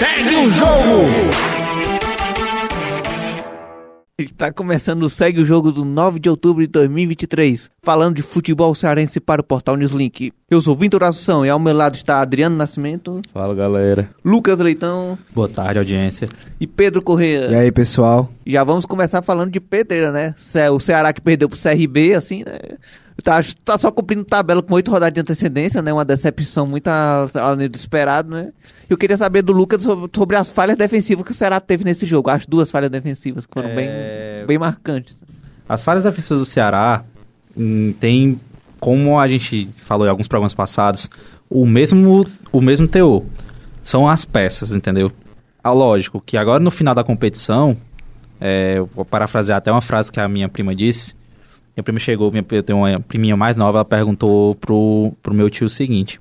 Segue 0.00 0.34
o 0.34 0.48
jogo! 0.48 1.04
Está 4.18 4.50
começando 4.50 5.02
o 5.02 5.10
Segue 5.10 5.42
o 5.42 5.44
Jogo 5.44 5.70
do 5.70 5.84
9 5.84 6.18
de 6.18 6.30
outubro 6.30 6.62
de 6.62 6.68
2023, 6.68 7.68
falando 7.82 8.16
de 8.16 8.22
futebol 8.22 8.74
cearense 8.74 9.20
para 9.20 9.42
o 9.42 9.44
portal 9.44 9.76
Newslink. 9.76 10.32
Eu 10.50 10.62
sou 10.62 10.74
Vitor 10.74 11.02
Assunção 11.04 11.44
e 11.44 11.50
ao 11.50 11.58
meu 11.58 11.74
lado 11.74 11.96
está 11.96 12.22
Adriano 12.22 12.56
Nascimento, 12.56 13.20
Fala 13.30 13.54
galera. 13.54 14.08
Lucas 14.24 14.58
Leitão 14.58 15.18
Boa 15.34 15.50
tarde, 15.50 15.78
audiência. 15.80 16.26
e 16.58 16.66
Pedro 16.66 17.02
Corrêa. 17.02 17.48
E 17.50 17.54
aí, 17.54 17.70
pessoal? 17.70 18.30
Já 18.46 18.64
vamos 18.64 18.86
começar 18.86 19.20
falando 19.20 19.50
de 19.50 19.60
pedreira, 19.60 20.10
né? 20.10 20.34
O 20.72 20.80
Ceará 20.80 21.12
que 21.12 21.20
perdeu 21.20 21.46
pro 21.46 21.58
CRB, 21.58 22.14
assim, 22.14 22.42
né? 22.42 22.58
Tá, 23.22 23.40
tá 23.64 23.76
só 23.76 23.90
cumprindo 23.90 24.24
tabela 24.24 24.62
com 24.62 24.74
oito 24.74 24.90
rodadas 24.90 25.14
de 25.14 25.20
antecedência, 25.20 25.82
né? 25.82 25.92
Uma 25.92 26.04
decepção 26.04 26.66
muito 26.66 26.88
além 26.88 27.68
do 27.68 27.76
esperado, 27.76 28.30
né? 28.30 28.52
Eu 28.88 28.96
queria 28.96 29.16
saber 29.16 29.42
do 29.42 29.52
Lucas 29.52 29.82
sobre, 30.14 30.36
as 30.36 30.50
falhas 30.50 30.76
defensivas 30.76 31.24
que 31.24 31.30
o 31.30 31.34
Ceará 31.34 31.60
teve 31.60 31.84
nesse 31.84 32.06
jogo. 32.06 32.30
Acho 32.30 32.48
duas 32.48 32.70
falhas 32.70 32.90
defensivas 32.90 33.46
que 33.46 33.52
foram 33.52 33.68
É. 33.68 33.74
bem, 34.38 34.46
bem 34.46 34.58
marcantes. 34.58 35.16
As 35.68 35.84
falhas 35.84 36.04
defensivas 36.04 36.38
do 36.40 36.44
Ceará 36.46 37.04
hum, 37.56 37.94
tem, 38.00 38.40
como 38.78 39.18
a 39.18 39.28
gente 39.28 39.68
falou 39.76 40.06
em 40.06 40.10
alguns 40.10 40.26
programas 40.26 40.54
passados, 40.54 41.08
o 41.48 41.66
mesmo, 41.66 42.26
o 42.50 42.60
mesmo 42.60 42.88
teor. 42.88 43.22
São 43.82 44.08
as 44.08 44.24
peças, 44.24 44.72
entendeu? 44.72 45.10
Ah, 45.62 45.72
lógico 45.72 46.20
que 46.20 46.36
agora 46.36 46.58
no 46.58 46.70
final 46.70 46.94
da 46.94 47.04
competição, 47.04 47.76
é, 48.40 48.78
eu 48.78 48.86
vou 48.86 49.04
parafrasear 49.04 49.58
até 49.58 49.70
uma 49.70 49.80
frase 49.82 50.10
que 50.10 50.18
a 50.18 50.26
minha 50.28 50.48
prima 50.48 50.74
disse. 50.74 51.14
Minha 51.80 51.84
prima 51.84 51.98
chegou, 51.98 52.30
minha, 52.30 52.44
eu 52.50 52.62
tenho 52.62 52.78
uma 52.80 53.00
priminha 53.00 53.36
mais 53.36 53.56
nova, 53.56 53.78
ela 53.78 53.84
perguntou 53.84 54.54
pro, 54.56 55.14
pro 55.22 55.32
meu 55.32 55.48
tio 55.48 55.66
o 55.66 55.70
seguinte: 55.70 56.20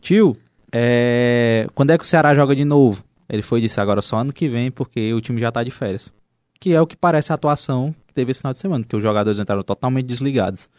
Tio, 0.00 0.34
é, 0.72 1.66
quando 1.74 1.90
é 1.90 1.98
que 1.98 2.04
o 2.04 2.06
Ceará 2.06 2.34
joga 2.34 2.56
de 2.56 2.64
novo? 2.64 3.04
Ele 3.28 3.42
foi 3.42 3.58
e 3.58 3.62
disse: 3.62 3.78
agora 3.80 4.00
só 4.00 4.18
ano 4.18 4.32
que 4.32 4.48
vem, 4.48 4.70
porque 4.70 5.12
o 5.12 5.20
time 5.20 5.40
já 5.40 5.52
tá 5.52 5.62
de 5.62 5.70
férias. 5.70 6.14
Que 6.58 6.72
é 6.72 6.80
o 6.80 6.86
que 6.86 6.96
parece 6.96 7.30
a 7.32 7.34
atuação 7.34 7.94
que 8.06 8.14
teve 8.14 8.30
esse 8.30 8.40
final 8.40 8.54
de 8.54 8.58
semana, 8.58 8.82
porque 8.82 8.96
os 8.96 9.02
jogadores 9.02 9.38
entraram 9.38 9.62
totalmente 9.62 10.06
desligados. 10.06 10.70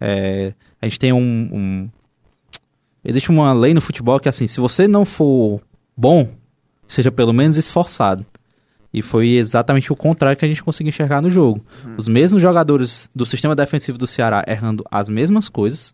É, 0.00 0.54
a 0.80 0.86
gente 0.86 0.98
tem 0.98 1.12
um, 1.12 1.18
um. 1.18 1.90
Existe 3.04 3.30
uma 3.30 3.52
lei 3.52 3.74
no 3.74 3.80
futebol 3.80 4.20
que, 4.20 4.28
assim, 4.28 4.46
se 4.46 4.60
você 4.60 4.86
não 4.86 5.04
for 5.04 5.60
bom, 5.96 6.28
seja 6.86 7.10
pelo 7.10 7.32
menos 7.32 7.56
esforçado. 7.56 8.24
E 8.92 9.02
foi 9.02 9.30
exatamente 9.34 9.92
o 9.92 9.96
contrário 9.96 10.36
que 10.38 10.44
a 10.44 10.48
gente 10.48 10.62
conseguiu 10.62 10.88
enxergar 10.88 11.20
no 11.20 11.30
jogo. 11.30 11.64
Os 11.96 12.08
mesmos 12.08 12.40
jogadores 12.40 13.08
do 13.14 13.26
sistema 13.26 13.54
defensivo 13.54 13.98
do 13.98 14.06
Ceará 14.06 14.44
errando 14.46 14.84
as 14.90 15.08
mesmas 15.08 15.48
coisas. 15.48 15.92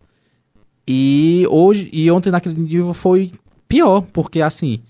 E 0.87 1.45
hoje 1.49 1.89
e 1.91 2.09
ontem 2.11 2.31
naquele 2.31 2.59
nível 2.59 2.93
foi 2.93 3.31
pior, 3.67 4.01
porque 4.01 4.41
assim, 4.41 4.81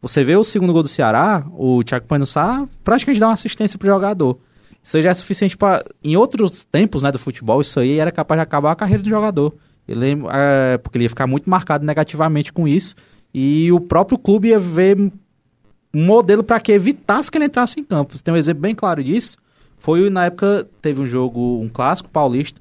você 0.00 0.22
vê 0.22 0.36
o 0.36 0.44
segundo 0.44 0.72
gol 0.72 0.82
do 0.82 0.88
Ceará, 0.88 1.44
o 1.52 1.82
Thiago 1.82 2.06
Panussá 2.06 2.68
praticamente 2.84 3.20
dá 3.20 3.28
uma 3.28 3.34
assistência 3.34 3.78
pro 3.78 3.88
jogador. 3.88 4.38
Isso 4.82 5.00
já 5.02 5.10
é 5.10 5.14
suficiente 5.14 5.56
para 5.56 5.84
em 6.02 6.16
outros 6.16 6.64
tempos, 6.64 7.02
né, 7.02 7.10
do 7.10 7.18
futebol, 7.18 7.60
isso 7.60 7.80
aí 7.80 7.98
era 7.98 8.12
capaz 8.12 8.38
de 8.38 8.42
acabar 8.42 8.72
a 8.72 8.76
carreira 8.76 9.02
do 9.02 9.08
jogador. 9.08 9.54
Ele, 9.86 10.22
é, 10.30 10.78
porque 10.78 10.98
ele 10.98 11.04
ia 11.04 11.08
ficar 11.08 11.26
muito 11.26 11.48
marcado 11.48 11.84
negativamente 11.84 12.52
com 12.52 12.68
isso 12.68 12.94
e 13.32 13.72
o 13.72 13.80
próprio 13.80 14.18
clube 14.18 14.48
ia 14.48 14.60
ver 14.60 15.10
um 15.92 16.04
modelo 16.04 16.42
para 16.42 16.60
que 16.60 16.72
evitasse 16.72 17.30
que 17.30 17.38
ele 17.38 17.46
entrasse 17.46 17.80
em 17.80 17.84
campo. 17.84 18.20
Tem 18.22 18.32
um 18.32 18.36
exemplo 18.36 18.62
bem 18.62 18.74
claro 18.74 19.02
disso. 19.02 19.36
Foi 19.78 20.10
na 20.10 20.26
época, 20.26 20.66
teve 20.82 21.00
um 21.00 21.06
jogo, 21.06 21.60
um 21.60 21.68
clássico 21.68 22.08
paulista, 22.08 22.60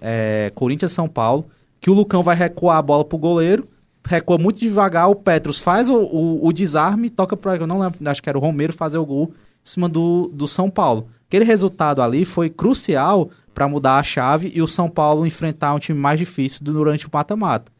é, 0.00 0.50
Corinthians 0.54 0.92
São 0.92 1.06
Paulo, 1.06 1.46
que 1.80 1.90
o 1.90 1.94
Lucão 1.94 2.22
vai 2.22 2.34
recuar 2.34 2.78
a 2.78 2.82
bola 2.82 3.04
pro 3.04 3.18
goleiro, 3.18 3.68
recua 4.04 4.38
muito 4.38 4.58
devagar, 4.58 5.10
o 5.10 5.14
Petros 5.14 5.58
faz 5.58 5.88
o, 5.88 5.94
o, 5.94 6.46
o 6.46 6.52
desarme, 6.52 7.10
toca 7.10 7.36
para 7.36 7.56
eu 7.56 7.66
não 7.66 7.78
lembro, 7.78 7.98
acho 8.08 8.22
que 8.22 8.28
era 8.28 8.38
o 8.38 8.40
Romero 8.40 8.72
fazer 8.72 8.98
o 8.98 9.04
gol 9.04 9.32
em 9.34 9.68
cima 9.68 9.88
do, 9.88 10.30
do 10.32 10.48
São 10.48 10.70
Paulo. 10.70 11.08
Aquele 11.26 11.44
resultado 11.44 12.00
ali 12.00 12.24
foi 12.24 12.48
crucial 12.48 13.30
para 13.52 13.68
mudar 13.68 13.98
a 13.98 14.02
chave 14.02 14.52
e 14.54 14.62
o 14.62 14.66
São 14.66 14.88
Paulo 14.88 15.26
enfrentar 15.26 15.74
um 15.74 15.78
time 15.78 15.98
mais 15.98 16.18
difícil 16.18 16.64
durante 16.64 17.06
o 17.06 17.10
mata-mata. 17.12 17.72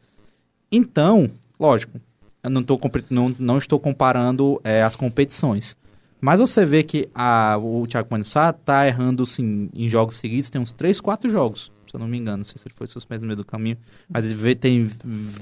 Então, 0.71 1.29
lógico, 1.59 1.99
eu 2.43 2.49
não, 2.49 2.63
tô, 2.63 2.79
não, 3.09 3.35
não 3.39 3.57
estou 3.57 3.79
comparando 3.79 4.59
é, 4.63 4.83
as 4.83 4.95
competições. 4.95 5.75
Mas 6.19 6.39
você 6.39 6.65
vê 6.65 6.83
que 6.83 7.09
a, 7.13 7.57
o 7.57 7.85
Thiago 7.85 8.07
Manissá 8.09 8.51
tá 8.51 8.87
errando 8.87 9.23
assim, 9.23 9.69
em 9.73 9.87
jogos 9.87 10.15
seguidos, 10.15 10.49
tem 10.49 10.61
uns 10.61 10.73
3, 10.73 10.99
4 10.99 11.29
jogos, 11.29 11.71
eu 11.97 11.99
não 11.99 12.07
me 12.07 12.17
engano. 12.17 12.37
Não 12.37 12.43
sei 12.43 12.55
se 12.57 12.67
ele 12.67 12.73
foi 12.75 12.87
suspenso 12.87 13.21
no 13.21 13.27
meio 13.27 13.37
do 13.37 13.45
caminho. 13.45 13.77
Mas 14.09 14.25
ele, 14.25 14.33
vê- 14.35 14.55
tem, 14.55 14.87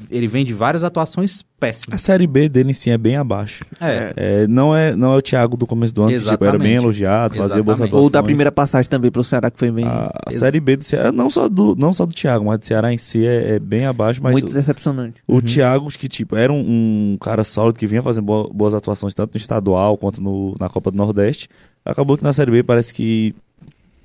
ele 0.09 0.27
vem 0.27 0.43
de 0.45 0.53
várias 0.53 0.83
atuações 0.83 1.41
A 1.41 1.45
péssimas. 1.59 2.01
série 2.01 2.27
B 2.27 2.47
dele 2.49 2.71
em 2.71 2.73
si 2.73 2.89
é 2.89 2.97
bem 2.97 3.15
abaixo. 3.15 3.63
É, 3.79 4.13
É, 4.15 4.47
não, 4.47 4.75
é, 4.75 4.95
não 4.95 5.13
é 5.13 5.17
o 5.17 5.21
Thiago 5.21 5.55
do 5.57 5.65
começo 5.67 5.93
do 5.93 6.01
ano, 6.03 6.11
que 6.11 6.17
tipo, 6.19 6.29
era 6.29 6.37
bem 6.57 6.73
Exatamente. 6.73 6.75
elogiado, 6.83 7.35
fazia 7.37 7.63
boas 7.63 7.79
Exatamente. 7.79 7.83
atuações. 7.89 8.03
Ou 8.03 8.09
da 8.09 8.23
primeira 8.23 8.51
passagem 8.51 8.89
também 8.89 9.11
pro 9.11 9.23
Ceará, 9.23 9.49
que 9.51 9.57
foi 9.59 9.71
bem. 9.71 9.85
A, 9.85 10.11
a 10.25 10.31
série 10.31 10.59
B 10.59 10.75
do 10.77 10.83
Ceará, 10.83 11.11
não 11.11 11.29
só 11.29 11.47
do, 11.49 11.75
não 11.75 11.91
só 11.93 12.05
do 12.05 12.13
Thiago, 12.13 12.45
mas 12.45 12.59
do 12.59 12.65
Ceará 12.65 12.93
em 12.93 12.97
si 12.97 13.25
é, 13.25 13.55
é 13.55 13.59
bem 13.59 13.85
abaixo, 13.85 14.21
mas 14.21 14.33
muito 14.33 14.49
o, 14.49 14.53
decepcionante. 14.53 15.21
o 15.27 15.41
Thiago, 15.41 15.89
que 15.89 16.07
tipo, 16.07 16.35
era 16.35 16.51
um, 16.53 17.13
um 17.13 17.17
cara 17.19 17.43
sólido 17.43 17.79
que 17.79 17.87
vinha 17.87 18.01
fazendo 18.01 18.25
bo- 18.25 18.49
boas 18.53 18.73
atuações 18.73 19.13
tanto 19.13 19.31
no 19.33 19.37
estadual 19.37 19.97
quanto 19.97 20.21
no, 20.21 20.55
na 20.59 20.69
Copa 20.69 20.91
do 20.91 20.97
Nordeste, 20.97 21.47
acabou 21.83 22.17
que 22.17 22.23
na 22.23 22.33
série 22.33 22.51
B 22.51 22.63
parece 22.63 22.93
que 22.93 23.33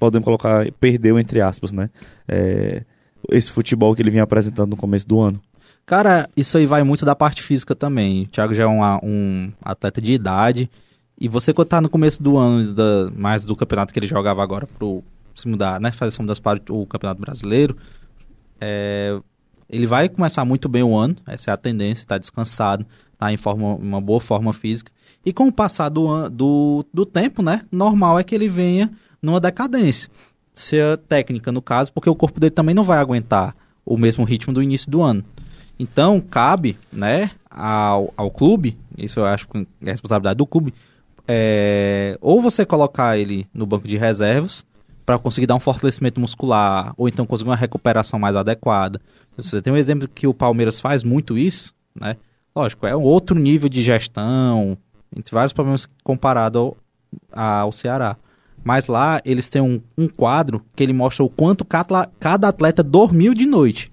podemos 0.01 0.25
colocar, 0.25 0.67
perdeu 0.81 1.19
entre 1.19 1.41
aspas, 1.41 1.73
né? 1.73 1.91
É, 2.27 2.83
esse 3.31 3.51
futebol 3.51 3.95
que 3.95 4.03
ele 4.03 4.11
vinha 4.11 4.25
apresentando 4.25 4.71
no 4.71 4.77
começo 4.77 5.07
do 5.07 5.21
ano. 5.21 5.41
Cara, 5.87 6.29
isso 6.37 6.57
aí 6.57 6.67
vai 6.67 6.83
muito 6.83 7.05
da 7.05 7.15
parte 7.15 7.43
física 7.43 7.75
também. 7.75 8.23
O 8.25 8.27
Thiago 8.29 8.55
já 8.55 8.65
é 8.65 8.67
um, 8.67 8.81
um 9.03 9.53
atleta 9.63 10.01
de 10.01 10.13
idade. 10.13 10.71
E 11.21 11.29
você, 11.29 11.53
quando 11.53 11.69
tá 11.69 11.81
no 11.81 11.89
começo 11.89 12.23
do 12.23 12.37
ano, 12.39 12.73
da- 12.73 13.11
mais 13.15 13.45
do 13.45 13.55
campeonato 13.55 13.93
que 13.93 13.99
ele 13.99 14.07
jogava 14.07 14.43
agora, 14.43 14.67
pro 14.67 15.05
se 15.35 15.47
mudar, 15.47 15.81
né? 15.81 15.93
Fazer 15.93 16.21
mudança 16.21 16.41
para 16.41 16.61
o 16.71 16.87
campeonato 16.87 17.21
brasileiro, 17.21 17.77
é, 18.61 19.19
ele 19.69 19.87
vai 19.87 20.09
começar 20.09 20.45
muito 20.45 20.69
bem 20.69 20.83
o 20.83 20.97
ano. 20.97 21.17
Essa 21.27 21.51
é 21.51 21.55
a 21.55 21.57
tendência, 21.57 22.07
tá 22.07 22.19
descansado, 22.19 22.87
tá 23.19 23.33
em 23.33 23.37
forma, 23.37 23.75
uma 23.75 24.01
boa 24.01 24.21
forma 24.21 24.53
física. 24.53 24.91
E 25.25 25.33
com 25.33 25.47
o 25.49 25.53
passar 25.53 25.89
do, 25.89 26.29
do, 26.31 26.85
do 26.93 27.05
tempo, 27.07 27.43
né? 27.43 27.63
Normal 27.71 28.19
é 28.19 28.25
que 28.25 28.35
ele 28.35 28.49
venha 28.49 28.91
numa 29.23 29.41
decadência. 29.41 30.11
Técnica, 31.09 31.51
no 31.51 31.63
caso, 31.63 31.93
porque 31.93 32.11
o 32.11 32.15
corpo 32.15 32.39
dele 32.39 32.51
também 32.51 32.75
não 32.75 32.85
vai 32.85 32.99
aguentar 32.99 33.57
o 33.85 33.97
mesmo 33.97 34.25
ritmo 34.25 34.53
do 34.53 34.63
início 34.63 34.91
do 34.91 35.01
ano. 35.01 35.25
Então, 35.79 36.21
cabe, 36.21 36.77
né, 36.93 37.31
ao, 37.51 38.13
ao 38.17 38.31
clube, 38.31 38.77
isso 38.99 39.21
eu 39.21 39.25
acho 39.25 39.49
que 39.49 39.67
é 39.83 39.91
responsabilidade 39.91 40.37
do 40.37 40.47
clube, 40.47 40.75
é, 41.27 42.19
ou 42.21 42.43
você 42.43 42.67
colocar 42.67 43.17
ele 43.17 43.47
no 43.55 43.65
banco 43.65 43.89
de 43.89 43.97
reservas 43.97 44.67
para 45.07 45.19
conseguir 45.19 45.47
dar 45.47 45.55
um 45.55 45.61
fortalecimento 45.61 46.21
muscular, 46.21 46.93
ou 46.97 47.09
então 47.09 47.25
conseguir 47.25 47.51
uma 47.51 47.57
recuperação 47.57 48.19
mais 48.19 48.37
adequada. 48.37 49.01
Você 49.37 49.63
tem 49.63 49.73
um 49.73 49.77
exemplo 49.77 50.07
que 50.07 50.27
o 50.27 50.35
Palmeiras 50.35 50.79
faz 50.79 51.03
muito 51.03 51.39
isso, 51.39 51.75
né? 51.95 52.17
Lógico, 52.55 52.87
é 52.87 52.95
um 52.95 53.03
outro 53.03 53.39
nível 53.39 53.69
de 53.69 53.83
gestão, 53.83 54.77
entre 55.17 55.35
vários 55.35 55.53
problemas 55.53 55.89
comparado 56.05 56.59
ao, 56.59 56.77
ao 57.33 57.73
Ceará. 57.73 58.17
Mas 58.63 58.87
lá 58.87 59.21
eles 59.25 59.49
têm 59.49 59.63
um, 59.63 59.81
um 59.97 60.09
quadro 60.09 60.63
que 60.77 60.83
ele 60.83 60.93
mostra 60.93 61.25
o 61.25 61.31
quanto 61.31 61.65
cada, 61.65 62.09
cada 62.19 62.49
atleta 62.49 62.83
dormiu 62.83 63.35
de 63.35 63.47
noite 63.47 63.91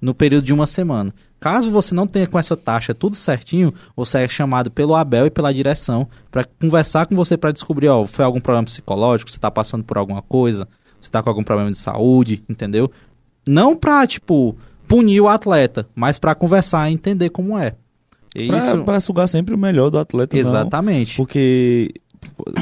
no 0.00 0.14
período 0.14 0.44
de 0.44 0.54
uma 0.54 0.66
semana. 0.66 1.14
Caso 1.38 1.70
você 1.70 1.94
não 1.94 2.06
tenha 2.06 2.26
com 2.26 2.38
essa 2.38 2.56
taxa 2.56 2.94
tudo 2.94 3.16
certinho, 3.16 3.72
você 3.96 4.18
é 4.18 4.28
chamado 4.28 4.70
pelo 4.70 4.94
Abel 4.94 5.26
e 5.26 5.30
pela 5.30 5.54
direção 5.54 6.08
para 6.30 6.44
conversar 6.44 7.06
com 7.06 7.14
você 7.14 7.36
para 7.36 7.52
descobrir, 7.52 7.88
ó, 7.88 8.06
foi 8.06 8.24
algum 8.24 8.40
problema 8.40 8.66
psicológico, 8.66 9.30
você 9.30 9.38
está 9.38 9.50
passando 9.50 9.84
por 9.84 9.96
alguma 9.96 10.22
coisa, 10.22 10.68
você 11.00 11.08
está 11.08 11.22
com 11.22 11.30
algum 11.30 11.44
problema 11.44 11.70
de 11.70 11.78
saúde, 11.78 12.42
entendeu? 12.48 12.90
Não 13.46 13.74
para 13.74 14.06
tipo 14.06 14.56
punir 14.86 15.20
o 15.20 15.28
atleta, 15.28 15.88
mas 15.94 16.18
para 16.18 16.34
conversar 16.34 16.90
e 16.90 16.94
entender 16.94 17.30
como 17.30 17.56
é. 17.56 17.74
Pra 18.84 19.00
sugar 19.00 19.28
sempre 19.28 19.54
o 19.54 19.58
melhor 19.58 19.90
do 19.90 19.98
atleta, 19.98 20.36
não. 20.36 20.40
exatamente. 20.40 21.16
Porque 21.16 21.92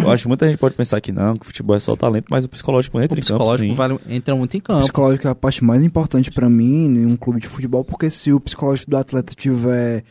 eu 0.03 0.11
acho 0.11 0.23
que 0.25 0.29
muita 0.29 0.47
gente 0.47 0.59
pode 0.59 0.75
pensar 0.75 1.01
que 1.01 1.11
não, 1.13 1.35
que 1.35 1.43
o 1.43 1.45
futebol 1.45 1.75
é 1.77 1.81
só 1.81 1.95
talento, 1.97 2.27
mas 2.31 2.45
o 2.45 2.49
psicológico 2.49 2.99
entra 3.01 3.17
O 3.17 3.19
em 3.19 3.23
campo, 3.23 3.35
psicológico 3.39 3.75
vale- 3.75 3.99
entra 4.09 4.35
muito 4.37 4.55
em 4.57 4.61
O 4.61 4.63
campo. 4.63 4.81
psicológico 4.81 5.27
é 5.29 5.31
a 5.31 5.35
parte 5.35 5.65
mais 5.65 5.83
importante 5.83 6.31
pra 6.31 6.49
mim 6.49 6.87
em 6.87 7.07
um 7.07 7.17
clube 7.17 7.41
de 7.41 7.47
futebol, 7.49 7.85
porque 7.85 8.09
se 8.11 8.33
o 8.33 8.41
psicológico 8.41 8.91
do 8.91 8.97
atleta 8.97 9.35
tiver 9.35 10.05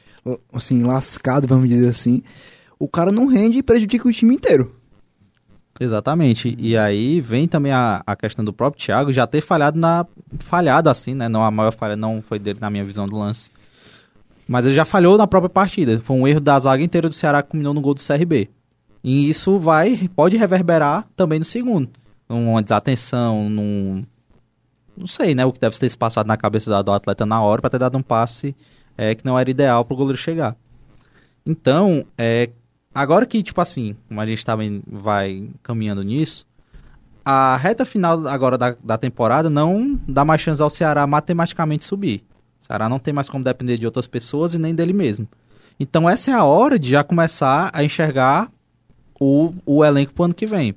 assim 0.54 0.84
lascado, 0.84 1.48
vamos 1.48 1.68
dizer 1.70 1.88
assim, 1.88 2.22
o 2.80 2.88
cara 2.88 3.12
não 3.12 3.26
rende 3.28 3.58
e 3.60 3.64
prejudica 3.64 4.08
o 4.08 4.12
time 4.12 4.36
inteiro. 4.36 4.74
Exatamente. 5.80 6.56
E 6.60 6.76
aí 6.76 7.22
vem 7.22 7.48
também 7.48 7.72
a, 7.72 8.02
a 8.06 8.16
questão 8.16 8.44
do 8.44 8.52
próprio 8.52 8.84
Thiago 8.84 9.14
já 9.14 9.28
ter 9.28 9.42
falhado 9.42 9.80
na. 9.80 10.06
Falhado 10.40 10.90
assim, 10.90 11.14
né? 11.14 11.30
Não, 11.30 11.44
a 11.44 11.52
maior 11.52 11.72
falha 11.72 11.96
não 11.96 12.22
foi 12.22 12.40
dele 12.40 12.58
na 12.60 12.70
minha 12.70 12.84
visão 12.84 13.06
do 13.06 13.16
lance. 13.18 13.52
Mas 14.48 14.66
ele 14.66 14.74
já 14.74 14.86
falhou 14.86 15.18
na 15.18 15.28
própria 15.28 15.50
partida. 15.50 16.00
Foi 16.00 16.16
um 16.18 16.28
erro 16.28 16.40
da 16.40 16.58
zaga 16.60 16.82
inteira 16.84 17.08
do 17.08 17.14
Ceará 17.14 17.44
que 17.44 17.50
culminou 17.50 17.74
no 17.74 17.82
gol 17.82 17.94
do 17.94 18.02
CRB. 18.02 18.50
E 19.08 19.30
isso 19.30 19.58
vai. 19.58 20.10
pode 20.14 20.36
reverberar 20.36 21.08
também 21.16 21.40
no 21.40 21.46
segundo. 21.46 21.90
Numa 22.28 22.62
desatenção, 22.62 23.50
num. 23.50 24.04
Não 24.98 25.08
sei, 25.08 25.34
né? 25.34 25.46
O 25.46 25.54
que 25.54 25.62
deve 25.62 25.80
ter 25.80 25.90
se 25.90 25.98
passado 25.98 26.28
na 26.28 26.36
cabeça 26.36 26.84
do 26.84 26.92
atleta 26.92 27.26
na 27.26 27.42
hora 27.42 27.62
para 27.62 27.70
ter 27.70 27.80
dado 27.80 27.98
um 27.98 28.02
passe 28.02 28.54
é, 28.98 29.16
que 29.16 29.26
não 29.26 29.40
era 29.40 29.50
ideal 29.50 29.86
para 29.86 29.94
o 29.94 29.98
goleiro 29.98 30.18
chegar. 30.18 30.58
Então, 31.46 32.06
é, 32.18 32.50
agora 32.94 33.26
que, 33.26 33.42
tipo 33.42 33.62
assim, 33.62 33.96
como 34.10 34.20
a 34.20 34.26
gente 34.26 34.44
também 34.44 34.84
vai 34.86 35.48
caminhando 35.64 36.04
nisso, 36.04 36.46
a 37.24 37.56
reta 37.56 37.86
final 37.86 38.28
agora 38.28 38.58
da, 38.58 38.76
da 38.84 38.98
temporada 38.98 39.50
não 39.50 39.98
dá 40.06 40.26
mais 40.26 40.42
chance 40.42 40.62
ao 40.62 40.70
Ceará 40.70 41.08
matematicamente 41.08 41.86
subir. 41.86 42.26
O 42.60 42.66
Ceará 42.66 42.90
não 42.90 43.00
tem 43.00 43.14
mais 43.14 43.30
como 43.30 43.42
depender 43.42 43.78
de 43.78 43.86
outras 43.86 44.06
pessoas 44.06 44.54
e 44.54 44.60
nem 44.60 44.76
dele 44.76 44.92
mesmo. 44.92 45.30
Então 45.80 46.10
essa 46.10 46.30
é 46.30 46.34
a 46.34 46.44
hora 46.44 46.78
de 46.78 46.90
já 46.90 47.06
começar 47.06 47.70
a 47.72 47.86
enxergar 47.86 48.52
o, 49.20 49.54
o 49.66 49.84
elenco 49.84 50.14
pro 50.14 50.26
ano 50.26 50.34
que 50.34 50.46
vem. 50.46 50.76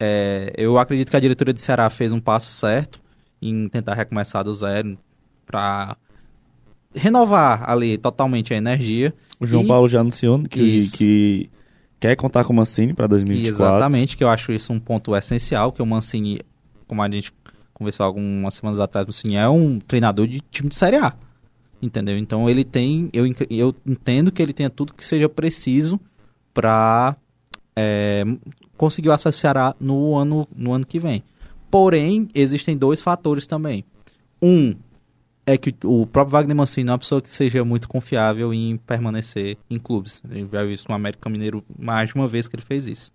É, 0.00 0.52
eu 0.56 0.78
acredito 0.78 1.10
que 1.10 1.16
a 1.16 1.20
diretoria 1.20 1.52
do 1.54 1.60
Ceará 1.60 1.90
fez 1.90 2.12
um 2.12 2.20
passo 2.20 2.52
certo 2.52 3.00
em 3.42 3.68
tentar 3.68 3.94
recomeçar 3.94 4.44
do 4.44 4.54
zero 4.54 4.96
para 5.46 5.96
renovar 6.94 7.68
ali 7.68 7.98
totalmente 7.98 8.54
a 8.54 8.56
energia. 8.56 9.12
O 9.40 9.46
João 9.46 9.64
E- 9.64 9.66
Paulo 9.66 9.88
já 9.88 10.00
anunciou 10.00 10.40
que, 10.44 10.60
Isso. 10.60 10.96
que 10.96 11.50
quer 12.00 12.16
contar 12.16 12.44
com 12.44 12.52
o 12.52 12.56
Mancini 12.56 12.94
para 12.94 13.06
2024. 13.06 13.64
Exatamente, 13.76 14.16
que 14.16 14.24
eu 14.24 14.28
acho 14.28 14.52
isso 14.52 14.72
um 14.72 14.80
ponto 14.80 15.14
essencial, 15.16 15.72
que 15.72 15.82
o 15.82 15.86
Mancini, 15.86 16.40
como 16.86 17.02
a 17.02 17.10
gente 17.10 17.32
conversou 17.74 18.06
algumas 18.06 18.54
semanas 18.54 18.80
atrás, 18.80 19.04
o 19.04 19.08
Mancini 19.08 19.36
é 19.36 19.48
um 19.48 19.78
treinador 19.78 20.26
de 20.26 20.40
time 20.50 20.68
de 20.68 20.76
Série 20.76 20.96
A. 20.96 21.12
Entendeu? 21.80 22.18
Então 22.18 22.50
ele 22.50 22.64
tem, 22.64 23.08
eu, 23.12 23.24
eu 23.48 23.74
entendo 23.86 24.32
que 24.32 24.42
ele 24.42 24.52
tenha 24.52 24.68
tudo 24.70 24.92
que 24.94 25.04
seja 25.04 25.28
preciso 25.28 26.00
para 26.52 27.16
acesso 29.12 29.28
ao 29.28 29.32
Ceará 29.32 29.74
no 29.78 30.16
ano, 30.16 30.46
no 30.54 30.72
ano 30.72 30.86
que 30.86 30.98
vem. 30.98 31.22
Porém, 31.70 32.28
existem 32.34 32.76
dois 32.76 33.00
fatores 33.00 33.46
também. 33.46 33.84
Um 34.40 34.74
é 35.46 35.56
que 35.56 35.74
o 35.82 36.06
próprio 36.06 36.32
Wagner 36.32 36.56
Mancini 36.56 36.84
não 36.84 36.92
é 36.92 36.94
uma 36.94 36.98
pessoa 36.98 37.22
que 37.22 37.30
seja 37.30 37.64
muito 37.64 37.88
confiável 37.88 38.52
em 38.52 38.76
permanecer 38.76 39.56
em 39.70 39.78
clubes. 39.78 40.20
Gente 40.30 40.50
já 40.52 40.62
viu 40.62 40.72
isso 40.72 40.86
no 40.88 40.94
América 40.94 41.30
Mineiro 41.30 41.64
mais 41.78 42.10
de 42.10 42.14
uma 42.14 42.28
vez 42.28 42.46
que 42.46 42.54
ele 42.54 42.62
fez 42.62 42.86
isso. 42.86 43.12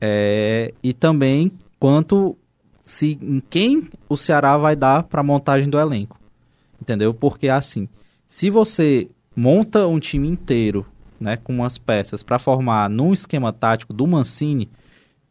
É, 0.00 0.74
e 0.82 0.92
também 0.92 1.52
quanto 1.78 2.36
se 2.84 3.16
em 3.22 3.40
quem 3.48 3.88
o 4.08 4.16
Ceará 4.16 4.58
vai 4.58 4.74
dar 4.74 5.04
para 5.04 5.20
a 5.20 5.24
montagem 5.24 5.68
do 5.68 5.78
elenco. 5.78 6.18
Entendeu? 6.80 7.14
Porque 7.14 7.48
assim, 7.48 7.88
se 8.26 8.50
você 8.50 9.08
monta 9.36 9.86
um 9.86 10.00
time 10.00 10.26
inteiro, 10.26 10.84
né, 11.20 11.36
com 11.36 11.52
umas 11.52 11.76
peças 11.78 12.22
para 12.22 12.38
formar 12.38 12.88
num 12.88 13.12
esquema 13.12 13.52
tático 13.52 13.92
do 13.92 14.06
Mancini, 14.06 14.70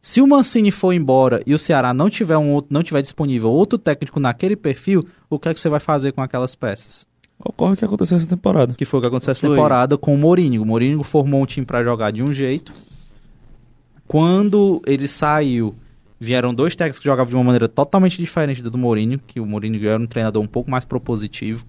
se 0.01 0.21
o 0.21 0.27
Mancini 0.27 0.71
for 0.71 0.93
embora 0.93 1.41
e 1.45 1.53
o 1.53 1.59
Ceará 1.59 1.93
não 1.93 2.09
tiver 2.09 2.37
um 2.37 2.53
outro, 2.53 2.73
não 2.73 2.81
tiver 2.81 3.01
disponível 3.01 3.49
outro 3.49 3.77
técnico 3.77 4.19
naquele 4.19 4.55
perfil, 4.55 5.05
o 5.29 5.37
que 5.37 5.49
é 5.49 5.53
que 5.53 5.59
você 5.59 5.67
vai 5.67 5.79
fazer 5.79 6.13
com 6.13 6.21
aquelas 6.21 6.55
peças? 6.55 7.05
Ocorre 7.43 7.73
o 7.73 7.77
que 7.77 7.85
aconteceu 7.85 8.17
essa 8.17 8.27
temporada. 8.27 8.73
Que 8.73 8.85
foi 8.85 8.99
o 8.99 9.01
que 9.01 9.07
aconteceu 9.07 9.31
essa 9.31 9.47
temporada 9.47 9.97
com 9.97 10.13
o 10.13 10.17
Mourinho. 10.17 10.61
O 10.61 10.65
Mourinho 10.65 11.01
formou 11.03 11.41
um 11.41 11.45
time 11.45 11.65
para 11.65 11.83
jogar 11.83 12.11
de 12.11 12.21
um 12.21 12.31
jeito. 12.33 12.73
Quando 14.07 14.81
ele 14.85 15.07
saiu, 15.07 15.75
vieram 16.19 16.53
dois 16.53 16.75
técnicos 16.75 16.99
que 16.99 17.05
jogavam 17.05 17.29
de 17.29 17.35
uma 17.35 17.43
maneira 17.43 17.67
totalmente 17.67 18.17
diferente 18.17 18.61
da 18.61 18.69
do 18.69 18.77
Mourinho, 18.77 19.19
que 19.25 19.39
o 19.39 19.45
Mourinho 19.45 19.87
era 19.87 20.01
um 20.01 20.07
treinador 20.07 20.41
um 20.41 20.47
pouco 20.47 20.69
mais 20.69 20.83
propositivo. 20.83 21.65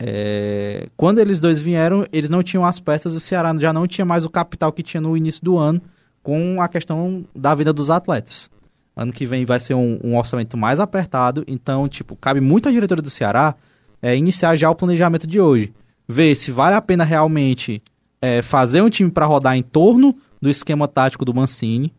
É, 0.00 0.88
Quando 0.96 1.18
eles 1.18 1.40
dois 1.40 1.60
vieram, 1.60 2.06
eles 2.12 2.30
não 2.30 2.42
tinham 2.42 2.64
as 2.64 2.78
peças, 2.78 3.14
o 3.14 3.20
Ceará 3.20 3.54
já 3.58 3.72
não 3.72 3.86
tinha 3.86 4.04
mais 4.04 4.24
o 4.24 4.30
capital 4.30 4.72
que 4.72 4.82
tinha 4.82 5.00
no 5.00 5.16
início 5.16 5.44
do 5.44 5.58
ano, 5.58 5.80
com 6.22 6.60
a 6.60 6.68
questão 6.68 7.24
da 7.34 7.54
vida 7.54 7.72
dos 7.72 7.90
atletas. 7.90 8.50
Ano 8.96 9.12
que 9.12 9.26
vem 9.26 9.44
vai 9.44 9.60
ser 9.60 9.74
um, 9.74 9.98
um 10.02 10.16
orçamento 10.16 10.56
mais 10.56 10.80
apertado, 10.80 11.44
então, 11.46 11.88
tipo, 11.88 12.16
cabe 12.16 12.40
muito 12.40 12.68
à 12.68 12.72
diretoria 12.72 13.02
do 13.02 13.10
Ceará 13.10 13.54
é, 14.02 14.16
iniciar 14.16 14.56
já 14.56 14.70
o 14.70 14.74
planejamento 14.74 15.26
de 15.26 15.40
hoje. 15.40 15.72
Ver 16.06 16.34
se 16.34 16.50
vale 16.50 16.74
a 16.74 16.82
pena 16.82 17.04
realmente 17.04 17.82
é, 18.20 18.42
fazer 18.42 18.82
um 18.82 18.88
time 18.88 19.10
para 19.10 19.26
rodar 19.26 19.56
em 19.56 19.62
torno 19.62 20.14
do 20.40 20.48
esquema 20.48 20.86
tático 20.88 21.24
do 21.24 21.34
Mancini, 21.34 21.92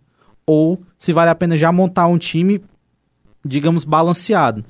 ou 0.46 0.82
se 0.98 1.14
vale 1.14 1.30
a 1.30 1.36
pena 1.36 1.58
já 1.58 1.72
montar 1.72 2.08
um 2.08 2.18
time, 2.18 2.62
digamos, 3.46 3.84
balanceado. 3.84 4.66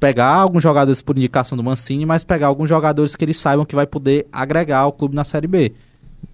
Pegar 0.00 0.28
alguns 0.34 0.62
jogadores 0.62 1.02
por 1.02 1.16
indicação 1.16 1.56
do 1.56 1.62
Mancini, 1.62 2.06
mas 2.06 2.24
pegar 2.24 2.46
alguns 2.46 2.68
jogadores 2.68 3.14
que 3.14 3.24
eles 3.24 3.36
saibam 3.36 3.66
que 3.66 3.74
vai 3.74 3.86
poder 3.86 4.26
agregar 4.32 4.78
ao 4.78 4.92
clube 4.92 5.14
na 5.14 5.22
Série 5.24 5.46
B. 5.46 5.72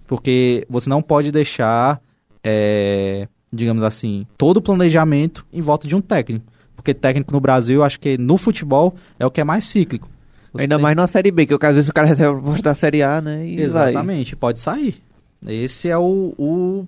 Porque 0.07 0.65
você 0.69 0.89
não 0.89 1.01
pode 1.01 1.31
deixar, 1.31 2.01
é, 2.43 3.27
digamos 3.51 3.83
assim, 3.83 4.25
todo 4.37 4.57
o 4.57 4.61
planejamento 4.61 5.45
em 5.51 5.59
volta 5.61 5.87
de 5.87 5.95
um 5.95 6.01
técnico. 6.01 6.45
Porque 6.77 6.93
técnico 6.93 7.33
no 7.33 7.41
Brasil, 7.41 7.83
acho 7.83 7.99
que 7.99 8.17
no 8.17 8.37
futebol 8.37 8.95
é 9.19 9.25
o 9.25 9.31
que 9.31 9.41
é 9.41 9.43
mais 9.43 9.65
cíclico. 9.65 10.07
Você 10.53 10.63
Ainda 10.63 10.75
tem- 10.75 10.83
mais 10.83 10.95
na 10.95 11.05
Série 11.07 11.29
B, 11.29 11.45
que 11.45 11.53
às 11.65 11.73
vezes 11.73 11.89
o 11.89 11.93
cara 11.93 12.07
recebe 12.07 12.29
a 12.29 12.33
proposta 12.33 12.63
da 12.63 12.73
Série 12.75 13.03
A, 13.03 13.19
né? 13.21 13.45
Exatamente, 13.49 14.35
pode 14.35 14.59
sair. 14.61 14.95
Esse 15.45 15.89
é 15.89 15.97
o, 15.97 16.33
o, 16.37 16.87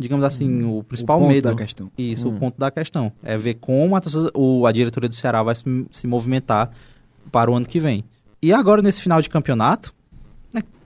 digamos 0.00 0.24
assim, 0.24 0.64
o 0.64 0.82
principal 0.82 1.18
o 1.18 1.20
ponto 1.20 1.32
medo. 1.32 1.48
da 1.48 1.54
questão. 1.54 1.90
Isso, 1.96 2.28
Hum. 2.28 2.34
o 2.36 2.38
ponto 2.38 2.58
da 2.58 2.70
questão. 2.70 3.12
É 3.22 3.36
ver 3.38 3.54
como 3.54 3.94
a, 3.96 4.00
o- 4.34 4.66
a 4.66 4.72
diretoria 4.72 5.08
do 5.08 5.14
Ceará 5.14 5.42
vai 5.42 5.54
se, 5.54 5.62
se 5.90 6.06
movimentar 6.06 6.70
para 7.30 7.50
o 7.50 7.54
ano 7.54 7.66
que 7.66 7.78
vem. 7.78 8.02
E 8.42 8.52
agora, 8.52 8.80
nesse 8.82 9.00
final 9.02 9.20
de 9.22 9.28
campeonato, 9.28 9.92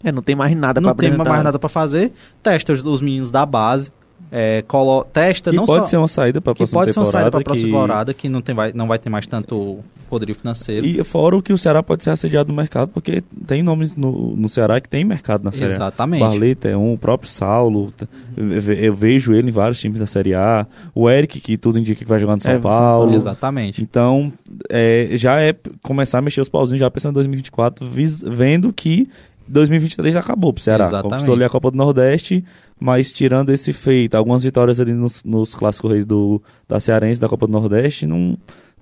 É, 0.07 0.13
não 0.13 0.23
tem 0.23 0.35
mais 0.37 0.55
nada 0.55 0.83
não 0.83 0.95
pra 0.95 1.09
tem 1.09 1.17
mais 1.17 1.43
nada 1.43 1.59
para 1.59 1.69
fazer. 1.71 2.13
Testa 2.43 2.75
os, 2.75 2.85
os 2.85 3.01
meninos 3.01 3.31
da 3.31 3.47
base. 3.47 3.91
É, 4.31 4.63
colo, 4.69 5.03
testa 5.05 5.51
Que 5.51 5.57
não 5.57 5.65
pode 5.65 5.83
só... 5.83 5.87
ser 5.87 5.97
uma 5.97 6.09
saída 6.09 6.41
para 6.43 6.51
a 6.53 6.55
que 6.55 6.59
próxima 6.59 6.81
pode 6.81 6.93
ser 6.93 6.99
uma 6.99 7.07
temporada. 7.07 7.23
saída 7.25 7.31
para 7.31 7.41
a 7.41 7.45
próxima 7.45 7.67
que- 7.69 7.73
temporada, 7.73 8.15
que 8.15 8.29
não, 8.29 8.43
tem, 8.43 8.55
vai, 8.55 8.73
não 8.75 8.87
vai 8.87 8.99
ter 8.99 9.09
mais 9.09 9.27
tanto 9.27 9.79
poderio 10.05 10.35
financeiro. 10.35 10.87
E 10.87 11.03
fora 11.05 11.37
o 11.37 11.43
que 11.43 11.53
o 11.53 11.59
Ceará 11.59 11.83
pode 11.83 12.05
ser 12.05 12.11
assediado 12.11 12.49
no 12.51 12.55
mercado, 12.57 12.91
porque 12.91 13.23
tem 13.47 13.63
nomes 13.63 13.97
no, 13.97 14.37
no 14.37 14.49
Ceará 14.49 14.81
que 14.81 14.89
tem 14.89 15.05
mercado 15.05 15.43
na 15.45 15.51
Série 15.53 15.73
A. 15.73 15.75
Exatamente. 15.77 16.21
Barleta 16.21 16.69
é 16.69 16.77
um, 16.77 16.93
o 16.95 16.99
próprio 16.99 17.31
Saulo. 17.31 17.93
eu 18.37 18.61
ve- 18.61 18.87
Eu 18.87 18.95
vejo 18.95 19.33
ele 19.33 19.49
em 19.49 19.53
vários 19.53 19.81
times 19.81 19.99
da 20.01 20.07
Série 20.07 20.35
A. 20.35 20.67
O 20.95 21.09
Eric, 21.11 21.41
que 21.41 21.57
tudo 21.57 21.79
indica 21.79 21.99
que 22.05 22.09
vai 22.09 22.19
jogar 22.21 22.37
no 22.37 22.43
São 22.43 22.53
É, 22.53 22.59
Paulo. 22.59 23.15
Exatamente. 23.15 23.83
Então, 23.83 24.33
é, 24.71 25.09
já 25.13 25.41
é 25.41 25.55
começar 25.83 26.19
a 26.19 26.23
mexer 26.23 26.41
os 26.41 26.49
pauzinhos 26.49 26.81
já 26.81 26.91
pensando 26.91 27.13
em 27.13 27.15
2024, 27.15 27.87
vis- 27.89 28.23
vendo 28.23 28.73
que 28.73 29.09
2023 29.47 30.15
já 30.15 30.21
acabou 30.21 30.53
pro 30.53 30.63
Ceará. 30.63 30.85
Exatamente. 30.85 31.11
Conquistou 31.11 31.35
ali 31.35 31.45
a 31.45 31.49
Copa 31.51 31.71
do 31.71 31.77
Nordeste, 31.77 32.43
mas 32.81 33.13
tirando 33.13 33.51
esse 33.51 33.73
feito, 33.73 34.15
algumas 34.15 34.43
vitórias 34.43 34.81
ali 34.81 34.93
nos, 34.95 35.23
nos 35.23 35.55
clássicos 35.55 35.91
reis 35.93 36.07
do, 36.07 36.43
da 36.69 36.81
Cearense, 36.81 37.21
da 37.21 37.29
Copa 37.29 37.47
do 37.47 37.53
Nordeste, 37.53 38.07
não, 38.07 38.39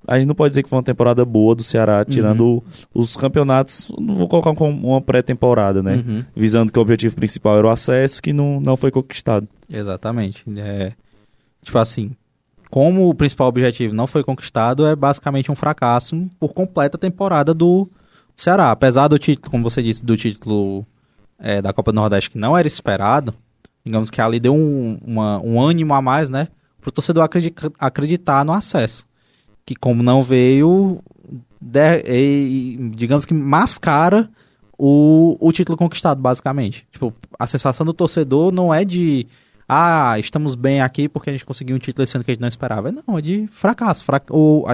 a 0.07 0.19
gente 0.19 0.27
não 0.29 0.35
pode 0.35 0.51
dizer 0.53 0.63
que 0.63 0.69
foi 0.69 0.77
uma 0.77 0.83
temporada 0.83 1.25
boa 1.25 1.55
do 1.55 1.63
Ceará, 1.63 2.05
tirando 2.05 2.63
os 2.95 3.17
campeonatos, 3.17 3.91
não 3.99 4.15
vou 4.15 4.29
colocar 4.29 4.55
como 4.55 4.89
uma 4.89 5.01
pré-temporada, 5.01 5.83
né? 5.83 6.03
Uhum. 6.07 6.25
Visando 6.35 6.73
que 6.73 6.79
o 6.79 6.83
objetivo 6.83 7.15
principal 7.17 7.59
era 7.59 7.67
o 7.67 7.71
acesso, 7.71 8.21
que 8.23 8.33
não, 8.33 8.61
não 8.61 8.77
foi 8.77 8.91
conquistado. 8.91 9.47
Exatamente. 9.71 10.45
É, 10.57 10.93
tipo 11.63 11.79
assim, 11.79 12.11
como 12.71 13.09
o 13.09 13.15
principal 13.15 13.49
objetivo 13.49 13.95
não 13.95 14.07
foi 14.07 14.25
conquistado, 14.25 14.87
é 14.87 14.97
basicamente 14.97 15.51
um 15.53 15.55
fracasso 15.57 16.27
por 16.41 16.53
completa 16.53 16.97
temporada 16.99 17.53
do 17.55 17.89
Ceará. 18.37 18.71
Apesar 18.71 19.09
do 19.09 19.19
título, 19.19 19.51
como 19.51 19.63
você 19.69 19.83
disse, 19.83 20.05
do 20.05 20.17
título 20.17 20.85
é, 21.39 21.61
da 21.63 21.73
Copa 21.73 21.93
do 21.93 21.97
Nordeste 21.97 22.31
que 22.31 22.39
não 22.39 22.57
era 22.57 22.67
esperado, 22.67 23.35
digamos 23.85 24.11
que 24.11 24.21
ali 24.21 24.41
deu 24.41 24.55
um, 24.55 24.99
uma- 25.05 25.41
um 25.41 25.61
ânimo 25.61 25.93
a 25.95 26.01
mais, 26.01 26.31
né? 26.31 26.49
Pro 26.81 26.91
torcedor 26.91 27.23
acredi- 27.25 27.55
acreditar 27.79 28.45
no 28.45 28.53
acesso. 28.53 29.07
Que 29.73 29.77
como 29.77 30.03
não 30.03 30.23
veio, 30.23 31.01
de- 31.61 32.03
e- 32.07 32.91
digamos 32.95 33.25
que 33.25 33.33
mascara 33.33 34.29
o, 34.79 35.37
o 35.41 35.51
título 35.53 35.79
conquistado, 35.79 36.21
basicamente. 36.21 36.87
Tipo, 36.93 37.15
a 37.39 37.47
sensação 37.47 37.87
do 37.87 37.93
torcedor 37.95 38.53
não 38.53 38.73
é 38.75 38.85
de 38.85 39.27
ah, 39.69 40.19
estamos 40.19 40.55
bem 40.55 40.83
aqui 40.83 41.09
porque 41.09 41.31
a 41.31 41.33
gente 41.33 41.47
conseguiu 41.47 41.75
um 41.75 41.79
título 41.79 42.07
ano 42.15 42.23
que 42.25 42.31
a 42.31 42.35
gente 42.35 42.41
não 42.43 42.49
esperava. 42.49 42.93
Não, 42.93 43.17
é 43.17 43.23
de 43.23 43.47
fracasso. 43.51 44.05
Fra- 44.05 44.21
o, 44.31 44.65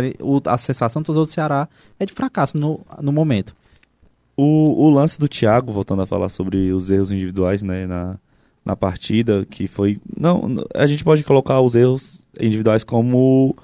a, 0.45 0.55
a 0.55 0.59
sensação 0.59 1.01
do 1.03 1.07
torcedor 1.07 1.25
do 1.27 1.31
Ceará 1.31 1.69
é 2.01 2.05
de 2.07 2.13
fracasso 2.13 2.57
no, 2.59 2.81
no 3.01 3.13
momento. 3.13 3.55
O, 4.37 4.87
o 4.87 4.91
lance 4.91 5.19
do 5.19 5.29
Thiago, 5.29 5.73
voltando 5.73 6.03
a 6.03 6.07
falar 6.07 6.29
sobre 6.29 6.73
os 6.73 6.91
erros 6.91 7.13
individuais 7.13 7.63
né, 7.63 7.87
na, 7.87 8.17
na 8.65 8.75
partida, 8.75 9.47
que 9.49 9.69
foi. 9.69 10.01
Não, 10.19 10.57
a 10.75 10.87
gente 10.87 11.05
pode 11.05 11.23
colocar 11.23 11.61
os 11.61 11.75
erros 11.77 12.25
individuais 12.41 12.83
como 12.83 13.55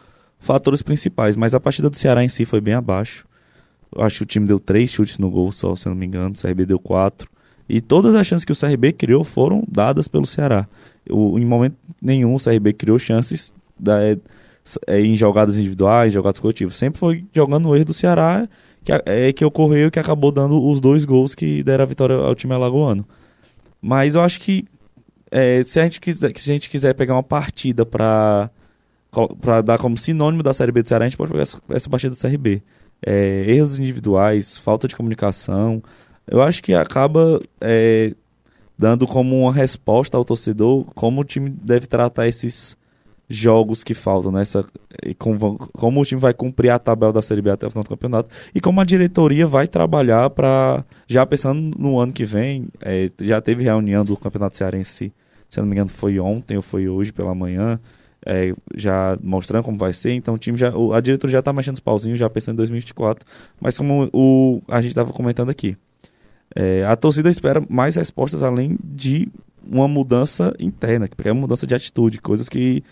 fatores 0.45 0.83
principais, 0.83 1.37
mas 1.37 1.55
a 1.55 1.61
partida 1.61 1.89
do 1.89 1.97
Ceará 1.97 2.23
em 2.23 2.29
si 2.29 2.45
foi 2.45 2.61
bem 2.61 2.75
abaixo. 2.75 3.27
Eu 3.95 4.03
acho 4.03 4.19
que 4.19 4.23
o 4.23 4.27
time 4.27 4.47
deu 4.47 4.61
três 4.61 4.93
chutes 4.93 5.19
no 5.19 5.31
gol 5.31 5.51
só, 5.51 5.75
se 5.75 5.87
não 5.87 5.95
me 5.95 6.05
engano, 6.05 6.35
o 6.35 6.41
CRB 6.41 6.67
deu 6.67 6.79
quatro. 6.79 7.31
E 7.69 7.81
todas 7.81 8.15
as 8.15 8.27
chances 8.27 8.45
que 8.45 8.53
o 8.53 8.57
CRB 8.57 8.93
criou 8.93 9.25
foram 9.25 9.65
dadas 9.67 10.07
pelo 10.07 10.27
Ceará. 10.27 10.69
Em 11.09 11.45
momento 11.45 11.77
nenhum 12.03 12.35
o 12.35 12.41
CRB 12.41 12.75
criou 12.75 12.99
chances 12.99 13.55
da, 13.79 14.03
é, 14.03 14.19
é, 14.87 15.01
em 15.01 15.17
jogadas 15.17 15.57
individuais, 15.57 16.13
jogadas 16.13 16.39
coletivas. 16.39 16.77
Sempre 16.77 16.99
foi 16.99 17.25
jogando 17.33 17.69
o 17.69 17.75
erro 17.75 17.87
do 17.87 17.95
Ceará 17.95 18.47
que, 18.85 18.93
é, 19.07 19.33
que 19.33 19.45
ocorreu 19.45 19.89
e 19.89 19.91
que 19.91 19.99
acabou 19.99 20.31
dando 20.31 20.63
os 20.63 20.79
dois 20.79 21.07
gols 21.07 21.35
que 21.35 21.63
deram 21.63 21.85
a 21.85 21.87
vitória 21.87 22.17
ao 22.17 22.35
time 22.35 22.53
alagoano. 22.53 23.07
Mas 23.81 24.15
eu 24.15 24.21
acho 24.21 24.41
que 24.41 24.67
é, 25.31 25.63
se, 25.63 25.81
a 25.81 25.85
gente 25.85 26.01
quiser, 26.01 26.33
se 26.37 26.51
a 26.51 26.55
gente 26.55 26.69
quiser 26.69 26.95
pegar 26.95 27.15
uma 27.15 27.23
partida 27.23 27.87
para 27.87 28.51
para 29.41 29.63
dar 29.63 29.79
como 29.79 29.97
sinônimo 29.97 30.43
da 30.43 30.53
Série 30.53 30.73
B 30.73 30.83
do 30.83 30.89
Ceará, 30.89 31.05
a 31.05 31.09
gente 31.09 31.17
pode 31.17 31.31
pegar 31.31 31.43
essa, 31.43 31.61
essa 31.71 31.89
partida 31.91 32.15
do 32.15 32.21
CRB. 32.21 32.63
É, 33.07 33.45
erros 33.49 33.79
individuais, 33.79 34.57
falta 34.57 34.89
de 34.89 34.97
comunicação. 34.97 35.83
Eu 36.27 36.41
acho 36.41 36.63
que 36.63 36.73
acaba 36.75 37.39
é, 37.61 38.15
dando 38.79 39.07
como 39.07 39.41
uma 39.43 39.53
resposta 39.53 40.17
ao 40.17 40.25
torcedor 40.25 40.85
como 40.95 41.21
o 41.21 41.25
time 41.25 41.51
deve 41.51 41.87
tratar 41.87 42.27
esses 42.27 42.77
jogos 43.29 43.83
que 43.83 43.95
faltam, 43.95 44.31
né? 44.33 44.43
Essa, 44.43 44.65
e 45.05 45.15
com- 45.15 45.57
como 45.73 46.01
o 46.01 46.05
time 46.05 46.21
vai 46.21 46.35
cumprir 46.35 46.71
a 46.71 46.79
tabela 46.79 47.13
da 47.13 47.23
Série 47.23 47.41
B 47.43 47.51
até 47.51 47.67
o 47.67 47.71
final 47.71 47.83
do 47.83 47.89
campeonato 47.89 48.29
e 48.55 48.61
como 48.61 48.81
a 48.81 48.85
diretoria 48.85 49.47
vai 49.47 49.67
trabalhar 49.67 50.29
para 50.31 50.85
já 51.07 51.25
pensando 51.27 51.77
no 51.79 51.99
ano 51.99 52.13
que 52.13 52.25
vem, 52.25 52.69
é, 52.81 53.11
já 53.21 53.41
teve 53.41 53.65
reunião 53.65 54.05
do 54.05 54.17
Campeonato 54.17 54.57
Cearense, 54.57 55.13
se 55.49 55.59
não 55.59 55.67
me 55.67 55.73
engano 55.73 55.89
foi 55.89 56.19
ontem 56.19 56.57
ou 56.57 56.63
foi 56.63 56.89
hoje 56.89 57.13
pela 57.13 57.35
manhã, 57.35 57.81
é, 58.27 58.55
já 58.77 59.19
mostrando 59.23 59.65
como 59.65 59.77
vai 59.79 59.93
ser, 59.93 60.13
então 60.13 60.35
o 60.35 60.39
time 60.39 60.57
já, 60.57 60.75
o- 60.77 60.93
a 60.93 61.01
diretoria 61.01 61.33
já 61.33 61.39
está 61.41 61.53
mexendo 61.53 61.75
os 61.75 61.81
pauzinhos, 61.81 62.19
já 62.19 62.29
pensando 62.31 62.55
em 62.55 62.59
2024, 62.59 63.27
mas 63.61 63.77
como 63.77 64.09
o, 64.13 64.63
a 64.69 64.81
gente 64.81 64.91
estava 64.91 65.13
comentando 65.13 65.51
aqui, 65.51 65.77
é, 66.55 66.85
a 66.85 66.97
torcida 66.97 67.29
espera 67.31 67.63
mais 67.69 67.97
respostas 67.97 68.43
além 68.43 68.79
de 68.83 69.29
uma 69.67 69.89
mudança 69.89 70.55
interna, 70.59 71.09
que 71.09 71.29
é 71.29 71.33
uma 71.33 71.41
mudança 71.43 71.67
de 71.67 71.75
atitude, 71.75 72.21
coisas 72.21 72.49
que 72.49 72.83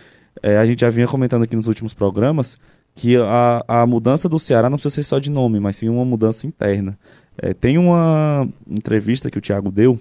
é, 0.42 0.56
a 0.56 0.66
gente 0.66 0.80
já 0.80 0.90
vinha 0.90 1.06
comentando 1.06 1.42
aqui 1.42 1.54
nos 1.54 1.66
últimos 1.68 1.92
programas, 1.94 2.56
que 2.94 3.16
a, 3.16 3.64
a 3.68 3.86
mudança 3.86 4.28
do 4.28 4.38
Ceará 4.38 4.68
não 4.68 4.76
precisa 4.76 4.96
ser 4.96 5.02
só 5.04 5.18
de 5.18 5.30
nome, 5.30 5.60
mas 5.60 5.76
sim 5.76 5.88
uma 5.88 6.04
mudança 6.04 6.46
interna. 6.46 6.98
É, 7.38 7.54
tem 7.54 7.78
uma 7.78 8.46
entrevista 8.68 9.30
que 9.30 9.38
o 9.38 9.40
Thiago 9.40 9.70
deu, 9.70 9.98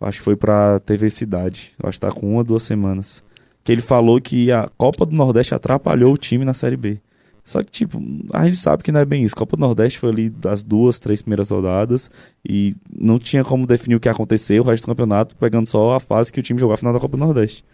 acho 0.00 0.18
que 0.18 0.24
foi 0.24 0.36
para 0.36 0.78
TV 0.80 1.08
Cidade, 1.10 1.72
acho 1.82 1.98
que 1.98 2.06
está 2.06 2.12
com 2.12 2.34
uma, 2.34 2.44
duas 2.44 2.62
semanas, 2.62 3.24
que 3.66 3.72
ele 3.72 3.80
falou 3.80 4.20
que 4.20 4.52
a 4.52 4.68
Copa 4.78 5.04
do 5.04 5.16
Nordeste 5.16 5.52
atrapalhou 5.52 6.14
o 6.14 6.16
time 6.16 6.44
na 6.44 6.54
Série 6.54 6.76
B. 6.76 7.00
Só 7.42 7.64
que, 7.64 7.70
tipo, 7.72 8.00
a 8.32 8.44
gente 8.44 8.58
sabe 8.58 8.84
que 8.84 8.92
não 8.92 9.00
é 9.00 9.04
bem 9.04 9.24
isso. 9.24 9.34
Copa 9.34 9.56
do 9.56 9.60
Nordeste 9.60 9.98
foi 9.98 10.10
ali 10.10 10.30
das 10.30 10.62
duas, 10.62 11.00
três 11.00 11.20
primeiras 11.20 11.50
rodadas 11.50 12.08
e 12.48 12.76
não 12.96 13.18
tinha 13.18 13.42
como 13.44 13.66
definir 13.66 13.96
o 13.96 14.00
que 14.00 14.06
ia 14.08 14.12
acontecer 14.12 14.60
o 14.60 14.62
resto 14.62 14.84
do 14.84 14.86
campeonato, 14.86 15.34
pegando 15.34 15.66
só 15.66 15.94
a 15.94 16.00
fase 16.00 16.32
que 16.32 16.38
o 16.38 16.42
time 16.44 16.60
jogou 16.60 16.74
a 16.74 16.76
final 16.76 16.92
da 16.92 17.00
Copa 17.00 17.16
do 17.16 17.24
Nordeste. 17.24 17.64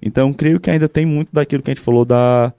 Então, 0.00 0.32
creio 0.32 0.58
que 0.58 0.70
ainda 0.70 0.88
tem 0.88 1.04
muito 1.04 1.28
daquilo 1.30 1.62
que 1.62 1.70
a 1.70 1.74
gente 1.74 1.84
falou 1.84 2.06
da, 2.06 2.50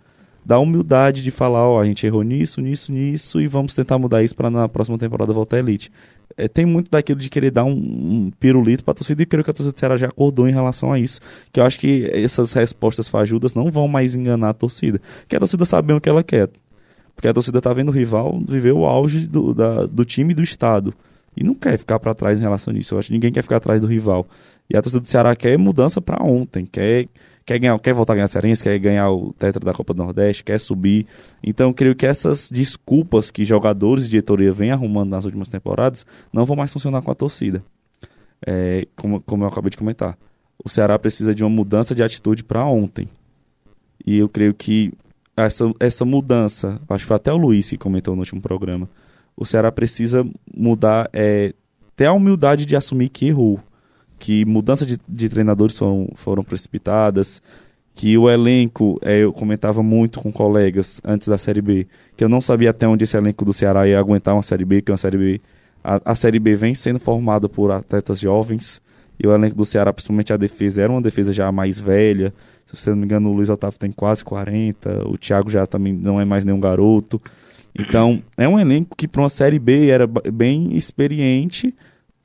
da 0.45 0.59
humildade 0.59 1.23
de 1.23 1.31
falar, 1.31 1.67
ó, 1.67 1.81
a 1.81 1.85
gente 1.85 2.05
errou 2.05 2.21
nisso, 2.21 2.61
nisso, 2.61 2.91
nisso 2.91 3.41
e 3.41 3.47
vamos 3.47 3.73
tentar 3.73 3.97
mudar 3.97 4.21
isso 4.21 4.35
para 4.35 4.51
na 4.51 4.69
próxima 4.69 4.99
temporada 4.99 5.33
voltar 5.33 5.57
à 5.57 5.59
elite. 5.59 5.91
É, 6.37 6.47
tem 6.47 6.65
muito 6.65 6.91
daquilo 6.91 7.19
de 7.19 7.29
querer 7.29 7.51
dar 7.51 7.63
um, 7.63 7.71
um 7.71 8.31
pirulito 8.39 8.83
para 8.83 8.91
a 8.91 8.95
torcida 8.95 9.23
e 9.23 9.25
creio 9.25 9.43
que 9.43 9.49
a 9.51 9.53
torcida 9.53 9.71
do 9.73 9.79
Ceará 9.79 9.95
já 9.97 10.07
acordou 10.07 10.47
em 10.47 10.51
relação 10.51 10.91
a 10.91 10.99
isso. 10.99 11.19
Que 11.51 11.59
eu 11.59 11.63
acho 11.65 11.79
que 11.79 12.09
essas 12.13 12.51
respostas 12.53 13.07
fajudas 13.07 13.53
não 13.53 13.71
vão 13.71 13.87
mais 13.87 14.15
enganar 14.15 14.49
a 14.49 14.53
torcida. 14.53 14.99
Que 15.27 15.35
a 15.35 15.39
torcida 15.39 15.63
sabe 15.65 15.87
bem 15.87 15.95
o 15.97 16.01
que 16.01 16.09
ela 16.09 16.23
quer. 16.23 16.49
Porque 17.15 17.27
a 17.27 17.33
torcida 17.33 17.61
tá 17.61 17.71
vendo 17.73 17.87
o 17.89 17.91
rival 17.91 18.37
viver 18.45 18.73
o 18.73 18.85
auge 18.85 19.25
do, 19.27 19.53
da- 19.53 19.85
do 19.85 20.03
time 20.03 20.33
e 20.33 20.35
do 20.35 20.43
estado. 20.43 20.93
E 21.37 21.43
não 21.43 21.53
quer 21.53 21.77
ficar 21.77 21.99
para 21.99 22.13
trás 22.13 22.39
em 22.39 22.41
relação 22.41 22.73
a 22.73 22.77
isso. 22.77 22.93
Eu 22.93 22.99
acho 22.99 23.07
que 23.07 23.13
ninguém 23.13 23.31
quer 23.31 23.41
ficar 23.41 23.57
atrás 23.57 23.79
do 23.79 23.87
rival. 23.87 24.27
E 24.69 24.75
a 24.75 24.81
torcida 24.81 25.01
do 25.01 25.09
Ceará 25.09 25.35
quer 25.35 25.57
mudança 25.57 26.01
para 26.01 26.21
ontem. 26.23 26.65
Quer, 26.65 27.07
quer, 27.45 27.59
ganhar, 27.59 27.77
quer 27.79 27.93
voltar 27.93 28.13
a 28.13 28.15
ganhar 28.15 28.25
a 28.25 28.29
Cearense, 28.29 28.63
quer 28.63 28.77
ganhar 28.79 29.09
o 29.11 29.33
tetra 29.33 29.63
da 29.63 29.73
Copa 29.73 29.93
do 29.93 30.03
Nordeste, 30.03 30.43
quer 30.43 30.59
subir. 30.59 31.05
Então, 31.43 31.71
creio 31.71 31.95
que 31.95 32.05
essas 32.05 32.49
desculpas 32.49 33.29
que 33.29 33.45
jogadores 33.45 34.05
e 34.05 34.09
diretoria 34.09 34.51
vêm 34.51 34.71
arrumando 34.71 35.11
nas 35.11 35.25
últimas 35.25 35.47
temporadas 35.47 36.05
não 36.33 36.45
vão 36.45 36.55
mais 36.55 36.73
funcionar 36.73 37.01
com 37.01 37.11
a 37.11 37.15
torcida. 37.15 37.63
É, 38.45 38.87
como, 38.95 39.21
como 39.21 39.43
eu 39.43 39.47
acabei 39.47 39.69
de 39.69 39.77
comentar. 39.77 40.17
O 40.63 40.69
Ceará 40.69 40.97
precisa 40.97 41.33
de 41.33 41.43
uma 41.43 41.49
mudança 41.49 41.93
de 41.93 42.03
atitude 42.03 42.43
para 42.43 42.65
ontem. 42.65 43.07
E 44.05 44.17
eu 44.17 44.27
creio 44.27 44.53
que 44.53 44.91
essa, 45.37 45.71
essa 45.79 46.05
mudança, 46.05 46.79
acho 46.89 47.03
que 47.03 47.07
foi 47.07 47.15
até 47.15 47.31
o 47.31 47.37
Luiz 47.37 47.69
que 47.69 47.77
comentou 47.77 48.15
no 48.15 48.21
último 48.21 48.41
programa, 48.41 48.89
o 49.35 49.45
Ceará 49.45 49.71
precisa 49.71 50.25
mudar, 50.55 51.09
é, 51.11 51.53
ter 51.95 52.05
a 52.05 52.13
humildade 52.13 52.65
de 52.65 52.75
assumir 52.75 53.09
que 53.09 53.27
errou, 53.27 53.59
que 54.19 54.45
mudança 54.45 54.85
de, 54.85 54.97
de 55.07 55.29
treinadores 55.29 55.77
foram, 55.77 56.09
foram 56.15 56.43
precipitadas, 56.43 57.41
que 57.93 58.17
o 58.17 58.29
elenco, 58.29 58.99
é, 59.01 59.19
eu 59.19 59.31
comentava 59.31 59.81
muito 59.81 60.19
com 60.19 60.31
colegas 60.31 60.99
antes 61.03 61.27
da 61.27 61.37
Série 61.37 61.61
B, 61.61 61.87
que 62.17 62.23
eu 62.23 62.29
não 62.29 62.41
sabia 62.41 62.71
até 62.71 62.87
onde 62.87 63.05
esse 63.05 63.15
elenco 63.15 63.45
do 63.45 63.53
Ceará 63.53 63.87
ia 63.87 63.97
aguentar 63.97 64.35
uma 64.35 64.41
Série 64.43 64.65
B, 64.65 64.81
que 64.81 64.91
uma 64.91 64.97
Série 64.97 65.17
B, 65.17 65.41
a, 65.83 66.01
a 66.11 66.15
Série 66.15 66.39
B 66.39 66.55
vem 66.55 66.73
sendo 66.73 66.99
formada 66.99 67.47
por 67.47 67.71
atletas 67.71 68.19
jovens, 68.19 68.81
e 69.17 69.25
o 69.25 69.33
elenco 69.33 69.55
do 69.55 69.63
Ceará, 69.63 69.93
principalmente 69.93 70.33
a 70.33 70.37
defesa, 70.37 70.81
era 70.81 70.91
uma 70.91 71.01
defesa 71.01 71.31
já 71.31 71.49
mais 71.53 71.79
velha, 71.79 72.33
se 72.65 72.75
você 72.75 72.89
não 72.89 72.97
me 72.97 73.05
engano, 73.05 73.29
o 73.29 73.33
Luiz 73.33 73.49
Otávio 73.49 73.79
tem 73.79 73.91
quase 73.91 74.25
40, 74.25 75.07
o 75.07 75.17
Thiago 75.17 75.49
já 75.49 75.65
também 75.65 75.93
não 75.93 76.19
é 76.19 76.25
mais 76.25 76.43
nenhum 76.43 76.59
garoto. 76.59 77.21
Então, 77.77 78.21
é 78.35 78.47
um 78.47 78.59
elenco 78.59 78.95
que 78.95 79.07
para 79.07 79.21
uma 79.21 79.29
Série 79.29 79.59
B 79.59 79.87
era 79.87 80.07
bem 80.07 80.75
experiente, 80.75 81.73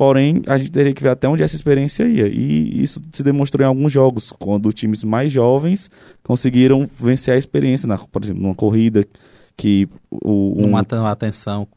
porém 0.01 0.41
a 0.47 0.57
gente 0.57 0.71
teria 0.73 0.95
que 0.95 1.03
ver 1.03 1.11
até 1.11 1.29
onde 1.29 1.43
essa 1.43 1.55
experiência 1.55 2.05
ia. 2.05 2.27
E 2.27 2.83
isso 2.83 3.03
se 3.13 3.23
demonstrou 3.23 3.63
em 3.63 3.69
alguns 3.69 3.93
jogos, 3.93 4.33
quando 4.39 4.73
times 4.73 5.05
mais 5.05 5.31
jovens 5.31 5.91
conseguiram 6.23 6.89
vencer 6.99 7.35
a 7.35 7.37
experiência, 7.37 7.87
na, 7.87 7.99
por 7.99 8.25
exemplo, 8.25 8.41
numa 8.43 8.55
corrida 8.55 9.05
que 9.59 9.87
o, 10.11 10.55
um- 10.59 10.63
Não 10.63 10.71
matando 10.71 11.05
a 11.05 11.11
atenção. 11.11 11.69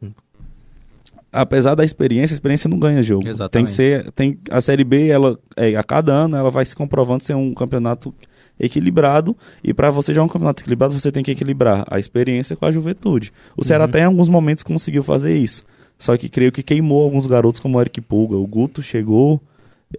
apesar 1.33 1.75
da 1.75 1.83
experiência, 1.83 2.33
a 2.33 2.37
experiência 2.37 2.69
não 2.69 2.79
ganha 2.79 3.03
jogo. 3.03 3.23
Tem 3.23 3.31
Exatamente. 3.31 3.67
que 3.67 3.73
ser, 3.75 4.09
tem 4.11 4.39
a 4.49 4.61
Série 4.61 4.85
B, 4.85 5.09
ela 5.09 5.37
é, 5.57 5.75
a 5.75 5.83
cada 5.83 6.13
ano 6.13 6.37
ela 6.37 6.49
vai 6.49 6.65
se 6.65 6.73
comprovando 6.75 7.23
ser 7.23 7.35
um 7.35 7.53
campeonato 7.53 8.13
equilibrado 8.57 9.35
e 9.61 9.73
para 9.73 9.91
você 9.91 10.13
jogar 10.13 10.25
um 10.25 10.29
campeonato 10.29 10.61
equilibrado, 10.61 10.97
você 10.97 11.11
tem 11.11 11.23
que 11.23 11.31
equilibrar 11.31 11.83
a 11.89 11.99
experiência 11.99 12.55
com 12.55 12.65
a 12.65 12.71
juventude. 12.71 13.33
O 13.57 13.65
Ceará 13.65 13.83
Uhum. 13.83 13.89
até 13.89 13.99
em 13.99 14.05
alguns 14.05 14.29
momentos 14.29 14.63
conseguiu 14.63 15.03
fazer 15.03 15.35
isso. 15.37 15.65
Só 15.97 16.17
que 16.17 16.27
creio 16.29 16.51
que 16.51 16.63
queimou 16.63 17.03
alguns 17.03 17.27
garotos 17.27 17.59
como 17.59 17.77
o 17.77 17.81
Eric 17.81 18.01
Pulga. 18.01 18.35
O 18.35 18.45
Guto 18.45 18.81
chegou 18.83 19.41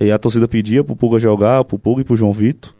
e 0.01 0.11
a 0.11 0.19
torcida 0.19 0.47
pedia 0.49 0.85
pro 0.85 0.97
Pulga 0.97 1.19
jogar, 1.19 1.65
pro 1.65 1.79
Pulga 1.79 2.03
e 2.03 2.05
pro 2.05 2.17
João 2.17 2.33
Vitor. 2.33 2.75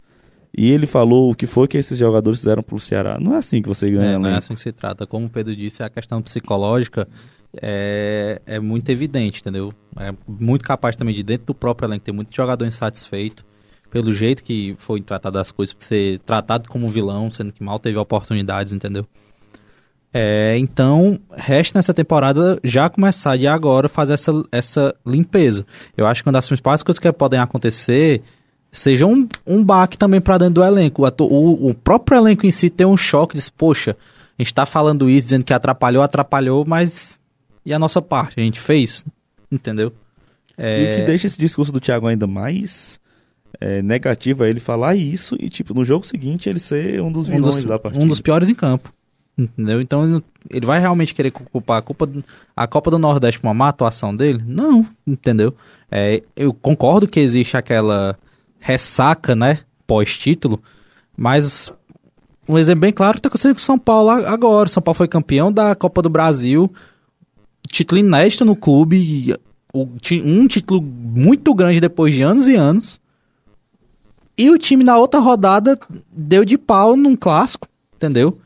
E 0.56 0.71
ele 0.71 0.87
falou 0.87 1.33
o 1.33 1.35
que 1.35 1.47
foi 1.47 1.66
que 1.66 1.76
esses 1.76 1.99
jogadores 1.99 2.38
fizeram 2.40 2.62
pro 2.62 2.78
Ceará. 2.78 3.18
Não 3.18 3.35
é 3.35 3.38
assim 3.38 3.61
que 3.61 3.68
você 3.68 3.90
ganha, 3.90 4.12
É, 4.12 4.18
não 4.18 4.28
é 4.28 4.33
né? 4.33 4.38
assim 4.38 4.54
que 4.54 4.61
se 4.61 4.71
trata. 4.73 5.06
Como 5.06 5.26
o 5.26 5.30
Pedro 5.30 5.54
disse, 5.56 5.83
a 5.83 5.90
questão 5.90 6.23
psicológica 6.23 7.09
é, 7.61 8.40
é 8.47 8.61
muito 8.61 8.88
evidente, 8.90 9.40
entendeu? 9.40 9.73
É 9.97 10.14
muito 10.28 10.64
capaz 10.64 10.94
também 10.94 11.14
de 11.14 11.23
dentro 11.23 11.47
do 11.47 11.54
próprio 11.54 11.87
elenco 11.88 12.04
ter 12.04 12.12
muito 12.12 12.35
jogador 12.35 12.64
insatisfeito 12.66 13.44
pelo 13.90 14.12
jeito 14.12 14.42
que 14.42 14.75
foi 14.78 15.00
tratado 15.00 15.38
as 15.38 15.52
coisas, 15.52 15.75
ser 15.78 16.18
tratado 16.21 16.68
como 16.68 16.88
vilão, 16.88 17.30
sendo 17.30 17.52
que 17.52 17.62
mal 17.62 17.78
teve 17.78 17.97
oportunidades, 17.97 18.73
entendeu? 18.73 19.06
É, 20.16 20.56
então, 20.59 21.18
resta 21.33 21.76
nessa 21.76 21.92
temporada 21.92 22.56
já 22.62 22.88
começar 22.88 23.37
de 23.37 23.49
agora 23.49 23.88
fazer 23.88 24.12
essa, 24.12 24.33
essa 24.52 24.94
limpeza. 25.04 25.66
Eu 25.97 26.06
acho 26.06 26.23
que 26.23 26.28
uma 26.28 26.33
das 26.33 26.47
principais 26.47 26.85
coisas 26.85 27.00
que 27.00 27.12
podem 27.12 27.40
acontecer 27.40 28.23
seja 28.71 29.06
um, 29.06 29.28
um 29.44 29.62
baque 29.62 29.99
também 29.99 30.21
para 30.21 30.38
dentro 30.38 30.54
do 30.54 30.64
elenco. 30.64 31.02
O, 31.04 31.25
o, 31.25 31.71
o 31.71 31.75
próprio 31.75 32.16
elenco 32.16 32.47
em 32.47 32.52
si 32.52 32.71
tem 32.71 32.87
um 32.87 32.97
choque, 32.97 33.35
diz, 33.35 33.50
poxa, 33.50 33.97
a 34.38 34.42
gente 34.42 34.54
tá 34.54 34.64
falando 34.64 35.11
isso, 35.11 35.26
dizendo 35.26 35.44
que 35.44 35.52
atrapalhou, 35.52 36.02
atrapalhou, 36.02 36.64
mas 36.64 37.18
e 37.66 37.75
a 37.75 37.78
nossa 37.78 38.00
parte? 38.00 38.38
A 38.38 38.42
gente 38.42 38.61
fez, 38.61 39.04
entendeu? 39.50 39.92
E 40.56 40.62
É, 40.62 40.92
o 40.92 41.00
que 41.00 41.06
deixa 41.06 41.26
esse 41.26 41.38
discurso 41.38 41.73
do 41.73 41.80
Thiago 41.80 42.06
ainda 42.06 42.28
mais 42.28 43.00
é, 43.61 43.83
negativo 43.83 44.44
é 44.44 44.50
ele 44.50 44.61
falar 44.61 44.94
isso 44.94 45.37
e, 45.40 45.49
tipo, 45.49 45.75
no 45.75 45.85
jogo 45.85 46.06
seguinte 46.06 46.49
ele 46.49 46.61
ser 46.61 47.02
um 47.02 47.11
dos 47.11 47.26
um 47.26 47.33
vilões 47.33 47.56
dos, 47.56 47.64
da 47.64 47.80
partida. 47.80 48.04
um 48.04 48.06
dos 48.06 48.21
piores 48.21 48.49
em 48.49 48.54
campo. 48.54 48.92
Entendeu? 49.36 49.80
Então 49.80 50.04
ele, 50.04 50.24
ele 50.48 50.66
vai 50.66 50.78
realmente 50.78 51.14
querer 51.14 51.30
culpar 51.30 51.78
a, 51.78 51.82
culpa, 51.82 52.08
a 52.54 52.66
Copa 52.66 52.90
do 52.90 52.98
Nordeste 52.98 53.40
por 53.40 53.48
uma 53.48 53.54
má 53.54 53.68
atuação 53.68 54.14
dele? 54.14 54.42
Não, 54.46 54.86
entendeu? 55.06 55.54
É, 55.90 56.22
eu 56.36 56.54
concordo 56.54 57.08
que 57.08 57.18
existe 57.18 57.56
aquela 57.56 58.16
ressaca, 58.60 59.34
né? 59.34 59.60
Pós-título, 59.86 60.62
mas 61.16 61.70
um 62.48 62.56
exemplo 62.56 62.82
bem 62.82 62.92
claro 62.92 63.16
está 63.16 63.28
acontecendo 63.28 63.54
com 63.54 63.60
São 63.60 63.78
Paulo 63.78 64.10
agora. 64.10 64.68
São 64.68 64.82
Paulo 64.82 64.96
foi 64.96 65.08
campeão 65.08 65.52
da 65.52 65.74
Copa 65.74 66.00
do 66.00 66.08
Brasil, 66.08 66.72
título 67.68 67.98
inédito 67.98 68.44
no 68.44 68.54
clube, 68.54 69.34
um 69.74 70.46
título 70.46 70.80
muito 70.80 71.52
grande 71.54 71.80
depois 71.80 72.14
de 72.14 72.22
anos 72.22 72.46
e 72.46 72.54
anos. 72.54 73.00
E 74.36 74.50
o 74.50 74.58
time 74.58 74.84
na 74.84 74.96
outra 74.96 75.20
rodada 75.20 75.78
deu 76.10 76.44
de 76.44 76.58
pau 76.58 76.96
num 76.96 77.16
clássico, 77.16 77.68
entendeu? 77.94 78.38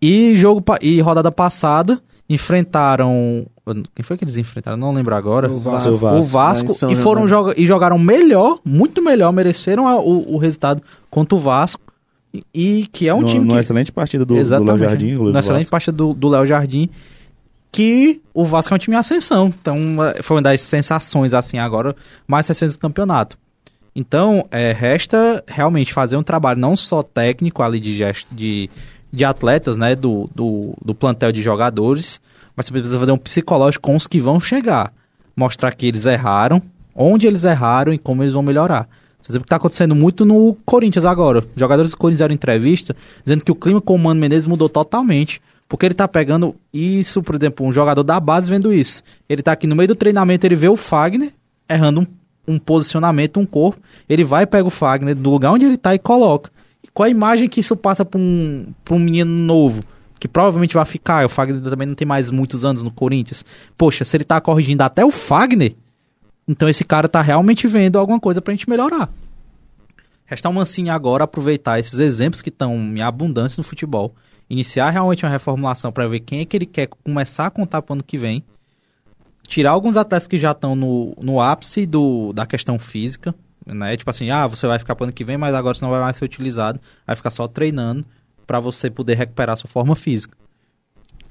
E 0.00 0.34
jogo 0.34 0.62
e 0.82 1.00
rodada 1.00 1.32
passada 1.32 2.00
enfrentaram 2.28 3.46
quem 3.94 4.04
foi 4.04 4.16
que 4.16 4.22
eles 4.22 4.36
enfrentaram? 4.36 4.76
Não 4.76 4.92
lembro 4.92 5.14
agora. 5.14 5.50
O 5.50 5.58
Vasco. 5.58 5.90
O 6.06 6.22
Vasco 6.22 6.72
em 6.72 6.74
São 6.74 6.90
e 6.90 6.94
foram 6.94 7.26
joga 7.26 7.52
e 7.56 7.66
jogaram 7.66 7.98
melhor, 7.98 8.60
muito 8.64 9.02
melhor, 9.02 9.32
mereceram 9.32 9.88
a- 9.88 9.98
o, 9.98 10.34
o 10.34 10.38
resultado 10.38 10.80
contra 11.10 11.34
o 11.34 11.40
Vasco. 11.40 11.80
E, 12.32 12.44
e 12.54 12.86
que 12.86 13.08
é 13.08 13.14
um 13.14 13.22
no, 13.22 13.26
time 13.26 13.48
que 13.48 13.54
excelente 13.56 13.90
partida 13.90 14.24
do, 14.24 14.34
do 14.34 14.64
Léo. 14.64 14.78
Jardim. 14.78 15.14
Na 15.32 15.40
excelente 15.40 15.62
Vasco. 15.62 15.70
partida 15.70 15.96
do 15.96 16.14
do 16.14 16.28
Léo 16.28 16.46
Jardim. 16.46 16.88
Que 17.72 18.20
o 18.32 18.44
Vasco 18.44 18.72
é 18.72 18.76
um 18.76 18.78
time 18.78 18.94
em 18.96 18.98
ascensão. 19.00 19.48
Então, 19.48 19.76
eh, 20.04 20.22
foi 20.22 20.36
uma 20.36 20.42
das 20.42 20.60
sensações, 20.60 21.34
assim, 21.34 21.58
agora, 21.58 21.94
mais 22.26 22.46
recentes 22.46 22.76
do 22.76 22.80
campeonato. 22.80 23.36
Então, 23.94 24.46
é, 24.50 24.72
resta 24.72 25.42
realmente 25.46 25.92
fazer 25.92 26.16
um 26.16 26.22
trabalho 26.22 26.60
não 26.60 26.76
só 26.76 27.02
técnico 27.02 27.62
ali 27.62 27.80
de, 27.80 27.96
gest- 27.96 28.26
de, 28.30 28.70
de 29.16 29.24
atletas, 29.24 29.76
né? 29.76 29.96
Do, 29.96 30.28
do, 30.34 30.74
do 30.84 30.94
plantel 30.94 31.32
de 31.32 31.40
jogadores, 31.40 32.20
mas 32.54 32.66
você 32.66 32.72
precisa 32.72 32.98
fazer 32.98 33.12
um 33.12 33.18
psicológico 33.18 33.82
com 33.82 33.96
os 33.96 34.06
que 34.06 34.20
vão 34.20 34.38
chegar. 34.38 34.92
Mostrar 35.34 35.72
que 35.72 35.86
eles 35.86 36.06
erraram, 36.06 36.62
onde 36.94 37.26
eles 37.26 37.44
erraram 37.44 37.92
e 37.92 37.98
como 37.98 38.22
eles 38.22 38.32
vão 38.32 38.42
melhorar. 38.42 38.88
Por 39.18 39.32
exemplo, 39.32 39.44
que 39.44 39.46
está 39.46 39.56
acontecendo 39.56 39.94
muito 39.94 40.24
no 40.24 40.56
Corinthians 40.64 41.04
agora. 41.04 41.44
Jogadores 41.56 41.90
do 41.90 41.96
Corinthians 41.96 42.20
deram 42.20 42.34
entrevista 42.34 42.94
dizendo 43.24 43.44
que 43.44 43.50
o 43.50 43.56
clima 43.56 43.80
com 43.80 43.94
o 43.94 43.98
Mano 43.98 44.20
Menezes 44.20 44.46
mudou 44.46 44.68
totalmente. 44.68 45.40
Porque 45.68 45.84
ele 45.84 45.94
tá 45.94 46.06
pegando 46.06 46.54
isso, 46.72 47.20
por 47.22 47.34
exemplo, 47.34 47.66
um 47.66 47.72
jogador 47.72 48.04
da 48.04 48.20
base 48.20 48.48
vendo 48.48 48.72
isso. 48.72 49.02
Ele 49.28 49.42
tá 49.42 49.50
aqui 49.50 49.66
no 49.66 49.74
meio 49.74 49.88
do 49.88 49.96
treinamento, 49.96 50.46
ele 50.46 50.54
vê 50.54 50.68
o 50.68 50.76
Fagner 50.76 51.32
errando 51.68 52.02
um, 52.02 52.06
um 52.54 52.58
posicionamento, 52.58 53.40
um 53.40 53.46
corpo. 53.46 53.80
Ele 54.08 54.22
vai 54.22 54.46
pega 54.46 54.68
o 54.68 54.70
Fagner 54.70 55.16
do 55.16 55.28
lugar 55.28 55.50
onde 55.50 55.66
ele 55.66 55.76
tá 55.76 55.92
e 55.92 55.98
coloca. 55.98 56.52
Qual 56.96 57.06
a 57.06 57.10
imagem 57.10 57.46
que 57.46 57.60
isso 57.60 57.76
passa 57.76 58.06
pra 58.06 58.18
um, 58.18 58.72
um 58.90 58.98
menino 58.98 59.30
novo? 59.30 59.84
Que 60.18 60.26
provavelmente 60.26 60.72
vai 60.72 60.86
ficar. 60.86 61.26
O 61.26 61.28
Fagner 61.28 61.60
também 61.60 61.86
não 61.86 61.94
tem 61.94 62.08
mais 62.08 62.30
muitos 62.30 62.64
anos 62.64 62.82
no 62.82 62.90
Corinthians. 62.90 63.44
Poxa, 63.76 64.02
se 64.02 64.16
ele 64.16 64.24
tá 64.24 64.40
corrigindo 64.40 64.82
até 64.82 65.04
o 65.04 65.10
Fagner, 65.10 65.74
então 66.48 66.66
esse 66.70 66.86
cara 66.86 67.06
tá 67.06 67.20
realmente 67.20 67.66
vendo 67.66 67.98
alguma 67.98 68.18
coisa 68.18 68.40
pra 68.40 68.54
gente 68.54 68.66
melhorar. 68.66 69.10
Resta 70.24 70.48
o 70.48 70.54
Mancinho 70.54 70.90
agora 70.90 71.24
aproveitar 71.24 71.78
esses 71.78 71.98
exemplos 71.98 72.40
que 72.40 72.48
estão 72.48 72.74
em 72.74 73.02
abundância 73.02 73.60
no 73.60 73.64
futebol, 73.64 74.14
iniciar 74.48 74.88
realmente 74.88 75.22
uma 75.22 75.30
reformulação 75.30 75.92
para 75.92 76.08
ver 76.08 76.20
quem 76.20 76.40
é 76.40 76.44
que 76.46 76.56
ele 76.56 76.64
quer 76.64 76.88
começar 77.04 77.44
a 77.44 77.50
contar 77.50 77.82
para 77.82 77.92
o 77.92 77.96
ano 77.96 78.02
que 78.02 78.16
vem, 78.16 78.42
tirar 79.46 79.72
alguns 79.72 79.98
atletas 79.98 80.26
que 80.26 80.38
já 80.38 80.52
estão 80.52 80.74
no, 80.74 81.14
no 81.20 81.42
ápice 81.42 81.84
do, 81.84 82.32
da 82.32 82.46
questão 82.46 82.78
física, 82.78 83.34
né? 83.66 83.96
Tipo 83.96 84.10
assim, 84.10 84.30
ah, 84.30 84.46
você 84.46 84.66
vai 84.66 84.78
ficar 84.78 84.94
para 84.94 85.04
o 85.04 85.06
ano 85.06 85.12
que 85.12 85.24
vem, 85.24 85.36
mas 85.36 85.54
agora 85.54 85.74
você 85.74 85.84
não 85.84 85.90
vai 85.90 86.00
mais 86.00 86.16
ser 86.16 86.24
utilizado, 86.24 86.80
vai 87.06 87.16
ficar 87.16 87.30
só 87.30 87.48
treinando 87.48 88.06
para 88.46 88.60
você 88.60 88.88
poder 88.88 89.14
recuperar 89.14 89.56
sua 89.56 89.68
forma 89.68 89.96
física. 89.96 90.36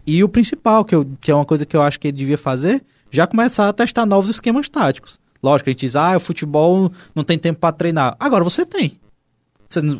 E 0.05 0.23
o 0.23 0.29
principal, 0.29 0.85
que, 0.85 0.93
eu, 0.93 1.09
que 1.19 1.31
é 1.31 1.35
uma 1.35 1.45
coisa 1.45 1.65
que 1.65 1.75
eu 1.75 1.81
acho 1.81 1.99
que 1.99 2.09
ele 2.09 2.17
devia 2.17 2.37
fazer, 2.37 2.83
já 3.09 3.25
começar 3.25 3.69
a 3.69 3.73
testar 3.73 4.05
novos 4.05 4.29
esquemas 4.29 4.69
táticos. 4.69 5.19
Lógico, 5.41 5.69
a 5.69 5.71
gente 5.71 5.79
diz, 5.79 5.95
ah, 5.95 6.17
o 6.17 6.19
futebol 6.19 6.91
não 7.15 7.23
tem 7.23 7.39
tempo 7.39 7.59
para 7.59 7.71
treinar. 7.71 8.15
Agora 8.19 8.43
você 8.43 8.65
tem. 8.65 8.99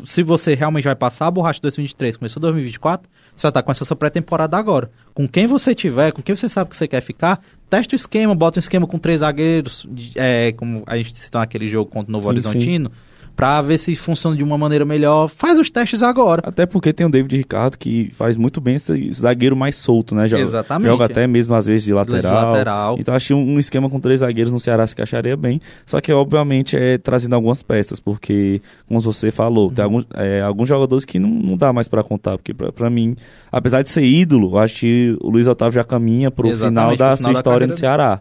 Se 0.06 0.22
você 0.22 0.54
realmente 0.54 0.84
vai 0.84 0.94
passar 0.94 1.26
a 1.26 1.30
borracha 1.30 1.60
2023, 1.60 2.16
começou 2.16 2.40
2024, 2.40 3.10
você 3.34 3.46
já 3.46 3.52
tá 3.52 3.62
com 3.62 3.70
essa 3.70 3.84
sua 3.84 3.96
pré-temporada 3.96 4.56
agora. 4.56 4.90
Com 5.14 5.26
quem 5.26 5.46
você 5.46 5.74
tiver, 5.74 6.12
com 6.12 6.22
quem 6.22 6.34
você 6.34 6.48
sabe 6.48 6.70
que 6.70 6.76
você 6.76 6.86
quer 6.86 7.00
ficar, 7.00 7.40
testa 7.68 7.94
o 7.94 7.96
esquema, 7.96 8.34
bota 8.34 8.58
um 8.58 8.60
esquema 8.60 8.86
com 8.86 8.98
três 8.98 9.20
zagueiros, 9.20 9.86
é, 10.14 10.52
como 10.52 10.82
a 10.86 10.96
gente 10.96 11.14
citou 11.14 11.40
naquele 11.40 11.68
jogo 11.68 11.90
contra 11.90 12.10
o 12.10 12.12
Novo 12.12 12.24
Sim, 12.24 12.30
Horizontino. 12.30 12.92
Pra 13.36 13.60
ver 13.60 13.78
se 13.78 13.94
funciona 13.94 14.34
de 14.34 14.42
uma 14.42 14.56
maneira 14.56 14.84
melhor, 14.84 15.28
faz 15.28 15.60
os 15.60 15.68
testes 15.68 16.02
agora. 16.02 16.42
Até 16.42 16.64
porque 16.64 16.90
tem 16.90 17.06
o 17.06 17.10
David 17.10 17.36
Ricardo 17.36 17.76
que 17.76 18.10
faz 18.14 18.36
muito 18.38 18.62
bem 18.62 18.76
esse 18.76 19.12
zagueiro 19.12 19.54
mais 19.54 19.76
solto, 19.76 20.14
né? 20.14 20.26
Joga, 20.26 20.42
Exatamente. 20.42 20.88
Joga 20.88 21.04
até 21.04 21.26
mesmo 21.26 21.54
às 21.54 21.66
vezes 21.66 21.84
de 21.84 21.92
lateral. 21.92 22.22
De 22.22 22.46
lateral. 22.46 22.96
Então 22.98 23.14
acho 23.14 23.26
que 23.28 23.34
um 23.34 23.58
esquema 23.58 23.90
com 23.90 24.00
três 24.00 24.20
zagueiros 24.20 24.50
no 24.50 24.58
Ceará 24.58 24.86
se 24.86 24.94
encaixaria 24.94 25.36
bem. 25.36 25.60
Só 25.84 26.00
que 26.00 26.10
obviamente 26.12 26.76
é 26.78 26.96
trazendo 26.96 27.34
algumas 27.34 27.62
peças, 27.62 28.00
porque, 28.00 28.62
como 28.88 29.00
você 29.00 29.30
falou, 29.30 29.70
tem 29.70 29.84
alguns, 29.84 30.06
é, 30.14 30.40
alguns 30.40 30.68
jogadores 30.68 31.04
que 31.04 31.18
não, 31.18 31.28
não 31.28 31.56
dá 31.58 31.74
mais 31.74 31.88
pra 31.88 32.02
contar. 32.02 32.38
Porque 32.38 32.54
pra, 32.54 32.72
pra 32.72 32.88
mim, 32.88 33.14
apesar 33.52 33.82
de 33.82 33.90
ser 33.90 34.04
ídolo, 34.04 34.56
acho 34.58 34.76
que 34.80 35.16
o 35.20 35.28
Luiz 35.28 35.46
Otávio 35.46 35.74
já 35.74 35.84
caminha 35.84 36.30
pro 36.30 36.48
Exatamente, 36.48 36.70
final 36.70 36.96
da 36.96 37.08
pro 37.08 37.16
final 37.16 37.16
sua 37.18 37.32
da 37.32 37.38
história 37.38 37.66
no 37.66 37.74
Ceará. 37.74 38.20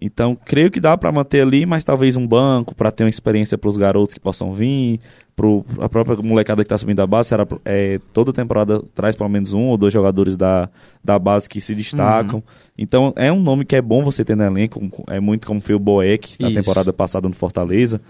Então, 0.00 0.36
creio 0.44 0.70
que 0.70 0.78
dá 0.80 0.96
para 0.96 1.10
manter 1.10 1.42
ali, 1.42 1.66
mas 1.66 1.82
talvez 1.82 2.16
um 2.16 2.26
banco 2.26 2.74
para 2.74 2.92
ter 2.92 3.04
uma 3.04 3.10
experiência 3.10 3.58
para 3.58 3.68
os 3.68 3.76
garotos 3.76 4.14
que 4.14 4.20
possam 4.20 4.54
vir, 4.54 5.00
para 5.34 5.46
a 5.84 5.88
própria 5.88 6.16
molecada 6.16 6.62
que 6.62 6.66
está 6.66 6.78
subindo 6.78 6.98
da 6.98 7.06
base. 7.06 7.30
Será, 7.30 7.46
é, 7.64 7.98
toda 8.12 8.32
temporada 8.32 8.82
traz 8.94 9.16
pelo 9.16 9.28
menos 9.28 9.52
um 9.52 9.66
ou 9.66 9.76
dois 9.76 9.92
jogadores 9.92 10.36
da, 10.36 10.68
da 11.02 11.18
base 11.18 11.48
que 11.48 11.60
se 11.60 11.74
destacam. 11.74 12.36
Uhum. 12.36 12.42
Então, 12.78 13.12
é 13.16 13.32
um 13.32 13.40
nome 13.40 13.64
que 13.64 13.74
é 13.74 13.82
bom 13.82 14.04
você 14.04 14.24
ter 14.24 14.36
no 14.36 14.44
elenco, 14.44 14.80
é 15.08 15.18
muito 15.18 15.46
como 15.46 15.60
foi 15.60 15.74
o 15.74 15.78
Boeck 15.78 16.36
na 16.40 16.48
Isso. 16.50 16.60
temporada 16.60 16.92
passada 16.92 17.28
no 17.28 17.34
Fortaleza. 17.34 18.00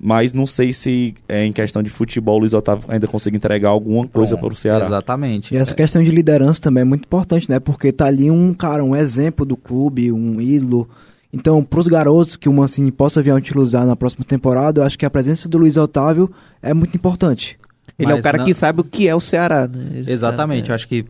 Mas 0.00 0.32
não 0.32 0.46
sei 0.46 0.72
se 0.72 1.14
é, 1.28 1.44
em 1.44 1.50
questão 1.52 1.82
de 1.82 1.90
futebol 1.90 2.36
o 2.36 2.38
Luiz 2.38 2.54
Otávio 2.54 2.84
ainda 2.88 3.08
consegue 3.08 3.36
entregar 3.36 3.70
alguma 3.70 4.06
coisa 4.06 4.36
para 4.36 4.52
o 4.52 4.54
Ceará. 4.56 4.86
Exatamente. 4.86 5.52
E 5.52 5.56
essa 5.58 5.72
É, 5.72 5.74
questão 5.74 6.02
de 6.02 6.10
liderança 6.12 6.60
também 6.60 6.82
é 6.82 6.84
muito 6.84 7.04
importante, 7.04 7.50
né? 7.50 7.58
Porque 7.58 7.90
tá 7.90 8.06
ali 8.06 8.30
um 8.30 8.54
cara, 8.54 8.84
um 8.84 8.94
exemplo 8.94 9.44
do 9.44 9.56
clube, 9.56 10.12
um 10.12 10.40
ídolo. 10.40 10.88
Então, 11.32 11.62
pros 11.62 11.86
garotos 11.88 12.36
que 12.36 12.48
o 12.48 12.52
Mancini 12.52 12.90
possa 12.90 13.20
vir 13.20 13.30
a 13.30 13.34
utilizar 13.34 13.84
na 13.84 13.94
próxima 13.94 14.24
temporada, 14.24 14.80
eu 14.80 14.84
acho 14.84 14.98
que 14.98 15.04
a 15.04 15.10
presença 15.10 15.48
do 15.48 15.58
Luiz 15.58 15.76
Otávio 15.76 16.30
é 16.62 16.72
muito 16.72 16.96
importante. 16.96 17.58
Ele 17.98 18.10
é 18.10 18.14
o 18.14 18.16
Mas 18.18 18.22
cara 18.24 18.38
não- 18.38 18.44
que 18.46 18.54
sabe 18.54 18.80
o 18.80 18.84
que 18.84 19.06
é 19.08 19.14
o 19.14 19.20
Ceará, 19.20 19.66
né? 19.68 20.04
Exatamente, 20.06 20.60
eu 20.62 20.66
sabe, 20.66 20.74
acho 20.74 20.88
que 20.88 21.04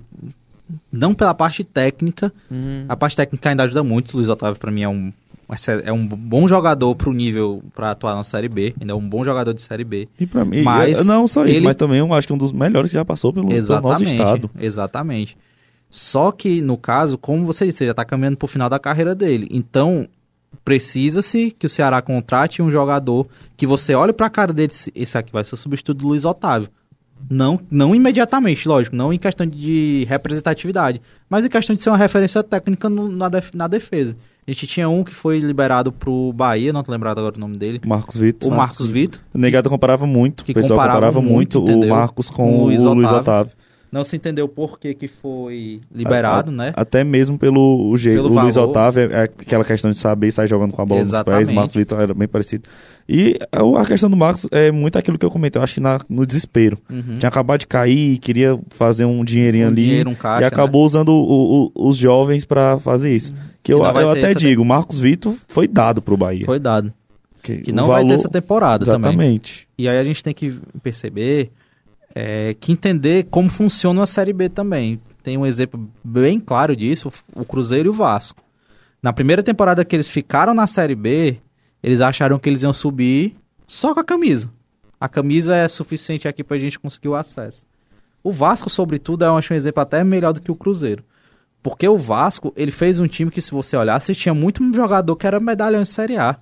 não 0.92 1.14
pela 1.14 1.34
parte 1.34 1.62
técnica, 1.64 2.32
Uhum. 2.50 2.84
a 2.88 2.96
parte 2.96 3.14
técnica 3.16 3.48
ainda 3.50 3.62
ajuda 3.62 3.82
muito. 3.84 4.12
O 4.12 4.16
Luiz 4.16 4.28
Otávio, 4.28 4.58
pra 4.58 4.70
mim, 4.70 4.82
é 4.82 4.88
um, 4.88 5.12
é 5.84 5.92
um 5.92 6.06
bom 6.06 6.48
jogador 6.48 6.94
pro 6.94 7.12
nível 7.12 7.62
pra 7.74 7.92
atuar 7.92 8.14
na 8.16 8.24
Série 8.24 8.48
B. 8.48 8.74
Ainda 8.80 8.92
é 8.92 8.96
um 8.96 9.06
bom 9.08 9.22
jogador 9.24 9.54
de 9.54 9.62
Série 9.62 9.84
B. 9.84 10.08
E 10.18 10.26
para 10.26 10.44
mim, 10.44 10.62
Mas 10.62 10.98
eu- 10.98 11.04
não 11.04 11.28
só 11.28 11.44
isso, 11.44 11.56
ele- 11.58 11.64
mas 11.64 11.76
também 11.76 11.98
eu 12.00 12.12
acho 12.12 12.26
que 12.26 12.32
um 12.32 12.38
dos 12.38 12.52
melhores 12.52 12.90
que 12.90 12.94
já 12.94 13.04
passou 13.04 13.32
pelo, 13.32 13.48
pelo 13.48 13.80
nosso 13.80 14.02
estado. 14.04 14.50
Exatamente. 14.58 15.36
Só 15.90 16.30
que, 16.32 16.60
no 16.60 16.76
caso, 16.76 17.16
como 17.16 17.46
você 17.46 17.64
disse, 17.66 17.82
ele 17.84 17.90
já 17.90 17.94
tá 17.94 18.04
caminhando 18.04 18.36
pro 18.36 18.46
final 18.48 18.68
da 18.68 18.78
carreira 18.78 19.14
dele. 19.14 19.48
Então, 19.50 20.06
precisa-se 20.64 21.50
que 21.58 21.66
o 21.66 21.70
Ceará 21.70 22.02
contrate 22.02 22.60
um 22.62 22.70
jogador 22.70 23.26
que 23.56 23.66
você 23.66 23.94
olhe 23.94 24.12
pra 24.12 24.28
cara 24.28 24.52
dele, 24.52 24.72
se- 24.72 24.92
esse 24.94 25.16
aqui 25.16 25.32
vai 25.32 25.44
ser 25.44 25.54
o 25.54 25.58
substituto 25.58 25.98
do 25.98 26.08
Luiz 26.08 26.24
Otávio. 26.24 26.68
Não, 27.28 27.58
não 27.70 27.94
imediatamente, 27.94 28.68
lógico, 28.68 28.94
não 28.94 29.12
em 29.12 29.18
questão 29.18 29.44
de 29.46 30.06
representatividade, 30.08 31.00
mas 31.28 31.44
em 31.44 31.48
questão 31.48 31.74
de 31.74 31.80
ser 31.80 31.90
uma 31.90 31.96
referência 31.96 32.42
técnica 32.44 32.88
no- 32.88 33.08
na, 33.08 33.28
def- 33.28 33.52
na 33.54 33.66
defesa. 33.66 34.16
A 34.46 34.50
gente 34.52 34.66
tinha 34.68 34.88
um 34.88 35.02
que 35.02 35.12
foi 35.12 35.40
liberado 35.40 35.90
pro 35.90 36.32
Bahia, 36.32 36.72
não 36.72 36.82
tô 36.82 36.92
lembrado 36.92 37.18
agora 37.18 37.34
o 37.36 37.40
nome 37.40 37.56
dele. 37.58 37.80
Marcos 37.84 38.16
Vitor. 38.16 38.50
O 38.52 38.54
Marcos 38.56 38.86
Vitor. 38.86 39.20
O 39.34 39.38
Negado 39.38 39.68
comparava 39.68 40.06
muito. 40.06 40.44
Que 40.44 40.52
o 40.52 40.54
pessoal 40.54 40.78
comparava 40.78 41.06
comparava 41.06 41.20
muito, 41.34 41.60
muito, 41.60 41.86
o? 41.86 41.88
Marcos 41.88 42.30
com, 42.30 42.36
Com 42.36 42.52
o 42.52 42.60
o 42.60 42.64
Luiz 42.66 42.82
Luiz, 42.82 43.10
Otávio. 43.10 43.52
Não 43.90 44.04
se 44.04 44.14
entendeu 44.16 44.46
por 44.46 44.78
que, 44.78 44.92
que 44.92 45.08
foi 45.08 45.80
liberado, 45.94 46.50
A- 46.50 46.54
a- 46.54 46.56
né? 46.56 46.72
Até 46.76 47.02
mesmo 47.02 47.38
pelo 47.38 47.88
o 47.90 47.96
jeito. 47.96 48.16
Pelo 48.22 48.28
o 48.36 48.42
Luiz 48.42 48.54
valor. 48.56 48.70
Otávio 48.70 49.10
é 49.12 49.22
aquela 49.22 49.64
questão 49.64 49.90
de 49.90 49.96
saber 49.96 50.30
sair 50.30 50.46
jogando 50.46 50.72
com 50.72 50.82
a 50.82 50.84
bola 50.84 51.00
nos 51.00 51.10
pés. 51.10 51.20
Exatamente. 51.22 51.50
O 51.52 51.54
Marcos 51.54 51.74
Vitor 51.74 52.00
era 52.00 52.12
bem 52.12 52.28
parecido. 52.28 52.68
E 53.08 53.38
a 53.50 53.80
a 53.80 53.86
questão 53.86 54.10
do 54.10 54.16
Marcos 54.16 54.46
é 54.50 54.70
muito 54.70 54.98
aquilo 54.98 55.16
que 55.18 55.24
eu 55.24 55.30
comentei. 55.30 55.58
Eu 55.58 55.64
acho 55.64 55.72
que 55.74 55.80
na- 55.80 56.00
no 56.08 56.26
desespero. 56.26 56.76
Uhum. 56.90 57.16
Tinha 57.18 57.28
acabado 57.28 57.60
de 57.60 57.66
cair, 57.66 58.18
queria 58.18 58.58
fazer 58.68 59.06
um 59.06 59.24
dinheirinho 59.24 59.64
Um 59.66 59.68
ali. 59.70 59.84
dinheiro, 59.86 60.10
um 60.10 60.14
caixa, 60.14 60.42
e 60.42 60.46
acabou 60.46 60.84
usando 60.84 61.08
o- 61.08 61.72
o- 61.74 61.88
os 61.88 61.96
jovens 61.96 62.44
pra 62.44 62.78
fazer 62.78 63.16
isso. 63.16 63.32
Que, 63.62 63.72
eu, 63.72 63.78
não 63.78 63.92
vai 63.92 64.04
eu 64.04 64.12
ter 64.12 64.18
até 64.18 64.34
digo, 64.34 64.60
o 64.60 64.64
Marcos 64.66 64.98
Vitor 65.00 65.34
foi 65.48 65.66
dado 65.66 66.02
pro 66.02 66.16
Bahia. 66.16 66.44
Foi 66.44 66.58
dado. 66.60 66.92
Que, 67.42 67.58
Que 67.58 67.72
não 67.72 67.86
vai 67.86 68.02
ter 68.02 68.08
valor- 68.08 68.14
essa 68.16 68.28
temporada 68.28 68.84
também. 68.84 69.10
Exatamente. 69.12 69.66
E 69.78 69.88
aí 69.88 69.96
a 69.98 70.04
gente 70.04 70.22
tem 70.22 70.34
que 70.34 70.54
perceber 70.82 71.50
é, 72.14 72.54
que 72.58 72.72
entender 72.72 73.24
como 73.30 73.48
funciona 73.48 74.02
a 74.02 74.06
Série 74.06 74.32
B 74.32 74.48
também. 74.48 75.00
Tem 75.22 75.36
um 75.36 75.46
exemplo 75.46 75.90
bem 76.02 76.40
claro 76.40 76.74
disso, 76.74 77.12
o 77.34 77.44
Cruzeiro 77.44 77.88
e 77.88 77.90
o 77.90 77.92
Vasco. 77.92 78.42
Na 79.02 79.12
primeira 79.12 79.42
temporada 79.42 79.84
que 79.84 79.94
eles 79.94 80.08
ficaram 80.08 80.54
na 80.54 80.66
Série 80.66 80.94
B, 80.94 81.38
eles 81.82 82.00
acharam 82.00 82.38
que 82.38 82.48
eles 82.48 82.62
iam 82.62 82.72
subir 82.72 83.36
só 83.66 83.94
com 83.94 84.00
a 84.00 84.04
camisa. 84.04 84.50
A 85.00 85.08
camisa 85.08 85.54
é 85.54 85.68
suficiente 85.68 86.26
aqui 86.26 86.42
pra 86.42 86.58
gente 86.58 86.78
conseguir 86.78 87.08
o 87.08 87.14
acesso. 87.14 87.64
O 88.22 88.32
Vasco, 88.32 88.68
sobretudo, 88.68 89.24
eu 89.24 89.36
acho 89.36 89.52
um 89.52 89.56
exemplo 89.56 89.80
até 89.80 90.02
melhor 90.02 90.32
do 90.32 90.40
que 90.40 90.50
o 90.50 90.56
Cruzeiro. 90.56 91.04
Porque 91.62 91.86
o 91.86 91.96
Vasco, 91.96 92.52
ele 92.56 92.70
fez 92.70 92.98
um 92.98 93.06
time 93.06 93.30
que, 93.30 93.40
se 93.40 93.52
você 93.52 93.76
olhasse, 93.76 94.14
tinha 94.14 94.34
muito 94.34 94.62
jogador 94.74 95.14
que 95.14 95.26
era 95.26 95.38
medalhão 95.38 95.82
em 95.82 95.84
Série 95.84 96.16
A. 96.16 96.36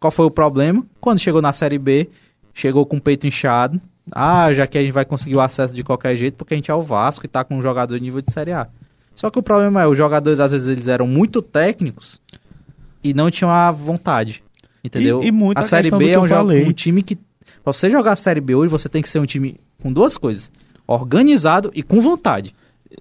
Qual 0.00 0.10
foi 0.10 0.26
o 0.26 0.30
problema? 0.30 0.84
Quando 1.00 1.18
chegou 1.18 1.40
na 1.40 1.52
Série 1.52 1.78
B, 1.78 2.10
chegou 2.52 2.84
com 2.84 2.96
o 2.96 3.00
peito 3.00 3.26
inchado. 3.26 3.80
Ah, 4.12 4.52
já 4.52 4.66
que 4.66 4.78
a 4.78 4.82
gente 4.82 4.92
vai 4.92 5.04
conseguir 5.04 5.34
o 5.36 5.40
acesso 5.40 5.74
de 5.74 5.82
qualquer 5.82 6.16
jeito, 6.16 6.34
porque 6.36 6.54
a 6.54 6.56
gente 6.56 6.70
é 6.70 6.74
o 6.74 6.82
Vasco 6.82 7.24
e 7.24 7.28
tá 7.28 7.42
com 7.44 7.56
um 7.58 7.62
jogador 7.62 7.96
de 7.98 8.04
nível 8.04 8.20
de 8.22 8.32
Série 8.32 8.52
A. 8.52 8.68
Só 9.14 9.30
que 9.30 9.38
o 9.38 9.42
problema 9.42 9.82
é, 9.82 9.86
os 9.86 9.96
jogadores, 9.98 10.38
às 10.38 10.52
vezes, 10.52 10.68
eles 10.68 10.86
eram 10.88 11.06
muito 11.06 11.40
técnicos 11.42 12.20
e 13.02 13.12
não 13.14 13.30
tinham 13.30 13.50
a 13.50 13.70
vontade. 13.70 14.42
Entendeu? 14.84 15.22
E- 15.22 15.26
e 15.28 15.32
muito 15.32 15.58
a 15.58 15.62
Série 15.68 15.90
B 15.98 16.04
é 16.12 16.18
um, 16.20 16.68
um 16.68 16.72
time 16.72 17.02
que. 17.02 17.16
Pra 17.16 17.72
você 17.72 17.90
jogar 17.90 18.12
a 18.12 18.16
Série 18.16 18.40
B 18.40 18.54
hoje, 18.54 18.70
você 18.70 18.88
tem 18.88 19.02
que 19.02 19.08
ser 19.08 19.18
um 19.18 19.26
time 19.26 19.58
com 19.82 19.92
duas 19.92 20.16
coisas: 20.16 20.52
organizado 20.86 21.70
e 21.74 21.82
com 21.82 22.00
vontade 22.00 22.54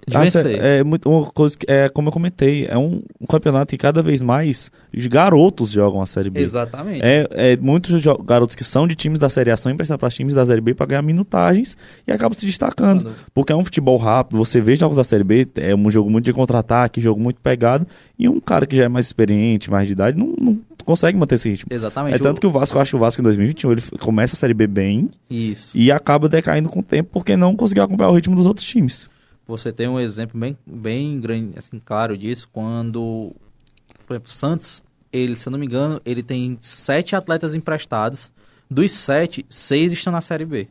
vencer. 0.08 0.45
É 0.63 0.84
muito 0.84 1.10
uma 1.10 1.25
coisa 1.31 1.58
que, 1.58 1.65
é 1.69 1.89
como 1.89 2.10
eu 2.10 2.12
comentei, 2.12 2.65
é 2.67 2.77
um, 2.77 3.01
um 3.19 3.25
campeonato 3.25 3.69
que 3.71 3.77
cada 3.77 4.01
vez 4.01 4.21
mais 4.21 4.71
os 4.95 5.08
garotos 5.08 5.71
jogam 5.71 6.01
a 6.01 6.05
Série 6.05 6.29
B. 6.29 6.41
Exatamente. 6.41 7.01
É, 7.03 7.27
é 7.31 7.58
muitos 7.58 8.03
garotos 8.25 8.55
que 8.55 8.63
são 8.63 8.88
de 8.88 8.95
times 8.95 9.19
da 9.19 9.29
Série 9.29 9.51
A 9.51 9.58
são 9.58 9.71
emprestados 9.71 9.99
para 9.99 10.10
times 10.10 10.34
da 10.34 10.45
Série 10.45 10.62
B 10.62 10.73
para 10.73 10.86
ganhar 10.86 11.01
minutagens 11.01 11.77
e 12.08 12.12
acabam 12.12 12.38
se 12.38 12.45
destacando. 12.45 13.03
Quando- 13.03 13.15
Porque 13.34 13.51
é 13.51 13.55
um 13.55 13.63
futebol 13.63 13.97
rápido, 13.97 14.38
você 14.38 14.62
vê 14.62 14.75
jogos 14.75 14.97
da 14.97 15.03
Série 15.03 15.23
B, 15.23 15.47
é 15.55 15.75
um 15.75 15.89
jogo 15.89 16.10
muito 16.10 16.25
de 16.25 16.34
contra-ataque, 16.34 17.01
jogo 17.01 17.19
muito 17.19 17.41
pegado, 17.41 17.86
e 18.17 18.27
um 18.29 18.39
cara 18.39 18.65
que 18.65 18.75
já 18.75 18.84
é 18.86 18.88
mais 18.88 19.05
experiente, 19.08 19.69
mais 19.69 19.88
de 19.88 19.93
idade, 19.93 20.17
não, 20.17 20.34
não 20.39 20.60
consegue 20.86 21.17
manter 21.17 21.36
esse 21.36 21.49
ritmo. 21.49 21.67
Exatamente. 21.73 22.15
É 22.15 22.19
tanto 22.19 22.39
que 22.39 22.45
o 22.47 22.51
Vasco, 22.51 22.77
eu 22.77 22.81
acho 22.81 22.91
que 22.91 22.95
o 22.95 22.99
Vasco 22.99 23.21
em 23.21 23.23
2021, 23.23 23.71
ele 23.71 23.81
começa 23.99 24.36
a 24.36 24.38
Série 24.38 24.53
B 24.53 24.67
bem 24.67 25.10
Isso. 25.29 25.77
e 25.77 25.91
acaba 25.91 26.29
decaindo 26.29 26.69
com 26.69 26.79
o 26.79 26.84
tempo 26.84 27.10
porque 27.12 27.36
não 27.36 27.55
conseguiu 27.55 27.84
acompanhar 27.84 28.10
o 28.12 28.13
ritmo 28.13 28.36
dos 28.36 28.45
outros 28.45 28.65
times. 28.65 29.10
Você 29.47 29.71
tem 29.71 29.88
um 29.88 29.99
exemplo 29.99 30.39
bem, 30.39 30.58
bem 30.65 31.19
grande, 31.19 31.58
assim, 31.58 31.79
claro 31.84 32.17
disso, 32.17 32.49
quando, 32.51 33.36
por 34.08 34.13
exemplo, 34.13 34.31
Santos, 34.31 34.84
ele, 35.13 35.36
se 35.36 35.47
eu 35.47 35.51
não 35.51 35.60
me 35.60 35.65
engano, 35.65 36.01
ele 36.03 36.23
tem 36.23 36.58
sete 36.62 37.15
atletas 37.15 37.53
emprestados. 37.53 38.34
Dos 38.69 38.91
sete, 38.91 39.45
seis 39.47 39.91
estão 39.91 40.12
na 40.12 40.21
Série 40.21 40.45
B. 40.45 40.67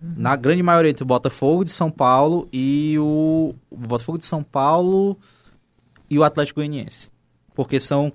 Na 0.00 0.36
grande 0.36 0.62
maioria 0.62 0.90
entre 0.90 1.02
o 1.02 1.06
Botafogo 1.06 1.64
de 1.64 1.70
São 1.70 1.90
Paulo 1.90 2.46
e 2.52 2.94
o, 2.98 3.54
o 3.70 3.76
Botafogo 3.76 4.18
de 4.18 4.26
São 4.26 4.42
Paulo 4.42 5.18
e 6.08 6.18
o 6.18 6.22
Atlético 6.22 6.60
Goianiense. 6.60 7.10
Porque 7.54 7.80
são, 7.80 8.12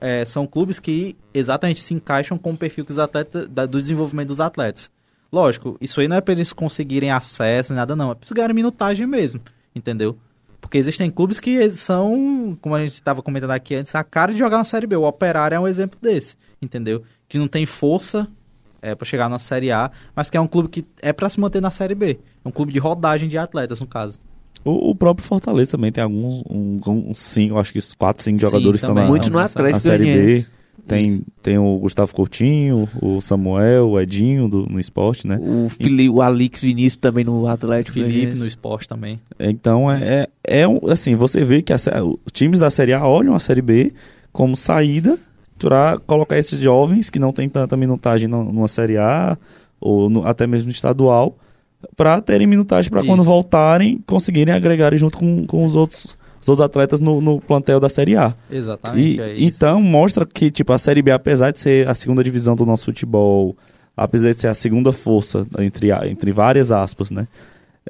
é, 0.00 0.24
são 0.24 0.46
clubes 0.46 0.78
que 0.80 1.16
exatamente 1.32 1.80
se 1.80 1.94
encaixam 1.94 2.36
com 2.36 2.50
o 2.52 2.56
perfil 2.56 2.84
que 2.84 2.90
os 2.90 2.96
da- 2.96 3.64
do 3.66 3.78
desenvolvimento 3.78 4.28
dos 4.28 4.40
atletas. 4.40 4.90
Lógico, 5.32 5.76
isso 5.80 6.00
aí 6.00 6.08
não 6.08 6.16
é 6.16 6.20
para 6.20 6.32
eles 6.32 6.52
conseguirem 6.52 7.10
acesso, 7.10 7.72
nada 7.72 7.94
não. 7.94 8.10
É 8.10 8.14
para 8.14 8.24
eles 8.24 8.32
ganharem 8.32 8.54
minutagem 8.54 9.06
mesmo, 9.06 9.40
entendeu? 9.74 10.16
Porque 10.60 10.76
existem 10.76 11.10
clubes 11.10 11.40
que 11.40 11.70
são, 11.70 12.56
como 12.60 12.74
a 12.74 12.80
gente 12.80 12.92
estava 12.92 13.22
comentando 13.22 13.52
aqui 13.52 13.74
antes, 13.74 13.94
a 13.94 14.04
cara 14.04 14.32
de 14.32 14.38
jogar 14.38 14.58
na 14.58 14.64
Série 14.64 14.86
B. 14.86 14.96
O 14.96 15.04
Operário 15.04 15.54
é 15.54 15.60
um 15.60 15.66
exemplo 15.68 15.98
desse, 16.02 16.36
entendeu? 16.60 17.02
Que 17.28 17.38
não 17.38 17.48
tem 17.48 17.64
força 17.64 18.28
é, 18.82 18.94
para 18.94 19.06
chegar 19.06 19.28
na 19.28 19.38
Série 19.38 19.70
A, 19.70 19.90
mas 20.14 20.28
que 20.28 20.36
é 20.36 20.40
um 20.40 20.46
clube 20.46 20.68
que 20.68 20.84
é 21.00 21.12
para 21.12 21.28
se 21.28 21.38
manter 21.40 21.62
na 21.62 21.70
Série 21.70 21.94
B. 21.94 22.18
É 22.44 22.48
um 22.48 22.52
clube 22.52 22.72
de 22.72 22.78
rodagem 22.78 23.28
de 23.28 23.38
atletas, 23.38 23.80
no 23.80 23.86
caso. 23.86 24.18
O, 24.64 24.90
o 24.90 24.94
próprio 24.94 25.26
Fortaleza 25.26 25.70
também 25.70 25.90
tem 25.90 26.04
alguns, 26.04 26.42
um, 26.50 26.78
um, 26.86 27.14
cinco, 27.14 27.58
acho 27.58 27.72
que 27.72 27.78
uns 27.78 27.94
quatro, 27.94 28.22
cinco 28.22 28.38
Sim, 28.40 28.46
jogadores 28.46 28.80
que 28.80 28.84
estão 28.84 28.90
também. 28.94 29.04
na, 29.04 29.08
Muito 29.10 29.30
no 29.30 29.38
na- 29.38 29.44
Atlético 29.44 29.72
na 29.72 29.80
Série 29.80 30.04
B. 30.04 30.46
Tem, 30.86 31.04
Isso. 31.06 31.22
tem 31.42 31.58
o 31.58 31.78
Gustavo 31.78 32.12
Coutinho, 32.14 32.88
o 33.00 33.20
Samuel, 33.20 33.90
o 33.90 34.00
Edinho 34.00 34.48
do, 34.48 34.66
no 34.66 34.80
esporte, 34.80 35.26
né? 35.26 35.38
O, 35.40 35.68
Fili, 35.68 36.08
o 36.08 36.20
Alix 36.20 36.62
Vinícius 36.62 37.00
também 37.00 37.24
no 37.24 37.46
Atlético. 37.46 37.94
Felipe 37.94 38.12
Goianiense. 38.12 38.38
no 38.38 38.46
esporte 38.46 38.88
também. 38.88 39.18
Então, 39.38 39.90
é, 39.90 40.28
é, 40.46 40.60
é 40.62 40.68
um- 40.68 40.80
assim, 40.88 41.14
você 41.14 41.44
vê 41.44 41.62
que 41.62 41.72
a 41.72 41.76
os 41.76 42.32
times 42.32 42.58
da 42.58 42.70
Série 42.70 42.92
A 42.92 43.06
olham 43.06 43.34
a 43.34 43.38
Série 43.40 43.62
B 43.62 43.92
como 44.32 44.56
saída 44.56 45.18
para 45.58 45.98
colocar 46.06 46.38
esses 46.38 46.58
jovens 46.58 47.10
que 47.10 47.18
não 47.18 47.32
têm 47.32 47.48
tanta 47.48 47.76
minutagem 47.76 48.28
na- 48.28 48.42
numa 48.42 48.68
Série 48.68 48.96
A 48.96 49.36
ou 49.80 50.08
no- 50.10 50.26
até 50.26 50.46
mesmo 50.46 50.66
no 50.66 50.72
estadual 50.72 51.36
para 51.96 52.20
terem 52.20 52.46
minutagem 52.46 52.90
para 52.90 53.02
quando 53.04 53.22
voltarem 53.22 54.02
conseguirem 54.06 54.52
agregarem 54.52 54.98
junto 54.98 55.16
com, 55.18 55.46
com 55.46 55.64
os 55.64 55.74
outros 55.76 56.14
os 56.40 56.48
outros 56.48 56.64
atletas 56.64 57.00
no, 57.00 57.20
no 57.20 57.40
plantel 57.40 57.78
da 57.78 57.88
Série 57.88 58.16
A. 58.16 58.34
Exatamente, 58.50 59.18
E, 59.18 59.20
é 59.20 59.32
isso. 59.34 59.56
então 59.56 59.80
mostra 59.82 60.24
que 60.26 60.50
tipo 60.50 60.72
a 60.72 60.78
Série 60.78 61.02
B, 61.02 61.10
apesar 61.10 61.50
de 61.50 61.60
ser 61.60 61.86
a 61.88 61.94
segunda 61.94 62.24
divisão 62.24 62.56
do 62.56 62.64
nosso 62.64 62.86
futebol, 62.86 63.56
apesar 63.96 64.32
de 64.34 64.40
ser 64.40 64.48
a 64.48 64.54
segunda 64.54 64.92
força 64.92 65.46
entre 65.58 65.90
entre 66.08 66.32
várias 66.32 66.70
aspas, 66.72 67.10
né? 67.10 67.28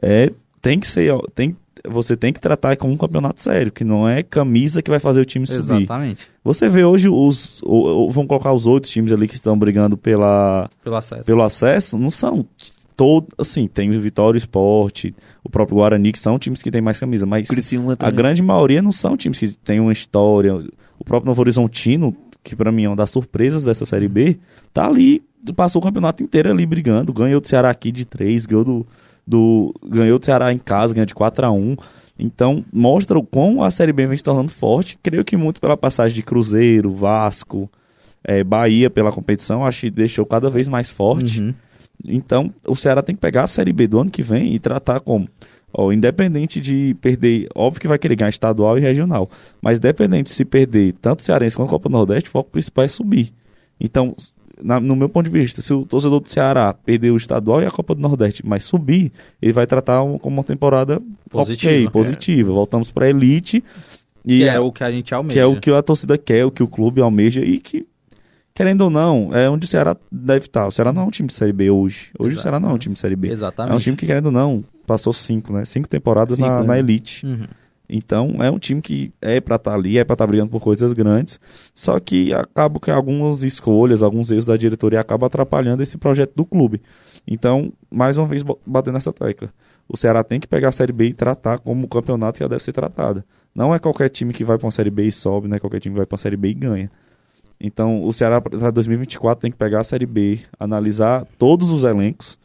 É, 0.03 0.31
tem 0.61 0.79
que 0.79 0.87
ser, 0.87 1.13
tem 1.35 1.57
você 1.89 2.15
tem 2.15 2.31
que 2.31 2.39
tratar 2.41 2.77
como 2.77 2.93
um 2.93 2.97
campeonato 2.97 3.41
sério, 3.41 3.73
que 3.73 3.83
não 3.85 4.07
é 4.07 4.23
camisa 4.23 4.83
que 4.83 4.91
vai 4.91 5.01
fazer 5.01 5.21
o 5.21 5.25
time 5.25 5.47
subir. 5.47 5.61
Exatamente. 5.85 6.27
Você 6.45 6.69
vê 6.69 6.85
hoje 6.85 7.09
os, 7.09 7.63
o- 7.63 8.07
o- 8.07 8.11
vamos 8.11 8.29
colocar 8.29 8.53
os 8.53 8.67
oito 8.67 8.87
times 8.87 9.11
ali 9.13 9.27
que 9.27 9.33
estão 9.35 9.59
brigando 9.59 9.97
pela 9.97 10.69
Pelo 10.85 10.97
acesso. 10.97 11.25
pelo 11.25 11.43
acesso, 11.43 11.97
não 11.97 12.11
são 12.11 12.45
todo, 13.01 13.29
assim, 13.39 13.67
tem 13.67 13.89
o 13.89 13.99
Vitória 13.99 14.37
Esporte, 14.37 15.15
o 15.43 15.49
próprio 15.49 15.79
Guarani, 15.79 16.13
que 16.13 16.19
são 16.19 16.39
times 16.39 16.63
que 16.63 16.71
têm 16.71 16.83
mais 16.83 17.01
camisa, 17.01 17.25
mas 17.25 17.49
a 17.99 18.11
grande 18.11 18.43
maioria 18.43 18.83
não 18.83 18.93
são 18.93 19.17
times 19.17 19.39
que 19.39 19.49
têm 19.55 19.81
uma 19.81 19.91
história. 19.91 20.55
O 20.99 21.03
próprio 21.03 21.31
Novo 21.31 21.41
Horizontino, 21.41 22.15
que 22.45 22.55
pra 22.55 22.71
mim 22.71 22.85
é 22.85 22.91
uma 22.91 22.97
das 22.97 23.09
surpresas 23.09 23.65
dessa 23.65 23.87
Série 23.87 24.07
B, 24.07 24.39
tá 24.71 24.87
ali, 24.87 25.23
passou 25.57 25.81
o 25.81 25.83
campeonato 25.83 26.23
inteiro 26.23 26.51
ali 26.51 26.67
brigando. 26.67 27.11
Ganhou 27.11 27.41
do 27.41 27.49
Ceará 27.49 27.71
aqui 27.71 27.91
de 27.91 28.05
3, 28.05 28.45
ganhou 28.45 28.65
do, 28.67 28.87
do, 29.27 29.75
ganhou 29.83 30.19
do 30.19 30.25
Ceará 30.27 30.53
em 30.53 30.59
casa, 30.59 30.93
ganhou 30.93 31.07
de 31.07 31.15
4 31.15 31.47
a 31.47 31.51
1 31.51 31.77
Então, 32.19 32.63
mostra 32.71 33.19
o 33.19 33.23
quão 33.23 33.63
a 33.63 33.71
Série 33.71 33.95
B 33.95 34.09
vem 34.09 34.19
se 34.19 34.25
tornando 34.25 34.53
forte. 34.53 34.99
Creio 35.03 35.25
que 35.25 35.39
muito 35.39 35.59
pela 35.59 35.75
passagem 35.75 36.15
de 36.15 36.23
Cruzeiro, 36.23 36.91
Vasco, 36.91 37.67
eh, 38.23 38.45
Bahia 38.45 38.91
pela 38.91 39.11
competição, 39.11 39.65
acho 39.65 39.81
que 39.81 39.91
deixou 39.91 40.27
cada 40.27 40.51
vez 40.51 40.69
mais 40.69 40.91
forte. 40.91 41.41
Uhum. 41.41 41.55
Então, 42.05 42.53
o 42.67 42.75
Ceará 42.75 43.03
tem 43.03 43.15
que 43.15 43.21
pegar 43.21 43.43
a 43.45 43.47
Série 43.47 43.73
B 43.73 43.87
do 43.87 43.99
ano 44.01 44.11
que 44.11 44.23
vem 44.23 44.55
e 44.55 44.59
tratar 44.59 45.01
como, 45.01 45.29
ó, 45.73 45.93
independente 45.93 46.61
de 46.61 46.95
perder, 47.01 47.49
óbvio 47.55 47.81
que 47.81 47.89
vai 47.89 47.99
querer 47.99 48.17
ganhar 48.17 48.31
estadual 48.31 48.79
e 48.79 48.81
regional, 48.81 49.29
mas 49.61 49.79
independente 49.79 50.25
de 50.25 50.31
se 50.31 50.45
perder 50.45 50.95
tanto 51.01 51.23
Cearense 51.23 51.57
quanto 51.57 51.69
a 51.69 51.71
Copa 51.73 51.89
do 51.89 51.93
Nordeste, 51.93 52.29
o 52.29 52.33
foco 52.33 52.51
principal 52.51 52.85
é 52.85 52.89
subir. 52.89 53.33
Então, 53.79 54.15
na- 54.63 54.81
no 54.81 54.95
meu 54.97 55.09
ponto 55.09 55.27
de 55.31 55.33
vista, 55.39 55.63
se 55.63 55.73
o 55.73 55.85
torcedor 55.87 56.21
do 56.21 56.29
Ceará 56.29 56.73
perder 56.75 57.11
o 57.11 57.17
estadual 57.17 57.63
e 57.63 57.67
a 57.67 57.71
Copa 57.71 57.95
do 57.95 58.01
Nordeste, 58.01 58.43
mas 58.47 58.65
subir, 58.65 59.13
ele 59.41 59.53
vai 59.53 59.67
tratar 59.67 60.03
um- 60.03 60.19
como 60.19 60.37
uma 60.37 60.45
temporada 60.45 61.01
Positiva, 61.31 61.73
ok, 61.75 61.87
é. 61.87 61.91
positiva. 61.91 62.53
Voltamos 62.53 62.91
para 62.91 63.07
a 63.07 63.09
elite 63.11 63.63
e 64.25 64.39
Que 64.39 64.45
é 64.49 64.59
o 64.61 64.71
que 64.73 64.85
a 64.85 64.91
gente 64.93 65.15
almeja. 65.15 65.35
que 65.35 65.41
é 65.41 65.47
o 65.47 65.59
que 65.59 65.71
a 65.71 65.83
torcida 65.83 66.19
quer, 66.19 66.45
o 66.45 66.51
que 66.51 66.63
o 66.63 66.69
clube 66.69 67.01
almeja 67.01 67.43
e 67.43 67.59
que, 67.59 67.87
querendo 68.55 68.83
ou 68.83 68.91
não, 68.91 69.31
é 69.35 69.49
onde 69.49 69.65
o 69.65 69.69
Ceará 69.69 69.97
deve 70.11 70.47
estar. 70.47 70.67
O 70.67 70.73
Ceará 70.73 70.93
não 70.93 71.03
é 71.03 71.05
um 71.07 71.11
time 71.11 71.27
de 71.27 71.35
Série 71.35 71.53
B 71.53 71.71
hoje. 71.71 72.11
Hoje 72.19 72.37
o. 72.37 72.41
Ceará 72.41 72.61
não 72.61 72.71
é 72.71 72.73
um 72.73 72.79
time 72.79 72.95
de 72.95 73.01
Série 73.01 73.17
B. 73.17 73.29
Exatamente. 73.29 73.73
É 73.73 73.77
um 73.77 73.79
time 73.79 73.97
que, 73.97 74.07
querendo 74.07 74.27
ou 74.27 74.33
não, 74.33 74.65
passou 74.87 75.13
cinco, 75.13 75.53
né? 75.53 75.65
Cinco 75.65 75.89
temporadas 75.89 76.39
na, 76.39 76.47
Cinco, 76.47 76.67
na 76.67 76.75
né? 76.75 76.79
elite. 76.79 77.27
Uhum. 77.27 77.47
Então, 77.93 78.37
é 78.39 78.49
um 78.49 78.59
time 78.59 78.81
que 78.81 79.13
é 79.21 79.41
pra 79.41 79.57
estar 79.57 79.75
ali, 79.75 79.99
é 79.99 80.05
pra 80.05 80.15
estar 80.15 80.27
brigando 80.27 80.51
por 80.51 80.61
coisas 80.61 80.93
grandes. 80.93 81.41
Só 81.75 81.99
que 81.99 82.33
acaba 82.33 82.79
que 82.79 82.91
algumas 82.91 83.43
escolhas, 83.43 84.01
alguns 84.03 84.31
erros 84.31 84.47
da 84.47 84.57
diretoria 84.57 85.01
acabam 85.01 85.27
atrapalhando 85.27 85.83
esse 85.83 85.99
projeto 85.99 86.33
do 86.37 86.45
clube. 86.45 86.81
Então, 87.27 87.73
mais 87.91 88.17
uma 88.17 88.27
vez, 88.27 88.45
batendo 88.65 88.95
nessa 88.95 89.13
tecla. 89.13 89.53
O 89.89 89.97
Ceará 89.97 90.23
tem 90.23 90.39
que 90.39 90.47
pegar 90.47 90.69
a 90.69 90.73
Série 90.73 90.93
B 90.93 91.07
e 91.07 91.13
tratar 91.13 91.59
como 91.59 91.85
o 91.85 91.89
campeonato 91.89 92.37
que 92.39 92.45
ela 92.45 92.51
deve 92.51 92.63
ser 92.63 92.73
tratada. 92.73 93.25
Não 93.53 93.75
é 93.75 93.79
qualquer 93.81 94.09
time 94.09 94.33
que 94.33 94.45
vai 94.45 94.57
pra 94.57 94.67
uma 94.67 94.71
Série 94.71 94.91
B 94.91 95.07
e 95.07 95.13
sobe, 95.13 95.49
não 95.49 95.57
é 95.57 95.59
qualquer 95.59 95.81
time 95.81 95.93
que 95.95 95.99
vai 95.99 96.07
pra 96.07 96.15
uma 96.15 96.19
Série 96.19 96.37
B 96.37 96.51
e 96.51 96.55
ganha. 96.55 96.91
Então, 97.61 98.05
o 98.05 98.13
Ceará 98.13 98.41
para 98.41 98.71
2024 98.71 99.43
tem 99.43 99.51
que 99.51 99.57
pegar 99.57 99.81
a 99.81 99.85
Série 99.85 100.07
B, 100.07 100.39
analisar 100.59 101.27
todos 101.39 101.71
os 101.71 101.85
elencos, 101.85 102.39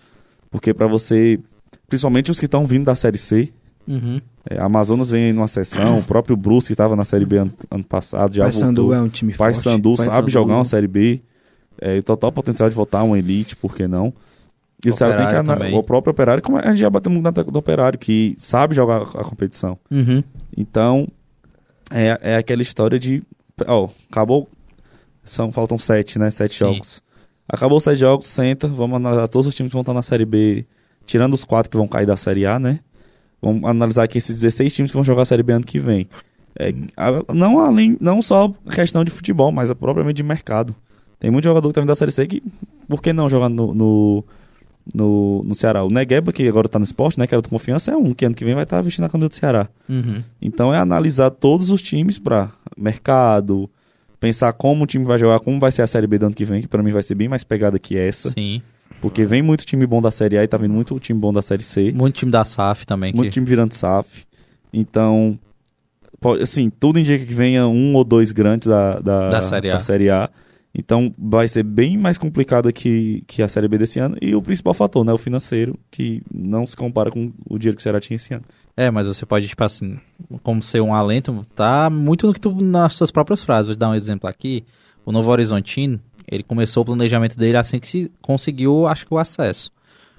porque 0.51 0.73
para 0.73 0.87
você, 0.87 1.39
principalmente 1.87 2.29
os 2.31 2.39
que 2.39 2.45
estão 2.45 2.65
vindo 2.65 2.85
da 2.85 2.95
Série 2.95 3.17
C, 3.17 3.51
Uhum. 3.87 4.19
é, 4.49 4.59
Amazonas 4.59 5.09
vem 5.11 5.31
numa 5.31 5.47
sessão, 5.47 5.99
o 5.99 6.03
próprio 6.03 6.35
Bruce 6.35 6.67
que 6.67 6.73
estava 6.73 6.95
na 6.95 7.03
Série 7.05 7.23
B 7.25 7.37
ano, 7.37 7.53
ano 7.69 7.83
passado 7.83 8.33
já 8.35 8.43
Paysandu 8.43 8.81
voltou. 8.81 8.97
é 8.97 9.01
um 9.01 9.07
time 9.09 9.31
Pai 9.33 9.53
forte. 9.53 9.63
Sandu 9.63 9.95
sabe 9.95 10.09
Paysandu. 10.09 10.29
jogar 10.31 10.55
uma 10.55 10.63
Série 10.65 10.87
B, 10.87 11.21
é, 11.79 12.01
total 12.01 12.31
potencial 12.31 12.67
de 12.69 12.75
voltar 12.75 13.03
uma 13.03 13.17
elite, 13.17 13.55
por 13.55 13.75
que 13.75 13.87
não? 13.87 14.11
E 14.83 14.89
o 14.89 14.93
Ceará 14.93 15.13
tem 15.15 15.21
que 15.27 15.29
Operário 15.31 15.49
ana- 15.51 15.59
também. 15.59 15.77
o 15.79 15.81
próprio 15.83 16.11
Operário, 16.11 16.43
como 16.43 16.57
a 16.57 16.65
gente 16.69 16.79
já 16.79 16.89
bateu 16.89 17.11
muito 17.11 17.23
na 17.23 17.31
do 17.31 17.57
Operário, 17.59 17.97
que 17.97 18.33
sabe 18.37 18.75
jogar 18.75 19.01
a 19.03 19.23
competição. 19.23 19.77
Uhum. 19.89 20.23
Então, 20.57 21.07
é, 21.89 22.17
é 22.21 22.35
aquela 22.37 22.61
história 22.61 22.99
de. 22.99 23.23
Ó, 23.67 23.87
acabou. 24.11 24.49
São, 25.25 25.51
faltam 25.51 25.77
sete, 25.77 26.17
né? 26.17 26.31
Sete 26.31 26.53
Sim. 26.53 26.59
jogos. 26.59 27.03
Acabou 27.47 27.77
os 27.77 27.83
sete 27.83 27.99
jogos, 27.99 28.27
senta, 28.27 28.67
vamos 28.67 28.95
analisar 28.95 29.27
todos 29.27 29.47
os 29.47 29.53
times 29.53 29.71
que 29.71 29.73
vão 29.73 29.81
estar 29.81 29.93
na 29.93 30.01
Série 30.01 30.25
B, 30.25 30.65
tirando 31.05 31.33
os 31.33 31.43
quatro 31.43 31.69
que 31.69 31.77
vão 31.77 31.87
cair 31.87 32.05
da 32.05 32.15
Série 32.15 32.45
A, 32.45 32.57
né? 32.57 32.79
Vamos 33.41 33.63
analisar 33.69 34.03
aqui 34.03 34.17
esses 34.17 34.41
16 34.41 34.73
times 34.73 34.91
que 34.91 34.95
vão 34.95 35.03
jogar 35.03 35.23
a 35.23 35.25
Série 35.25 35.43
B 35.43 35.53
ano 35.53 35.65
que 35.65 35.79
vem. 35.79 36.07
É, 36.57 36.73
não, 37.33 37.59
além, 37.59 37.97
não 37.99 38.21
só 38.21 38.51
questão 38.73 39.03
de 39.03 39.11
futebol, 39.11 39.51
mas 39.51 39.69
a 39.69 39.75
propriamente 39.75 40.17
de 40.17 40.23
mercado. 40.23 40.75
Tem 41.19 41.29
muito 41.29 41.43
jogador 41.43 41.67
que 41.67 41.73
tá 41.73 41.81
vindo 41.81 41.89
da 41.89 41.95
Série 41.95 42.11
C 42.11 42.25
que, 42.27 42.41
por 42.87 43.01
que 43.01 43.13
não 43.13 43.29
jogar 43.29 43.49
no, 43.49 43.73
no, 43.73 44.23
no, 44.93 45.41
no 45.43 45.55
Ceará? 45.55 45.83
O 45.83 45.89
Negueba, 45.89 46.31
que 46.31 46.47
agora 46.47 46.67
tá 46.67 46.79
no 46.79 46.85
esporte, 46.85 47.19
né? 47.19 47.27
Que 47.27 47.35
era 47.35 47.41
do 47.41 47.49
confiança, 47.49 47.91
é 47.91 47.95
um 47.95 48.13
que 48.13 48.25
ano 48.25 48.35
que 48.35 48.45
vem 48.45 48.55
vai 48.55 48.63
estar 48.63 48.81
vestindo 48.81 49.05
a 49.05 49.09
camisa 49.09 49.29
do 49.29 49.35
Ceará. 49.35 49.69
Uhum. 49.87 50.23
Então 50.41 50.73
é 50.73 50.79
analisar 50.79 51.29
todos 51.29 51.69
os 51.69 51.81
times 51.81 52.17
para 52.17 52.49
mercado, 52.77 53.69
pensar 54.19 54.51
como 54.53 54.83
o 54.83 54.87
time 54.87 55.05
vai 55.05 55.19
jogar, 55.19 55.39
como 55.39 55.59
vai 55.59 55.71
ser 55.71 55.81
a 55.81 55.87
Série 55.87 56.07
B 56.07 56.17
do 56.17 56.27
ano 56.27 56.35
que 56.35 56.45
vem, 56.45 56.61
que 56.61 56.67
para 56.67 56.81
mim 56.83 56.91
vai 56.91 57.03
ser 57.03 57.15
bem 57.15 57.27
mais 57.27 57.43
pegada 57.43 57.77
que 57.79 57.97
essa, 57.97 58.29
Sim. 58.29 58.61
porque 59.01 59.25
vem 59.25 59.41
muito 59.41 59.65
time 59.65 59.85
bom 59.85 60.01
da 60.01 60.11
Série 60.11 60.37
A 60.37 60.43
e 60.43 60.47
tá 60.47 60.57
vindo 60.57 60.73
muito 60.73 60.97
time 60.99 61.19
bom 61.19 61.33
da 61.33 61.41
Série 61.41 61.63
C, 61.63 61.91
Muito 61.91 62.15
time 62.15 62.31
da 62.31 62.43
SAF 62.45 62.85
também. 62.85 63.13
muito 63.13 63.27
que... 63.27 63.33
time 63.33 63.45
virando 63.45 63.73
SAF. 63.73 64.25
Então, 64.73 65.39
assim, 66.41 66.69
tudo 66.69 66.99
indica 66.99 67.25
que 67.25 67.33
venha 67.33 67.67
um 67.67 67.95
ou 67.95 68.03
dois 68.03 68.31
grandes 68.31 68.67
da, 68.67 68.99
da, 68.99 69.29
Da 69.29 69.41
Série 69.41 69.71
A. 69.71 69.79
Série 69.79 70.09
A. 70.09 70.29
Então 70.77 71.11
vai 71.17 71.47
ser 71.47 71.63
bem 71.63 71.97
mais 71.97 72.17
complicada 72.17 72.71
que, 72.71 73.23
que 73.25 73.41
a 73.41 73.47
Série 73.47 73.67
B 73.67 73.77
desse 73.77 73.97
ano. 73.97 74.17
E 74.21 74.35
o 74.35 74.41
principal 74.41 74.73
fator, 74.73 75.05
né? 75.05 75.13
O 75.13 75.17
financeiro, 75.17 75.79
que 75.89 76.21
não 76.33 76.67
se 76.67 76.75
compara 76.75 77.09
com 77.09 77.31
o 77.49 77.57
dinheiro 77.57 77.77
que 77.77 77.81
o 77.81 77.83
Ceará 77.83 77.99
tinha 77.99 78.17
esse 78.17 78.33
ano. 78.33 78.43
É, 78.75 78.91
mas 78.91 79.07
você 79.07 79.25
pode, 79.25 79.47
tipo 79.47 79.63
assim, 79.63 79.97
como 80.43 80.61
ser 80.61 80.81
um 80.81 80.93
alento, 80.93 81.45
tá 81.55 81.89
muito 81.89 82.27
no 82.27 82.33
que 82.33 82.41
tu, 82.41 82.53
nas 82.53 82.93
suas 82.93 83.09
próprias 83.09 83.43
frases. 83.43 83.67
Vou 83.67 83.75
te 83.75 83.79
dar 83.79 83.89
um 83.89 83.95
exemplo 83.95 84.29
aqui. 84.29 84.65
O 85.05 85.11
Novo 85.11 85.31
Horizontino, 85.31 85.99
ele 86.29 86.43
começou 86.43 86.83
o 86.83 86.85
planejamento 86.85 87.37
dele 87.37 87.55
assim 87.55 87.79
que 87.79 87.87
se 87.87 88.11
conseguiu, 88.21 88.85
acho 88.87 89.05
que 89.05 89.13
o 89.13 89.17
acesso. 89.17 89.71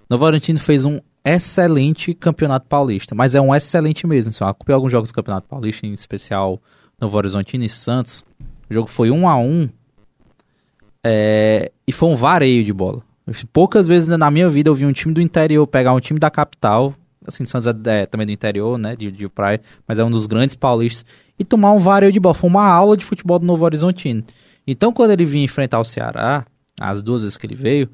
O 0.08 0.14
Novo 0.14 0.24
Horizontino 0.24 0.58
fez 0.58 0.84
um 0.84 1.00
excelente 1.24 2.14
campeonato 2.14 2.66
paulista, 2.66 3.14
mas 3.14 3.34
é 3.34 3.40
um 3.40 3.54
excelente 3.54 4.06
mesmo. 4.06 4.32
Se 4.32 4.42
eu 4.42 4.74
alguns 4.74 4.92
jogos 4.92 5.10
do 5.10 5.14
campeonato 5.14 5.48
paulista, 5.48 5.86
em 5.86 5.92
especial 5.92 6.62
Novo 7.00 7.16
Horizontino 7.18 7.64
e 7.64 7.68
Santos. 7.68 8.24
O 8.70 8.74
jogo 8.74 8.88
foi 8.88 9.10
um 9.10 9.28
a 9.28 9.36
um 9.36 9.68
é, 11.08 11.70
e 11.86 11.92
foi 11.92 12.08
um 12.08 12.16
vareio 12.16 12.64
de 12.64 12.72
bola. 12.72 13.00
Poucas 13.52 13.86
vezes 13.86 14.08
na 14.08 14.28
minha 14.28 14.48
vida 14.48 14.68
eu 14.68 14.74
vi 14.74 14.84
um 14.84 14.92
time 14.92 15.14
do 15.14 15.20
interior 15.20 15.64
pegar 15.66 15.92
um 15.92 16.00
time 16.00 16.18
da 16.18 16.30
capital, 16.30 16.94
assim, 17.24 17.46
Santos 17.46 17.68
é, 17.68 18.02
é 18.02 18.06
também 18.06 18.26
do 18.26 18.32
interior, 18.32 18.76
né, 18.76 18.96
de, 18.96 19.10
de 19.12 19.28
praia, 19.28 19.60
mas 19.86 20.00
é 20.00 20.04
um 20.04 20.10
dos 20.10 20.26
grandes 20.26 20.56
paulistas, 20.56 21.04
e 21.38 21.44
tomar 21.44 21.72
um 21.72 21.78
vareio 21.78 22.12
de 22.12 22.18
bola. 22.18 22.34
Foi 22.34 22.50
uma 22.50 22.66
aula 22.66 22.96
de 22.96 23.04
futebol 23.04 23.38
do 23.38 23.46
Novo 23.46 23.64
Horizontino. 23.64 24.24
Então, 24.66 24.92
quando 24.92 25.12
ele 25.12 25.24
vinha 25.24 25.44
enfrentar 25.44 25.78
o 25.78 25.84
Ceará, 25.84 26.44
as 26.80 27.02
duas 27.02 27.22
vezes 27.22 27.36
que 27.36 27.46
ele 27.46 27.54
veio, 27.54 27.88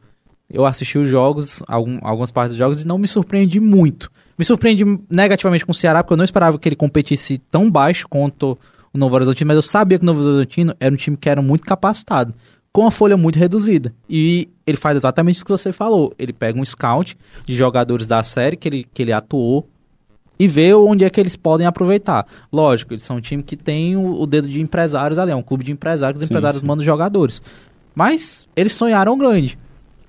eu 0.49 0.65
assisti 0.65 0.97
os 0.97 1.09
jogos, 1.09 1.63
algum, 1.69 1.99
algumas 2.03 2.31
partes 2.31 2.53
dos 2.53 2.59
jogos, 2.59 2.83
e 2.83 2.87
não 2.87 2.97
me 2.97 3.09
surpreendi 3.09 3.61
muito. 3.61 4.11
Me 4.39 4.45
surpreendi 4.45 4.85
negativamente 5.11 5.67
com 5.67 5.73
o 5.73 5.75
Ceará, 5.75 6.03
porque 6.03 6.15
eu 6.15 6.19
não 6.19 6.25
esperava 6.25 6.59
que 6.59 6.67
ele 6.69 6.77
competisse 6.77 7.37
tão 7.51 7.71
baixo 7.71 8.09
quanto 8.09 8.59
o 8.93 8.99
Novo 8.99 9.15
Horizontino, 9.15 9.49
mas 9.49 9.57
eu 9.57 9.63
sabia 9.63 9.99
que 9.99 10.05
o 10.05 10.07
Novo 10.07 10.23
Horizontino 10.23 10.75
era 10.81 10.93
um 10.93 10.97
time 10.97 11.17
que 11.17 11.29
era 11.29 11.43
muito 11.43 11.65
capacitado, 11.65 12.35
com 12.73 12.87
a 12.87 12.91
folha 12.91 13.17
muito 13.17 13.39
reduzida. 13.39 13.93
E 14.09 14.49
ele 14.67 14.77
faz 14.77 14.97
exatamente 14.97 15.37
isso 15.37 15.45
que 15.45 15.51
você 15.51 15.73
falou. 15.73 16.13
Ele 16.19 16.33
pega 16.33 16.59
um 16.59 16.65
scout 16.65 17.17
de 17.47 17.55
jogadores 17.55 18.07
da 18.07 18.23
série 18.23 18.57
que 18.57 18.69
ele, 18.69 18.87
que 18.93 19.03
ele 19.03 19.13
atuou 19.13 19.69
e 20.39 20.49
vê 20.49 20.73
onde 20.75 21.05
é 21.05 21.11
que 21.11 21.21
eles 21.21 21.37
podem 21.37 21.67
aproveitar. 21.67 22.27
Lógico, 22.53 22.95
eles 22.95 23.03
são 23.03 23.17
um 23.17 23.21
time 23.21 23.43
que 23.43 23.57
tem 23.57 23.97
o, 23.97 24.21
o 24.23 24.27
dedo 24.27 24.49
de 24.49 24.61
empresários 24.61 25.19
ali, 25.19 25.31
é 25.31 25.37
um 25.37 25.43
clube 25.43 25.63
de 25.65 25.71
empresários, 25.73 26.21
os 26.21 26.27
Sim, 26.27 26.33
empresários 26.33 26.61
sim. 26.61 26.67
mandam 26.67 26.85
jogadores. 26.85 27.43
Mas 27.95 28.49
eles 28.57 28.73
sonharam 28.75 29.17
grande, 29.19 29.59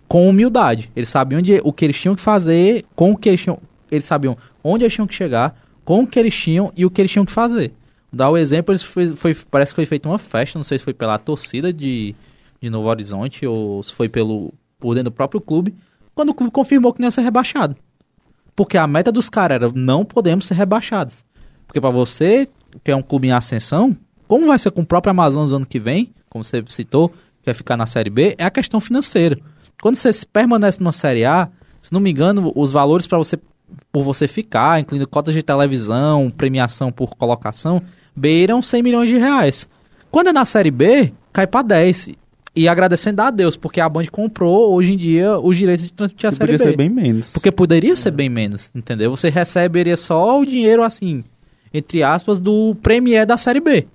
com 0.07 0.27
humildade. 0.29 0.89
Eles 0.95 1.09
sabiam 1.09 1.39
onde, 1.39 1.59
o 1.63 1.73
que 1.73 1.83
eles 1.83 1.99
tinham 1.99 2.15
que 2.15 2.21
fazer, 2.21 2.85
com 2.95 3.11
o 3.11 3.17
que 3.17 3.27
eles 3.29 3.41
tinham. 3.41 3.59
Eles 3.91 4.05
sabiam 4.05 4.37
onde 4.63 4.85
eles 4.85 4.93
tinham 4.93 5.05
que 5.05 5.13
chegar, 5.13 5.61
com 5.83 6.03
o 6.03 6.07
que 6.07 6.17
eles 6.17 6.33
tinham 6.33 6.71
e 6.77 6.85
o 6.85 6.89
que 6.89 7.01
eles 7.01 7.11
tinham 7.11 7.25
que 7.25 7.31
fazer. 7.31 7.73
Dar 8.11 8.29
o 8.29 8.37
exemplo, 8.37 8.71
eles 8.71 8.83
foi, 8.83 9.07
foi- 9.07 9.35
parece 9.51 9.71
que 9.73 9.75
foi 9.75 9.85
feita 9.85 10.07
uma 10.07 10.17
festa, 10.17 10.57
não 10.57 10.63
sei 10.63 10.77
se 10.77 10.83
foi 10.83 10.93
pela 10.93 11.19
torcida 11.19 11.73
de, 11.73 12.15
de 12.63 12.69
Novo 12.69 12.87
Horizonte 12.87 13.45
ou 13.45 13.83
se 13.83 13.91
foi 13.91 14.07
pelo, 14.07 14.53
por 14.79 14.95
dentro 14.95 15.11
do 15.11 15.13
próprio 15.13 15.41
clube, 15.41 15.75
quando 16.15 16.29
o 16.29 16.33
clube 16.33 16.51
confirmou 16.51 16.93
que 16.93 17.01
não 17.01 17.07
ia 17.07 17.11
ser 17.11 17.21
rebaixado. 17.21 17.75
Porque 18.55 18.77
a 18.77 18.87
meta 18.87 19.11
dos 19.11 19.29
caras 19.29 19.55
era 19.55 19.71
não 19.73 20.05
podemos 20.05 20.45
ser 20.45 20.53
rebaixados. 20.53 21.25
Porque 21.67 21.81
pra 21.81 21.89
você, 21.89 22.47
que 22.81 22.89
é 22.89 22.95
um 22.95 23.01
clube 23.01 23.27
em 23.27 23.31
ascensão, 23.31 23.95
como 24.27 24.47
vai 24.47 24.57
ser 24.57 24.71
com 24.71 24.81
o 24.81 24.85
próprio 24.85 25.11
Amazonas 25.11 25.51
ano 25.51 25.65
que 25.65 25.77
vem, 25.77 26.13
como 26.29 26.41
você 26.41 26.63
citou, 26.69 27.09
que 27.09 27.45
vai 27.45 27.53
ficar 27.53 27.75
na 27.75 27.85
Série 27.85 28.09
B, 28.09 28.35
é 28.37 28.45
a 28.45 28.51
questão 28.51 28.79
financeira. 28.79 29.37
Quando 29.81 29.95
você 29.95 30.11
permanece 30.31 30.79
numa 30.79 30.93
Série 30.93 31.25
A, 31.25 31.49
se 31.81 31.91
não 31.91 31.99
me 31.99 32.11
engano, 32.11 32.53
os 32.55 32.71
valores 32.71 33.05
para 33.05 33.17
você 33.17 33.37
por 33.91 34.03
você 34.03 34.27
ficar, 34.27 34.79
incluindo 34.79 35.07
cotas 35.07 35.33
de 35.33 35.43
televisão, 35.43 36.31
premiação 36.31 36.91
por 36.91 37.15
colocação, 37.15 37.81
beiram 38.15 38.61
100 38.61 38.83
milhões 38.83 39.09
de 39.09 39.17
reais. 39.17 39.67
Quando 40.11 40.27
é 40.27 40.33
na 40.33 40.45
Série 40.45 40.71
B, 40.71 41.11
cai 41.33 41.47
para 41.47 41.63
10. 41.63 42.11
E 42.55 42.67
agradecendo 42.67 43.21
a 43.21 43.31
Deus, 43.31 43.57
porque 43.57 43.81
a 43.81 43.89
Band 43.89 44.05
comprou 44.11 44.73
hoje 44.73 44.93
em 44.93 44.97
dia 44.97 45.39
os 45.39 45.57
direitos 45.57 45.85
de 45.85 45.93
transmitir 45.93 46.27
a 46.27 46.31
Que 46.31 46.37
Série 46.37 46.51
podia 46.51 46.65
B. 46.65 46.71
ser 46.71 46.77
bem 46.77 46.89
menos. 46.89 47.33
Porque 47.33 47.51
poderia 47.51 47.95
ser 47.95 48.11
bem 48.11 48.29
menos, 48.29 48.71
entendeu? 48.75 49.09
Você 49.09 49.29
receberia 49.29 49.97
só 49.97 50.39
o 50.39 50.45
dinheiro, 50.45 50.83
assim, 50.83 51.23
entre 51.73 52.03
aspas, 52.03 52.39
do 52.39 52.75
Premier 52.83 53.25
da 53.25 53.37
Série 53.37 53.59
B. 53.59 53.87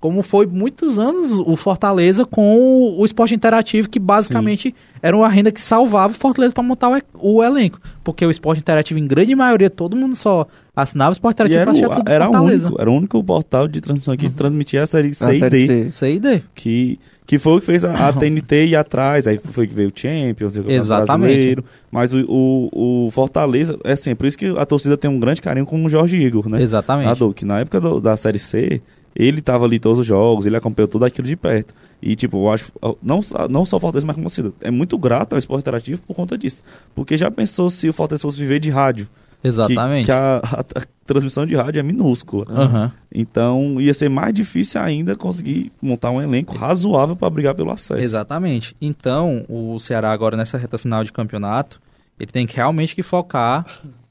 Como 0.00 0.22
foi 0.22 0.46
muitos 0.46 0.96
anos 0.98 1.32
o 1.32 1.56
Fortaleza 1.56 2.24
com 2.24 2.94
o 2.96 3.04
esporte 3.04 3.34
interativo, 3.34 3.88
que 3.88 3.98
basicamente 3.98 4.72
era 5.02 5.16
uma 5.16 5.28
renda 5.28 5.50
que 5.50 5.60
salvava 5.60 6.12
o 6.12 6.16
Fortaleza 6.16 6.54
para 6.54 6.62
montar 6.62 6.88
o, 6.88 7.00
o 7.36 7.42
elenco. 7.42 7.80
Porque 8.04 8.24
o 8.24 8.30
esporte 8.30 8.60
interativo, 8.60 9.00
em 9.00 9.08
grande 9.08 9.34
maioria, 9.34 9.68
todo 9.68 9.96
mundo 9.96 10.14
só 10.14 10.46
assinava 10.82 11.10
o 11.10 11.12
esporte 11.12 11.40
E 11.42 11.44
interativo 11.46 11.60
era, 11.60 11.64
para 11.64 11.70
assistir 11.72 11.86
o, 11.86 11.94
tudo 11.94 12.04
do 12.04 12.12
era, 12.12 12.30
único, 12.30 12.80
era 12.80 12.90
o 12.90 12.94
único 12.94 13.24
portal 13.24 13.66
de 13.68 13.80
transmissão 13.80 14.16
que 14.16 14.30
transmitia 14.30 14.82
a 14.82 14.86
série 14.86 15.12
C 15.14 15.32
e 15.32 15.38
Série 15.40 15.66
D. 15.66 15.90
C. 15.90 16.04
Aí, 16.06 16.18
daí. 16.20 16.42
Que, 16.54 16.98
que 17.26 17.38
foi 17.38 17.56
o 17.56 17.60
que 17.60 17.66
fez 17.66 17.84
a, 17.84 18.08
a 18.08 18.12
TNT 18.12 18.66
ir 18.66 18.76
atrás. 18.76 19.26
Aí 19.26 19.38
foi 19.42 19.66
que 19.66 19.74
veio 19.74 19.88
o 19.88 19.92
Champions, 19.94 20.56
o 20.56 20.70
Exatamente. 20.70 21.18
Brasileiro. 21.32 21.64
Mas 21.90 22.12
o, 22.14 22.24
o, 22.28 23.06
o 23.06 23.10
Fortaleza, 23.10 23.78
é 23.84 23.92
assim, 23.92 24.14
por 24.14 24.26
isso 24.26 24.38
que 24.38 24.46
a 24.56 24.64
torcida 24.64 24.96
tem 24.96 25.10
um 25.10 25.18
grande 25.18 25.42
carinho 25.42 25.66
com 25.66 25.84
o 25.84 25.88
Jorge 25.88 26.16
Igor, 26.16 26.48
né? 26.48 26.62
Exatamente. 26.62 27.34
Que 27.34 27.44
na 27.44 27.60
época 27.60 27.80
do- 27.80 28.00
da 28.00 28.16
Série 28.16 28.38
C, 28.38 28.80
ele 29.16 29.40
tava 29.40 29.64
ali 29.64 29.78
todos 29.78 29.98
os 29.98 30.06
jogos, 30.06 30.46
ele 30.46 30.56
acompanhou 30.56 30.86
tudo 30.88 31.04
aquilo 31.04 31.26
de 31.26 31.34
perto. 31.36 31.74
E, 32.00 32.14
tipo, 32.14 32.36
eu 32.44 32.50
acho, 32.50 32.70
não, 33.02 33.20
só- 33.20 33.48
não 33.48 33.64
só 33.64 33.76
o 33.78 33.80
Fortaleza, 33.80 34.06
mas 34.06 34.14
como 34.14 34.26
torcida, 34.28 34.52
é 34.60 34.70
muito 34.70 34.96
grato 34.96 35.32
ao 35.32 35.38
esporte 35.40 35.62
interativo 35.62 36.00
por 36.06 36.14
conta 36.14 36.38
disso. 36.38 36.62
Porque 36.94 37.16
já 37.16 37.28
pensou 37.30 37.68
se 37.68 37.88
o 37.88 37.92
Fortaleza 37.92 38.22
fosse 38.22 38.38
viver 38.38 38.60
de 38.60 38.70
rádio? 38.70 39.08
Que- 39.42 39.48
Exatamente. 39.48 40.06
Que, 40.06 40.12
a, 40.12 40.38
a- 40.38 40.60
a 40.60 40.82
transmissão 41.06 41.46
de 41.46 41.54
rádio 41.54 41.80
é 41.80 41.82
minúscula. 41.82 42.44
Aham. 42.48 42.92
Então, 43.14 43.80
ia 43.80 43.94
ser 43.94 44.08
mais 44.08 44.34
difícil 44.34 44.80
ainda 44.80 45.14
conseguir 45.16 45.72
montar 45.80 46.10
um 46.10 46.20
elenco 46.20 46.56
razoável 46.56 47.14
para 47.16 47.30
brigar 47.30 47.54
pelo 47.54 47.70
acesso. 47.70 48.00
Exatamente. 48.00 48.74
Então, 48.80 49.44
o 49.48 49.78
Ceará 49.78 50.12
agora 50.12 50.36
nessa 50.36 50.58
reta 50.58 50.76
final 50.76 51.02
de 51.04 51.12
campeonato, 51.12 51.80
ele 52.18 52.30
tem 52.32 52.46
que 52.46 52.56
realmente 52.56 52.94
que 52.94 53.02
focar, 53.02 53.64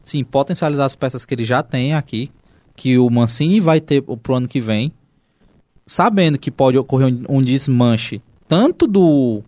sim, 0.03 0.23
potencializar 0.23 0.85
as 0.85 0.95
peças 0.95 1.25
que 1.25 1.33
ele 1.35 1.43
já 1.45 1.61
tem 1.61 1.93
aqui, 1.93 2.31
que 2.75 2.97
o 2.97 3.09
Mancini 3.09 3.59
vai 3.59 3.79
ter 3.81 4.01
pro 4.01 4.35
ano 4.35 4.47
que 4.47 4.59
vem, 4.61 4.91
sabendo 5.85 6.37
que 6.37 6.51
pode 6.51 6.77
ocorrer 6.77 7.07
um, 7.29 7.37
um 7.37 7.41
desmanche 7.41 8.21
tanto 8.47 8.87
do 8.87 9.43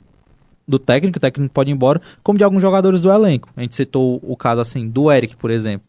do 0.69 0.77
técnico, 0.79 1.17
o 1.17 1.21
técnico 1.21 1.53
pode 1.53 1.69
ir 1.69 1.73
embora, 1.73 1.99
como 2.23 2.37
de 2.37 2.43
alguns 2.43 2.61
jogadores 2.61 3.01
do 3.01 3.11
elenco. 3.11 3.49
A 3.57 3.61
gente 3.61 3.75
citou 3.75 4.19
o 4.23 4.37
caso 4.37 4.61
assim 4.61 4.87
do 4.87 5.11
Eric, 5.11 5.35
por 5.35 5.49
exemplo. 5.51 5.87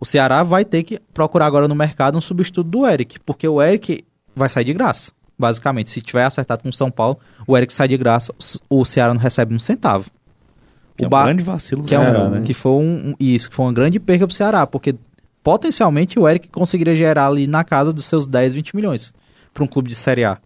O 0.00 0.04
Ceará 0.06 0.42
vai 0.42 0.64
ter 0.64 0.82
que 0.82 0.98
procurar 1.12 1.46
agora 1.46 1.68
no 1.68 1.74
mercado 1.74 2.16
um 2.18 2.20
substituto 2.20 2.68
do 2.68 2.86
Eric, 2.86 3.20
porque 3.20 3.46
o 3.46 3.62
Eric 3.62 4.04
vai 4.34 4.48
sair 4.50 4.64
de 4.64 4.72
graça. 4.72 5.12
Basicamente, 5.38 5.90
se 5.90 6.00
tiver 6.00 6.24
acertado 6.24 6.62
com 6.62 6.68
o 6.68 6.72
São 6.72 6.90
Paulo, 6.90 7.18
o 7.46 7.56
Eric 7.56 7.72
sai 7.72 7.88
de 7.88 7.96
graça, 7.96 8.32
o 8.68 8.84
Ceará 8.84 9.12
não 9.14 9.20
recebe 9.20 9.54
um 9.54 9.58
centavo. 9.60 10.10
Que 10.96 11.04
é 11.04 11.06
o 11.06 11.08
um 11.08 11.10
Ba- 11.10 11.24
grande 11.24 11.42
vacilo 11.42 11.82
do 11.82 11.88
que, 11.88 11.94
é 11.94 11.98
um- 11.98 12.02
Ceará, 12.02 12.28
né? 12.30 12.40
que 12.44 12.54
foi 12.54 12.72
um, 12.72 13.10
um- 13.10 13.14
isso, 13.18 13.50
que 13.50 13.56
foi 13.56 13.64
uma 13.66 13.72
grande 13.72 13.98
perca 13.98 14.26
pro 14.26 14.34
Ceará, 14.36 14.66
porque 14.66 14.94
potencialmente 15.42 16.18
o 16.18 16.28
Eric 16.28 16.48
conseguiria 16.48 16.94
gerar 16.96 17.26
ali 17.26 17.46
na 17.46 17.64
casa 17.64 17.92
dos 17.92 18.04
seus 18.04 18.26
10, 18.26 18.52
20 18.54 18.74
milhões 18.76 19.12
para 19.52 19.64
um 19.64 19.66
clube 19.66 19.88
de 19.88 19.94
Série 19.94 20.24
A. 20.24 20.38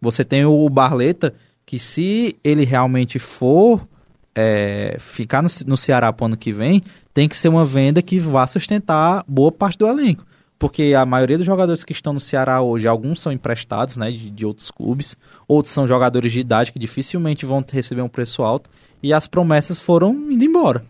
Você 0.00 0.24
tem 0.24 0.44
o 0.44 0.68
Barleta, 0.68 1.34
que 1.68 1.78
se 1.78 2.34
ele 2.42 2.64
realmente 2.64 3.18
for 3.18 3.86
é, 4.34 4.96
ficar 4.98 5.42
no, 5.42 5.50
no 5.66 5.76
Ceará 5.76 6.10
pro 6.10 6.24
ano 6.24 6.34
que 6.34 6.50
vem, 6.50 6.82
tem 7.12 7.28
que 7.28 7.36
ser 7.36 7.50
uma 7.50 7.62
venda 7.62 8.00
que 8.00 8.18
vá 8.18 8.46
sustentar 8.46 9.22
boa 9.28 9.52
parte 9.52 9.76
do 9.76 9.86
elenco. 9.86 10.24
Porque 10.58 10.94
a 10.96 11.04
maioria 11.04 11.36
dos 11.36 11.44
jogadores 11.44 11.84
que 11.84 11.92
estão 11.92 12.14
no 12.14 12.20
Ceará 12.20 12.62
hoje, 12.62 12.88
alguns 12.88 13.20
são 13.20 13.30
emprestados 13.30 13.98
né, 13.98 14.10
de, 14.10 14.30
de 14.30 14.46
outros 14.46 14.70
clubes, 14.70 15.14
outros 15.46 15.74
são 15.74 15.86
jogadores 15.86 16.32
de 16.32 16.40
idade 16.40 16.72
que 16.72 16.78
dificilmente 16.78 17.44
vão 17.44 17.62
receber 17.70 18.00
um 18.00 18.08
preço 18.08 18.42
alto, 18.42 18.70
e 19.02 19.12
as 19.12 19.26
promessas 19.26 19.78
foram 19.78 20.14
indo 20.30 20.42
embora. 20.42 20.82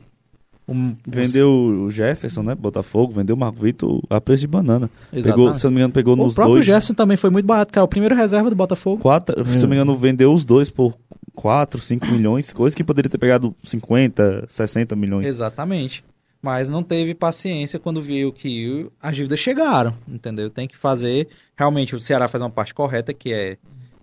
Um- 0.69 0.95
Vendeu 1.07 1.51
o 1.87 1.91
Jefferson, 1.91 2.43
né? 2.43 2.55
Botafogo, 2.55 3.13
vendeu 3.15 3.35
o 3.35 3.39
Marco 3.39 3.59
Vitor 3.61 4.03
a 4.11 4.21
preço 4.21 4.43
de 4.43 4.47
banana. 4.47 4.91
Pegou, 5.11 5.55
se 5.55 5.65
eu 5.65 5.71
não 5.71 5.75
me 5.77 5.81
engano, 5.81 5.95
pegou 5.95 6.13
O 6.15 6.17
nos 6.17 6.35
próprio 6.35 6.55
dois. 6.57 6.67
Jefferson 6.67 6.93
também 6.95 7.17
foi 7.17 7.31
muito 7.31 7.47
barato, 7.47 7.73
cara. 7.73 7.85
O 7.85 7.89
primeiro 7.89 8.15
reserva 8.15 8.51
do 8.51 8.57
Botafogo. 8.57 9.01
Quatro, 9.01 9.35
Se 9.47 9.57
eu 9.57 9.63
não 9.63 9.69
me 9.71 9.77
engano, 9.77 9.97
vendeu 9.97 10.33
os 10.33 10.45
dois 10.45 10.69
por 10.69 10.95
4, 11.35 11.81
5 11.81 12.07
milhões, 12.07 12.53
coisa 12.53 12.77
que 12.77 12.85
poderia 12.85 13.09
ter 13.09 13.17
pegado 13.19 13.55
50, 13.65 14.45
60 14.49 14.95
milhões. 14.97 15.25
Exatamente. 15.27 16.05
Mas 16.43 16.69
não 16.69 16.83
teve 16.83 17.15
paciência 17.15 17.79
quando 17.79 18.01
viu 18.03 18.33
que 18.33 18.87
as 19.03 19.17
dívidas 19.17 19.41
chegaram, 19.41 19.95
entendeu? 20.07 20.51
Tem 20.51 20.69
que 20.69 20.77
fazer. 20.77 21.29
Realmente, 21.57 21.97
o 21.97 22.01
Ceará 22.01 22.29
faz 22.29 22.43
uma 22.43 22.51
parte 22.51 22.75
correta, 22.75 23.13
que 23.15 23.33
é. 23.33 23.57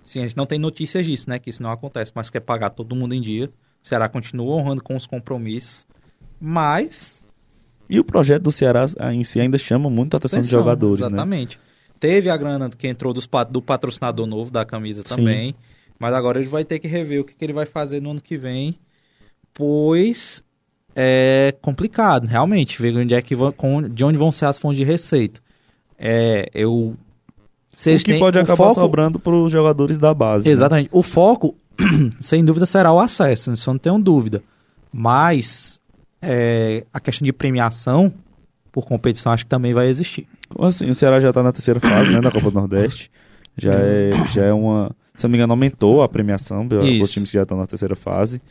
Sim, 0.03 0.19
a 0.19 0.21
gente 0.23 0.35
não 0.37 0.45
tem 0.45 0.59
notícias 0.59 1.05
disso, 1.05 1.29
né? 1.29 1.39
Que 1.39 1.49
isso 1.49 1.63
não 1.63 1.71
acontece, 1.71 2.11
mas 2.13 2.29
quer 2.29 2.41
pagar 2.41 2.71
todo 2.71 2.95
mundo 2.95 3.13
em 3.15 3.21
dia. 3.21 3.45
O 3.83 3.87
Ceará 3.87 4.09
continua 4.09 4.53
honrando 4.55 4.83
com 4.83 4.95
os 4.95 5.05
compromissos. 5.07 5.85
Mas. 6.47 7.25
E 7.89 7.99
o 7.99 8.03
projeto 8.03 8.43
do 8.43 8.51
Ceará 8.51 8.85
ah, 8.99 9.13
em 9.13 9.23
si 9.23 9.39
ainda 9.39 9.57
chama 9.57 9.89
muito 9.89 10.13
a 10.13 10.17
atenção 10.17 10.39
de 10.41 10.47
atenção, 10.47 10.59
jogadores, 10.59 10.99
né? 11.01 11.07
Exatamente. 11.07 11.59
Teve 11.99 12.29
a 12.29 12.37
grana 12.37 12.69
que 12.69 12.87
entrou 12.87 13.13
dos, 13.13 13.27
do 13.49 13.61
patrocinador 13.61 14.25
novo 14.27 14.51
da 14.51 14.63
camisa 14.65 15.01
Sim. 15.05 15.15
também. 15.15 15.55
Mas 15.99 16.13
agora 16.13 16.39
ele 16.39 16.47
vai 16.47 16.63
ter 16.63 16.77
que 16.79 16.87
rever 16.87 17.21
o 17.21 17.23
que, 17.23 17.33
que 17.33 17.43
ele 17.45 17.53
vai 17.53 17.65
fazer 17.65 18.01
no 18.01 18.11
ano 18.11 18.21
que 18.21 18.37
vem. 18.37 18.77
Pois 19.53 20.43
é 20.95 21.53
complicado, 21.61 22.25
realmente, 22.25 22.81
ver 22.81 22.95
onde 22.97 23.13
é 23.13 23.21
que 23.21 23.35
vão, 23.35 23.51
com- 23.51 23.87
de 23.89 24.03
onde 24.03 24.17
vão 24.17 24.31
ser 24.31 24.45
as 24.45 24.57
fontes 24.57 24.77
de 24.77 24.83
receita. 24.85 25.41
É, 25.97 26.49
eu. 26.53 26.95
O 27.73 27.97
que 27.97 28.03
têm- 28.03 28.19
pode 28.19 28.39
acabar 28.39 28.55
foco- 28.55 28.75
sobrando 28.75 29.19
para 29.19 29.33
os 29.33 29.51
jogadores 29.51 29.97
da 29.97 30.13
base. 30.13 30.45
né? 30.45 30.51
Exatamente. 30.51 30.89
O 30.91 31.03
foco, 31.03 31.55
sem 32.19 32.43
dúvida, 32.45 32.65
será 32.65 32.91
o 32.93 32.99
acesso, 32.99 33.51
isso 33.51 33.69
eu 33.69 33.73
não 33.73 33.79
tenho 33.79 33.99
dúvida. 33.99 34.41
Mas 34.91 35.81
é, 36.25 36.85
a 36.93 36.99
questão 36.99 37.25
de 37.25 37.31
premiação 37.33 38.11
por 38.71 38.85
competição 38.85 39.31
acho 39.31 39.45
que 39.45 39.49
também 39.49 39.73
vai 39.73 39.87
existir. 39.87 40.27
Assim, 40.59 40.89
o 40.89 40.95
Ceará 40.95 41.19
já 41.19 41.29
está 41.29 41.41
na 41.41 41.51
terceira 41.51 41.79
fase, 41.79 42.11
né, 42.11 42.19
da 42.21 42.31
Copa 42.31 42.51
do 42.51 42.59
Nordeste. 42.59 43.09
Já 43.57 43.73
é, 43.73 44.11
já 44.33 44.43
é 44.43 44.53
uma. 44.53 44.91
Se 45.13 45.25
eu 45.25 45.29
não 45.29 45.31
me 45.31 45.37
engano, 45.37 45.53
aumentou 45.53 46.03
a 46.03 46.09
premiação 46.09 46.67
para 46.67 46.79
os 46.83 47.09
times 47.11 47.29
que 47.29 47.37
já 47.37 47.43
estão 47.43 47.57
na 47.57 47.65
terceira 47.65 47.95
fase. 47.95 48.41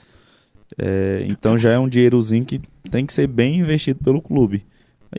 É, 0.78 1.24
então 1.28 1.56
já 1.58 1.70
é 1.72 1.78
um 1.78 1.88
dinheirozinho 1.88 2.44
que 2.44 2.60
tem 2.90 3.04
que 3.04 3.12
ser 3.12 3.26
bem 3.26 3.60
investido 3.60 4.00
pelo 4.02 4.20
clube. 4.22 4.64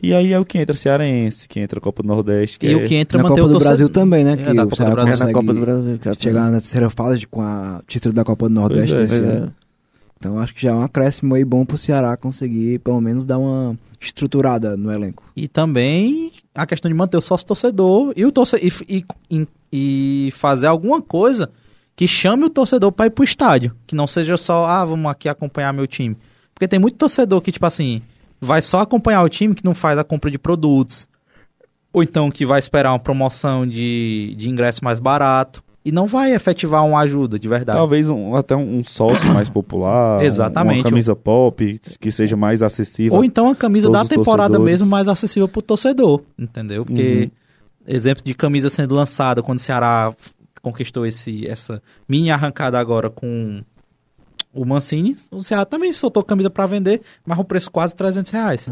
E 0.02 0.12
aí 0.12 0.32
é 0.32 0.38
o 0.38 0.44
que 0.44 0.58
entra 0.58 0.74
Cearense, 0.76 1.48
que 1.48 1.58
entra 1.60 1.80
Copa 1.80 2.02
do 2.02 2.08
Nordeste. 2.08 2.58
Que 2.58 2.66
e 2.66 2.72
é- 2.72 2.76
o 2.76 2.86
que 2.86 2.94
entra 2.96 3.16
Na 3.22 3.28
Copa 3.28 3.34
o 3.40 3.46
do 3.46 3.52
torcedor- 3.52 3.68
Brasil 3.68 3.88
também, 3.88 4.24
né? 4.24 4.32
É, 4.32 4.36
Que 4.36 4.42
da 4.52 4.62
o 4.62 4.64
Copa 4.64 4.76
Ceará 4.76 4.90
do 4.90 4.94
Brasil. 5.06 5.24
É 5.24 5.26
na 5.26 5.32
Copa 5.32 5.54
do 5.54 5.60
Brasil. 5.60 6.00
chegar 6.18 6.44
na 6.50 6.58
terceira 6.60 6.90
fase 6.90 7.26
com 7.26 7.40
a 7.40 7.80
título 7.86 8.12
da 8.14 8.22
Copa 8.24 8.48
do 8.48 8.54
Nordeste 8.54 8.92
Pois 8.94 9.12
é. 9.12 9.48
Então 10.18 10.38
acho 10.38 10.54
que 10.54 10.62
já 10.62 10.70
é 10.70 10.74
um 10.74 10.82
acréscimo 10.82 11.34
aí 11.34 11.44
bom 11.44 11.64
pro 11.64 11.78
Ceará 11.78 12.16
conseguir 12.16 12.78
pelo 12.80 13.00
menos 13.00 13.24
dar 13.24 13.38
uma 13.38 13.76
estruturada 14.00 14.76
no 14.76 14.92
elenco. 14.92 15.24
E 15.36 15.48
também 15.48 16.32
a 16.54 16.66
questão 16.66 16.88
de 16.90 16.94
manter 16.94 17.16
o 17.16 17.22
sócio 17.22 17.46
torcedor 17.46 18.12
e 18.16 18.24
o 18.24 18.32
torce 18.32 18.56
e, 18.88 19.04
e 19.30 19.46
e 19.72 20.30
fazer 20.32 20.66
alguma 20.66 21.02
coisa 21.02 21.50
que 21.94 22.06
chame 22.06 22.44
o 22.44 22.50
torcedor 22.50 22.92
para 22.92 23.06
ir 23.06 23.10
pro 23.10 23.24
estádio. 23.24 23.74
Que 23.86 23.94
não 23.94 24.06
seja 24.06 24.36
só, 24.36 24.66
ah, 24.66 24.84
vamos 24.84 25.10
aqui 25.10 25.28
acompanhar 25.28 25.72
meu 25.72 25.86
time. 25.86 26.16
Porque 26.54 26.68
tem 26.68 26.78
muito 26.78 26.96
torcedor 26.96 27.40
que, 27.40 27.52
tipo 27.52 27.66
assim, 27.66 28.02
vai 28.40 28.62
só 28.62 28.80
acompanhar 28.80 29.22
o 29.22 29.28
time 29.28 29.54
que 29.54 29.64
não 29.64 29.74
faz 29.74 29.98
a 29.98 30.04
compra 30.04 30.30
de 30.30 30.38
produtos. 30.38 31.08
Ou 31.92 32.02
então 32.02 32.30
que 32.30 32.44
vai 32.44 32.58
esperar 32.58 32.92
uma 32.92 32.98
promoção 32.98 33.66
de, 33.66 34.34
de 34.36 34.48
ingresso 34.48 34.84
mais 34.84 34.98
barato. 34.98 35.62
E 35.86 35.92
não 35.92 36.04
vai 36.04 36.34
efetivar 36.34 36.84
uma 36.84 36.98
ajuda 36.98 37.38
de 37.38 37.46
verdade. 37.48 37.78
Talvez 37.78 38.10
um- 38.10 38.34
até 38.34 38.56
um 38.56 38.82
sócio 38.82 39.32
mais 39.32 39.48
popular. 39.48 40.20
Exatamente. 40.26 40.78
Uma 40.80 40.90
camisa 40.90 41.14
pop 41.14 41.80
que 42.00 42.10
seja 42.10 42.36
mais 42.36 42.60
acessível. 42.60 43.14
Ou 43.16 43.24
então 43.24 43.48
a 43.50 43.54
camisa 43.54 43.88
da 43.88 44.04
temporada 44.04 44.54
torcedores. 44.54 44.64
mesmo 44.80 44.86
mais 44.90 45.06
acessível 45.06 45.46
pro 45.46 45.62
torcedor, 45.62 46.22
entendeu? 46.36 46.84
Porque 46.84 47.30
Uhum. 47.86 47.94
exemplo 47.94 48.24
de 48.24 48.34
camisa 48.34 48.68
sendo 48.68 48.96
lançada 48.96 49.44
quando 49.44 49.58
o 49.58 49.60
Ceará 49.60 50.12
conquistou 50.60 51.06
esse, 51.06 51.46
essa 51.46 51.80
mini 52.08 52.32
arrancada 52.32 52.80
agora 52.80 53.08
com 53.08 53.62
o 54.52 54.64
Mancini, 54.64 55.14
o 55.30 55.38
Ceará 55.38 55.64
também 55.64 55.92
soltou 55.92 56.24
camisa 56.24 56.50
para 56.50 56.66
vender, 56.66 57.00
mas 57.24 57.38
um 57.38 57.44
preço 57.44 57.70
quase 57.70 57.94
300 57.94 58.32
reais. 58.32 58.68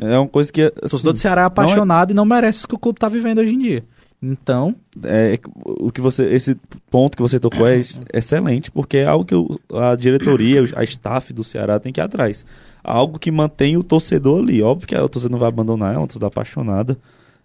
É 0.00 0.18
uma 0.18 0.28
coisa 0.28 0.52
que. 0.52 0.62
O 0.62 0.66
assim, 0.66 0.88
torcedor 0.90 1.12
do 1.12 1.18
Ceará 1.18 1.42
é 1.42 1.44
apaixonado 1.44 2.10
e 2.10 2.14
não 2.14 2.24
merece 2.24 2.58
isso 2.58 2.68
que 2.68 2.74
o 2.74 2.78
clube 2.78 2.98
tá 2.98 3.08
vivendo 3.08 3.38
hoje 3.38 3.54
em 3.54 3.58
dia. 3.58 3.84
Então, 4.26 4.74
é, 5.02 5.38
o 5.66 5.90
que 5.92 6.00
você 6.00 6.24
esse 6.32 6.56
ponto 6.90 7.16
que 7.16 7.22
você 7.22 7.38
tocou 7.38 7.66
é 7.66 7.76
ex- 7.76 8.00
excelente 8.14 8.70
porque 8.70 8.98
é 8.98 9.06
algo 9.06 9.24
que 9.24 9.34
o- 9.34 9.58
a 9.72 9.94
diretoria 9.96 10.64
a 10.74 10.82
staff 10.84 11.32
do 11.32 11.44
Ceará 11.44 11.78
tem 11.78 11.92
que 11.92 12.00
ir 12.00 12.04
atrás. 12.04 12.46
Algo 12.82 13.18
que 13.18 13.30
mantém 13.30 13.76
o 13.76 13.84
torcedor 13.84 14.40
ali. 14.40 14.62
Óbvio 14.62 14.88
que 14.88 14.94
a 14.94 15.06
torcida 15.08 15.30
não 15.30 15.38
vai 15.38 15.48
abandonar 15.48 15.94
é 15.94 15.98
uma 15.98 16.06
torcida 16.06 16.26
apaixonada. 16.26 16.96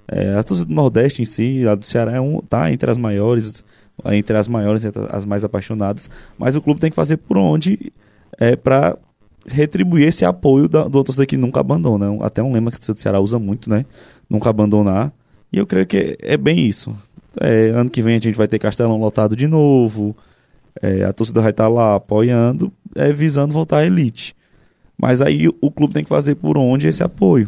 É, 0.07 0.35
a 0.35 0.43
torcida 0.43 0.67
do 0.69 0.73
Nordeste 0.73 1.21
em 1.21 1.25
si 1.25 1.67
a 1.67 1.75
do 1.75 1.85
Ceará 1.85 2.13
é 2.13 2.21
um 2.21 2.39
tá 2.41 2.71
entre 2.71 2.89
as 2.89 2.97
maiores 2.97 3.63
entre 4.05 4.37
as 4.37 4.47
maiores 4.47 4.85
entre 4.85 5.05
as 5.09 5.25
mais 5.25 5.43
apaixonadas 5.43 6.09
mas 6.37 6.55
o 6.55 6.61
clube 6.61 6.79
tem 6.79 6.89
que 6.89 6.95
fazer 6.95 7.17
por 7.17 7.37
onde 7.37 7.91
é 8.39 8.55
para 8.55 8.97
retribuir 9.45 10.07
esse 10.07 10.23
apoio 10.25 10.67
da, 10.69 10.83
do 10.83 11.03
torcedor 11.03 11.25
que 11.27 11.35
nunca 11.37 11.59
abandona. 11.59 12.05
É 12.13 12.25
até 12.25 12.41
um 12.41 12.53
lema 12.53 12.71
que 12.71 12.77
torcida 12.77 12.93
do 12.93 12.99
Ceará 12.99 13.19
usa 13.19 13.37
muito 13.39 13.69
né? 13.69 13.85
Nunca 14.29 14.49
abandonar 14.49 15.11
e 15.51 15.57
eu 15.57 15.65
creio 15.65 15.85
que 15.85 16.17
é 16.21 16.37
bem 16.37 16.59
isso. 16.65 16.95
É, 17.39 17.69
ano 17.69 17.89
que 17.89 18.01
vem 18.01 18.15
a 18.15 18.19
gente 18.19 18.37
vai 18.37 18.47
ter 18.47 18.59
Castelão 18.59 18.99
lotado 18.99 19.35
de 19.35 19.47
novo. 19.47 20.15
É, 20.81 21.03
a 21.03 21.13
torcida 21.13 21.41
vai 21.41 21.51
estar 21.51 21.67
lá 21.67 21.95
apoiando, 21.95 22.71
é, 22.95 23.11
visando 23.11 23.53
voltar 23.53 23.79
à 23.79 23.85
elite. 23.85 24.35
Mas 24.97 25.21
aí 25.21 25.47
o 25.61 25.71
clube 25.71 25.93
tem 25.93 26.03
que 26.03 26.09
fazer 26.09 26.35
por 26.35 26.57
onde 26.57 26.87
esse 26.87 27.01
apoio. 27.01 27.47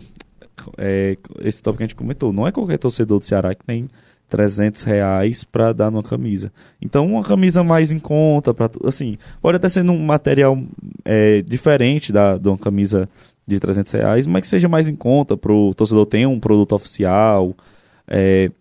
É, 0.78 1.18
esse 1.42 1.62
tópico 1.62 1.80
que 1.80 1.84
a 1.84 1.88
gente 1.88 1.96
comentou. 1.96 2.32
Não 2.32 2.48
é 2.48 2.52
qualquer 2.52 2.78
torcedor 2.78 3.20
do 3.20 3.26
Ceará 3.26 3.54
que 3.54 3.66
tem 3.66 3.90
300 4.30 4.84
reais 4.84 5.44
para 5.44 5.74
dar 5.74 5.92
numa 5.92 6.02
camisa. 6.02 6.52
Então, 6.82 7.06
uma 7.06 7.24
camisa 7.24 7.64
mais 7.64 7.92
em 7.92 8.00
conta, 8.00 8.54
pra, 8.54 8.70
assim, 8.86 9.18
pode 9.42 9.58
até 9.58 9.68
ser 9.68 9.84
num 9.84 10.00
material 10.00 10.58
é, 11.04 11.42
diferente 11.42 12.14
da, 12.14 12.38
de 12.38 12.48
uma 12.48 12.58
camisa 12.58 13.10
de 13.46 13.60
300 13.60 13.92
reais, 13.92 14.28
mas 14.28 14.42
que 14.42 14.48
seja 14.48 14.70
mais 14.70 14.88
em 14.88 14.96
conta 14.96 15.36
para 15.36 15.52
o 15.52 15.74
torcedor 15.74 16.06
ter 16.06 16.26
um 16.26 16.40
produto 16.40 16.74
oficial. 16.74 17.54
É, 18.14 18.52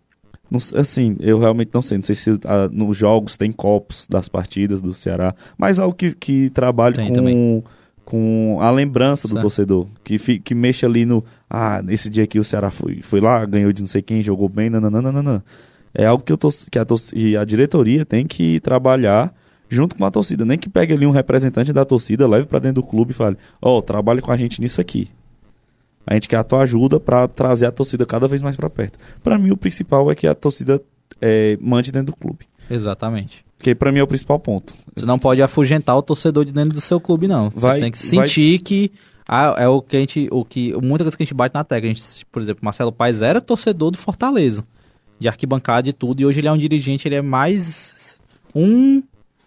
não 0.48 0.58
assim, 0.76 1.16
eu 1.20 1.38
realmente 1.38 1.70
não 1.74 1.82
sei. 1.82 1.98
Não 1.98 2.04
sei 2.04 2.14
se 2.14 2.30
ah, 2.44 2.68
nos 2.72 2.96
jogos 2.96 3.36
tem 3.36 3.50
copos 3.50 4.06
das 4.08 4.28
partidas 4.28 4.80
do 4.80 4.94
Ceará, 4.94 5.34
mas 5.58 5.78
algo 5.80 5.94
que, 5.94 6.12
que 6.12 6.50
trabalhe 6.50 6.94
Tem 6.96 7.08
com, 7.08 7.12
também. 7.12 7.64
com 8.04 8.58
a 8.60 8.70
lembrança 8.70 9.26
do 9.26 9.32
Certo. 9.32 9.42
torcedor. 9.42 9.86
Que, 10.04 10.18
fi- 10.18 10.38
que 10.38 10.54
mexa 10.54 10.86
ali 10.86 11.04
no. 11.04 11.24
Ah, 11.48 11.82
nesse 11.82 12.08
dia 12.08 12.24
aqui 12.24 12.38
o 12.38 12.44
Ceará 12.44 12.70
foi, 12.70 13.00
foi 13.02 13.20
lá, 13.20 13.44
ganhou 13.44 13.72
de 13.72 13.82
não 13.82 13.88
sei 13.88 14.02
quem, 14.02 14.22
jogou 14.22 14.48
bem, 14.48 14.70
nananana. 14.70 15.44
É 15.92 16.06
algo 16.06 16.22
que, 16.22 16.32
eu 16.32 16.38
tor- 16.38 16.52
que 16.70 16.78
a, 16.78 16.86
a 17.40 17.44
diretoria 17.44 18.04
tem 18.06 18.24
que 18.24 18.60
trabalhar 18.60 19.34
junto 19.68 19.96
com 19.96 20.04
a 20.04 20.10
torcida. 20.10 20.44
Nem 20.44 20.56
que 20.58 20.68
pegue 20.68 20.92
ali 20.92 21.06
um 21.06 21.10
representante 21.10 21.72
da 21.72 21.84
torcida, 21.84 22.28
leve 22.28 22.46
pra 22.46 22.58
dentro 22.60 22.82
do 22.82 22.86
clube 22.86 23.10
e 23.10 23.14
fale: 23.14 23.36
Ó, 23.60 23.80
trabalhe 23.80 24.20
com 24.20 24.30
a 24.32 24.36
gente 24.36 24.60
nisso 24.60 24.80
aqui. 24.80 25.08
A 26.06 26.14
gente 26.14 26.28
quer 26.28 26.36
a 26.36 26.44
tua 26.44 26.62
ajuda 26.62 26.98
para 26.98 27.28
trazer 27.28 27.66
a 27.66 27.70
torcida 27.72 28.04
cada 28.06 28.26
vez 28.26 28.40
mais 28.42 28.56
para 28.56 28.68
perto. 28.70 28.98
Para 29.22 29.38
mim, 29.38 29.50
o 29.50 29.56
principal 29.56 30.10
é 30.10 30.14
que 30.14 30.26
a 30.26 30.34
torcida 30.34 30.80
é, 31.20 31.56
mande 31.60 31.92
dentro 31.92 32.12
do 32.12 32.16
clube. 32.16 32.46
exatamente. 32.68 33.44
Que 33.62 33.74
para 33.74 33.92
mim 33.92 33.98
é 33.98 34.02
o 34.02 34.06
principal 34.06 34.38
ponto. 34.38 34.72
Você 34.96 35.04
não 35.04 35.18
pode 35.18 35.42
afugentar 35.42 35.94
o 35.94 36.00
torcedor 36.00 36.46
de 36.46 36.52
dentro 36.52 36.72
do 36.72 36.80
seu 36.80 36.98
clube, 36.98 37.28
não. 37.28 37.50
Você 37.50 37.60
Vai- 37.60 37.80
tem 37.80 37.90
que 37.92 37.98
vai- 38.16 38.26
sentir 38.26 38.58
que 38.60 38.90
ah, 39.28 39.54
é 39.58 39.68
o 39.68 39.82
que 39.82 39.96
a 39.98 40.00
gente. 40.00 40.28
O 40.32 40.44
que, 40.46 40.72
muita 40.82 41.04
coisa 41.04 41.14
que 41.16 41.22
a 41.22 41.26
gente 41.26 41.34
bate 41.34 41.54
na 41.54 41.62
tecla. 41.62 41.90
A 41.90 41.94
gente, 41.94 42.24
por 42.32 42.40
exemplo, 42.40 42.64
Marcelo 42.64 42.90
Paes 42.90 43.20
era 43.20 43.38
torcedor 43.38 43.90
do 43.90 43.98
Fortaleza. 43.98 44.64
De 45.18 45.28
arquibancada 45.28 45.86
e 45.90 45.92
tudo. 45.92 46.22
E 46.22 46.24
hoje 46.26 46.40
ele 46.40 46.48
é 46.48 46.52
um 46.52 46.56
dirigente, 46.56 47.06
ele 47.06 47.16
é 47.16 47.20
mais 47.22 48.18
um 48.54 49.02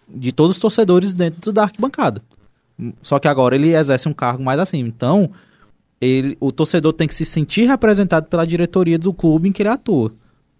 de 0.08 0.30
todos 0.30 0.56
os 0.56 0.60
torcedores 0.62 1.12
dentro 1.12 1.52
da 1.52 1.64
arquibancada. 1.64 2.22
Só 3.02 3.18
que 3.18 3.26
agora 3.26 3.56
ele 3.56 3.74
exerce 3.74 4.08
um 4.08 4.12
cargo 4.14 4.44
mais 4.44 4.60
assim. 4.60 4.78
Então, 4.78 5.28
ele, 6.04 6.36
o 6.40 6.50
torcedor 6.52 6.92
tem 6.92 7.08
que 7.08 7.14
se 7.14 7.24
sentir 7.24 7.66
representado 7.66 8.26
pela 8.26 8.46
diretoria 8.46 8.98
do 8.98 9.12
clube 9.12 9.48
em 9.48 9.52
que 9.52 9.62
ele 9.62 9.68
atua. 9.68 10.12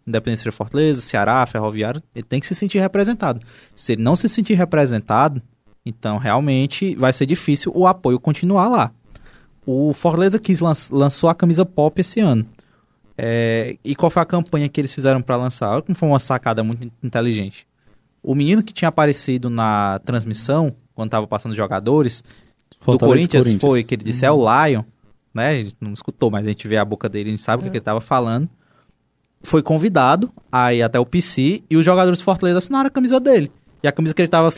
Independente 0.06 0.40
seja 0.40 0.52
Fortaleza, 0.52 1.00
Ceará, 1.00 1.44
Ferroviário, 1.46 2.02
ele 2.14 2.24
tem 2.24 2.38
que 2.38 2.46
se 2.46 2.54
sentir 2.54 2.78
representado. 2.78 3.40
Se 3.74 3.92
ele 3.92 4.02
não 4.02 4.14
se 4.14 4.28
sentir 4.28 4.54
representado, 4.54 5.40
então 5.84 6.18
realmente 6.18 6.94
vai 6.96 7.12
ser 7.12 7.26
difícil 7.26 7.72
o 7.74 7.86
apoio 7.86 8.20
continuar 8.20 8.68
lá. 8.68 8.92
O 9.66 9.94
Fortaleza 9.94 10.38
quis 10.38 10.60
lan- 10.60 10.72
lançou 10.90 11.30
a 11.30 11.34
camisa 11.34 11.64
pop 11.64 11.98
esse 12.00 12.20
ano. 12.20 12.44
É, 13.16 13.76
e 13.84 13.94
qual 13.94 14.10
foi 14.10 14.22
a 14.22 14.26
campanha 14.26 14.68
que 14.68 14.80
eles 14.80 14.92
fizeram 14.92 15.22
para 15.22 15.36
lançar? 15.36 15.70
Olha 15.72 15.82
como 15.82 15.96
foi 15.96 16.08
uma 16.08 16.18
sacada 16.18 16.62
muito 16.62 16.90
inteligente. 17.02 17.66
O 18.22 18.34
menino 18.34 18.62
que 18.62 18.72
tinha 18.72 18.88
aparecido 18.88 19.48
na 19.48 20.00
transmissão, 20.04 20.74
quando 20.94 21.08
estava 21.08 21.26
passando 21.26 21.52
os 21.52 21.56
jogadores, 21.56 22.22
do 22.70 22.84
Fortaleza 22.84 23.04
e 23.04 23.08
Corinthians, 23.08 23.44
Corinthians. 23.44 23.70
foi, 23.72 23.84
que 23.84 23.94
ele 23.94 24.04
disse 24.04 24.26
é 24.26 24.30
o 24.30 24.42
Lion, 24.42 24.82
né? 25.34 25.50
A 25.50 25.62
gente 25.62 25.76
não 25.80 25.92
escutou, 25.92 26.30
mas 26.30 26.44
a 26.44 26.48
gente 26.48 26.68
vê 26.68 26.76
a 26.76 26.84
boca 26.84 27.08
dele, 27.08 27.30
a 27.30 27.32
gente 27.32 27.42
sabe 27.42 27.60
o 27.60 27.64
que, 27.64 27.70
que 27.70 27.76
ele 27.76 27.80
estava 27.80 28.00
falando. 28.00 28.48
Foi 29.42 29.62
convidado 29.62 30.30
a 30.50 30.72
ir 30.72 30.82
até 30.82 30.98
o 30.98 31.04
PC 31.04 31.62
e 31.68 31.76
os 31.76 31.84
jogadores 31.84 32.20
do 32.20 32.24
Fortaleza 32.24 32.58
assinaram 32.58 32.86
a 32.86 32.90
camisa 32.90 33.20
dele. 33.20 33.50
E 33.82 33.88
a 33.88 33.92
camisa 33.92 34.14
que 34.14 34.22
ele 34.22 34.28
estava 34.28 34.48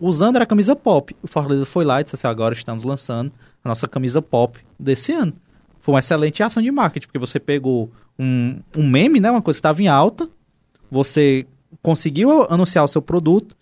usando 0.00 0.36
era 0.36 0.44
a 0.44 0.46
camisa 0.46 0.76
pop. 0.76 1.16
O 1.22 1.28
Fortaleza 1.28 1.64
foi 1.64 1.84
lá 1.84 2.00
e 2.00 2.04
disse 2.04 2.16
assim: 2.16 2.26
agora 2.26 2.54
estamos 2.54 2.84
lançando 2.84 3.32
a 3.64 3.68
nossa 3.68 3.88
camisa 3.88 4.20
pop 4.20 4.58
desse 4.78 5.12
ano. 5.12 5.32
Foi 5.80 5.94
uma 5.94 6.00
excelente 6.00 6.42
ação 6.42 6.62
de 6.62 6.70
marketing, 6.70 7.06
porque 7.06 7.18
você 7.18 7.40
pegou 7.40 7.90
um, 8.18 8.60
um 8.76 8.86
meme, 8.86 9.20
né? 9.20 9.30
Uma 9.30 9.40
coisa 9.40 9.56
que 9.56 9.60
estava 9.60 9.82
em 9.82 9.88
alta, 9.88 10.28
você 10.90 11.46
conseguiu 11.80 12.46
anunciar 12.50 12.84
o 12.84 12.88
seu 12.88 13.00
produto 13.00 13.56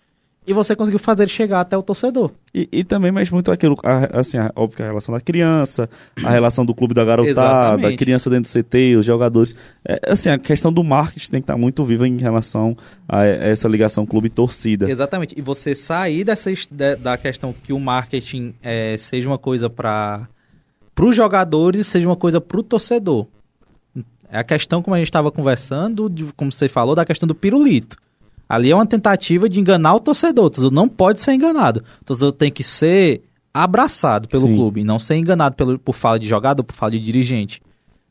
e 0.47 0.53
você 0.53 0.75
conseguiu 0.75 0.97
fazer 0.99 1.23
ele 1.23 1.31
chegar 1.31 1.59
até 1.59 1.77
o 1.77 1.83
torcedor. 1.83 2.31
E, 2.55 2.69
e 2.71 2.83
também 2.83 3.11
mexe 3.11 3.33
muito 3.33 3.51
aquilo, 3.51 3.75
a- 3.83 4.19
assim, 4.21 4.37
a- 4.37 4.51
óbvio 4.55 4.77
que 4.77 4.81
a 4.83 4.85
relação 4.87 5.13
da 5.13 5.19
criança, 5.19 5.89
a 6.23 6.29
relação 6.29 6.65
do 6.65 6.73
clube 6.73 6.93
da 6.93 7.03
garotada, 7.03 7.29
Exatamente. 7.29 7.93
a 7.93 7.97
criança 7.97 8.29
dentro 8.29 8.49
do 8.49 8.53
CT, 8.53 8.95
os 8.95 9.05
jogadores. 9.05 9.55
É, 9.87 9.99
assim, 10.07 10.29
a 10.29 10.37
questão 10.39 10.71
do 10.71 10.83
marketing 10.83 11.29
tem 11.31 11.41
que 11.41 11.43
estar 11.43 11.57
muito 11.57 11.83
viva 11.83 12.07
em 12.07 12.17
relação 12.17 12.75
a 13.07 13.25
essa 13.25 13.67
ligação 13.67 14.05
clube-torcida. 14.05 14.89
Exatamente. 14.89 15.35
E 15.37 15.41
você 15.41 15.75
sair 15.75 16.23
dessa 16.23 16.49
da- 16.71 16.95
da 16.95 17.17
questão 17.17 17.53
que 17.53 17.73
o 17.73 17.79
marketing 17.79 18.53
é, 18.63 18.95
seja 18.97 19.27
uma 19.29 19.37
coisa 19.37 19.69
para 19.69 20.27
os 20.99 21.15
jogadores 21.15 21.81
e 21.81 21.83
seja 21.83 22.07
uma 22.07 22.15
coisa 22.15 22.39
para 22.39 22.59
o 22.59 22.63
torcedor. 22.63 23.27
É 24.31 24.39
a 24.39 24.43
questão, 24.43 24.81
como 24.81 24.93
a 24.95 24.97
gente 24.97 25.07
estava 25.07 25.31
conversando, 25.31 26.09
de- 26.09 26.25
como 26.35 26.51
você 26.51 26.67
falou, 26.67 26.93
da 26.95 27.05
questão 27.05 27.25
do 27.27 27.35
pirulito. 27.35 27.97
Ali 28.47 28.71
é 28.71 28.75
uma 28.75 28.85
tentativa 28.85 29.49
de 29.49 29.59
enganar 29.59 29.95
o 29.95 29.99
torcedor. 29.99 30.45
O 30.45 30.49
torcedor 30.49 30.71
não 30.71 30.87
pode 30.87 31.21
ser 31.21 31.33
enganado. 31.33 31.83
O 32.01 32.05
torcedor 32.05 32.31
tem 32.31 32.51
que 32.51 32.63
ser 32.63 33.23
abraçado 33.53 34.27
pelo 34.27 34.47
Sim. 34.47 34.55
clube, 34.55 34.83
não 34.83 34.99
ser 34.99 35.15
enganado 35.15 35.55
pelo, 35.55 35.79
por 35.79 35.93
fala 35.93 36.19
de 36.19 36.27
jogador, 36.27 36.63
por 36.63 36.73
fala 36.73 36.91
de 36.91 36.99
dirigente. 36.99 37.61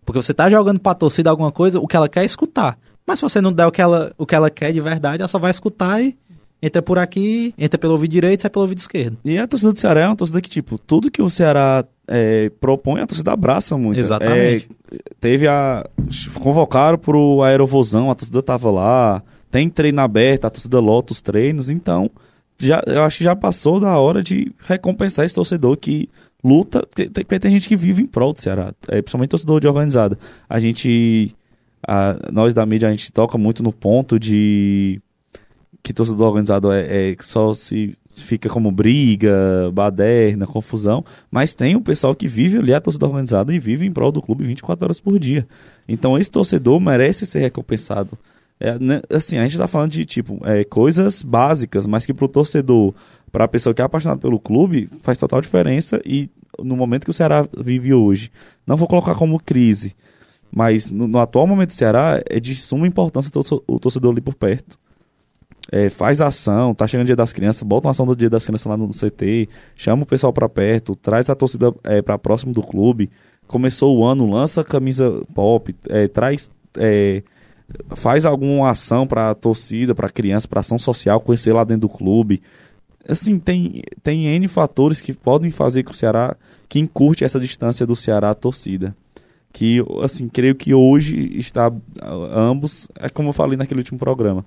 Porque 0.04 0.20
você 0.20 0.34
tá 0.34 0.50
jogando 0.50 0.80
pra 0.80 0.94
torcida 0.94 1.30
alguma 1.30 1.52
coisa, 1.52 1.80
o 1.80 1.86
que 1.86 1.96
ela 1.96 2.08
quer 2.08 2.22
é 2.22 2.26
escutar. 2.26 2.78
Mas 3.06 3.18
se 3.18 3.22
você 3.22 3.40
não 3.40 3.52
der 3.52 3.66
o 3.66 3.72
que 3.72 3.80
ela, 3.80 4.12
o 4.18 4.26
que 4.26 4.34
ela 4.34 4.50
quer 4.50 4.72
de 4.72 4.80
verdade, 4.80 5.22
ela 5.22 5.28
só 5.28 5.38
vai 5.38 5.50
escutar 5.50 6.02
e 6.02 6.16
entra 6.60 6.82
por 6.82 6.98
aqui, 6.98 7.54
entra 7.56 7.78
pelo 7.78 7.92
ouvido 7.92 8.10
direito, 8.10 8.42
sai 8.42 8.50
pelo 8.50 8.64
ouvido 8.64 8.78
esquerdo. 8.78 9.16
E 9.24 9.38
a 9.38 9.46
torcida 9.46 9.72
do 9.72 9.78
Ceará 9.78 10.00
é 10.00 10.06
uma 10.06 10.16
torcida 10.16 10.40
que, 10.40 10.48
tipo, 10.48 10.78
tudo 10.78 11.10
que 11.10 11.22
o 11.22 11.30
Ceará 11.30 11.84
é, 12.08 12.50
propõe, 12.60 13.00
a 13.00 13.06
torcida 13.06 13.32
abraça 13.32 13.76
muito. 13.76 14.00
Exatamente. 14.00 14.68
É, 14.92 14.98
teve 15.20 15.46
a. 15.46 15.88
Convocaram 16.40 16.98
pro 16.98 17.42
Aerovozão, 17.42 18.10
a 18.10 18.14
torcida 18.14 18.42
tava 18.42 18.70
lá. 18.70 19.22
Tem 19.56 19.70
treino 19.70 20.02
aberto, 20.02 20.44
a 20.44 20.50
torcida 20.50 20.78
lota 20.78 21.14
os 21.14 21.22
treinos. 21.22 21.70
Então, 21.70 22.10
já, 22.60 22.82
eu 22.86 23.00
acho 23.00 23.16
que 23.16 23.24
já 23.24 23.34
passou 23.34 23.80
da 23.80 23.98
hora 23.98 24.22
de 24.22 24.52
recompensar 24.58 25.24
esse 25.24 25.34
torcedor 25.34 25.78
que 25.78 26.10
luta. 26.44 26.86
Tem, 26.94 27.08
tem, 27.08 27.50
gente 27.52 27.66
que 27.66 27.74
vive 27.74 28.02
em 28.02 28.06
prol 28.06 28.34
do 28.34 28.38
Ceará, 28.42 28.74
é, 28.86 29.00
principalmente 29.00 29.30
torcedor 29.30 29.58
de 29.58 29.66
organizada. 29.66 30.18
A 30.46 30.60
gente. 30.60 31.34
a- 31.88 32.18
nós 32.30 32.52
da 32.52 32.66
mídia, 32.66 32.86
a 32.86 32.92
gente 32.92 33.10
toca 33.10 33.38
muito 33.38 33.62
no 33.62 33.72
ponto 33.72 34.20
de 34.20 35.00
que 35.82 35.94
torcedor 35.94 36.28
organizado 36.28 36.70
é, 36.70 37.12
é 37.12 37.16
só 37.20 37.54
se 37.54 37.96
fica 38.14 38.50
como 38.50 38.70
briga, 38.70 39.70
baderna, 39.72 40.46
confusão, 40.46 41.02
mas 41.30 41.54
tem 41.54 41.76
o 41.76 41.80
pessoal 41.80 42.14
que 42.14 42.28
vive 42.28 42.58
ali 42.58 42.74
a 42.74 42.80
torcida 42.80 43.06
organizada 43.06 43.54
e 43.54 43.58
vive 43.58 43.86
em 43.86 43.92
prol 43.92 44.12
do 44.12 44.20
clube 44.20 44.44
24 44.44 44.84
horas 44.84 45.00
por 45.00 45.18
dia. 45.18 45.48
Então 45.88 46.18
esse 46.18 46.30
torcedor 46.30 46.78
merece 46.78 47.24
ser 47.24 47.38
recompensado. 47.38 48.18
É, 48.58 48.78
né, 48.78 49.02
assim, 49.10 49.36
a 49.36 49.42
gente 49.42 49.58
tá 49.58 49.68
falando 49.68 49.90
de, 49.90 50.04
tipo, 50.04 50.40
é, 50.44 50.64
coisas 50.64 51.22
básicas, 51.22 51.86
mas 51.86 52.06
que 52.06 52.14
pro 52.14 52.26
torcedor, 52.26 52.94
pra 53.30 53.46
pessoa 53.46 53.74
que 53.74 53.82
é 53.82 53.84
apaixonada 53.84 54.20
pelo 54.20 54.40
clube, 54.40 54.88
faz 55.02 55.18
total 55.18 55.40
diferença 55.40 56.00
e 56.04 56.30
no 56.58 56.74
momento 56.74 57.04
que 57.04 57.10
o 57.10 57.14
Ceará 57.14 57.46
vive 57.58 57.92
hoje, 57.92 58.30
não 58.66 58.76
vou 58.76 58.88
colocar 58.88 59.14
como 59.14 59.38
crise, 59.38 59.94
mas 60.50 60.90
no, 60.90 61.06
no 61.06 61.18
atual 61.18 61.46
momento 61.46 61.68
do 61.68 61.74
Ceará, 61.74 62.22
é 62.28 62.40
de 62.40 62.54
suma 62.54 62.86
importância 62.86 63.30
o, 63.34 63.74
o 63.74 63.78
torcedor 63.78 64.12
ali 64.12 64.20
por 64.20 64.34
perto. 64.34 64.78
É, 65.70 65.90
faz 65.90 66.20
ação, 66.20 66.72
tá 66.74 66.86
chegando 66.86 67.04
o 67.04 67.08
dia 67.08 67.16
das 67.16 67.32
crianças, 67.32 67.62
bota 67.62 67.88
uma 67.88 67.90
ação 67.90 68.06
do 68.06 68.14
dia 68.14 68.30
das 68.30 68.46
crianças 68.46 68.66
lá 68.66 68.76
no 68.76 68.88
CT, 68.88 69.48
chama 69.74 70.04
o 70.04 70.06
pessoal 70.06 70.32
pra 70.32 70.48
perto, 70.48 70.94
traz 70.94 71.28
a 71.28 71.34
torcida 71.34 71.74
é, 71.82 72.00
para 72.00 72.16
próximo 72.16 72.52
do 72.52 72.62
clube. 72.62 73.10
Começou 73.48 73.96
o 73.98 74.04
ano, 74.04 74.30
lança 74.30 74.64
camisa 74.64 75.22
pop, 75.34 75.74
é, 75.88 76.08
traz. 76.08 76.50
Faz 77.96 78.24
alguma 78.24 78.70
ação 78.70 79.06
pra 79.06 79.34
torcida, 79.34 79.94
pra 79.94 80.08
criança, 80.08 80.46
pra 80.46 80.60
ação 80.60 80.78
social, 80.78 81.20
conhecer 81.20 81.52
lá 81.52 81.64
dentro 81.64 81.88
do 81.88 81.94
clube. 81.94 82.40
Assim, 83.08 83.38
tem, 83.38 83.82
tem 84.02 84.26
N 84.26 84.48
fatores 84.48 85.00
que 85.00 85.12
podem 85.12 85.50
fazer 85.50 85.82
que 85.82 85.90
o 85.90 85.94
Ceará, 85.94 86.36
que 86.68 86.78
encurte 86.78 87.24
essa 87.24 87.40
distância 87.40 87.86
do 87.86 87.96
Ceará 87.96 88.30
à 88.30 88.34
torcida. 88.34 88.96
Que, 89.52 89.84
assim, 90.02 90.28
creio 90.28 90.54
que 90.54 90.74
hoje 90.74 91.36
está 91.38 91.72
ambos, 92.32 92.88
é 92.96 93.08
como 93.08 93.30
eu 93.30 93.32
falei 93.32 93.56
naquele 93.56 93.80
último 93.80 93.98
programa, 93.98 94.44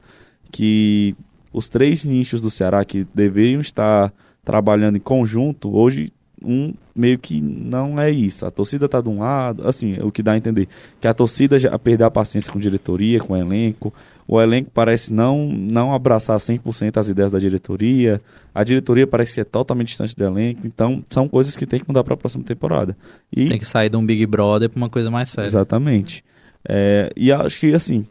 que 0.51 1.15
os 1.51 1.67
três 1.67 2.03
nichos 2.03 2.41
do 2.41 2.51
Ceará 2.51 2.85
que 2.85 3.07
deveriam 3.13 3.59
estar 3.59 4.13
trabalhando 4.43 4.97
em 4.97 5.01
conjunto, 5.01 5.75
hoje 5.75 6.11
um 6.43 6.73
meio 6.95 7.17
que 7.19 7.41
não 7.41 7.99
é 7.99 8.09
isso. 8.11 8.45
A 8.45 8.51
torcida 8.51 8.85
está 8.85 9.01
de 9.01 9.09
um 9.09 9.19
lado, 9.19 9.67
assim, 9.67 9.93
o 10.01 10.11
que 10.11 10.21
dá 10.23 10.33
a 10.33 10.37
entender 10.37 10.67
que 10.99 11.07
a 11.07 11.13
torcida 11.13 11.57
já 11.59 11.77
perdeu 11.79 12.07
a 12.07 12.11
paciência 12.11 12.51
com 12.51 12.59
diretoria, 12.59 13.19
com 13.19 13.33
o 13.33 13.37
elenco. 13.37 13.93
O 14.27 14.39
elenco 14.39 14.69
parece 14.73 15.11
não 15.11 15.47
não 15.51 15.91
abraçar 15.93 16.37
100% 16.37 16.97
as 16.97 17.09
ideias 17.09 17.31
da 17.31 17.39
diretoria. 17.39 18.21
A 18.53 18.63
diretoria 18.63 19.07
parece 19.07 19.33
que 19.35 19.41
é 19.41 19.43
totalmente 19.43 19.87
distante 19.87 20.15
do 20.15 20.23
elenco. 20.23 20.61
Então, 20.65 21.03
são 21.09 21.27
coisas 21.27 21.57
que 21.57 21.65
tem 21.65 21.79
que 21.79 21.85
mudar 21.87 22.03
para 22.03 22.13
a 22.13 22.17
próxima 22.17 22.43
temporada. 22.43 22.95
E 23.35 23.47
Tem 23.47 23.57
que 23.59 23.65
sair 23.65 23.89
de 23.89 23.97
um 23.97 24.05
Big 24.05 24.25
Brother 24.27 24.69
pra 24.69 24.77
uma 24.77 24.89
coisa 24.89 25.09
mais 25.09 25.29
séria. 25.29 25.47
Exatamente. 25.47 26.23
É, 26.67 27.09
e 27.15 27.31
acho 27.31 27.59
que, 27.59 27.73
assim, 27.73 28.05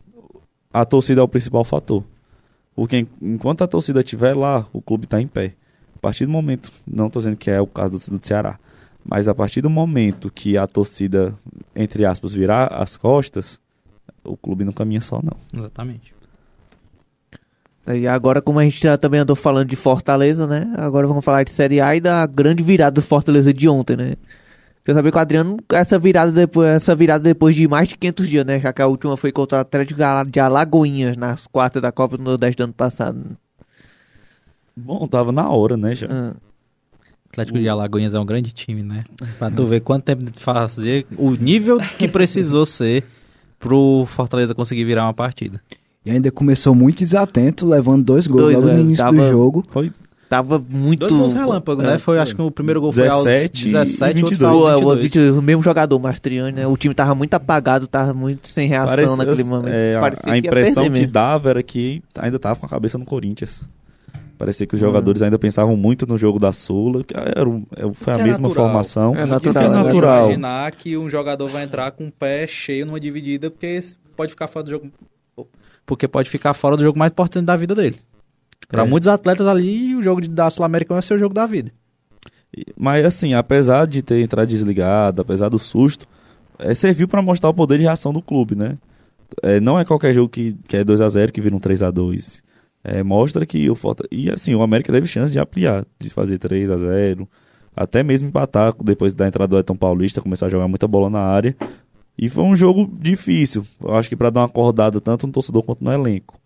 a 0.73 0.85
torcida 0.85 1.21
é 1.21 1.25
o 1.25 1.29
principal 1.29 1.65
fator. 1.65 2.03
Porque 2.75 2.97
en- 2.99 3.07
enquanto 3.23 3.63
a 3.63 3.67
torcida 3.69 4.01
estiver 4.01 4.35
lá, 4.35 4.67
o 4.73 4.81
clube 4.83 5.05
está 5.05 5.21
em 5.21 5.27
pé. 5.27 5.55
A 5.99 6.01
partir 6.01 6.27
do 6.27 6.33
momento, 6.33 6.71
não 6.87 7.09
estou 7.09 7.21
dizendo 7.21 7.37
que 7.37 7.51
é 7.51 7.61
o 7.61 7.67
caso 7.67 7.93
do, 7.93 8.19
do 8.19 8.27
Ceará, 8.27 8.57
mas 9.05 9.27
a 9.27 9.35
partir 9.35 9.61
do 9.61 9.69
momento 9.69 10.31
que 10.31 10.57
a 10.57 10.67
torcida, 10.67 11.35
entre 11.75 12.05
aspas, 12.05 12.33
virar 12.33 12.69
as 12.69 12.97
costas, 12.97 13.61
o 14.25 14.37
clube 14.37 14.65
não 14.65 14.73
caminha 14.73 15.01
só, 15.01 15.21
não. 15.23 15.37
Exatamente. 15.59 16.15
E 17.89 18.07
agora, 18.07 18.41
como 18.41 18.61
a 18.61 18.65
gente 18.65 18.81
já 18.81 18.97
também 18.97 19.21
andou 19.21 19.35
falando 19.35 19.69
de 19.69 19.77
Fortaleza, 19.77 20.47
né? 20.47 20.73
Agora 20.77 21.07
vamos 21.07 21.25
falar 21.25 21.43
de 21.43 21.51
Série 21.51 21.81
A 21.81 21.97
e 21.97 22.01
da 22.01 22.27
grande 22.27 22.63
virada 22.63 22.93
do 22.93 23.03
Fortaleza 23.03 23.53
de 23.53 23.69
ontem, 23.69 23.97
né? 23.97 24.15
Quer 24.85 24.95
saber 24.95 25.11
que 25.11 25.17
o 25.17 25.21
Adriano, 25.21 25.57
essa 25.73 25.99
virada 25.99 26.31
depois, 26.31 26.69
essa 26.69 26.95
virada 26.95 27.25
depois 27.25 27.57
de 27.57 27.67
mais 27.67 27.89
de 27.89 27.97
500 27.97 28.29
dias, 28.29 28.47
né? 28.47 28.61
Já 28.61 28.73
que 28.73 28.83
a 28.83 28.87
última 28.87 29.17
foi 29.17 29.33
contra 29.33 29.59
o 29.59 29.61
Atlético 29.63 30.01
de 30.31 30.41
Alagoinhas 30.41 31.17
nas 31.17 31.47
quartas 31.47 31.83
da 31.83 31.91
Copa 31.91 32.17
do 32.17 32.23
Nordeste 32.23 32.57
do 32.59 32.65
ano 32.65 32.73
passado. 32.73 33.37
Bom, 34.85 35.07
tava 35.07 35.33
na 35.33 35.49
hora, 35.51 35.77
né, 35.77 35.95
já. 35.95 36.07
Ah. 36.11 36.35
Atlético 37.31 37.59
de 37.59 37.69
Alagoinhas 37.69 38.15
é 38.15 38.19
um 38.19 38.25
grande 38.25 38.51
time, 38.53 38.83
né? 38.83 39.05
Pra 39.39 39.51
tu 39.51 39.67
ver 39.67 39.81
quanto 39.81 40.05
tempo 40.05 40.25
de 40.25 40.33
fazer, 40.33 41.07
o 41.17 41.33
nível 41.33 41.79
que 41.99 42.09
precisou 42.09 42.65
ser 42.67 43.05
pro 43.59 44.05
Fortaleza 44.07 44.55
conseguir 44.55 44.85
virar 44.85 45.05
uma 45.05 45.13
partida. 45.15 45.61
E 46.07 46.11
ainda 46.11 46.31
começou 46.31 46.75
muito 46.75 46.99
desatento, 47.01 47.67
levando 47.69 48.03
dois 48.05 48.27
gols 48.27 48.45
Dois, 48.45 48.57
logo 48.57 48.69
é, 48.71 48.75
no 48.75 48.81
início 48.81 49.05
tava- 49.05 49.17
do 49.17 49.31
jogo. 49.31 49.65
Foi 49.69 49.91
Tava 50.29 50.63
muito. 50.69 51.01
Dois 51.01 51.13
gols 51.13 51.33
relâmpago, 51.33 51.81
né? 51.83 51.95
É, 51.95 51.99
Foi, 51.99 52.19
acho 52.19 52.35
que 52.37 52.43
o 52.43 52.51
primeiro 52.51 52.83
gol 52.83 52.93
foi 52.93 53.05
17 53.05 53.75
aos 53.77 53.89
e 53.89 53.95
17, 53.97 54.03
o 54.03 54.25
outro 54.25 54.31
22. 54.39 54.53
foi 54.53 54.61
O, 54.63 54.67
aos 54.69 54.83
o, 54.83 54.97
22. 55.01 55.25
20 55.33 55.39
o 55.39 55.43
mesmo 55.43 55.63
jogador, 55.63 55.99
Mastriani, 55.99 56.53
né? 56.53 56.67
O 56.67 56.77
time 56.77 56.95
tava 56.95 57.15
muito 57.15 57.33
apagado, 57.33 57.87
tava 57.87 58.13
muito 58.13 58.47
sem 58.49 58.69
reação 58.69 58.95
Parece- 58.95 59.17
naquele 59.17 59.45
momento. 59.45 59.73
é, 59.73 59.97
a- 59.97 60.33
a, 60.33 60.37
impressão 60.39 60.83
que 60.85 60.91
mesmo. 60.91 61.13
dava 61.13 61.49
era 61.49 61.63
que 61.63 62.03
ainda 62.19 62.39
tava 62.39 62.57
com 62.61 62.67
a 62.67 62.69
cabeça 62.69 62.99
no 62.99 63.07
Corinthians. 63.07 63.65
Parecia 64.39 64.65
Hum. 64.65 64.69
que 64.69 64.75
os 64.77 64.81
jogadores 64.81 65.21
ainda 65.21 65.39
pensavam 65.39 65.77
muito 65.77 66.07
no 66.07 66.17
jogo 66.17 66.39
da 66.39 66.53
Sula, 66.53 67.03
que 67.05 67.13
era, 67.17 67.49
um- 67.49 67.67
é- 67.77 67.93
foi 67.93 68.13
a 68.13 68.17
Que 68.17 68.23
é 68.23 68.25
mesma 68.25 68.49
natural. 68.49 68.67
formação. 68.67 69.17
É 69.17 69.23
É 69.23 69.27
natural, 69.27 69.63
difícil 69.65 69.81
é 69.81 69.85
natural. 69.85 70.25
imaginar 70.27 70.71
que 70.73 70.97
um 70.97 71.09
jogador 71.11 71.49
vai 71.49 71.65
entrar 71.65 71.91
com 71.91 72.07
o 72.07 72.13
pé 72.13 72.47
cheio 72.47 72.87
numa 72.87 73.01
dividida, 73.01 73.51
porque 73.51 73.83
pode 74.17 74.31
ficar 74.31 74.47
fora 74.49 74.65
do 74.65 74.71
jogo. 74.71 74.91
Porque 75.85 76.07
pode 76.07 76.31
ficar 76.31 76.55
fora 76.55 76.77
do 76.77 76.83
jogo 76.83 76.99
mais 76.99 77.11
importante 77.13 77.45
da 77.47 77.57
vida 77.57 77.75
dele. 77.75 77.97
Para 78.69 78.83
É. 78.85 78.87
muitos 78.87 79.09
atletas 79.09 79.47
ali, 79.47 79.95
o 79.97 80.03
jogo 80.03 80.21
de- 80.21 80.29
da 80.29 80.49
Sul-América 80.51 80.93
vai 80.95 81.03
ser 81.03 81.15
o 81.15 81.19
jogo 81.19 81.35
da 81.35 81.47
vida. 81.47 81.71
Mas 82.77 83.05
assim, 83.05 83.35
apesar 83.35 83.87
de 83.87 84.03
ter 84.03 84.21
entrado 84.23 84.49
desligado, 84.49 85.21
apesar 85.23 85.49
do 85.49 85.59
susto, 85.59 86.07
é, 86.59 86.75
serviu 86.75 87.07
para 87.09 87.23
mostrar 87.23 87.49
o 87.51 87.55
poder 87.55 87.79
de 87.79 87.85
reação 87.85 88.13
do 88.13 88.23
clube, 88.23 88.55
né? 88.55 88.77
É, 89.43 89.61
não 89.61 89.79
é 89.79 89.85
qualquer 89.85 90.15
jogo 90.15 90.29
que, 90.29 90.57
que 90.67 90.77
é 90.77 90.85
2 90.85 91.01
a 91.01 91.09
0 91.09 91.31
que 91.33 91.41
vira 91.41 91.55
um 91.55 91.59
3 91.59 91.83
a 91.83 91.91
2 91.91 92.43
é, 92.89 93.03
Mostra 93.03 93.45
que 93.47 93.69
o 93.69 93.75
Fortaleza... 93.75 94.09
E 94.13 94.31
assim, 94.31 94.55
o 94.55 94.63
América 94.63 94.93
teve 94.93 95.07
chance 95.07 95.33
de 95.33 95.39
ampliar, 95.39 95.87
de 95.99 96.11
fazer 96.11 96.39
3 96.39 96.71
a 96.71 96.77
0 96.77 97.29
até 97.77 98.03
mesmo 98.03 98.29
empatar 98.29 98.75
depois 98.83 99.15
da 99.15 99.29
entrada 99.29 99.49
do 99.49 99.59
Eton 99.59 99.77
Paulista, 99.77 100.21
começar 100.21 100.47
a 100.47 100.49
jogar 100.49 100.67
muita 100.67 100.89
bola 100.89 101.09
na 101.09 101.21
área. 101.21 101.57
E 102.19 102.29
foi 102.29 102.43
um 102.43 102.57
jogo 102.57 102.91
difícil. 103.01 103.65
Eu 103.81 103.95
acho 103.95 104.09
que 104.09 104.17
para 104.17 104.31
dar 104.31 104.41
uma 104.41 104.47
acordada 104.47 105.01
tanto 105.01 105.27
no 105.29 105.33
torcedor 105.33 105.63
quanto 105.63 105.85
no 105.85 105.93
elenco. 105.93 106.41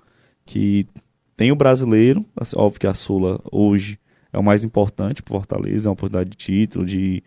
Que 0.45 0.87
tem 1.35 1.51
o 1.51 1.57
brasileiro, 1.57 2.23
assim, 2.37 2.55
óbvio 2.59 2.81
que 2.81 2.87
a 2.87 2.93
Sula 2.93 3.41
hoje 3.51 3.99
é 4.31 4.39
o 4.39 4.43
mais 4.43 4.63
importante 4.63 5.23
pro 5.23 5.35
Fortaleza, 5.35 5.89
é 5.89 5.91
uma 5.91 5.95
oportunidade 5.95 6.31
de 6.31 6.37
título, 6.37 6.85
de, 6.85 7.23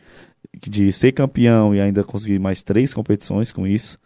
de 0.61 0.91
ser 0.91 1.11
campeão 1.11 1.73
e 1.73 1.81
ainda 1.81 2.03
conseguir 2.03 2.37
mais 2.37 2.61
três 2.61 2.93
competições 2.93 3.51
com 3.51 3.65
isso. 3.65 3.97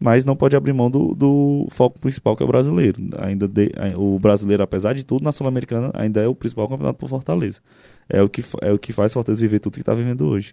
Mas 0.00 0.24
não 0.24 0.36
pode 0.36 0.54
abrir 0.54 0.72
mão 0.72 0.88
do, 0.88 1.12
do 1.14 1.66
foco 1.70 1.98
principal, 1.98 2.36
que 2.36 2.42
é 2.42 2.46
o 2.46 2.48
brasileiro. 2.48 3.02
Ainda 3.18 3.48
de- 3.48 3.72
o 3.96 4.16
brasileiro, 4.20 4.62
apesar 4.62 4.92
de 4.94 5.04
tudo, 5.04 5.24
na 5.24 5.32
Sul-Americana 5.32 5.90
ainda 5.92 6.20
é 6.20 6.28
o 6.28 6.34
principal 6.36 6.68
campeonato 6.68 6.98
pro 6.98 7.08
Fortaleza. 7.08 7.60
É 8.08 8.22
o 8.22 8.28
que, 8.28 8.44
é 8.62 8.72
o 8.72 8.78
que 8.78 8.92
faz 8.92 9.12
Fortaleza 9.12 9.40
viver 9.40 9.58
tudo 9.58 9.74
que 9.74 9.80
está 9.80 9.94
vivendo 9.94 10.28
hoje. 10.28 10.52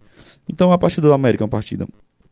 Então 0.50 0.72
a 0.72 0.78
partida 0.80 1.08
do 1.08 1.14
América 1.14 1.44
é 1.44 1.46
uma 1.46 1.50
partida. 1.50 1.88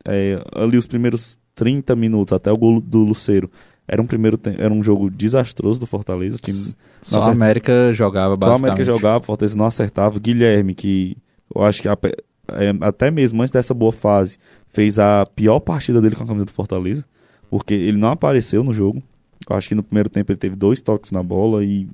é, 0.05 0.43
ali 0.55 0.75
os 0.75 0.87
primeiros 0.87 1.37
30 1.55 1.95
minutos 1.95 2.33
até 2.33 2.51
o 2.51 2.57
gol 2.57 2.81
do 2.81 3.03
Luceiro 3.03 3.49
era 3.87 4.01
um 4.01 4.07
primeiro 4.07 4.39
era 4.57 4.73
um 4.73 4.81
jogo 4.81 5.09
desastroso 5.11 5.79
do 5.79 5.85
Fortaleza. 5.85 6.37
Time 6.41 6.57
Só 7.01 7.19
a 7.21 7.31
América 7.31 7.93
jogava 7.93 8.29
só 8.29 8.33
a 8.33 8.37
basicamente. 8.37 8.71
América 8.71 8.83
jogava, 8.91 9.23
Fortaleza 9.23 9.55
não 9.57 9.65
acertava. 9.67 10.19
Guilherme, 10.19 10.73
que 10.73 11.15
eu 11.53 11.61
acho 11.61 11.81
que 11.81 11.87
é, 11.87 12.73
até 12.81 13.11
mesmo 13.11 13.41
antes 13.41 13.51
dessa 13.51 13.73
boa 13.73 13.91
fase, 13.91 14.37
fez 14.73 14.99
a 14.99 15.25
pior 15.35 15.59
partida 15.59 16.01
dele 16.01 16.15
com 16.15 16.23
a 16.23 16.27
camisa 16.27 16.45
do 16.45 16.51
Fortaleza, 16.51 17.05
porque 17.49 17.73
ele 17.73 17.97
não 17.97 18.09
apareceu 18.09 18.63
no 18.63 18.73
jogo. 18.73 19.01
Eu 19.49 19.55
acho 19.55 19.69
que 19.69 19.75
no 19.75 19.83
primeiro 19.83 20.09
tempo 20.09 20.31
ele 20.31 20.39
teve 20.39 20.55
dois 20.55 20.81
toques 20.81 21.11
na 21.11 21.21
bola 21.21 21.63
e 21.63 21.87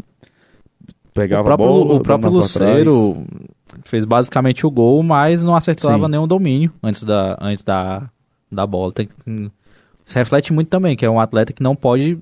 pegava 1.13 1.41
o 1.41 1.45
próprio, 1.45 1.69
a 1.69 1.71
bola. 1.71 1.93
o 1.95 1.99
próprio. 2.01 2.32
Luceiro 2.32 3.25
fez 3.84 4.05
basicamente 4.05 4.65
o 4.65 4.71
gol, 4.71 5.03
mas 5.03 5.43
não 5.43 5.55
acertava 5.55 6.05
Sim. 6.05 6.11
nenhum 6.11 6.27
domínio 6.27 6.71
antes 6.82 7.03
da, 7.03 7.38
antes 7.41 7.63
da, 7.63 8.09
da 8.51 8.65
bola. 8.65 8.93
Tem, 8.93 9.09
isso 9.27 10.17
reflete 10.17 10.53
muito 10.53 10.69
também, 10.69 10.95
que 10.95 11.05
é 11.05 11.09
um 11.09 11.19
atleta 11.19 11.51
que 11.51 11.61
não 11.61 11.75
pode 11.75 12.17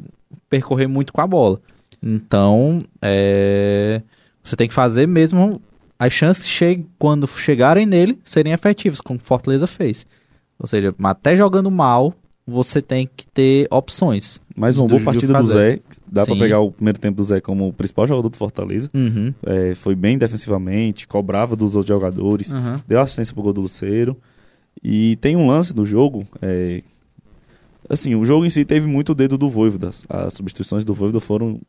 percorrer 0.49 0.88
muito 0.88 1.14
com 1.14 1.22
a 1.22 1.28
bola. 1.28 1.62
Então, 2.01 2.84
é, 3.01 4.01
você 4.43 4.55
tem 4.55 4.68
que 4.68 4.74
fazer 4.74 5.08
mesmo 5.08 5.62
as 5.99 6.14
chances 6.14 6.47
cheguem, 6.47 6.88
quando 6.97 7.28
chegarem 7.28 7.86
nele 7.86 8.20
serem 8.24 8.53
efetivas, 8.53 9.01
como 9.01 9.20
o 9.20 9.24
Fortaleza 9.24 9.68
fez. 9.68 10.05
Ou 10.60 10.68
seja, 10.68 10.93
até 11.03 11.36
jogando 11.38 11.70
mal, 11.70 12.14
você 12.45 12.82
tem 12.82 13.08
que 13.16 13.28
ter 13.28 13.68
opções. 13.70 14.41
Mais 14.55 14.78
uma 14.78 14.88
boa 14.88 14.99
do 14.99 15.05
partida 15.05 15.39
do. 15.41 15.47
Zé. 15.47 15.80
Dá 16.08 16.26
pra 16.26 16.34
Sim. 16.34 16.39
pegar 16.39 16.60
o 16.62 16.72
primeiro 16.72 16.97
tempo 16.99 17.18
do 17.18 17.24
Zé 17.24 17.39
como 17.41 17.68
o 17.68 17.74
principal 17.74 18.08
jogador 18.08 18.30
do 18.30 18.38
Fortaleza. 18.38 18.89
Uhum. 18.93 19.34
É, 19.45 19.76
foi 19.76 19.93
bem 19.95 20.18
defensivamente, 20.18 21.08
cobrava 21.08 21.55
dos 21.55 21.76
outros 21.76 21.93
jogadores. 21.93 22.51
Uhum. 22.51 22.76
deu 22.88 22.99
assistência 23.01 23.34
pro 23.34 23.43
gol 23.43 23.53
do 23.53 23.62
Luceiro. 23.62 24.18
E 24.84 25.16
tem 25.18 25.36
um 25.36 25.45
lance 25.47 25.74
do 25.74 25.86
jogo. 25.86 26.26
é, 26.41 26.82
assim, 27.89 28.16
o 28.16 28.26
jogo 28.26 28.45
em 28.45 28.49
si 28.49 28.66
teve 28.66 28.88
muito 28.88 29.12
o 29.12 29.16
dedo 29.16 29.38
do 29.38 29.49
Voivoda. 29.49 29.89
As 30.10 30.34
substituições 30.34 30.84
do 30.86 30.93
Voivoda 30.93 31.20
foram 31.20 31.60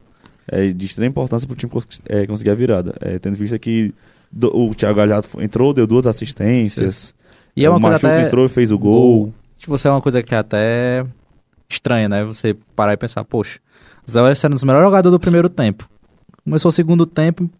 é, 0.50 0.68
de 0.68 0.86
extrema 0.86 1.10
importância 1.10 1.46
pro 1.46 1.56
time 1.56 1.70
cons- 1.70 2.00
é, 2.06 2.26
conseguir 2.26 2.50
a 2.50 2.54
virada. 2.54 2.94
É, 3.00 3.18
tendo 3.18 3.34
em 3.34 3.38
vista 3.38 3.58
que 3.58 3.92
do- 4.32 4.54
o 4.56 4.74
Thiago 4.74 4.96
Galhardo 4.96 5.28
entrou, 5.40 5.74
deu 5.74 5.86
duas 5.86 6.06
assistências. 6.06 7.14
E 7.58 7.64
é 7.64 7.68
uma 7.68 7.78
o 7.78 7.80
coisa 7.80 7.94
Machuca 7.94 8.14
até... 8.14 8.26
entrou 8.26 8.46
e 8.46 8.48
fez 8.48 8.70
o 8.70 8.78
gol. 8.78 8.92
Gol. 9.00 9.34
Tipo, 9.56 9.76
você 9.76 9.88
é 9.88 9.90
uma 9.90 10.00
coisa 10.00 10.22
que 10.22 10.32
é 10.32 10.38
até 10.38 11.04
estranha, 11.68 12.08
né? 12.08 12.24
Você 12.24 12.54
parar 12.76 12.92
e 12.92 12.96
pensar, 12.96 13.24
poxa, 13.24 13.58
Zé 14.08 14.22
Welles 14.22 14.42
era 14.44 14.52
um 14.52 14.54
dos 14.54 14.62
melhores 14.62 14.86
jogadores 14.86 15.12
do 15.12 15.20
primeiro 15.20 15.48
tempo. 15.48 15.88
Começou 16.44 16.68
o 16.68 16.72
segundo 16.72 17.04
tempo, 17.04 17.50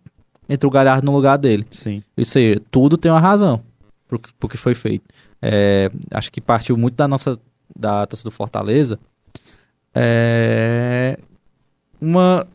entrou 0.49 0.71
o 0.71 0.73
Galhardo 0.73 1.05
no 1.05 1.17
lugar 1.17 1.37
dele. 1.37 1.67
Sim. 1.73 2.01
Isso 2.17 2.39
aí, 2.39 2.61
tudo 2.71 2.97
tem 2.97 3.11
uma 3.11 3.19
razão 3.19 3.61
pro 4.07 4.49
que 4.49 4.57
foi 4.57 4.75
feito. 4.75 5.05
É, 5.43 5.91
acho 6.13 6.31
que 6.31 6.41
partiu 6.41 6.77
muito 6.77 6.95
da 6.95 7.09
nossa, 7.09 7.37
da 7.77 8.07
torcida 8.07 8.31
do 8.31 8.35
Fortaleza, 8.35 9.01
é, 9.93 11.19
uma, 12.01 12.47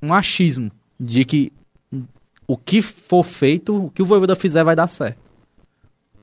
um 0.00 0.14
achismo 0.14 0.70
de 0.98 1.24
que 1.24 1.52
o 2.46 2.56
que 2.56 2.80
for 2.80 3.24
feito, 3.24 3.86
o 3.86 3.90
que 3.90 4.02
o 4.02 4.06
Voivoda 4.06 4.36
fizer 4.36 4.62
vai 4.62 4.76
dar 4.76 4.86
certo. 4.86 5.29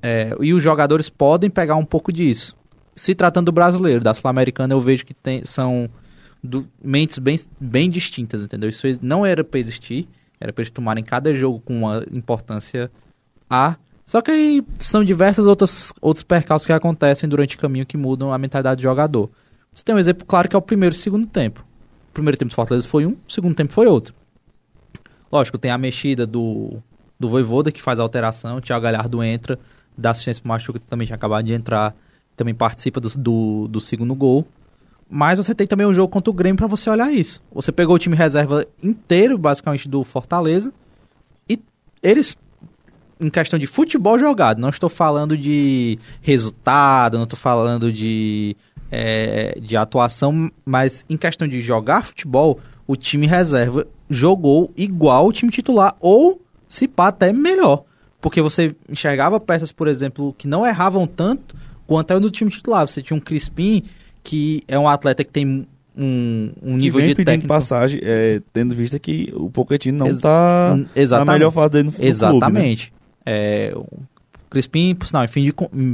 É, 0.01 0.35
e 0.39 0.53
os 0.53 0.61
jogadores 0.61 1.09
podem 1.09 1.49
pegar 1.49 1.75
um 1.75 1.85
pouco 1.85 2.11
disso. 2.11 2.55
Se 2.95 3.13
tratando 3.15 3.45
do 3.47 3.51
brasileiro, 3.51 3.99
da 4.03 4.13
Sul-Americana, 4.13 4.73
eu 4.73 4.79
vejo 4.81 5.05
que 5.05 5.13
tem, 5.13 5.43
são 5.43 5.89
do- 6.43 6.67
mentes 6.83 7.17
bem, 7.17 7.37
bem 7.59 7.89
distintas, 7.89 8.41
entendeu? 8.41 8.69
Isso 8.69 8.85
não 9.01 9.25
era 9.25 9.43
pra 9.43 9.59
existir, 9.59 10.07
era 10.39 10.53
pra 10.53 10.61
eles 10.61 10.71
tomarem 10.71 11.03
cada 11.03 11.33
jogo 11.33 11.59
com 11.59 11.75
uma 11.79 12.03
importância 12.11 12.91
A. 13.49 13.75
Só 14.05 14.21
que 14.21 14.31
aí 14.31 14.63
são 14.79 15.03
diversas 15.03 15.45
outras 15.45 15.91
outros 16.01 16.23
percalços 16.23 16.65
que 16.65 16.71
acontecem 16.73 17.27
durante 17.27 17.55
o 17.55 17.59
caminho 17.59 17.85
que 17.85 17.97
mudam 17.97 18.31
a 18.31 18.37
mentalidade 18.37 18.79
do 18.79 18.83
jogador. 18.83 19.29
Você 19.73 19.83
tem 19.83 19.93
um 19.93 19.99
exemplo 19.99 20.25
claro 20.25 20.47
que 20.47 20.55
é 20.55 20.59
o 20.59 20.61
primeiro 20.61 20.95
e 20.95 20.97
segundo 20.97 21.27
tempo. 21.27 21.65
O 22.09 22.13
primeiro 22.13 22.37
tempo 22.37 22.49
do 22.51 22.55
Fortaleza 22.55 22.87
foi 22.87 23.05
um, 23.05 23.11
o 23.27 23.31
segundo 23.31 23.53
tempo 23.53 23.73
foi 23.73 23.85
outro. 23.85 24.13
Lógico, 25.31 25.57
tem 25.57 25.71
a 25.71 25.77
mexida 25.77 26.25
do, 26.25 26.77
do 27.19 27.29
Voivoda 27.29 27.71
que 27.71 27.81
faz 27.81 27.99
a 27.99 28.03
alteração, 28.03 28.57
o 28.57 28.61
Thiago 28.61 28.83
Galhardo 28.83 29.21
entra, 29.21 29.59
dá 29.97 30.11
assistência 30.11 30.41
pro 30.41 30.49
Machuca, 30.49 30.79
que 30.79 30.87
também 30.87 31.05
tinha 31.05 31.15
acabado 31.15 31.45
de 31.45 31.53
entrar, 31.53 31.95
também 32.35 32.53
participa 32.53 32.99
do, 32.99 33.09
do, 33.17 33.67
do 33.67 33.81
segundo 33.81 34.13
gol. 34.13 34.47
Mas 35.09 35.37
você 35.37 35.55
tem 35.55 35.65
também 35.65 35.87
um 35.87 35.93
jogo 35.93 36.11
contra 36.11 36.29
o 36.29 36.33
Grêmio 36.33 36.57
pra 36.57 36.67
você 36.67 36.89
olhar 36.89 37.11
isso. 37.11 37.41
Você 37.51 37.71
pegou 37.71 37.95
o 37.95 37.99
time 37.99 38.15
reserva 38.15 38.65
inteiro, 38.83 39.37
basicamente, 39.37 39.87
do 39.87 40.03
Fortaleza, 40.03 40.73
e 41.49 41.59
eles, 42.03 42.37
em 43.19 43.29
questão 43.29 43.57
de 43.57 43.65
futebol 43.65 44.19
jogado, 44.19 44.59
não 44.59 44.69
estou 44.69 44.89
falando 44.89 45.37
de 45.37 45.97
resultado, 46.21 47.17
não 47.17 47.23
estou 47.23 47.39
falando 47.39 47.91
de, 47.91 48.55
é, 48.91 49.57
de 49.59 49.77
atuação, 49.77 50.51
mas 50.65 51.05
em 51.09 51.15
questão 51.15 51.47
de 51.47 51.61
jogar 51.61 52.03
futebol, 52.03 52.59
o 52.85 52.95
time 52.95 53.25
reserva 53.25 53.87
jogou 54.09 54.71
igual 54.75 55.27
o 55.27 55.33
time 55.33 55.51
titular, 55.51 55.95
ou 56.01 56.41
se 56.67 56.85
pá, 56.87 57.07
até 57.07 57.31
melhor. 57.31 57.83
Porque 58.29 58.41
você 58.41 58.75
enxergava 58.89 59.39
peças, 59.39 59.71
por 59.71 59.87
exemplo, 59.87 60.35
que 60.37 60.47
não 60.47 60.65
erravam 60.65 61.07
tanto 61.07 61.55
quanto 61.85 62.11
é 62.11 62.15
o 62.15 62.19
do 62.19 62.29
time 62.29 62.51
titular. 62.51 62.87
Você 62.87 63.01
tinha 63.01 63.15
um 63.15 63.19
Crispim, 63.19 63.83
que 64.23 64.63
é 64.67 64.77
um 64.77 64.87
atleta 64.87 65.23
que 65.23 65.31
tem 65.31 65.45
um, 65.97 66.51
um 66.61 66.71
Que 66.73 66.77
nível 66.77 67.01
de 67.01 67.15
técnico. 67.15 67.47
passagem, 67.47 67.99
é, 68.03 68.41
tendo 68.53 68.75
vista 68.75 68.99
que 68.99 69.31
o 69.35 69.49
Pochettino 69.49 69.97
não 69.99 70.07
Ex- 70.07 70.19
tá 70.21 70.77
Exatamente. 70.95 71.27
na 71.27 71.33
melhor 71.33 71.51
fase 71.51 71.71
dele 71.71 71.83
no, 71.85 71.91
no 71.91 71.97
clube, 71.97 72.09
né? 72.09 72.09
Exatamente. 72.09 72.93
É, 73.25 73.71
o 73.75 73.87
Crispim, 74.49 74.93
por 74.93 75.07
sinal, 75.07 75.23
em 75.23 75.27
fim 75.27 75.43
de, 75.43 75.53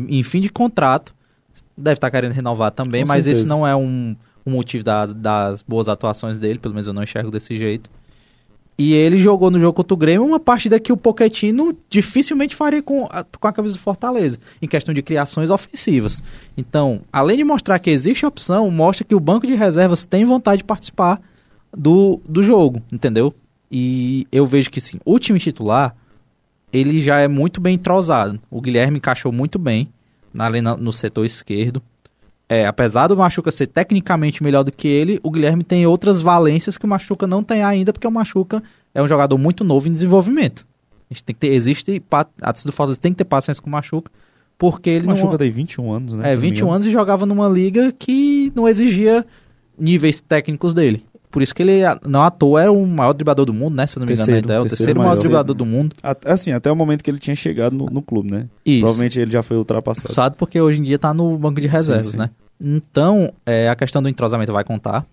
em 0.09 0.23
fim 0.23 0.41
de 0.41 0.49
contrato, 0.49 1.13
deve 1.77 1.95
estar 1.97 2.11
querendo 2.11 2.31
renovar 2.34 2.71
também, 2.71 3.03
Com 3.03 3.09
mas 3.09 3.25
esse 3.27 3.41
certeza. 3.41 3.47
não 3.55 3.65
é 3.65 3.75
um, 3.75 4.15
um 4.45 4.51
motivo 4.51 4.84
das, 4.84 5.13
das 5.13 5.61
boas 5.61 5.88
atuações 5.88 6.38
dele, 6.38 6.59
pelo 6.59 6.73
menos 6.73 6.88
eu 6.88 6.93
não 6.93 7.03
enxergo 7.03 7.31
desse 7.31 7.57
jeito. 7.57 7.89
E 8.78 8.93
ele 8.93 9.17
jogou 9.19 9.51
no 9.51 9.59
jogo 9.59 9.74
contra 9.74 9.93
o 9.93 9.97
Grêmio 9.97 10.26
uma 10.26 10.39
partida 10.39 10.80
que 10.80 10.91
o 10.91 10.97
Pochettino 10.97 11.78
dificilmente 11.89 12.55
faria 12.55 12.82
com 12.82 13.05
a, 13.11 13.24
com 13.24 13.47
a 13.47 13.53
camisa 13.53 13.76
do 13.76 13.80
Fortaleza, 13.82 14.39
em 14.61 14.67
questão 14.67 14.93
de 14.93 15.03
criações 15.03 15.49
ofensivas. 15.51 16.24
Então, 16.57 17.01
além 17.11 17.38
de 17.38 17.43
mostrar 17.43 17.78
que 17.78 17.91
existe 17.91 18.26
opção, 18.26 18.71
mostra 18.71 19.05
que 19.05 19.13
o 19.13 19.19
banco 19.19 19.45
de 19.45 19.53
reservas 19.53 20.05
tem 20.05 20.26
vontade 20.26 20.59
de 20.59 20.63
participar 20.63 21.21
do, 21.76 22.19
do 22.28 22.41
jogo, 22.41 22.82
entendeu? 22.91 23.34
E 23.71 24.28
eu 24.32 24.45
vejo 24.45 24.71
que 24.71 24.82
sim, 24.82 24.99
o 25.05 25.19
time 25.19 25.39
titular, 25.39 25.95
ele 26.71 26.99
já 27.01 27.19
é 27.19 27.28
muito 27.28 27.61
bem 27.61 27.76
entrosado. 27.76 28.39
O 28.49 28.59
Guilherme 28.59 28.97
encaixou 28.97 29.32
muito 29.32 29.59
bem 29.59 29.88
na- 30.34 30.49
no 30.78 30.91
setor 30.91 31.26
esquerdo. 31.26 31.82
É, 32.53 32.67
apesar 32.67 33.07
do 33.07 33.17
Machuca 33.17 33.51
ser 33.51 33.67
tecnicamente 33.67 34.43
melhor 34.43 34.63
do 34.63 34.71
que 34.71 34.87
ele, 34.87 35.19
o 35.23 35.31
Guilherme 35.31 35.63
tem 35.63 35.85
outras 35.87 36.19
valências 36.19 36.77
que 36.77 36.85
o 36.85 36.87
Machuca 36.87 37.25
não 37.25 37.41
tem 37.43 37.63
ainda, 37.63 37.91
porque 37.91 38.07
o 38.07 38.11
Machuca 38.11 38.61
é 38.93 39.01
um 39.01 39.07
jogador 39.07 39.37
muito 39.37 39.63
novo 39.63 39.87
em 39.87 39.91
desenvolvimento. 39.91 40.67
A 41.09 41.13
gente 41.13 41.23
tem 41.23 41.33
que 41.33 41.39
ter, 41.39 41.47
existe, 41.53 41.99
pa- 41.99 42.27
a 42.41 42.53
torcida 42.53 42.71
do 42.71 42.75
Fortaleza 42.75 42.99
tem 42.99 43.11
que 43.11 43.17
ter 43.17 43.25
paciência 43.25 43.61
com 43.61 43.69
o 43.69 43.71
Machuca, 43.71 44.11
porque 44.57 44.89
ele 44.89 45.05
O 45.05 45.09
Machuca 45.09 45.31
não... 45.31 45.37
tem 45.37 45.49
21 45.51 45.91
anos, 45.91 46.13
né? 46.15 46.27
É, 46.27 46.29
se 46.31 46.35
não 46.35 46.41
me 46.41 46.47
21 46.49 46.57
engano. 46.57 46.73
anos 46.75 46.87
e 46.87 46.91
jogava 46.91 47.25
numa 47.25 47.47
liga 47.49 47.91
que 47.97 48.51
não 48.55 48.67
exigia 48.67 49.25
níveis 49.77 50.21
técnicos 50.21 50.73
dele. 50.73 51.03
Por 51.31 51.41
isso 51.41 51.55
que 51.55 51.63
ele, 51.63 51.81
não 52.07 52.21
à 52.21 52.29
toa, 52.29 52.61
é 52.61 52.69
o 52.69 52.85
maior 52.85 53.11
driblador 53.13 53.43
do 53.47 53.53
mundo, 53.55 53.73
né? 53.75 53.87
Se 53.87 53.97
eu 53.97 54.01
não 54.01 54.05
me 54.05 54.13
engano, 54.13 54.27
Terceiro, 54.27 54.51
é 54.51 54.59
o 54.59 54.61
terceiro 54.61 54.77
terceiro 54.77 54.99
maior 54.99 55.09
maior. 55.13 55.19
driblador 55.21 55.55
do 55.55 55.65
mundo. 55.65 55.95
Assim, 56.25 56.51
até 56.51 56.71
o 56.71 56.75
momento 56.75 57.03
que 57.03 57.09
ele 57.09 57.17
tinha 57.17 57.35
chegado 57.35 57.75
no, 57.75 57.87
no 57.87 58.03
clube, 58.03 58.29
né? 58.29 58.45
Isso. 58.63 58.81
Provavelmente 58.81 59.19
ele 59.19 59.31
já 59.31 59.41
foi 59.41 59.57
ultrapassado. 59.57 60.13
Sabe 60.13 60.35
porque 60.37 60.61
hoje 60.61 60.79
em 60.79 60.83
dia 60.83 60.99
tá 60.99 61.11
no 61.11 61.35
banco 61.39 61.59
de 61.59 61.65
reservas, 61.67 62.09
sim. 62.09 62.19
né? 62.19 62.29
Então, 62.59 63.33
é, 63.45 63.69
a 63.69 63.75
questão 63.75 64.01
do 64.01 64.09
entrosamento 64.09 64.53
vai 64.53 64.63
contar, 64.63 65.05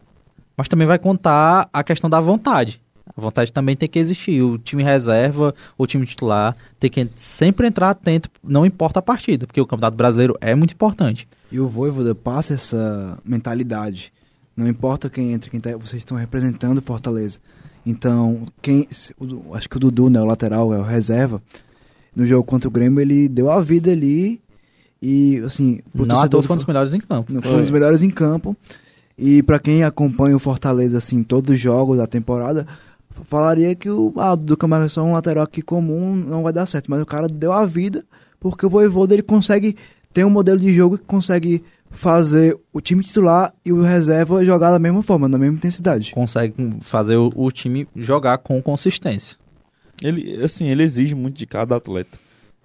mas 0.56 0.68
também 0.68 0.86
vai 0.86 0.98
contar 0.98 1.68
a 1.72 1.82
questão 1.82 2.08
da 2.08 2.20
vontade. 2.20 2.80
A 3.16 3.20
vontade 3.20 3.52
também 3.52 3.74
tem 3.74 3.88
que 3.88 3.98
existir. 3.98 4.42
O 4.42 4.56
time 4.56 4.82
reserva, 4.82 5.54
o 5.76 5.86
time 5.86 6.06
titular, 6.06 6.56
tem 6.78 6.90
que 6.90 7.08
sempre 7.16 7.66
entrar 7.66 7.90
atento, 7.90 8.30
não 8.42 8.64
importa 8.64 9.00
a 9.00 9.02
partida, 9.02 9.46
porque 9.46 9.60
o 9.60 9.66
Campeonato 9.66 9.96
Brasileiro 9.96 10.36
é 10.40 10.54
muito 10.54 10.74
importante. 10.74 11.28
E 11.50 11.58
o 11.58 11.68
Voivoda 11.68 12.14
passa 12.14 12.54
essa 12.54 13.18
mentalidade. 13.24 14.12
Não 14.56 14.68
importa 14.68 15.10
quem 15.10 15.32
entra, 15.32 15.50
quem 15.50 15.60
tá, 15.60 15.76
vocês 15.76 16.00
estão 16.00 16.16
representando 16.16 16.80
Fortaleza. 16.82 17.40
Então, 17.84 18.42
quem, 18.60 18.86
acho 19.54 19.68
que 19.68 19.76
o 19.76 19.80
Dudu, 19.80 20.10
né, 20.10 20.20
o 20.20 20.26
lateral, 20.26 20.72
é 20.72 20.78
o 20.78 20.82
reserva. 20.82 21.42
No 22.14 22.26
jogo 22.26 22.44
contra 22.44 22.68
o 22.68 22.70
Grêmio, 22.70 23.00
ele 23.00 23.28
deu 23.28 23.50
a 23.50 23.60
vida 23.60 23.90
ali. 23.90 24.40
E, 25.02 25.38
assim, 25.38 25.80
pro 25.92 26.04
não 26.04 26.14
torcedor 26.14 26.42
foi 26.42 26.54
um 26.54 26.56
dos 26.58 26.66
melhores 26.66 26.94
em 26.94 27.00
campo. 27.00 27.32
não, 27.32 27.42
foi 27.42 27.56
um 27.56 27.62
dos 27.62 27.70
melhores 27.70 28.02
em 28.02 28.10
campo. 28.10 28.56
E 29.16 29.42
pra 29.42 29.58
quem 29.58 29.82
acompanha 29.82 30.36
o 30.36 30.38
Fortaleza, 30.38 30.98
assim, 30.98 31.22
todos 31.22 31.50
os 31.50 31.60
jogos 31.60 31.98
da 31.98 32.06
temporada, 32.06 32.66
falaria 33.28 33.74
que 33.74 33.88
o 33.90 34.12
ah, 34.16 34.34
do 34.34 34.56
Camargo 34.56 34.86
é 34.86 34.88
só 34.88 35.02
um 35.02 35.12
lateral 35.12 35.44
aqui 35.44 35.62
comum, 35.62 36.14
não 36.14 36.42
vai 36.42 36.52
dar 36.52 36.66
certo. 36.66 36.90
Mas 36.90 37.00
o 37.00 37.06
cara 37.06 37.28
deu 37.28 37.52
a 37.52 37.64
vida, 37.66 38.04
porque 38.38 38.64
o 38.64 38.70
Voivoda, 38.70 39.14
ele 39.14 39.22
consegue 39.22 39.76
ter 40.12 40.24
um 40.24 40.30
modelo 40.30 40.58
de 40.58 40.72
jogo 40.74 40.98
que 40.98 41.04
consegue 41.04 41.62
fazer 41.90 42.56
o 42.72 42.80
time 42.80 43.02
titular 43.02 43.52
e 43.64 43.72
o 43.72 43.82
reserva 43.82 44.44
jogar 44.44 44.70
da 44.70 44.78
mesma 44.78 45.02
forma, 45.02 45.28
na 45.28 45.38
mesma 45.38 45.56
intensidade. 45.56 46.12
Consegue 46.14 46.54
fazer 46.80 47.16
o, 47.16 47.32
o 47.34 47.50
time 47.50 47.88
jogar 47.96 48.38
com 48.38 48.62
consistência. 48.62 49.36
Ele, 50.02 50.42
assim, 50.42 50.66
ele 50.66 50.82
exige 50.82 51.14
muito 51.14 51.36
de 51.36 51.46
cada 51.46 51.76
atleta. 51.76 52.18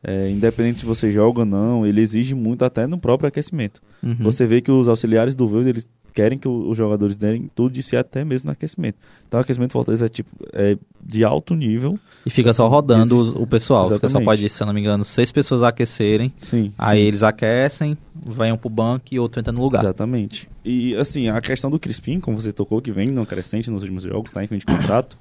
É, 0.08 0.30
independente 0.30 0.82
se 0.82 0.86
você 0.86 1.12
joga 1.12 1.40
ou 1.40 1.46
não, 1.46 1.86
ele 1.86 2.00
exige 2.00 2.36
muito 2.36 2.64
até 2.64 2.86
no 2.86 3.00
próprio 3.00 3.28
aquecimento. 3.28 3.82
Uhum. 4.04 4.16
Você 4.20 4.46
vê 4.46 4.62
que 4.62 4.72
os 4.72 4.88
auxiliares 4.88 5.36
do 5.36 5.48
Voivoda, 5.48 5.72
eles 5.72 5.90
querem 6.14 6.38
que 6.38 6.48
os 6.48 6.78
jogadores 6.78 7.18
deem 7.18 7.50
tudo 7.54 7.74
de 7.74 7.84
si 7.84 7.98
até 7.98 8.24
mesmo 8.24 8.48
no 8.48 8.54
aquecimento. 8.54 8.98
Então 9.28 9.40
o 9.40 9.42
aquecimento 9.42 9.74
Fortaleza 9.74 10.06
é 10.06 10.10
tipo 10.10 10.30
é 10.54 10.78
de 11.04 11.24
alto 11.24 11.56
nível. 11.56 12.00
E 12.26 12.30
fica 12.30 12.54
só 12.54 12.68
rodando 12.68 13.20
existe- 13.20 13.38
o, 13.38 13.48
pessoal. 13.48 13.88
Porque 13.90 14.08
só 14.08 14.22
pode, 14.22 14.48
se 14.48 14.62
eu 14.64 14.68
não 14.68 14.74
me 14.74 14.80
engano, 14.80 15.04
seis 15.04 15.32
pessoas 15.32 15.64
aquecerem. 15.64 16.32
Sim. 16.40 16.72
Aí 16.78 17.00
sim. 17.02 17.08
eles 17.08 17.24
aquecem, 17.24 17.98
venham 18.26 18.58
pro 18.58 18.70
banco 18.70 19.06
e 19.12 19.20
outro 19.20 19.40
entra 19.40 19.52
no 19.52 19.62
lugar. 19.62 19.84
Exatamente. 19.84 20.48
E 20.64 20.96
assim, 20.96 21.28
a 21.30 21.42
questão 21.42 21.70
do 21.70 21.80
Crispim, 21.80 22.20
como 22.20 22.40
você 22.40 22.54
tocou, 22.54 22.82
que 22.82 22.92
vem 22.92 23.10
no 23.10 23.26
crescente 23.26 23.70
nos 23.70 23.82
últimos 23.82 24.04
jogos, 24.04 24.32
tá 24.32 24.44
em 24.44 24.48
fim 24.48 24.58
de 24.58 24.66
contrato, 24.66 25.18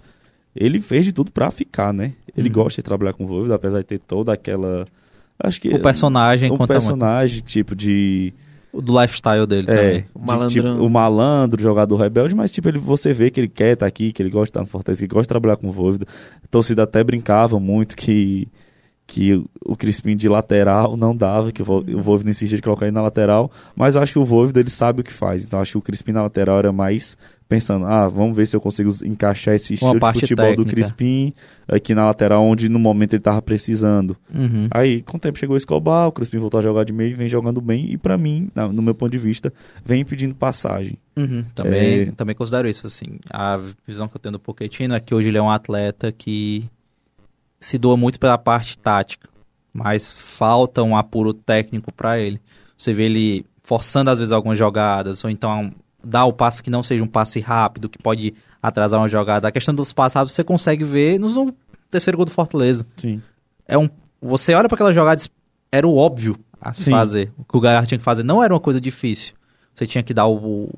ele 0.55 0.81
fez 0.81 1.05
de 1.05 1.13
tudo 1.13 1.31
pra 1.33 1.51
ficar, 1.51 1.93
né? 1.93 2.13
Ele 2.37 2.49
Uhum. 2.49 2.55
gosta 2.55 2.81
de 2.81 2.85
trabalhar 2.85 3.13
com 3.13 3.25
o 3.25 3.27
Voivoda, 3.27 3.55
apesar 3.55 3.79
de 3.79 3.85
ter 3.85 3.99
toda 3.99 4.33
aquela 4.33 4.85
acho 5.43 5.61
que 5.61 5.69
O 5.69 5.81
personagem 5.81 6.49
um 6.51 6.57
conta 6.57 6.73
muito. 6.75 6.83
personagem 6.85 7.41
tipo 7.43 7.75
de 7.75 8.33
O 8.73 8.81
do 8.83 9.01
lifestyle 9.01 9.47
dele 9.47 9.71
é, 9.71 9.75
também. 9.75 10.07
O 10.15 10.47
de, 10.49 10.55
tipo, 10.55 10.69
o 10.69 10.89
malandro, 10.91 11.63
jogador 11.63 11.97
rebelde, 11.97 12.35
mas 12.35 12.51
tipo 12.51 12.69
ele 12.69 12.79
você 12.79 13.13
vê 13.13 13.31
que 13.31 13.41
ele 13.41 13.49
quer 13.49 13.75
estar 13.75 13.87
aqui, 13.87 14.13
que 14.13 14.21
ele 14.23 14.31
gosta 14.31 14.47
de 14.47 14.51
estar 14.51 14.61
no 14.61 14.67
Fortaleza, 14.67 15.01
que 15.01 15.05
ele 15.05 15.13
gosta 15.13 15.23
de 15.25 15.29
trabalhar 15.29 15.57
com 15.57 15.69
o 15.69 15.73
Voivoda. 15.73 16.07
A 16.43 16.47
torcida 16.49 16.83
até 16.83 17.03
brincava 17.05 17.59
muito 17.61 17.97
que 17.97 18.49
que 19.07 19.35
o- 19.67 19.77
Crispim 19.77 20.17
de 20.17 20.31
lateral 20.31 20.97
não 20.97 21.15
dava, 21.15 21.53
que 21.53 21.61
o 21.61 21.65
Vo- 21.65 21.81
o 21.87 22.01
Voivoda 22.01 22.31
insistia 22.31 22.57
de 22.57 22.63
colocar 22.63 22.87
ele 22.87 22.95
na 22.95 23.03
lateral, 23.03 23.51
mas 23.77 23.95
eu 23.97 24.03
acho 24.03 24.15
que 24.15 24.19
o 24.19 24.25
Voivoda 24.25 24.61
ele 24.61 24.71
sabe 24.71 25.03
o 25.03 25.05
que 25.05 25.13
faz. 25.13 25.45
Então 25.45 25.59
eu 25.59 25.63
acho 25.63 25.73
que 25.73 25.79
o 25.79 25.83
Crispim 25.83 26.13
na 26.13 26.23
lateral 26.23 26.59
era 26.59 26.73
mais 26.73 27.15
pensando, 27.55 27.87
ah, 27.87 28.09
vamos 28.09 28.37
ver 28.37 28.47
se 28.47 28.57
eu 28.57 28.61
consigo 28.61 28.91
encaixar 29.05 29.55
esse 29.55 29.75
estilo 29.75 29.99
de 29.99 30.21
futebol 30.21 30.45
do 30.57 30.65
técnica. 30.65 30.71
Crispim 30.71 31.33
aqui 31.69 31.95
na 31.95 32.05
lateral 32.05 32.45
onde 32.45 32.69
no 32.69 32.79
momento 32.79 33.15
ele 33.15 33.23
tava 33.23 33.41
precisando. 33.41 34.17
Uhum. 34.35 34.69
Aí, 34.71 35.03
com 35.03 35.17
o 35.17 35.21
tempo 35.21 35.39
chegou 35.39 35.55
o 35.55 35.57
Escobar, 35.57 36.09
o 36.09 36.13
Crispim 36.13 36.39
voltou 36.39 36.59
a 36.59 36.63
jogar 36.63 36.85
de 36.85 36.93
meio 36.93 37.13
e 37.13 37.15
vem 37.15 37.29
jogando 37.29 37.61
bem. 37.61 37.91
E 37.93 37.97
pra 37.97 38.19
mim, 38.19 38.51
no 38.73 38.83
meu 38.83 38.95
ponto 38.95 39.13
de 39.13 39.19
vista, 39.19 39.53
vem 39.85 40.05
pedindo 40.05 40.35
passagem. 40.35 40.99
Uhum. 41.17 41.45
Também, 41.55 42.01
É. 42.01 42.07
também 42.13 42.35
considero 42.35 42.69
isso, 42.69 42.87
assim. 42.87 43.19
A 43.31 43.61
visão 43.87 44.09
que 44.09 44.17
eu 44.17 44.21
tenho 44.21 44.33
do 44.33 44.41
Pochettino 44.41 44.95
é 44.95 45.01
que 45.01 45.15
hoje 45.15 45.29
ele 45.29 45.39
é 45.39 45.43
um 45.43 45.51
atleta 45.51 46.11
que 46.11 46.69
se 47.61 47.79
doa 47.79 47.97
muito 47.97 48.19
pela 48.19 48.37
parte 48.37 48.77
tática, 48.77 49.29
mas 49.73 50.11
falta 50.11 50.83
um 50.83 50.97
apuro 50.97 51.33
técnico 51.33 51.93
pra 51.93 52.19
ele. 52.19 52.41
Você 52.77 52.93
vê 52.93 53.05
ele 53.05 53.47
forçando 53.63 54.11
às 54.11 54.19
vezes 54.19 54.33
algumas 54.33 54.59
jogadas, 54.59 55.25
ou 55.25 55.31
então 55.31 55.73
dar 56.05 56.25
o 56.25 56.33
passe 56.33 56.63
que 56.63 56.71
não 56.71 56.83
seja 56.83 57.03
um 57.03 57.07
passe 57.07 57.41
rápido, 57.41 57.89
que 57.89 57.99
pode 57.99 58.35
atrasar 58.63 59.01
uma 59.01 59.09
jogada. 59.09 59.49
A 59.49 59.53
questão 59.53 59.75
dos 59.75 59.93
passes 59.93 60.15
rápidos 60.15 60.35
você 60.35 60.45
consegue 60.45 60.85
ver 60.85 61.19
no 61.19 61.29
no 61.29 61.55
terceiro 61.91 62.17
gol 62.17 62.25
do 62.25 62.31
Fortaleza. 62.31 62.87
Sim. 62.97 63.23
é 63.67 63.79
um. 63.79 63.89
Você 64.21 64.55
olha 64.55 64.69
para 64.69 64.77
aquela 64.77 64.93
jogada, 64.93 65.23
era 65.71 65.87
o 65.87 65.97
óbvio 65.97 66.37
a 66.61 66.73
se 66.73 66.85
Sim. 66.85 66.91
fazer. 66.91 67.33
O 67.37 67.45
que 67.45 67.57
o 67.57 67.61
Galhardo 67.61 67.89
tinha 67.89 67.99
que 67.99 68.05
fazer 68.05 68.23
não 68.23 68.43
era 68.43 68.55
uma 68.55 68.61
coisa 68.61 68.81
difícil. 68.81 69.35
Você 69.73 69.87
tinha 69.87 70.03
que 70.03 70.15
dar 70.15 70.27
o. 70.27 70.69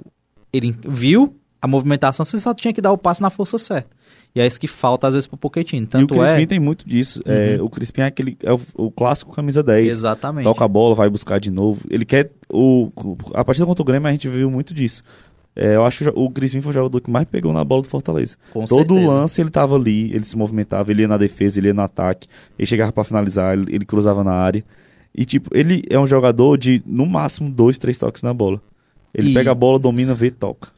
Ele 0.53 0.77
viu, 0.87 1.37
a 1.61 1.67
movimentação, 1.69 2.25
você 2.25 2.41
só 2.41 2.55
tinha 2.55 2.73
que 2.73 2.81
dar 2.81 2.93
o 2.93 2.99
passe 2.99 3.21
na 3.21 3.31
força 3.31 3.59
certa. 3.59 3.96
E 4.37 4.41
é 4.41 4.47
isso 4.47 4.61
que 4.61 4.69
falta 4.69 5.09
às 5.09 5.15
vezes 5.15 5.27
pro 5.27 5.39
Pochettino. 5.39 5.85
E 5.85 5.87
o 5.87 5.89
Tanto 5.89 6.15
Crispim 6.15 6.43
é. 6.43 6.47
tem 6.47 6.61
muito 6.61 6.87
disso. 6.87 7.23
É, 7.25 7.57
o 7.59 7.71
Crispim 7.71 8.03
é 8.03 8.05
aquele. 8.05 8.37
É 8.43 8.53
o, 8.53 8.61
o 8.75 8.91
clássico 8.91 9.35
camisa 9.35 9.63
10. 9.63 9.89
Exatamente. 9.89 10.45
Toca 10.45 10.63
a 10.63 10.69
bola, 10.69 10.95
vai 10.95 11.09
buscar 11.09 11.41
de 11.41 11.51
novo. 11.51 11.81
Ele 11.89 12.05
quer. 12.05 12.31
O, 12.53 12.93
a 13.33 13.43
partida 13.43 13.65
contra 13.65 13.81
o 13.81 13.85
Grêmio 13.85 14.07
a 14.07 14.13
gente 14.13 14.29
viu 14.29 14.51
muito 14.51 14.75
disso. 14.75 15.03
É, 15.57 15.75
eu 15.75 15.87
acho 15.87 16.05
que 16.05 16.11
o 16.15 16.29
Crispim 16.31 16.61
foi 16.61 16.69
o 16.69 16.75
jogador 16.75 17.01
que 17.01 17.11
mais 17.11 17.27
pegou 17.27 17.51
na 17.51 17.65
bola 17.65 17.81
do 17.81 17.89
Fortaleza. 17.89 18.37
Com 18.53 18.67
Todo 18.67 18.93
certeza. 18.95 19.09
lance 19.11 19.41
ele 19.41 19.49
tava 19.49 19.75
ali, 19.75 20.13
ele 20.15 20.27
se 20.27 20.37
movimentava, 20.37 20.91
ele 20.91 21.01
ia 21.01 21.09
na 21.09 21.17
defesa, 21.17 21.59
ele 21.59 21.69
ia 21.69 21.75
no 21.75 21.81
ataque, 21.81 22.29
ele 22.59 22.67
chegava 22.67 22.93
pra 22.93 23.05
finalizar, 23.05 23.55
ele, 23.57 23.75
ele 23.75 23.87
cruzava 23.87 24.23
na 24.23 24.33
área. 24.35 24.63
E 25.15 25.25
tipo, 25.25 25.49
ele 25.57 25.83
é 25.89 25.99
um 25.99 26.07
jogador 26.07 26.59
de 26.59 26.83
no 26.85 27.07
máximo 27.07 27.49
dois, 27.49 27.79
três 27.79 27.97
toques 27.99 28.23
na 28.23 28.35
bola. 28.35 28.61
Ele 29.15 29.31
E- 29.31 29.33
pega 29.35 29.53
a 29.53 29.55
bola, 29.55 29.79
domina, 29.79 30.13
vê 30.15 30.27
e 30.27 30.31
toca. 30.31 30.69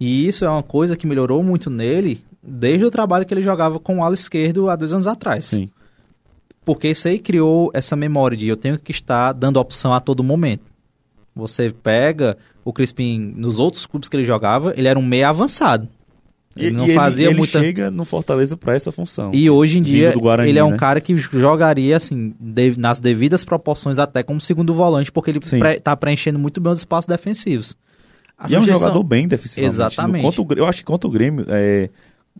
E 0.00 0.26
isso 0.26 0.44
é 0.44 0.50
uma 0.50 0.64
coisa 0.64 0.96
que 0.96 1.06
melhorou 1.06 1.40
muito 1.44 1.70
nele 1.70 2.20
desde 2.46 2.84
o 2.84 2.90
trabalho 2.90 3.24
que 3.26 3.32
ele 3.34 3.42
jogava 3.42 3.78
com 3.78 3.98
o 3.98 4.04
ala 4.04 4.14
esquerdo 4.14 4.68
há 4.68 4.76
dois 4.76 4.92
anos 4.92 5.06
atrás. 5.06 5.46
Sim. 5.46 5.68
Porque 6.64 6.88
isso 6.88 7.06
aí 7.08 7.18
criou 7.18 7.70
essa 7.74 7.94
memória 7.94 8.36
de 8.36 8.46
eu 8.48 8.56
tenho 8.56 8.78
que 8.78 8.90
estar 8.92 9.32
dando 9.32 9.58
opção 9.60 9.92
a 9.92 10.00
todo 10.00 10.24
momento. 10.24 10.62
Você 11.36 11.70
pega 11.82 12.36
o 12.64 12.72
Crispim 12.72 13.34
nos 13.36 13.58
outros 13.58 13.84
clubes 13.86 14.08
que 14.08 14.16
ele 14.16 14.24
jogava, 14.24 14.72
ele 14.76 14.88
era 14.88 14.98
um 14.98 15.02
meio 15.02 15.26
avançado. 15.28 15.88
Ele 16.56 16.68
E- 16.68 16.70
não 16.72 16.86
e 16.86 16.94
fazia 16.94 17.26
ele 17.26 17.34
muita. 17.36 17.58
chega 17.60 17.90
no 17.90 18.04
Fortaleza 18.04 18.56
pra 18.56 18.74
essa 18.74 18.92
função. 18.92 19.30
E 19.34 19.50
hoje 19.50 19.78
em 19.78 19.82
dia 19.82 20.12
Guarani, 20.16 20.48
ele 20.48 20.58
é 20.58 20.64
um 20.64 20.70
né? 20.70 20.76
cara 20.78 21.00
que 21.00 21.16
jogaria 21.16 21.96
assim 21.96 22.32
de- 22.38 22.78
nas 22.78 23.00
devidas 23.00 23.42
proporções 23.44 23.98
até 23.98 24.22
como 24.22 24.40
segundo 24.40 24.72
volante, 24.72 25.10
porque 25.10 25.32
ele 25.32 25.40
pre- 25.40 25.80
tá 25.80 25.96
preenchendo 25.96 26.38
muito 26.38 26.60
bem 26.60 26.72
os 26.72 26.78
espaços 26.78 27.08
defensivos. 27.08 27.76
A 28.38 28.48
E 28.48 28.54
é 28.54 28.58
um 28.58 28.60
sugestão- 28.62 28.82
jogador 28.88 29.02
bem 29.02 29.26
defensivamente. 29.26 29.74
Exatamente. 29.74 30.22
Contra 30.22 30.42
o 30.42 30.58
eu 30.58 30.66
acho 30.66 30.78
que 30.78 30.84
contra 30.84 31.08
o 31.08 31.10
Grêmio, 31.10 31.44
é, 31.48 31.90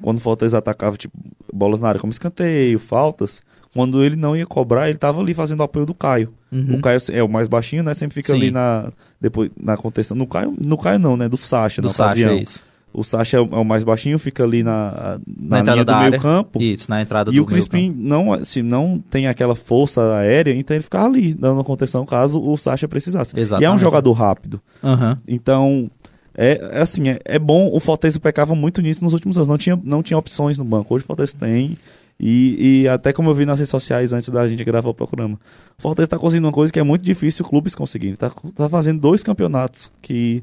quando 0.02 0.18
o 0.18 0.20
Fortaleza 0.20 0.58
atacava 0.58 0.96
tipo, 0.96 1.16
bolas 1.52 1.80
na 1.80 1.88
área 1.88 2.00
como 2.00 2.12
escanteio, 2.12 2.78
faltas, 2.78 3.42
quando 3.74 4.02
ele 4.02 4.16
não 4.16 4.36
ia 4.36 4.46
cobrar, 4.46 4.88
ele 4.88 4.98
tava 4.98 5.20
ali 5.20 5.34
fazendo 5.34 5.60
o 5.60 5.62
apoio 5.64 5.84
do 5.84 5.94
Caio. 5.94 6.32
Uhum. 6.52 6.76
O 6.76 6.80
Caio 6.80 6.98
é 7.12 7.22
o 7.22 7.28
mais 7.28 7.48
baixinho, 7.48 7.82
né? 7.82 7.92
Sempre 7.92 8.14
fica 8.14 8.32
Sim. 8.32 8.38
ali 8.38 8.50
na 8.50 8.92
depois 9.20 9.50
na 9.60 9.76
contenção. 9.76 10.16
No 10.16 10.26
Caio, 10.26 10.54
no 10.58 10.78
Caio 10.78 10.98
não, 10.98 11.16
né? 11.16 11.28
Do 11.28 11.36
Sacha, 11.36 11.82
do 11.82 11.88
na 11.88 11.94
Sacha, 11.94 12.30
é 12.30 12.36
isso. 12.36 12.64
O 12.92 13.02
Sacha 13.02 13.38
é 13.38 13.40
o, 13.40 13.46
é 13.50 13.56
o 13.56 13.64
mais 13.64 13.82
baixinho, 13.82 14.16
fica 14.20 14.44
ali 14.44 14.62
na, 14.62 15.18
na, 15.26 15.58
entrada 15.58 15.72
linha 15.72 15.84
do 15.84 15.92
meio 15.92 16.04
área. 16.04 16.20
campo. 16.20 16.62
Isso, 16.62 16.88
na 16.88 17.02
entrada 17.02 17.32
E 17.32 17.34
do 17.34 17.42
o 17.42 17.46
Crispim 17.46 17.92
não, 17.92 18.32
assim, 18.32 18.62
não 18.62 19.02
tem 19.10 19.26
aquela 19.26 19.56
força 19.56 20.14
aérea, 20.14 20.54
então 20.54 20.76
ele 20.76 20.84
ficava 20.84 21.06
ali, 21.06 21.34
dando 21.34 21.64
contenção 21.64 22.06
caso 22.06 22.40
o 22.40 22.56
Sacha 22.56 22.86
precisasse. 22.86 23.34
E 23.34 23.38
é 23.38 23.40
um 23.40 23.42
Exatamente. 23.42 23.80
jogador 23.80 24.12
rápido. 24.12 24.60
Aham. 24.82 25.18
Então, 25.26 25.90
é, 26.36 26.60
é 26.72 26.80
assim, 26.80 27.08
é, 27.08 27.20
é 27.24 27.38
bom. 27.38 27.70
O 27.72 27.78
Fortaleza 27.78 28.18
pecava 28.18 28.54
muito 28.54 28.82
nisso 28.82 29.02
nos 29.04 29.12
últimos 29.12 29.36
anos. 29.36 29.48
Não 29.48 29.58
tinha, 29.58 29.80
não 29.82 30.02
tinha 30.02 30.18
opções 30.18 30.58
no 30.58 30.64
banco. 30.64 30.94
Hoje 30.94 31.04
o 31.04 31.06
Fortaleza 31.06 31.36
tem. 31.38 31.78
E, 32.18 32.82
e 32.82 32.88
até 32.88 33.12
como 33.12 33.30
eu 33.30 33.34
vi 33.34 33.44
nas 33.44 33.58
redes 33.58 33.70
sociais 33.70 34.12
antes 34.12 34.28
da 34.28 34.46
gente 34.48 34.62
gravar 34.62 34.88
o 34.88 34.94
programa, 34.94 35.38
o 35.78 35.82
Fortaleza 35.82 36.06
está 36.06 36.18
conseguindo 36.18 36.46
uma 36.46 36.52
coisa 36.52 36.72
que 36.72 36.78
é 36.78 36.82
muito 36.82 37.04
difícil 37.04 37.44
clubes 37.44 37.74
conseguirem. 37.74 38.16
Tá, 38.16 38.30
tá 38.54 38.68
fazendo 38.68 39.00
dois 39.00 39.22
campeonatos 39.22 39.92
que. 40.02 40.42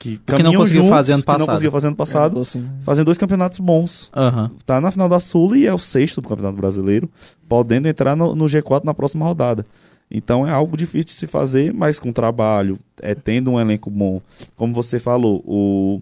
Que, 0.00 0.10
não 0.10 0.38
caminham 0.38 0.60
conseguiu 0.60 0.82
juntos, 0.82 0.96
fazer 0.96 1.12
ano 1.12 1.22
Que 1.24 1.28
não 1.28 1.34
passado. 1.34 1.50
conseguiu 1.50 1.72
fazer 1.72 1.86
ano 1.88 1.96
passado. 1.96 2.40
Assim, 2.40 2.68
Fazendo 2.82 3.06
dois 3.06 3.18
campeonatos 3.18 3.58
bons. 3.58 4.12
Aham. 4.14 4.48
Tá 4.64 4.80
na 4.80 4.92
final 4.92 5.08
da 5.08 5.18
Sul 5.18 5.56
e 5.56 5.66
é 5.66 5.74
o 5.74 5.78
sexto 5.78 6.20
do 6.20 6.28
Campeonato 6.28 6.56
Brasileiro, 6.56 7.10
podendo 7.48 7.88
entrar 7.88 8.14
no, 8.14 8.32
no 8.32 8.44
G4 8.44 8.84
na 8.84 8.94
próxima 8.94 9.26
rodada. 9.26 9.66
Então 10.10 10.46
é 10.46 10.50
algo 10.50 10.76
difícil 10.76 11.06
de 11.06 11.12
se 11.12 11.26
fazer, 11.26 11.72
mas 11.72 11.98
com 11.98 12.12
trabalho, 12.12 12.78
é 13.00 13.14
tendo 13.14 13.50
um 13.50 13.60
elenco 13.60 13.90
bom. 13.90 14.20
Como 14.56 14.72
você 14.72 14.98
falou, 14.98 15.42
o, 15.46 16.00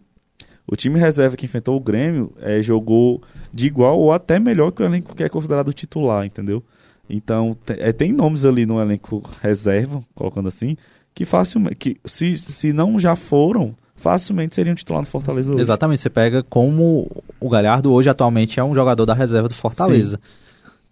o 0.67 0.77
time 0.77 0.99
reserva 0.99 1.37
que 1.37 1.47
enfrentou 1.47 1.77
o 1.77 1.81
Grêmio 1.81 2.33
é, 2.41 2.63
jogou 2.63 3.21
de 3.53 3.67
igual 3.67 3.99
ou 3.99 4.13
até 4.13 4.39
melhor 4.39 4.71
que 4.71 4.83
o 4.83 4.87
elenco 4.87 5.15
que 5.15 5.25
é 5.25 5.29
considerado 5.29 5.73
titular, 5.73 6.25
entendeu? 6.25 6.63
Então 7.09 7.57
é, 7.69 7.93
tem 7.93 8.13
nomes 8.13 8.45
ali 8.45 8.67
no 8.67 8.81
elenco 8.81 9.23
reserva, 9.43 10.01
colocando 10.15 10.49
assim, 10.49 10.77
que 11.15 11.25
facilmente, 11.25 11.77
que 11.77 11.97
se, 12.05 12.37
se 12.37 12.73
não 12.73 12.99
já 12.99 13.17
foram, 13.17 13.75
facilmente 13.97 14.55
seriam 14.55 14.75
titular 14.75 15.01
no 15.01 15.07
Fortaleza 15.07 15.53
hoje. 15.53 15.61
Exatamente, 15.61 16.01
você 16.01 16.11
pega 16.11 16.43
como 16.43 17.11
o 17.41 17.49
Galhardo 17.49 17.93
hoje 17.93 18.09
atualmente 18.09 18.61
é 18.61 18.65
um 18.65 18.75
jogador 18.75 19.07
da 19.07 19.15
reserva 19.15 19.49
do 19.49 19.55
Fortaleza. 19.55 20.21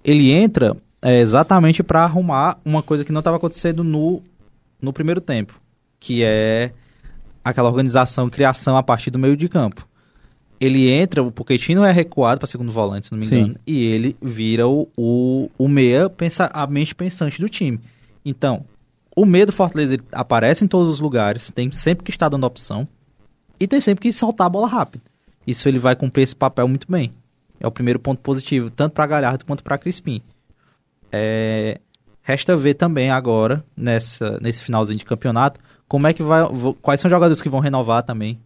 Ele 0.04 0.32
entra 0.32 0.76
é, 1.04 1.20
exatamente 1.20 1.82
para 1.82 2.02
arrumar 2.02 2.58
uma 2.64 2.82
coisa 2.82 3.04
que 3.04 3.12
não 3.12 3.18
estava 3.18 3.36
acontecendo 3.36 3.84
no, 3.84 4.22
no 4.80 4.90
primeiro 4.90 5.20
tempo, 5.20 5.60
que 6.00 6.24
é 6.24 6.72
aquela 7.44 7.68
organização, 7.68 8.30
criação 8.30 8.74
a 8.74 8.82
partir 8.82 9.10
do 9.10 9.18
meio 9.18 9.36
de 9.36 9.46
campo. 9.46 9.86
Ele 10.58 10.88
entra, 10.88 11.22
o 11.22 11.30
Pochettino 11.30 11.84
é 11.84 11.92
recuado 11.92 12.40
para 12.40 12.46
segundo 12.46 12.72
volante, 12.72 13.06
se 13.06 13.12
não 13.12 13.18
me 13.18 13.26
Sim. 13.26 13.38
engano, 13.38 13.56
e 13.66 13.84
ele 13.84 14.16
vira 14.22 14.66
o, 14.66 14.88
o, 14.96 15.50
o 15.58 15.68
meia, 15.68 16.08
pensa, 16.08 16.50
a 16.54 16.66
mente 16.66 16.94
pensante 16.94 17.38
do 17.38 17.50
time. 17.50 17.78
Então, 18.24 18.64
o 19.14 19.26
meia 19.26 19.44
do 19.44 19.52
Fortaleza 19.52 19.98
aparece 20.10 20.64
em 20.64 20.68
todos 20.68 20.88
os 20.88 21.00
lugares, 21.00 21.50
tem 21.50 21.70
sempre 21.70 22.02
que 22.02 22.10
estar 22.10 22.30
dando 22.30 22.46
opção, 22.46 22.88
e 23.60 23.66
tem 23.66 23.78
sempre 23.78 24.00
que 24.00 24.10
soltar 24.10 24.46
a 24.46 24.50
bola 24.50 24.66
rápido. 24.66 25.02
Isso 25.46 25.68
ele 25.68 25.78
vai 25.78 25.94
cumprir 25.94 26.22
esse 26.22 26.34
papel 26.34 26.66
muito 26.66 26.90
bem. 26.90 27.10
É 27.60 27.66
o 27.66 27.70
primeiro 27.70 27.98
ponto 27.98 28.22
positivo, 28.22 28.70
tanto 28.70 28.94
para 28.94 29.06
Galhardo 29.06 29.44
quanto 29.44 29.62
para 29.62 29.76
Crispim. 29.76 30.22
É, 31.16 31.78
Resta 32.22 32.56
ver 32.56 32.74
também 32.74 33.10
agora, 33.10 33.62
nessa, 33.76 34.38
nesse 34.40 34.64
finalzinho 34.64 34.98
de 34.98 35.04
campeonato, 35.04 35.60
como 35.86 36.06
é 36.06 36.12
que 36.14 36.22
vai. 36.22 36.42
Quais 36.80 36.98
são 37.00 37.08
os 37.08 37.12
jogadores 37.12 37.40
que 37.42 37.48
vão 37.50 37.60
renovar 37.60 38.02
também. 38.02 38.38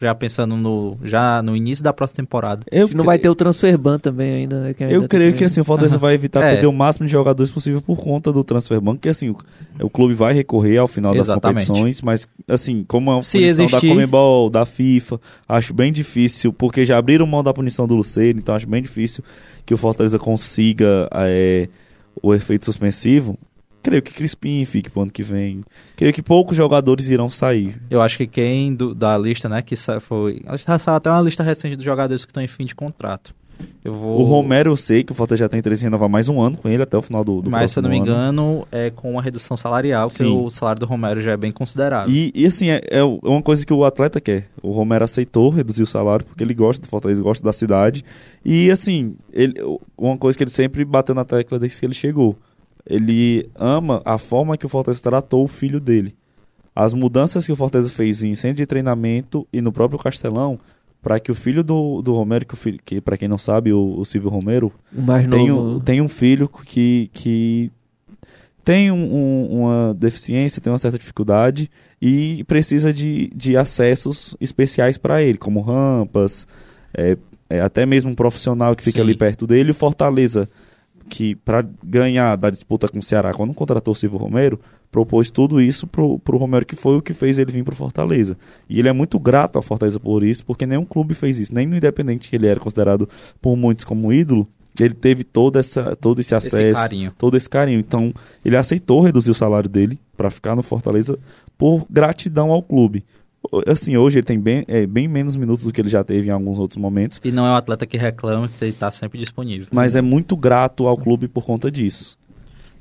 Já 0.00 0.14
pensando 0.14 0.56
no, 0.56 0.98
já 1.04 1.40
no 1.40 1.56
início 1.56 1.82
da 1.82 1.92
próxima 1.92 2.16
temporada. 2.18 2.64
Eu 2.70 2.86
Se 2.86 2.94
não 2.94 3.02
cre- 3.04 3.06
vai 3.06 3.18
ter 3.18 3.28
o 3.28 3.34
transfer 3.34 3.78
ban 3.78 3.98
também 3.98 4.34
ainda, 4.34 4.60
né? 4.60 4.74
ainda 4.78 4.92
Eu 4.92 5.08
creio 5.08 5.32
que 5.34 5.44
assim, 5.44 5.60
o 5.60 5.64
Fortaleza 5.64 5.94
Aham. 5.96 6.00
vai 6.00 6.14
evitar 6.14 6.42
É. 6.44 6.50
perder 6.52 6.66
o 6.66 6.72
máximo 6.72 7.06
de 7.06 7.12
jogadores 7.12 7.50
possível 7.50 7.80
por 7.80 7.96
conta 7.96 8.32
do 8.32 8.42
transfer 8.44 8.80
ban, 8.80 8.96
que 8.96 9.08
assim, 9.08 9.30
o, 9.30 9.36
o 9.80 9.88
clube 9.88 10.12
vai 10.12 10.34
recorrer 10.34 10.78
ao 10.78 10.88
final 10.88 11.14
das 11.14 11.26
Exatamente. 11.28 11.66
competições, 11.68 12.02
mas 12.02 12.28
assim, 12.46 12.84
como 12.86 13.10
é 13.10 13.14
uma 13.14 13.22
Se 13.22 13.38
punição 13.38 13.56
da 13.56 13.62
existir- 13.64 13.88
Comembol, 13.88 14.50
da 14.50 14.66
FIFA, 14.66 15.20
acho 15.48 15.72
bem 15.72 15.92
difícil, 15.92 16.52
porque 16.52 16.84
já 16.84 16.98
abriram 16.98 17.24
mão 17.26 17.42
da 17.42 17.54
punição 17.54 17.86
do 17.86 17.94
Luceiro, 17.94 18.38
então 18.38 18.54
acho 18.54 18.68
bem 18.68 18.82
difícil 18.82 19.24
que 19.64 19.72
o 19.72 19.76
Fortaleza 19.78 20.18
consiga 20.18 21.08
é, 21.12 21.68
o 22.22 22.34
efeito 22.34 22.64
suspensivo. 22.64 23.38
Creio 23.82 24.02
que 24.02 24.14
Crispim 24.14 24.64
fique 24.64 24.88
pro 24.88 25.02
ano 25.02 25.10
que 25.10 25.22
vem. 25.22 25.62
Creio 25.94 26.12
que 26.12 26.22
poucos 26.22 26.56
jogadores 26.56 27.08
irão 27.08 27.28
sair. 27.28 27.78
Eu 27.90 28.00
acho 28.00 28.16
que 28.16 28.26
quem 28.26 28.74
do- 28.74 28.94
da 28.94 29.16
lista, 29.18 29.46
né, 29.46 29.60
que 29.60 29.76
sa- 29.76 30.00
foi. 30.00 30.42
Saiu 30.58 30.96
até 30.96 31.10
uma 31.10 31.20
lista 31.20 31.42
recente 31.42 31.76
dos 31.76 31.84
jogadores 31.84 32.24
que 32.24 32.30
estão 32.30 32.42
em 32.42 32.46
fim 32.48 32.64
de 32.64 32.74
contrato. 32.74 33.34
Eu 33.84 33.94
vou. 33.94 34.20
O 34.20 34.24
Romero 34.24 34.72
eu 34.72 34.76
sei 34.76 35.04
que 35.04 35.12
o 35.12 35.14
Fortaleza 35.14 35.44
já 35.44 35.48
tem 35.48 35.58
interesse 35.58 35.82
em 35.82 35.86
renovar 35.86 36.08
mais 36.08 36.28
um 36.28 36.40
ano 36.40 36.56
com 36.56 36.68
ele 36.68 36.82
até 36.82 36.96
o 36.96 37.02
final 37.02 37.22
do, 37.22 37.42
do 37.42 37.50
Mas 37.50 37.70
se 37.70 37.78
eu 37.78 37.82
não 37.82 37.90
me 37.90 37.96
ano. 37.96 38.06
engano, 38.06 38.68
é 38.72 38.90
com 38.90 39.12
uma 39.12 39.22
redução 39.22 39.56
salarial, 39.56 40.08
que 40.08 40.14
Sim. 40.14 40.26
o 40.26 40.48
salário 40.48 40.80
do 40.80 40.86
Romero 40.86 41.20
já 41.20 41.32
é 41.32 41.36
bem 41.36 41.52
considerável. 41.52 42.14
E, 42.14 42.32
e, 42.34 42.46
assim, 42.46 42.70
é, 42.70 42.80
é 42.90 43.02
uma 43.02 43.42
coisa 43.42 43.64
que 43.66 43.72
o 43.72 43.84
atleta 43.84 44.20
quer. 44.20 44.48
O 44.62 44.72
Romero 44.72 45.04
aceitou 45.04 45.50
reduzir 45.50 45.82
o 45.82 45.86
salário 45.86 46.24
porque 46.24 46.42
ele 46.42 46.54
gosta 46.54 46.80
do 46.82 46.88
Fortaleza, 46.88 47.22
gosta 47.22 47.44
da 47.44 47.52
cidade. 47.52 48.04
E 48.42 48.70
assim, 48.70 49.16
ele, 49.32 49.54
uma 49.98 50.16
coisa 50.16 50.38
que 50.38 50.44
ele 50.44 50.50
sempre 50.50 50.84
bateu 50.84 51.14
na 51.14 51.24
tecla 51.24 51.58
desde 51.58 51.78
que 51.78 51.86
ele 51.86 51.94
chegou. 51.94 52.36
Ele 52.86 53.48
ama 53.54 54.00
a 54.04 54.18
forma 54.18 54.56
que 54.56 54.66
o 54.66 54.68
Fortaleza 54.68 55.02
tratou 55.02 55.44
o 55.44 55.48
filho 55.48 55.80
dele. 55.80 56.14
As 56.74 56.92
mudanças 56.92 57.46
que 57.46 57.52
o 57.52 57.56
Fortaleza 57.56 57.90
fez 57.90 58.22
em 58.22 58.34
centro 58.34 58.56
de 58.56 58.66
treinamento 58.66 59.46
e 59.52 59.60
no 59.60 59.70
próprio 59.70 59.98
Castelão, 59.98 60.58
para 61.04 61.20
que 61.20 61.30
o 61.30 61.34
filho 61.34 61.62
do, 61.62 62.00
do 62.02 62.12
Romero, 62.14 62.44
que, 62.46 62.56
filho- 62.56 62.80
que 62.84 63.00
para 63.00 63.16
quem 63.18 63.28
não 63.28 63.38
sabe, 63.38 63.72
o, 63.72 63.98
o 63.98 64.04
Silvio 64.04 64.30
Romero, 64.30 64.72
O 64.96 65.02
mais 65.02 65.28
tem, 65.28 65.48
novo. 65.48 65.76
um, 65.76 65.80
tem 65.80 66.00
um 66.00 66.08
filho 66.08 66.48
que, 66.48 67.10
que 67.12 67.70
tem 68.64 68.90
um- 68.90 69.14
um- 69.14 69.60
uma 69.60 69.94
deficiência, 69.94 70.60
tem 70.62 70.72
uma 70.72 70.78
certa 70.78 70.98
dificuldade 70.98 71.70
e 72.00 72.42
precisa 72.44 72.92
de, 72.92 73.30
de 73.34 73.56
acessos 73.56 74.34
especiais 74.40 74.96
para 74.96 75.22
ele, 75.22 75.36
como 75.38 75.60
rampas, 75.60 76.46
é, 76.96 77.16
é, 77.50 77.60
até 77.60 77.84
mesmo 77.84 78.10
um 78.10 78.14
profissional 78.14 78.74
que 78.74 78.82
fica 78.82 78.96
Sim. 78.98 79.02
ali 79.02 79.14
perto 79.16 79.46
dele. 79.46 79.70
O 79.72 79.74
Fortaleza, 79.74 80.48
que 81.10 81.34
para 81.36 81.64
ganhar 81.84 82.36
da 82.36 82.48
disputa 82.48 82.88
com 82.88 82.98
o 82.98 83.02
Ceará, 83.02 83.32
quando 83.34 83.52
contratou 83.52 83.92
o 83.92 83.94
Silvio 83.94 84.18
Romero, 84.18 84.58
propôs 84.94 85.28
tudo 85.28 85.60
isso 85.60 85.88
pro, 85.88 86.20
pro 86.20 86.38
Romero, 86.38 86.64
que 86.64 86.76
foi 86.76 86.96
o 86.96 87.02
que 87.02 87.12
fez 87.12 87.36
ele 87.36 87.50
vir 87.50 87.64
pro 87.64 87.74
Fortaleza. 87.74 88.36
E 88.70 88.78
ele 88.78 88.88
é 88.88 88.92
muito 88.92 89.18
grato 89.18 89.56
ao 89.56 89.62
Fortaleza 89.62 89.98
por 89.98 90.22
isso, 90.22 90.46
porque 90.46 90.64
nenhum 90.64 90.84
clube 90.84 91.14
fez 91.14 91.40
isso, 91.40 91.52
nem 91.52 91.66
no 91.66 91.76
Independente, 91.76 92.30
que 92.30 92.36
ele 92.36 92.46
era 92.46 92.60
considerado 92.60 93.08
por 93.42 93.56
muitos 93.56 93.84
como 93.84 94.12
ídolo, 94.12 94.46
ele 94.78 94.94
teve 94.94 95.24
toda 95.24 95.58
essa, 95.58 95.96
todo 95.96 96.20
esse 96.20 96.32
Esse 96.32 96.46
acesso, 96.46 96.80
carinho. 96.80 97.12
todo 97.18 97.36
esse 97.36 97.50
carinho. 97.50 97.80
Então, 97.80 98.12
ele 98.44 98.56
aceitou 98.56 99.00
reduzir 99.00 99.32
o 99.32 99.34
salário 99.34 99.68
dele 99.68 99.98
para 100.16 100.30
ficar 100.30 100.54
no 100.54 100.62
Fortaleza 100.62 101.18
por 101.58 101.84
gratidão 101.90 102.52
ao 102.52 102.62
clube. 102.62 103.04
Assim, 103.66 103.96
hoje 103.96 104.18
ele 104.18 104.24
tem 104.26 104.38
bem, 104.38 104.64
é, 104.68 104.86
bem 104.86 105.06
menos 105.08 105.34
minutos 105.36 105.64
do 105.66 105.72
que 105.72 105.80
ele 105.80 105.88
já 105.90 106.02
teve 106.04 106.28
em 106.28 106.30
alguns 106.30 106.58
outros 106.58 106.76
momentos, 106.78 107.20
E 107.24 107.30
não 107.32 107.44
é 107.46 107.50
um 107.50 107.56
atleta 107.56 107.84
que 107.84 107.96
reclama, 107.98 108.48
que 108.48 108.64
está 108.64 108.90
sempre 108.92 109.18
disponível. 109.18 109.66
mas 109.72 109.94
é 109.96 110.00
muito 110.00 110.36
grato 110.36 110.86
ao 110.86 110.96
clube 110.96 111.26
por 111.28 111.44
conta 111.44 111.68
disso. 111.70 112.16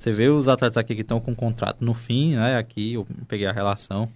Você 0.04 0.12
vê 0.12 0.28
os 0.28 0.49
atletas 0.49 0.76
aqui 0.76 0.95
que 0.95 1.01
estão 1.01 1.18
com 1.22 1.34
contrato 1.34 1.78
no 1.80 1.93
fim, 1.93 2.36
né? 2.36 2.58
Aqui 2.58 2.95
eu 2.95 3.08
peguei 3.26 3.47
a 3.47 3.54
relação. 3.54 4.10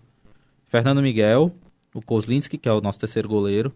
Fernando 0.67 1.01
Miguel, 1.01 1.55
o 1.93 2.01
Kozlinski, 2.01 2.57
que 2.57 2.67
é 2.67 2.73
o 2.73 2.81
nosso 2.81 2.99
terceiro 2.99 3.29
goleiro, 3.29 3.73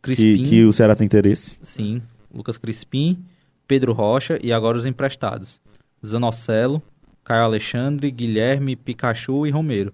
Crispim. 0.00 0.42
que 0.42 0.64
o 0.64 0.72
Ceará 0.72 0.96
tem 0.96 1.04
interesse. 1.04 1.58
Sim, 1.62 2.00
Lucas 2.34 2.56
Crispim, 2.56 3.22
Pedro 3.66 3.92
Rocha 3.92 4.38
e 4.42 4.54
agora 4.54 4.78
os 4.78 4.86
emprestados. 4.86 5.60
Zanocelo, 6.02 6.80
Caio 7.22 7.42
Alexandre, 7.42 8.10
Guilherme, 8.10 8.74
Pikachu 8.74 9.46
e 9.46 9.50
Romero. 9.50 9.92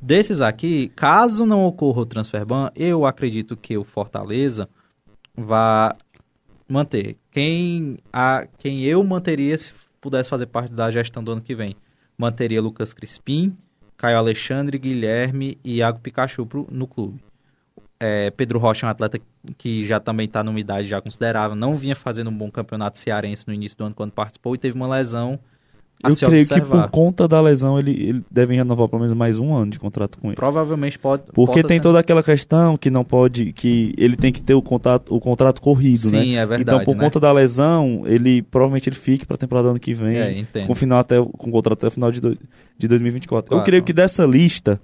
Desses 0.00 0.40
aqui, 0.40 0.92
caso 0.94 1.44
não 1.44 1.64
ocorra 1.64 2.02
o 2.02 2.06
transfer 2.06 2.46
ban, 2.46 2.70
eu 2.76 3.04
acredito 3.04 3.56
que 3.56 3.76
o 3.76 3.82
Fortaleza 3.82 4.68
vá 5.36 5.92
manter. 6.68 7.16
Quem, 7.32 7.98
a, 8.12 8.46
quem 8.58 8.84
eu 8.84 9.02
manteria 9.02 9.58
se 9.58 9.72
pudesse 10.00 10.28
fazer 10.28 10.46
parte 10.46 10.72
da 10.72 10.90
gestão 10.90 11.22
do 11.22 11.32
ano 11.32 11.40
que 11.40 11.54
vem? 11.54 11.76
Manteria 12.16 12.60
Lucas 12.60 12.92
Crispim, 12.92 13.56
Caio 13.96 14.18
Alexandre, 14.18 14.78
Guilherme 14.78 15.58
e 15.64 15.76
Iago 15.76 16.00
Pikachu 16.00 16.46
pro, 16.46 16.66
no 16.70 16.86
clube. 16.86 17.20
É, 18.00 18.30
Pedro 18.30 18.58
Rocha 18.58 18.86
é 18.86 18.88
um 18.88 18.90
atleta 18.90 19.18
que 19.56 19.84
já 19.84 19.98
também 19.98 20.26
está 20.26 20.44
numa 20.44 20.60
idade 20.60 20.86
já 20.86 21.00
considerável, 21.00 21.56
não 21.56 21.74
vinha 21.74 21.96
fazendo 21.96 22.30
um 22.30 22.36
bom 22.36 22.50
campeonato 22.50 22.98
cearense 22.98 23.46
no 23.48 23.52
início 23.52 23.76
do 23.76 23.84
ano 23.84 23.94
quando 23.94 24.12
participou 24.12 24.54
e 24.54 24.58
teve 24.58 24.76
uma 24.76 24.86
lesão 24.86 25.38
Eu 26.04 26.14
creio 26.14 26.42
observar. 26.42 26.64
que 26.64 26.70
por 26.70 26.90
conta 26.90 27.26
da 27.26 27.40
lesão 27.40 27.78
ele, 27.78 27.90
ele 27.90 28.24
deve 28.30 28.54
renovar 28.54 28.88
pelo 28.88 29.02
menos 29.02 29.16
mais 29.16 29.38
um 29.38 29.52
ano 29.54 29.72
de 29.72 29.78
contrato 29.80 30.16
com 30.18 30.28
ele. 30.28 30.36
Provavelmente 30.36 30.96
pode. 30.98 31.24
Porque 31.34 31.62
tem 31.62 31.78
ser- 31.78 31.82
toda 31.82 31.98
aquela 31.98 32.22
questão 32.22 32.76
que 32.76 32.88
não 32.88 33.04
pode, 33.04 33.52
que 33.52 33.94
ele 33.98 34.16
tem 34.16 34.32
que 34.32 34.40
ter 34.40 34.54
o 34.54 34.62
contrato, 34.62 35.12
o 35.14 35.18
contrato 35.18 35.60
corrido, 35.60 36.10
né? 36.12 36.22
Sim, 36.22 36.36
é 36.36 36.46
verdade. 36.46 36.62
então 36.62 36.84
por 36.84 36.94
né? 36.96 37.02
conta 37.04 37.18
da 37.18 37.32
lesão, 37.32 38.02
ele 38.06 38.42
provavelmente 38.42 38.88
ele 38.88 38.96
fique 38.96 39.26
para 39.26 39.34
a 39.34 39.38
temporada 39.38 39.68
ano 39.70 39.80
que 39.80 39.92
vem, 39.92 40.16
É, 40.16 40.44
com 40.66 40.74
final 40.74 41.00
até 41.00 41.16
com 41.20 41.50
contrato 41.50 41.78
até 41.78 41.88
o 41.88 41.90
final 41.90 42.12
de, 42.12 42.20
do, 42.20 42.38
de 42.78 42.86
2024. 42.88 43.46
Eu 43.46 43.56
Claro. 43.56 43.64
creio 43.64 43.82
que 43.82 43.92
dessa 43.92 44.24
lista 44.24 44.80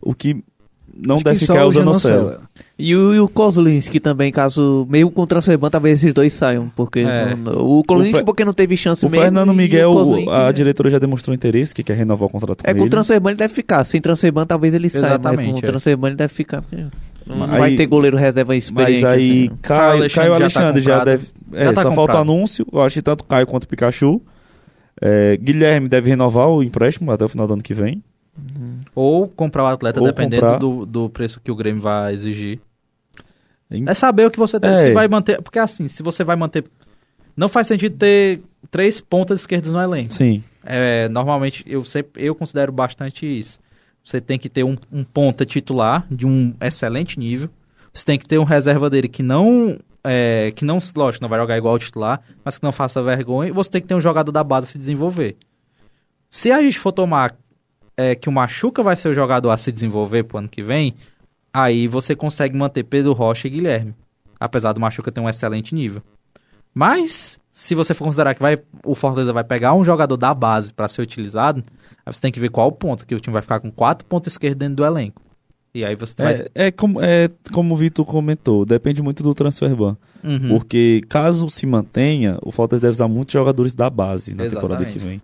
o 0.00 0.14
que 0.14 0.42
não 0.96 1.16
Acho 1.16 1.24
deve 1.24 1.38
ficar 1.38 1.56
é 1.58 1.64
o. 1.64 1.72
Zanocelo. 1.72 2.36
E 2.78 2.94
o, 2.96 3.14
e 3.14 3.20
o 3.20 3.28
Kozlinski 3.28 4.00
também, 4.00 4.32
caso, 4.32 4.86
mesmo 4.90 5.10
com 5.10 5.22
o 5.22 5.26
transfer 5.26 5.56
ban, 5.56 5.70
talvez 5.70 5.98
esses 6.02 6.12
dois 6.12 6.32
saiam. 6.32 6.68
Porque 6.74 7.00
É. 7.00 7.34
não- 7.36 7.52
o 7.78 7.84
Kozlinski, 7.84 8.24
porque 8.24 8.44
não 8.44 8.52
teve 8.52 8.76
chance 8.76 9.04
O 9.06 9.08
mesmo. 9.10 9.22
Fernando 9.22 9.54
Miguel, 9.54 9.90
o 9.90 9.94
Kozlinski, 9.94 10.30
a 10.30 10.44
né? 10.46 10.52
diretora 10.52 10.90
já 10.90 10.98
demonstrou 10.98 11.34
interesse 11.34 11.74
que 11.74 11.82
quer 11.82 11.96
renovar 11.96 12.26
o 12.28 12.30
contrato 12.30 12.62
É, 12.64 12.68
com 12.72 12.74
com 12.74 12.80
o 12.80 12.84
ele. 12.84 12.90
transfer 12.90 13.20
ban 13.20 13.30
ele 13.30 13.36
deve 13.38 13.54
ficar. 13.54 13.84
Sem 13.84 14.00
transfer 14.00 14.32
ban, 14.32 14.44
talvez 14.46 14.74
ele 14.74 14.90
saia. 14.90 15.18
Mas 15.22 15.36
com 15.36 15.52
o 15.54 15.58
é. 15.58 15.60
transfer 15.62 15.96
ban 15.96 16.08
ele 16.08 16.16
deve 16.16 16.32
ficar. 16.34 16.64
Não 17.26 17.36
Mas 17.38 17.50
vai 17.50 17.70
aí- 17.70 17.76
ter 17.76 17.86
goleiro 17.86 18.16
reserva 18.16 18.54
experiente. 18.54 19.02
Mas 19.02 19.04
aí 19.04 19.44
assim, 19.46 19.56
Caio, 19.62 19.62
Caio 19.62 19.92
Alexandre 20.02 20.10
Caio 20.14 20.32
já 20.32 20.38
tá 20.38 20.60
Alexandre 20.66 20.82
já, 20.82 21.04
deve. 21.04 21.26
É, 21.54 21.64
Já 21.64 21.72
tá 21.72 21.82
só 21.82 21.88
falta 21.88 22.00
o 22.00 22.06
comprado. 22.06 22.20
anúncio. 22.32 22.66
Eu 22.72 22.82
acho 22.82 22.94
que 22.94 23.02
tanto 23.02 23.24
Caio 23.24 23.46
quanto 23.46 23.66
Pikachu. 23.68 24.20
É, 25.00 25.36
Guilherme 25.36 25.88
deve 25.88 26.10
renovar 26.10 26.48
o 26.48 26.62
empréstimo 26.62 27.10
até 27.10 27.24
o 27.24 27.28
final 27.28 27.46
do 27.46 27.54
ano 27.54 27.62
que 27.62 27.72
vem. 27.74 28.02
Ou 28.94 29.28
comprar 29.28 29.64
o 29.64 29.66
atleta, 29.66 30.00
Ou 30.00 30.06
dependendo 30.06 30.42
comprar. 30.42 30.58
do, 30.58 30.84
do 30.86 31.08
preço 31.10 31.40
que 31.40 31.50
o 31.50 31.54
Grêmio 31.56 31.80
vai 31.82 32.12
exigir. 32.14 32.60
Em- 33.70 33.84
É 33.88 33.94
saber 33.94 34.26
o 34.26 34.30
que 34.30 34.38
você 34.38 34.58
tem. 34.60 34.70
É. 34.70 34.76
Se 34.88 34.92
vai 34.92 35.08
manter. 35.08 35.40
Porque 35.42 35.58
assim, 35.58 35.88
se 35.88 36.02
você 36.02 36.24
vai 36.24 36.36
manter. 36.36 36.64
Não 37.36 37.48
faz 37.48 37.66
sentido 37.66 37.96
ter 37.96 38.40
três 38.70 39.00
pontas 39.00 39.40
esquerdas 39.40 39.72
no 39.72 39.80
elenco. 39.80 40.12
Sim. 40.14 40.42
É, 40.64 41.08
normalmente, 41.08 41.64
eu 41.66 41.84
sempre 41.84 42.24
eu 42.24 42.34
considero 42.34 42.70
bastante 42.72 43.26
isso. 43.26 43.58
Você 44.02 44.20
tem 44.20 44.38
que 44.38 44.48
ter 44.48 44.64
um, 44.64 44.76
um 44.92 45.02
ponta 45.02 45.44
titular 45.44 46.06
de 46.10 46.26
um 46.26 46.54
excelente 46.60 47.18
nível. 47.18 47.48
Você 47.92 48.04
tem 48.04 48.18
que 48.18 48.26
ter 48.26 48.38
um 48.38 48.44
reserva 48.44 48.88
dele 48.90 49.08
que 49.08 49.22
não. 49.22 49.78
É, 50.06 50.52
que 50.54 50.66
não, 50.66 50.76
lógico, 50.94 51.22
não 51.22 51.30
vai 51.30 51.38
jogar 51.40 51.56
igual 51.56 51.74
o 51.74 51.78
titular, 51.78 52.20
mas 52.44 52.58
que 52.58 52.62
não 52.64 52.72
faça 52.72 53.02
vergonha. 53.02 53.48
E 53.48 53.52
você 53.52 53.70
tem 53.70 53.80
que 53.80 53.88
ter 53.88 53.94
um 53.94 54.00
jogador 54.00 54.30
da 54.30 54.44
base 54.44 54.66
a 54.66 54.70
se 54.70 54.78
desenvolver. 54.78 55.34
Se 56.28 56.52
a 56.52 56.60
gente 56.60 56.78
for 56.78 56.92
tomar 56.92 57.34
é, 57.96 58.14
que 58.14 58.28
o 58.28 58.32
Machuca 58.32 58.82
vai 58.82 58.96
ser 58.96 59.08
o 59.08 59.14
jogador 59.14 59.50
a 59.50 59.56
se 59.56 59.70
desenvolver 59.70 60.24
pro 60.24 60.38
ano 60.38 60.48
que 60.48 60.62
vem, 60.62 60.94
aí 61.52 61.86
você 61.86 62.14
consegue 62.14 62.56
manter 62.56 62.84
Pedro 62.84 63.12
Rocha 63.12 63.46
e 63.46 63.50
Guilherme. 63.50 63.94
Apesar 64.38 64.72
do 64.72 64.80
Machuca 64.80 65.12
ter 65.12 65.20
um 65.20 65.28
excelente 65.28 65.74
nível. 65.74 66.02
Mas, 66.74 67.38
se 67.52 67.74
você 67.74 67.94
for 67.94 68.04
considerar 68.04 68.34
que 68.34 68.42
vai, 68.42 68.58
o 68.84 68.94
Fortaleza 68.96 69.32
vai 69.32 69.44
pegar 69.44 69.74
um 69.74 69.84
jogador 69.84 70.16
da 70.16 70.34
base 70.34 70.72
para 70.72 70.88
ser 70.88 71.02
utilizado, 71.02 71.62
aí 72.04 72.12
você 72.12 72.20
tem 72.20 72.32
que 72.32 72.40
ver 72.40 72.50
qual 72.50 72.70
ponto, 72.72 73.06
que 73.06 73.14
o 73.14 73.20
time 73.20 73.32
vai 73.32 73.42
ficar 73.42 73.60
com 73.60 73.70
quatro 73.70 74.04
pontos 74.06 74.32
esquerdos 74.32 74.58
dentro 74.58 74.76
do 74.76 74.84
elenco. 74.84 75.22
E 75.72 75.84
aí 75.84 75.96
você 75.96 76.14
vai. 76.18 76.34
É, 76.34 76.66
é 76.66 76.70
como, 76.70 77.00
é 77.00 77.28
como 77.52 77.74
o 77.74 77.76
Vitor 77.76 78.04
comentou, 78.04 78.64
depende 78.64 79.02
muito 79.02 79.22
do 79.22 79.34
transfer 79.34 79.74
ban. 79.74 79.96
Uhum. 80.22 80.48
Porque 80.48 81.00
caso 81.08 81.48
se 81.48 81.66
mantenha, 81.66 82.38
o 82.42 82.52
Fortaleza 82.52 82.82
deve 82.82 82.92
usar 82.92 83.08
muitos 83.08 83.32
jogadores 83.32 83.74
da 83.74 83.90
base 83.90 84.34
na 84.34 84.44
temporada 84.44 84.82
Exatamente. 84.82 84.92
que 84.92 84.98
vem. 84.98 85.22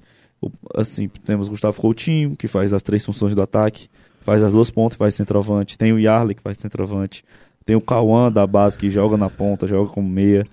Assim, 0.74 1.08
temos 1.26 1.48
Gustavo 1.48 1.80
Coutinho, 1.80 2.34
que 2.36 2.48
faz 2.48 2.72
as 2.72 2.82
três 2.82 3.04
funções 3.04 3.34
do 3.34 3.42
ataque, 3.42 3.88
faz 4.22 4.42
as 4.42 4.52
duas 4.52 4.70
pontas, 4.70 4.96
faz 4.96 5.14
centroavante. 5.14 5.76
Tem 5.76 5.92
o 5.92 5.98
Yarley, 5.98 6.34
que 6.34 6.42
faz 6.42 6.56
centroavante. 6.58 7.22
Tem 7.66 7.76
o 7.76 7.80
Cauã 7.80 8.32
da 8.32 8.46
base, 8.46 8.78
que 8.78 8.88
joga 8.90 9.16
na 9.16 9.28
ponta, 9.28 9.66
joga 9.66 9.90
como 9.92 10.08
meia. 10.08 10.46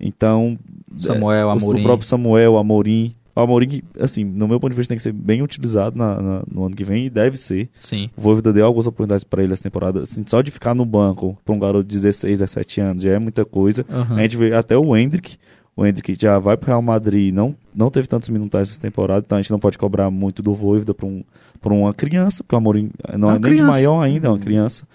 Então, 0.00 0.58
Samuel, 0.98 1.48
o- 1.48 1.50
Amorim. 1.50 1.80
O 1.80 1.84
próprio 1.84 2.08
Samuel, 2.08 2.56
Amorim. 2.56 3.14
O 3.36 3.40
Amorim, 3.40 3.82
assim, 3.98 4.22
no 4.24 4.46
meu 4.46 4.60
ponto 4.60 4.70
de 4.70 4.76
vista, 4.76 4.90
tem 4.90 4.96
que 4.96 5.02
ser 5.02 5.12
bem 5.12 5.42
utilizado 5.42 5.96
na- 5.98 6.20
na- 6.20 6.42
no 6.50 6.64
ano 6.64 6.74
que 6.76 6.84
vem 6.84 7.06
e 7.06 7.10
deve 7.10 7.36
ser. 7.36 7.68
Sim. 7.80 8.08
O 8.16 8.20
Voivoda 8.20 8.52
deu 8.52 8.64
algumas 8.64 8.86
oportunidades 8.86 9.24
para 9.24 9.42
ele 9.42 9.52
essa 9.52 9.62
temporada. 9.62 10.02
Assim, 10.02 10.22
só 10.26 10.40
de 10.40 10.50
ficar 10.50 10.74
no 10.74 10.84
banco 10.84 11.36
para 11.44 11.54
um 11.54 11.58
garoto 11.58 11.84
de 11.86 11.94
16, 11.96 12.38
17 12.40 12.80
anos 12.80 13.02
já 13.02 13.10
é 13.12 13.18
muita 13.18 13.44
coisa. 13.44 13.84
Uhum. 13.90 14.16
A 14.16 14.22
gente 14.22 14.36
vê 14.36 14.54
até 14.54 14.76
o 14.76 14.96
Hendrick. 14.96 15.36
O 15.76 15.84
Hendrick 15.84 16.16
já 16.20 16.38
vai 16.38 16.56
pro 16.56 16.68
Real 16.68 16.80
Madrid, 16.82 17.34
não, 17.34 17.54
não 17.74 17.90
teve 17.90 18.06
tantos 18.06 18.28
minutagens 18.28 18.70
essa 18.70 18.80
temporada, 18.80 19.24
então 19.26 19.36
a 19.36 19.42
gente 19.42 19.50
não 19.50 19.58
pode 19.58 19.76
cobrar 19.76 20.08
muito 20.10 20.40
do 20.40 20.54
Voivoda 20.54 20.94
para 20.94 21.06
um, 21.06 21.24
pra 21.60 21.74
uma 21.74 21.92
criança, 21.92 22.44
porque 22.44 22.54
o 22.54 22.58
Amorim 22.58 22.90
não 23.18 23.28
Uma 23.28 23.36
é 23.36 23.40
nem 23.40 23.56
de 23.56 23.62
maior 23.62 24.00
ainda, 24.00 24.28
é 24.28 24.30
uma 24.30 24.38
criança. 24.38 24.86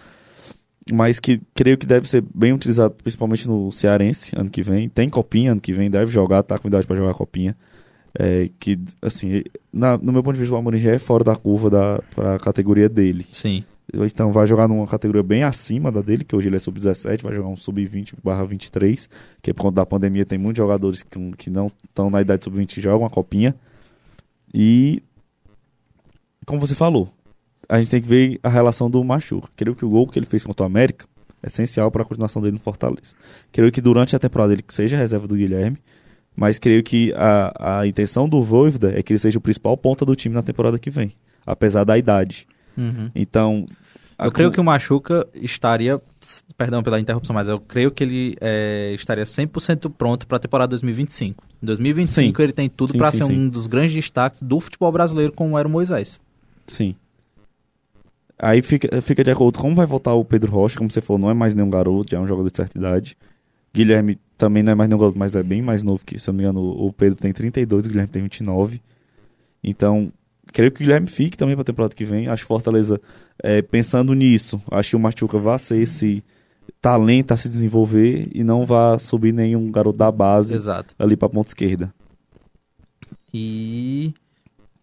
Mas 0.91 1.19
que 1.19 1.41
creio 1.53 1.77
que 1.77 1.85
deve 1.85 2.09
ser 2.09 2.23
bem 2.33 2.53
utilizado, 2.53 2.95
principalmente 2.95 3.47
no 3.47 3.71
Cearense, 3.71 4.33
ano 4.37 4.49
que 4.49 4.63
vem. 4.63 4.89
Tem 4.89 5.07
copinha 5.09 5.51
ano 5.51 5.61
que 5.61 5.71
vem, 5.73 5.89
deve 5.89 6.11
jogar, 6.11 6.41
tá 6.43 6.57
com 6.57 6.67
idade 6.67 6.87
para 6.87 6.95
jogar 6.95 7.13
copinha. 7.13 7.55
É, 8.17 8.49
que, 8.59 8.79
assim, 9.01 9.43
na- 9.71 9.97
no 9.97 10.11
meu 10.11 10.23
ponto 10.23 10.33
de 10.33 10.39
vista, 10.39 10.55
o 10.55 10.57
Amorim 10.57 10.79
já 10.79 10.91
é 10.91 10.97
fora 10.97 11.23
da 11.23 11.35
curva 11.35 11.69
da 11.69 12.01
pra 12.15 12.39
categoria 12.39 12.89
dele. 12.89 13.23
Sim. 13.31 13.63
Então 13.93 14.31
vai 14.31 14.45
jogar 14.45 14.67
numa 14.67 14.85
categoria 14.85 15.23
bem 15.23 15.43
acima 15.43 15.91
da 15.91 16.01
dele, 16.01 16.23
que 16.23 16.35
hoje 16.35 16.47
ele 16.47 16.55
é 16.55 16.59
sub-17, 16.59 17.23
vai 17.23 17.33
jogar 17.33 17.49
um 17.49 17.55
sub-20 17.55 18.15
barra 18.23 18.45
23, 18.45 19.09
que 19.41 19.53
por 19.53 19.63
conta 19.63 19.75
da 19.75 19.85
pandemia 19.85 20.25
tem 20.25 20.37
muitos 20.37 20.57
jogadores 20.57 21.03
que, 21.03 21.31
que 21.37 21.49
não 21.49 21.71
estão 21.83 22.09
na 22.09 22.21
idade 22.21 22.43
sub-20 22.43 22.67
que 22.67 22.81
jogam 22.81 23.05
a 23.05 23.09
copinha. 23.09 23.55
E 24.53 25.01
como 26.45 26.59
você 26.59 26.75
falou, 26.75 27.09
a 27.67 27.79
gente 27.79 27.91
tem 27.91 28.01
que 28.01 28.07
ver 28.07 28.39
a 28.41 28.49
relação 28.49 28.89
do 28.89 29.03
Machuca. 29.03 29.49
Creio 29.55 29.75
que 29.75 29.85
o 29.85 29.89
gol 29.89 30.07
que 30.07 30.17
ele 30.17 30.25
fez 30.25 30.43
contra 30.43 30.63
o 30.63 30.65
América 30.65 31.05
é 31.43 31.47
essencial 31.47 31.91
para 31.91 32.01
a 32.01 32.05
continuação 32.05 32.41
dele 32.41 32.53
no 32.53 32.59
Fortaleza. 32.59 33.15
Creio 33.51 33.71
que 33.71 33.81
durante 33.81 34.15
a 34.15 34.19
temporada 34.19 34.53
ele 34.53 34.63
seja 34.67 34.97
reserva 34.97 35.27
do 35.27 35.35
Guilherme, 35.35 35.77
mas 36.35 36.57
creio 36.57 36.81
que 36.83 37.13
a, 37.15 37.79
a 37.79 37.87
intenção 37.87 38.27
do 38.27 38.41
Voivoda 38.41 38.97
é 38.97 39.03
que 39.03 39.13
ele 39.13 39.19
seja 39.19 39.37
o 39.37 39.41
principal 39.41 39.77
ponta 39.77 40.05
do 40.05 40.15
time 40.15 40.33
na 40.33 40.41
temporada 40.41 40.79
que 40.79 40.89
vem, 40.89 41.11
apesar 41.45 41.83
da 41.83 41.97
idade. 41.97 42.47
Uhum. 42.77 43.11
Então, 43.13 43.67
Eu 44.19 44.31
creio 44.31 44.51
que 44.51 44.59
o 44.59 44.63
Machuca 44.63 45.25
estaria, 45.33 46.01
perdão 46.57 46.83
pela 46.83 46.99
interrupção, 46.99 47.33
mas 47.33 47.47
eu 47.47 47.59
creio 47.59 47.89
que 47.89 48.03
ele 48.03 48.35
é, 48.41 48.91
estaria 48.93 49.23
100% 49.23 49.91
pronto 49.97 50.27
para 50.27 50.37
a 50.37 50.39
temporada 50.39 50.69
2025. 50.71 51.43
Em 51.63 51.65
2025 51.65 52.37
Sim. 52.37 52.43
ele 52.43 52.51
tem 52.51 52.67
tudo 52.67 52.97
para 52.97 53.11
ser 53.11 53.23
sim. 53.23 53.33
um 53.33 53.49
dos 53.49 53.67
grandes 53.67 53.93
destaques 53.93 54.41
do 54.41 54.59
futebol 54.59 54.91
brasileiro, 54.91 55.31
como 55.31 55.57
era 55.57 55.67
o 55.67 55.71
Moisés. 55.71 56.19
Sim. 56.67 56.95
Aí 58.37 58.61
fica, 58.61 59.01
fica 59.01 59.23
de 59.23 59.31
acordo 59.31 59.57
com 59.57 59.63
como 59.63 59.75
vai 59.75 59.85
voltar 59.85 60.13
o 60.13 60.25
Pedro 60.25 60.51
Rocha, 60.51 60.77
como 60.77 60.89
você 60.89 61.01
falou, 61.01 61.19
não 61.19 61.29
é 61.29 61.33
mais 61.33 61.55
nenhum 61.55 61.69
garoto, 61.69 62.11
já 62.11 62.17
é 62.17 62.21
um 62.21 62.27
jogador 62.27 62.49
de 62.49 62.57
certa 62.57 62.77
idade. 62.77 63.17
Guilherme 63.73 64.17
também 64.37 64.63
não 64.63 64.71
é 64.71 64.75
mais 64.75 64.89
nenhum 64.89 64.99
garoto, 64.99 65.19
mas 65.19 65.35
é 65.35 65.43
bem 65.43 65.61
mais 65.61 65.83
novo 65.83 66.01
que, 66.05 66.17
se 66.17 66.29
eu 66.29 66.33
não 66.33 66.37
me 66.37 66.43
engano, 66.43 66.61
o 66.61 66.91
Pedro 66.91 67.17
tem 67.19 67.31
32, 67.31 67.85
o 67.85 67.89
Guilherme 67.89 68.09
tem 68.09 68.23
29. 68.23 68.81
Então, 69.63 70.11
creio 70.47 70.71
que 70.71 70.81
o 70.81 70.85
Guilherme 70.85 71.07
fique 71.07 71.37
também 71.37 71.55
para 71.55 71.61
a 71.61 71.65
temporada 71.65 71.93
que 71.93 72.05
vem. 72.05 72.27
Acho 72.27 72.43
que 72.43 72.47
Fortaleza, 72.47 72.99
é, 73.43 73.61
pensando 73.61 74.13
nisso, 74.13 74.61
acho 74.71 74.91
que 74.91 74.95
o 74.95 74.99
Machuca 74.99 75.37
vai 75.39 75.57
ser 75.59 75.81
esse 75.81 76.23
talento 76.81 77.31
a 77.33 77.37
se 77.37 77.49
desenvolver 77.49 78.29
e 78.33 78.43
não 78.43 78.65
vai 78.65 78.99
subir 78.99 79.33
nenhum 79.33 79.71
garoto 79.71 79.97
da 79.97 80.11
base 80.11 80.55
Exato. 80.55 80.93
ali 80.97 81.15
para 81.17 81.29
ponta 81.29 81.49
esquerda. 81.49 81.93
E 83.33 84.13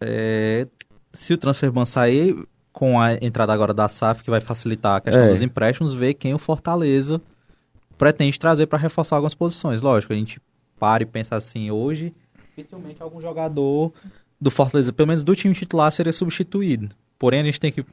é, 0.00 0.66
se 1.12 1.32
o 1.32 1.38
transfer 1.38 1.70
ban 1.70 1.84
sair 1.84 2.36
com 2.72 3.00
a 3.00 3.14
entrada 3.14 3.52
agora 3.52 3.72
da 3.72 3.88
SAF, 3.88 4.22
que 4.22 4.30
vai 4.30 4.40
facilitar 4.40 4.96
a 4.96 5.00
questão 5.00 5.24
É. 5.24 5.28
dos 5.28 5.40
empréstimos, 5.42 5.94
ver 5.94 6.14
quem 6.14 6.34
o 6.34 6.38
Fortaleza 6.38 7.20
pretende 7.96 8.38
trazer 8.38 8.66
para 8.66 8.78
reforçar 8.78 9.16
algumas 9.16 9.34
posições. 9.34 9.80
Lógico, 9.80 10.12
a 10.12 10.16
gente 10.16 10.40
para 10.78 11.02
e 11.02 11.06
pensa 11.06 11.36
assim, 11.36 11.70
hoje, 11.70 12.12
dificilmente 12.54 13.02
algum 13.02 13.20
jogador 13.20 13.92
do 14.38 14.50
Fortaleza, 14.50 14.92
pelo 14.92 15.08
menos 15.08 15.24
do 15.24 15.34
time 15.34 15.54
titular, 15.54 15.90
seria 15.90 16.12
substituído. 16.12 16.90
Porém, 17.18 17.40
a 17.40 17.44
gente 17.44 17.58
tem 17.58 17.72
que 17.72 17.84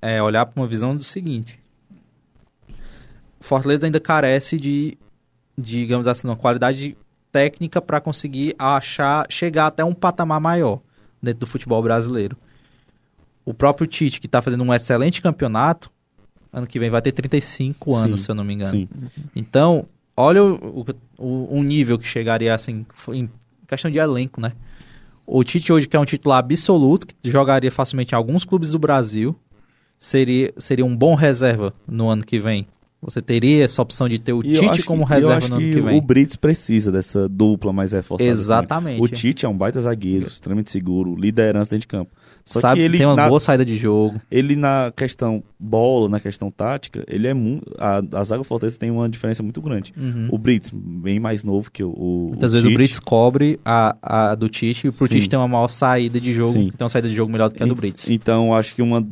é, 0.00 0.22
olhar 0.22 0.46
para 0.46 0.60
uma 0.60 0.66
visão 0.66 0.96
do 0.96 1.02
seguinte. 1.02 1.58
Fortaleza 3.40 3.86
ainda 3.86 4.00
carece 4.00 4.58
de, 4.58 4.98
digamos 5.56 6.06
assim, 6.06 6.28
uma 6.28 6.36
qualidade 6.36 6.96
técnica 7.32 7.80
para 7.80 8.00
conseguir 8.00 8.54
achar, 8.58 9.26
chegar 9.30 9.68
até 9.68 9.84
um 9.84 9.94
patamar 9.94 10.40
maior 10.40 10.80
dentro 11.22 11.40
do 11.40 11.46
futebol 11.46 11.82
brasileiro. 11.82 12.36
O 13.44 13.54
próprio 13.54 13.86
Tite, 13.86 14.20
que 14.20 14.26
está 14.26 14.42
fazendo 14.42 14.62
um 14.62 14.72
excelente 14.72 15.22
campeonato, 15.22 15.90
ano 16.52 16.66
que 16.66 16.78
vem 16.78 16.90
vai 16.90 17.00
ter 17.00 17.12
35 17.12 17.96
anos, 17.96 18.20
Sim, 18.20 18.24
se 18.24 18.30
eu 18.30 18.34
não 18.34 18.44
me 18.44 18.54
engano. 18.54 18.70
Sim. 18.70 18.88
Então, 19.34 19.86
olha 20.16 20.42
o, 20.42 20.86
o, 21.16 21.58
o 21.58 21.62
nível 21.62 21.98
que 21.98 22.06
chegaria 22.06 22.54
assim, 22.54 22.84
em 23.08 23.30
questão 23.66 23.90
de 23.90 23.98
elenco, 23.98 24.40
né? 24.40 24.52
O 25.32 25.44
Tite 25.44 25.72
hoje, 25.72 25.86
que 25.86 25.96
é 25.96 26.00
um 26.00 26.04
titular 26.04 26.38
absoluto, 26.40 27.06
que 27.06 27.30
jogaria 27.30 27.70
facilmente 27.70 28.12
em 28.14 28.16
alguns 28.16 28.44
clubes 28.44 28.72
do 28.72 28.78
Brasil, 28.78 29.36
seria, 29.98 30.52
seria 30.56 30.84
um 30.84 30.96
bom 30.96 31.14
reserva 31.14 31.72
no 31.86 32.08
ano 32.08 32.24
que 32.24 32.38
vem. 32.38 32.66
Você 33.02 33.22
teria 33.22 33.64
essa 33.64 33.80
opção 33.80 34.08
de 34.08 34.18
ter 34.18 34.32
o 34.34 34.44
E 34.44 34.52
Tite 34.52 34.82
como 34.84 35.06
que- 35.06 35.12
reserva 35.14 35.48
no 35.48 35.54
ano 35.54 35.64
que 35.64 35.72
que 35.74 35.80
vem. 35.80 35.96
O 35.96 36.02
Brits 36.02 36.36
precisa 36.36 36.92
dessa 36.92 37.28
dupla 37.28 37.72
mais 37.72 37.92
reforçada. 37.92 38.28
Exatamente. 38.30 38.96
também. 38.98 39.02
O 39.02 39.08
Tite 39.08 39.46
é 39.46 39.48
um 39.48 39.56
baita 39.56 39.80
zagueiro, 39.80 40.26
extremamente 40.26 40.70
seguro, 40.70 41.14
liderança 41.16 41.70
dentro 41.70 41.82
de 41.82 41.86
campo. 41.88 42.10
Só 42.50 42.58
Sabe, 42.58 42.80
que 42.80 42.80
ele 42.80 42.98
tem 42.98 43.06
uma 43.06 43.14
na, 43.14 43.28
boa 43.28 43.38
saída 43.38 43.64
de 43.64 43.76
jogo. 43.76 44.20
ele 44.28 44.56
na 44.56 44.92
questão 44.96 45.40
bola, 45.56 46.08
na 46.08 46.18
questão 46.18 46.50
tática, 46.50 47.04
ele 47.06 47.28
é 47.28 47.32
muito. 47.32 47.64
A, 47.78 48.02
a 48.12 48.24
zaga 48.24 48.42
Fortaleza 48.42 48.76
tem 48.76 48.90
uma 48.90 49.08
diferença 49.08 49.40
muito 49.40 49.62
grande. 49.62 49.94
Uhum. 49.96 50.26
O 50.32 50.36
Brits, 50.36 50.68
bem 50.74 51.20
mais 51.20 51.44
novo 51.44 51.70
que 51.70 51.84
o. 51.84 51.90
o 51.90 52.28
Muitas 52.30 52.50
o 52.50 52.54
vezes 52.54 52.64
o 52.64 52.68
Tite. 52.70 52.76
Brits 52.76 52.98
cobre 52.98 53.60
a, 53.64 53.96
a 54.02 54.34
do 54.34 54.48
Tite 54.48 54.88
e 54.88 54.90
pro 54.90 55.06
Sim. 55.06 55.14
Tite 55.14 55.28
tem 55.28 55.38
uma 55.38 55.46
maior 55.46 55.68
saída 55.68 56.20
de 56.20 56.32
jogo. 56.32 56.54
Sim. 56.54 56.72
Tem 56.76 56.84
uma 56.84 56.88
saída 56.88 57.08
de 57.08 57.14
jogo 57.14 57.30
melhor 57.30 57.50
do 57.50 57.54
que 57.54 57.62
a 57.62 57.66
do 57.66 57.76
Brits. 57.76 58.10
Então, 58.10 58.52
acho 58.52 58.74
que 58.74 58.82
uma. 58.82 59.06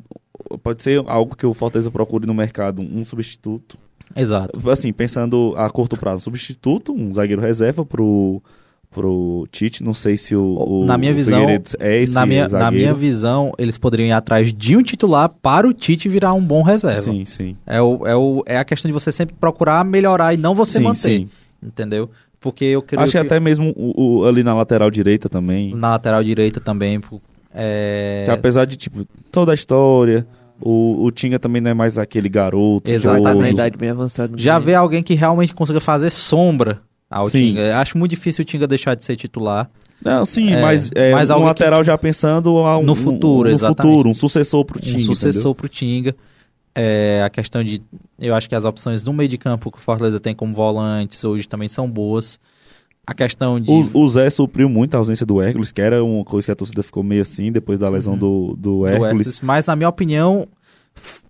Pode 0.61 0.83
ser 0.83 1.01
algo 1.07 1.37
que 1.37 1.47
o 1.47 1.55
Fortaleza 1.55 1.93
procure 1.93 2.27
no 2.27 2.35
mercado, 2.35 2.83
um 2.83 3.05
substituto. 3.05 3.79
Exato. 4.17 4.69
Assim, 4.69 4.93
pensando 4.93 5.55
a 5.57 5.71
curto 5.71 5.97
prazo, 5.97 6.17
um 6.17 6.25
substituto, 6.25 6.93
um 6.93 7.15
zagueiro 7.15 7.41
reserva 7.41 7.87
pro, 7.87 8.43
pro 8.91 9.47
Tite. 9.53 9.83
Não 9.85 9.95
sei 9.95 10.17
se 10.17 10.35
o, 10.35 10.57
o 10.83 10.85
Na 10.85 10.97
minha 10.99 11.13
o 11.13 11.15
visão, 11.15 11.47
é 11.79 12.03
esse 12.03 12.15
na, 12.15 12.25
minha, 12.27 12.49
na 12.49 12.71
minha 12.71 12.95
visão, 12.95 13.53
eles 13.59 13.77
poderiam 13.79 14.09
ir 14.09 14.13
atrás 14.13 14.53
de 14.53 14.77
um 14.77 14.83
titular 14.83 15.29
para 15.29 15.69
o 15.69 15.73
Tite 15.73 16.09
virar 16.09 16.33
um 16.35 16.43
bom 16.43 16.63
reserva. 16.63 17.01
Sim, 17.03 17.25
sim. 17.25 17.57
É, 17.67 17.81
o, 17.81 18.07
é, 18.07 18.17
o, 18.17 18.43
é 18.47 18.59
a 18.59 18.65
questão 18.65 18.89
de 18.89 18.93
você 18.93 19.13
sempre 19.13 19.35
procurar 19.39 19.85
melhorar 19.85 20.35
e 20.35 20.37
não 20.37 20.55
você 20.55 20.79
sim, 20.79 20.85
manter. 20.85 20.99
sim. 20.99 21.29
Entendeu? 21.63 22.11
Porque 22.41 22.65
eu 22.65 22.83
creio 22.83 23.03
Acho 23.03 23.13
que 23.13 23.19
que 23.19 23.27
até 23.27 23.41
mesmo 23.41 23.73
o, 23.77 24.21
o- 24.21 24.25
ali 24.27 24.43
na 24.45 24.55
lateral 24.55 24.91
direita 24.91 25.29
também. 25.29 25.75
na 25.75 25.91
lateral 25.91 26.23
direita 26.23 26.61
também. 26.61 27.01
É... 27.53 28.23
Que 28.27 28.31
apesar 28.31 28.65
de, 28.65 28.77
tipo, 28.77 29.05
toda 29.33 29.51
a 29.53 29.55
história, 29.55 30.25
o, 30.61 31.05
o 31.05 31.11
Tinga 31.11 31.39
também 31.39 31.61
não 31.61 31.71
é 31.71 31.75
mais 31.75 31.99
aquele 31.99 32.29
garoto. 32.29 32.91
Exatamente. 32.91 33.25
Tá 33.25 33.35
na 33.35 33.51
idade 33.51 33.77
bem 33.77 33.91
avançada. 33.91 34.33
no 34.33 34.39
Já 34.39 34.55
momento. 34.55 34.67
vê 34.67 34.75
alguém 34.75 35.03
que 35.03 35.15
realmente 35.15 35.53
consiga 35.55 35.81
fazer 35.81 36.11
sombra 36.11 36.81
ao 37.11 37.29
Sim. 37.29 37.55
Tinga. 37.55 37.79
Acho 37.79 37.97
muito 37.97 38.11
difícil 38.11 38.43
o 38.43 38.45
Tinga 38.45 38.67
deixar 38.67 38.95
de 38.95 39.05
ser 39.05 39.17
titular. 39.17 39.71
Não, 40.05 40.25
sim, 40.25 40.53
É, 40.53 40.61
mas 40.63 40.91
é 40.95 41.13
mas 41.13 41.29
um 41.29 41.39
lateral 41.43 41.83
já 41.83 41.99
pensando 41.99 42.55
um, 42.55 42.83
No 42.85 42.95
futuro, 42.95 43.49
um, 43.49 43.53
no 43.53 43.59
futuro, 43.59 44.11
um 44.11 44.15
sucessor 44.15 44.65
pro 44.65 44.79
Tinga. 44.81 44.99
um 44.99 45.01
sucessor 45.01 45.55
pro 45.55 45.69
Tinga. 45.69 46.15
É, 46.75 47.23
a 47.25 47.31
questão 47.31 47.65
de. 47.65 47.83
Eu 48.19 48.35
acho 48.35 48.49
que 48.49 48.55
as 48.55 48.65
opções 48.65 49.05
no 49.05 49.13
meio 49.13 49.29
de 49.29 49.37
campo 49.37 49.73
que 49.73 49.79
o 49.79 49.81
Fortaleza 49.81 50.21
tem 50.21 50.35
como 50.35 50.55
volantes 50.55 51.25
hoje 51.25 51.49
também 51.49 51.69
são 51.69 51.91
boas. 51.91 52.39
A 53.05 53.15
questão 53.15 53.59
de. 53.59 53.69
O, 53.71 54.03
o 54.03 54.09
Zé 54.09 54.31
supriu 54.31 54.69
muito 54.69 54.95
a 54.95 54.99
ausência 54.99 55.27
do 55.27 55.41
Hércules, 55.43 55.73
que 55.73 55.81
era 55.81 56.05
uma 56.05 56.25
coisa 56.25 56.47
que 56.47 56.53
a 56.53 56.55
torcida 56.55 56.83
ficou 56.83 57.03
meio 57.03 57.23
assim 57.23 57.51
depois 57.51 57.79
da 57.79 57.89
lesão 57.89 58.17
do, 58.17 58.51
do 58.51 58.79
do 58.79 58.87
Hércules. 58.87 59.09
Hércules, 59.09 59.41
mas 59.41 59.67
na 59.67 59.75
minha 59.75 59.89
opinião 59.89 60.47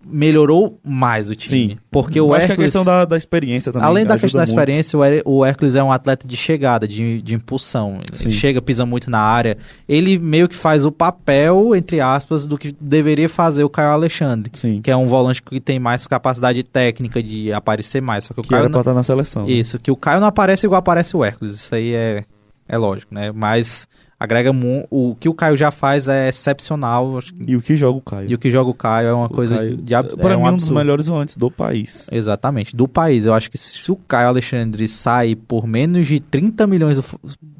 melhorou 0.05 0.79
mais 0.83 1.29
o 1.29 1.35
time. 1.35 1.71
Sim. 1.73 1.77
Porque 1.91 2.19
o 2.19 2.33
acho 2.33 2.45
que 2.45 2.51
a 2.51 2.53
Hércules, 2.53 2.67
questão 2.71 2.85
da, 2.85 3.05
da 3.05 3.17
experiência 3.17 3.71
também. 3.71 3.87
além 3.87 4.05
da 4.05 4.17
questão 4.17 4.39
da 4.39 4.45
muito. 4.45 4.49
experiência, 4.57 4.97
o, 4.97 5.03
Her- 5.03 5.21
o 5.25 5.45
Hércules 5.45 5.75
é 5.75 5.83
um 5.83 5.91
atleta 5.91 6.27
de 6.27 6.37
chegada, 6.37 6.87
de, 6.87 7.21
de 7.21 7.35
impulsão. 7.35 7.99
Ele 8.07 8.17
Sim. 8.17 8.29
chega, 8.29 8.61
pisa 8.61 8.85
muito 8.85 9.09
na 9.11 9.19
área. 9.19 9.57
Ele 9.87 10.17
meio 10.17 10.47
que 10.47 10.55
faz 10.55 10.85
o 10.85 10.91
papel, 10.91 11.75
entre 11.75 11.99
aspas, 11.99 12.47
do 12.47 12.57
que 12.57 12.75
deveria 12.79 13.27
fazer 13.29 13.63
o 13.63 13.69
Caio 13.69 13.89
Alexandre. 13.89 14.49
Sim. 14.53 14.81
Que 14.81 14.89
é 14.89 14.95
um 14.95 15.05
volante 15.05 15.43
que 15.43 15.59
tem 15.59 15.79
mais 15.79 16.07
capacidade 16.07 16.63
técnica 16.63 17.21
de 17.21 17.51
aparecer 17.51 18.01
mais. 18.01 18.23
Só 18.23 18.33
que 18.33 18.39
o 18.39 18.43
Que 18.43 18.49
Caio 18.49 18.61
era 18.61 18.69
não- 18.69 18.79
estar 18.79 18.93
na 18.93 19.03
seleção. 19.03 19.45
né? 19.45 19.51
Isso, 19.51 19.77
que 19.79 19.91
o 19.91 19.95
Caio 19.95 20.19
não 20.21 20.27
aparece 20.27 20.65
igual 20.65 20.79
aparece 20.79 21.15
o 21.15 21.23
Hércules. 21.23 21.53
Isso 21.53 21.75
aí 21.75 21.93
é, 21.93 22.23
é 22.67 22.77
lógico, 22.77 23.13
né? 23.13 23.31
Mas 23.33 23.87
agrega 24.19 24.51
mu 24.51 24.85
o 24.91 25.15
que 25.19 25.29
o 25.29 25.33
Caio 25.33 25.55
já 25.55 25.71
faz 25.71 26.07
é 26.07 26.27
excepcional. 26.29 27.19
E 27.47 27.55
o 27.55 27.61
que 27.61 27.75
joga 27.77 27.97
o 27.97 28.01
Caio? 28.01 28.29
E 28.29 28.35
o 28.35 28.37
que 28.37 28.51
joga 28.51 28.69
o 28.69 28.73
Caio 28.73 29.07
é 29.07 29.13
uma 29.13 29.27
O 29.27 29.29
coisa 29.29 29.55
Caio- 29.57 29.77
de 29.77 29.95
ab- 29.95 30.17
Pra 30.17 30.33
é 30.33 30.35
mim, 30.35 30.43
um 30.43 30.47
um 30.47 30.57
dos 30.57 30.69
melhores 30.69 31.07
volantes 31.07 31.37
do 31.37 31.49
país. 31.49 32.05
Exatamente, 32.11 32.75
do 32.75 32.87
país. 32.87 33.25
Eu 33.25 33.33
acho 33.33 33.49
que 33.49 33.57
se 33.57 33.89
o 33.91 33.95
Caio 33.95 34.27
Alexandre 34.27 34.87
sai 34.87 35.35
por 35.35 35.65
menos 35.65 36.05
de 36.07 36.19
30 36.19 36.67
milhões, 36.67 36.99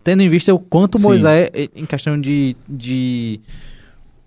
tendo 0.03 0.21
em 0.21 0.27
vista 0.29 0.53
o 0.53 0.59
quanto 0.59 0.95
o. 0.95 1.01
Moisés, 1.01 1.49
em 1.75 1.85
questão 1.85 2.19
de, 2.19 2.55
de 2.67 3.39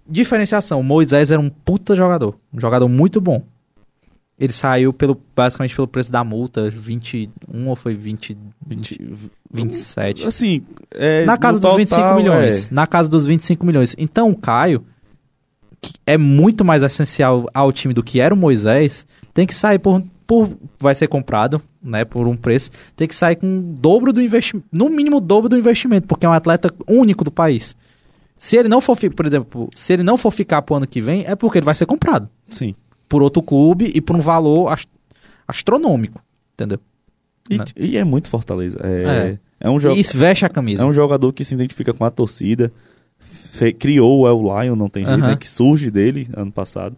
diferenciação, 0.08 0.80
o 0.80 0.84
Moisés 0.84 1.30
era 1.30 1.40
um 1.40 1.48
puta 1.50 1.94
jogador, 1.94 2.36
um 2.52 2.60
jogador 2.60 2.88
muito 2.88 3.20
bom. 3.20 3.42
Ele 4.38 4.52
saiu 4.52 4.92
pelo, 4.92 5.20
basicamente 5.36 5.74
pelo 5.74 5.86
preço 5.86 6.10
da 6.10 6.24
multa, 6.24 6.68
21 6.68 7.68
ou 7.68 7.76
foi 7.76 7.94
20, 7.94 8.36
20 8.66 9.00
27. 9.52 10.26
Assim, 10.26 10.62
é, 10.90 11.24
Na 11.24 11.36
casa 11.36 11.60
dos 11.60 11.70
total, 11.70 11.78
25 11.78 12.14
milhões. 12.16 12.68
é. 12.70 12.74
Na 12.74 12.86
casa 12.86 13.08
dos 13.08 13.24
25 13.24 13.64
milhões. 13.64 13.94
Então 13.98 14.30
o 14.30 14.36
Caio, 14.36 14.84
que 15.80 15.92
é 16.06 16.16
muito 16.16 16.64
mais 16.64 16.82
essencial 16.82 17.46
ao 17.52 17.70
time 17.70 17.92
do 17.94 18.02
que 18.02 18.20
era 18.20 18.34
o 18.34 18.36
Moisés, 18.36 19.06
tem 19.34 19.46
que 19.46 19.54
sair 19.54 19.78
por. 19.78 20.02
por 20.26 20.50
vai 20.80 20.94
ser 20.94 21.06
comprado, 21.08 21.60
né? 21.82 22.04
Por 22.04 22.26
um 22.26 22.36
preço. 22.36 22.70
Tem 22.96 23.06
que 23.06 23.14
sair 23.14 23.36
com 23.36 23.74
dobro 23.78 24.12
do 24.12 24.20
investimento. 24.22 24.66
No 24.72 24.88
mínimo 24.88 25.18
o 25.18 25.20
dobro 25.20 25.48
do 25.48 25.58
investimento, 25.58 26.08
porque 26.08 26.26
é 26.26 26.28
um 26.28 26.32
atleta 26.32 26.72
único 26.88 27.22
do 27.22 27.30
país. 27.30 27.76
Se 28.38 28.56
ele 28.56 28.68
não 28.68 28.80
for, 28.80 28.96
por 28.96 29.24
exemplo, 29.24 29.70
se 29.72 29.92
ele 29.92 30.02
não 30.02 30.16
for 30.16 30.32
ficar 30.32 30.62
pro 30.62 30.74
ano 30.74 30.86
que 30.86 31.00
vem, 31.00 31.24
é 31.26 31.36
porque 31.36 31.58
ele 31.58 31.64
vai 31.64 31.76
ser 31.76 31.86
comprado 31.86 32.28
Sim. 32.50 32.74
Por 33.12 33.22
outro 33.22 33.42
clube 33.42 33.92
e 33.94 34.00
por 34.00 34.16
um 34.16 34.20
valor 34.20 34.72
ast- 34.72 34.88
astronômico. 35.46 36.18
Entendeu? 36.54 36.78
E, 37.50 37.58
Né? 37.58 37.64
e 37.76 37.96
é 37.98 38.04
muito 38.04 38.30
Fortaleza. 38.30 38.78
É, 38.82 39.38
É. 39.60 39.66
é 39.66 39.70
um 39.70 39.78
jogo. 39.78 39.96
Isso 40.00 40.16
veste 40.16 40.46
a 40.46 40.48
camisa. 40.48 40.82
É 40.82 40.86
um 40.86 40.92
jogador 40.94 41.30
que 41.34 41.44
se 41.44 41.52
identifica 41.54 41.92
com 41.92 42.04
a 42.06 42.10
torcida. 42.10 42.72
Criou 43.78 44.20
o 44.20 44.26
El 44.26 44.40
Lion, 44.64 44.74
não 44.76 44.88
tem 44.88 45.04
jeito, 45.04 45.20
Aham. 45.20 45.30
né? 45.32 45.36
Que 45.36 45.46
surge 45.48 45.90
dele 45.90 46.26
ano 46.34 46.50
passado. 46.50 46.96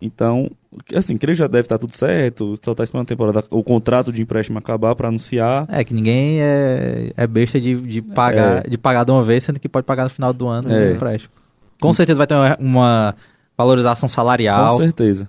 Então, 0.00 0.50
assim, 0.94 1.16
creio 1.16 1.34
que 1.34 1.38
já 1.40 1.46
deve 1.48 1.62
estar 1.62 1.78
tudo 1.78 1.96
certo. 1.96 2.54
Só 2.62 2.74
tá 2.74 2.84
esperando 2.84 3.04
a 3.04 3.08
temporada, 3.08 3.44
o 3.50 3.64
contrato 3.64 4.12
de 4.12 4.20
empréstimo 4.22 4.58
acabar 4.58 4.94
para 4.94 5.08
anunciar. 5.08 5.66
É, 5.70 5.82
que 5.82 5.94
ninguém 5.94 6.40
é, 6.42 7.12
é 7.16 7.26
besta 7.26 7.58
de, 7.60 7.74
de, 7.80 8.02
pagar, 8.02 8.68
de 8.68 8.76
pagar 8.78 9.04
de 9.04 9.10
uma 9.10 9.24
vez, 9.24 9.44
sendo 9.44 9.58
que 9.58 9.68
pode 9.68 9.86
pagar 9.86 10.04
no 10.04 10.10
final 10.10 10.32
do 10.32 10.46
ano 10.46 10.70
É. 10.70 10.88
de 10.90 10.94
empréstimo. 10.96 11.32
Com 11.80 11.92
certeza 11.92 12.18
vai 12.18 12.26
ter 12.26 12.36
uma 12.60 13.14
valorização 13.56 14.08
salarial. 14.08 14.76
Com 14.76 14.82
certeza. 14.82 15.28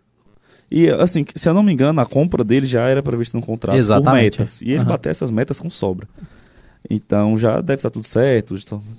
E, 0.72 0.88
assim, 0.90 1.26
se 1.36 1.50
eu 1.50 1.54
não 1.54 1.64
me 1.64 1.74
engano, 1.74 2.00
a 2.00 2.06
compra 2.06 2.44
dele 2.44 2.66
já 2.68 2.88
era 2.88 3.02
prevista 3.02 3.38
no 3.38 3.44
contrato 3.46 3.78
Exatamente. 3.78 4.38
por 4.38 4.42
metas. 4.42 4.62
E 4.62 4.66
ele 4.70 4.78
Aham. 4.80 4.86
bateu 4.86 5.10
essas 5.12 5.32
metas 5.32 5.60
com 5.60 5.70
sobra. 5.70 6.08
Então 6.90 7.38
já 7.38 7.60
deve 7.60 7.80
estar 7.80 7.90
tudo 7.90 8.06
certo. 8.06 8.56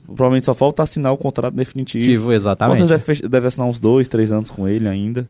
provavelmente 0.07 0.45
só 0.47 0.55
falta 0.55 0.83
assinar 0.83 1.13
o 1.13 1.17
contrato 1.17 1.55
definitivo. 1.55 2.05
Tipo, 2.05 2.33
exatamente. 2.33 2.85
Deve, 2.87 3.29
deve 3.29 3.47
assinar 3.47 3.67
uns 3.69 3.79
dois, 3.79 4.07
três 4.09 4.31
anos 4.33 4.51
com 4.51 4.69
ele 4.69 4.87
ainda. 4.89 5.29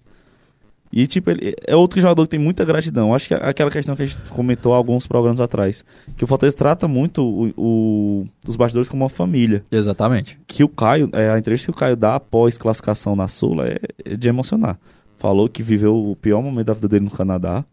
E, 0.92 1.06
tipo, 1.06 1.30
ele 1.30 1.54
é 1.64 1.76
outro 1.76 2.00
jogador 2.00 2.24
que 2.24 2.30
tem 2.30 2.40
muita 2.40 2.64
gratidão. 2.64 3.14
Acho 3.14 3.28
que 3.28 3.34
aquela 3.34 3.70
questão 3.70 3.94
que 3.94 4.02
a 4.02 4.06
gente 4.06 4.18
comentou 4.30 4.74
alguns 4.74 5.06
programas 5.06 5.40
atrás. 5.40 5.84
Que 6.16 6.24
o 6.24 6.26
Fortaleza 6.26 6.56
trata 6.56 6.88
muito 6.88 7.22
o, 7.22 7.52
o- 7.56 8.26
os 8.44 8.56
bastidores 8.56 8.88
como 8.88 9.04
uma 9.04 9.08
família. 9.08 9.62
Exatamente. 9.70 10.36
Que 10.48 10.64
o 10.64 10.68
Caio, 10.68 11.08
é, 11.12 11.30
a 11.30 11.38
entrevista 11.38 11.66
que 11.66 11.70
o 11.70 11.78
Caio 11.78 11.94
dá 11.96 12.16
após 12.16 12.58
classificação 12.58 13.14
na 13.14 13.28
Sula 13.28 13.68
é, 13.68 13.78
é 14.04 14.16
de 14.16 14.26
emocionar. 14.28 14.76
Falou 15.20 15.48
que 15.48 15.62
viveu 15.62 15.94
o 15.94 16.16
pior 16.16 16.42
momento 16.42 16.66
da 16.66 16.72
vida 16.72 16.88
dele 16.88 17.04
no 17.04 17.10
Canadá. 17.10 17.64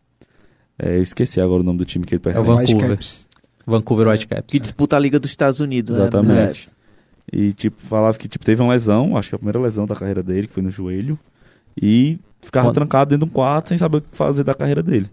É, 0.77 0.97
eu 0.97 1.01
esqueci 1.01 1.41
agora 1.41 1.61
o 1.61 1.65
nome 1.65 1.79
do 1.79 1.85
time 1.85 2.05
que 2.05 2.13
ele 2.13 2.21
É 2.25 2.29
o 2.29 2.33
pertence. 2.43 2.45
Vancouver. 2.49 2.75
Whitecaps. 2.89 3.27
Vancouver 3.65 4.07
Whitecaps. 4.09 4.51
Que 4.51 4.59
disputa 4.59 4.95
a 4.95 4.99
Liga 4.99 5.19
dos 5.19 5.31
Estados 5.31 5.59
Unidos. 5.61 5.97
né? 5.97 6.03
Exatamente. 6.03 6.69
E, 7.31 7.53
tipo, 7.53 7.81
falava 7.81 8.17
que 8.17 8.27
tipo, 8.27 8.45
teve 8.45 8.61
uma 8.61 8.71
lesão, 8.73 9.17
acho 9.17 9.29
que 9.29 9.35
a 9.35 9.39
primeira 9.39 9.59
lesão 9.59 9.85
da 9.85 9.95
carreira 9.95 10.21
dele, 10.21 10.47
que 10.47 10.53
foi 10.53 10.61
no 10.61 10.69
joelho. 10.69 11.17
E 11.81 12.19
ficava 12.41 12.67
Quando- 12.67 12.75
trancado 12.75 13.09
dentro 13.11 13.25
de 13.25 13.31
um 13.31 13.33
quarto 13.33 13.69
sem 13.69 13.77
saber 13.77 13.97
o 13.97 14.01
que 14.01 14.07
fazer 14.11 14.43
da 14.43 14.53
carreira 14.53 14.83
dele. 14.83 15.09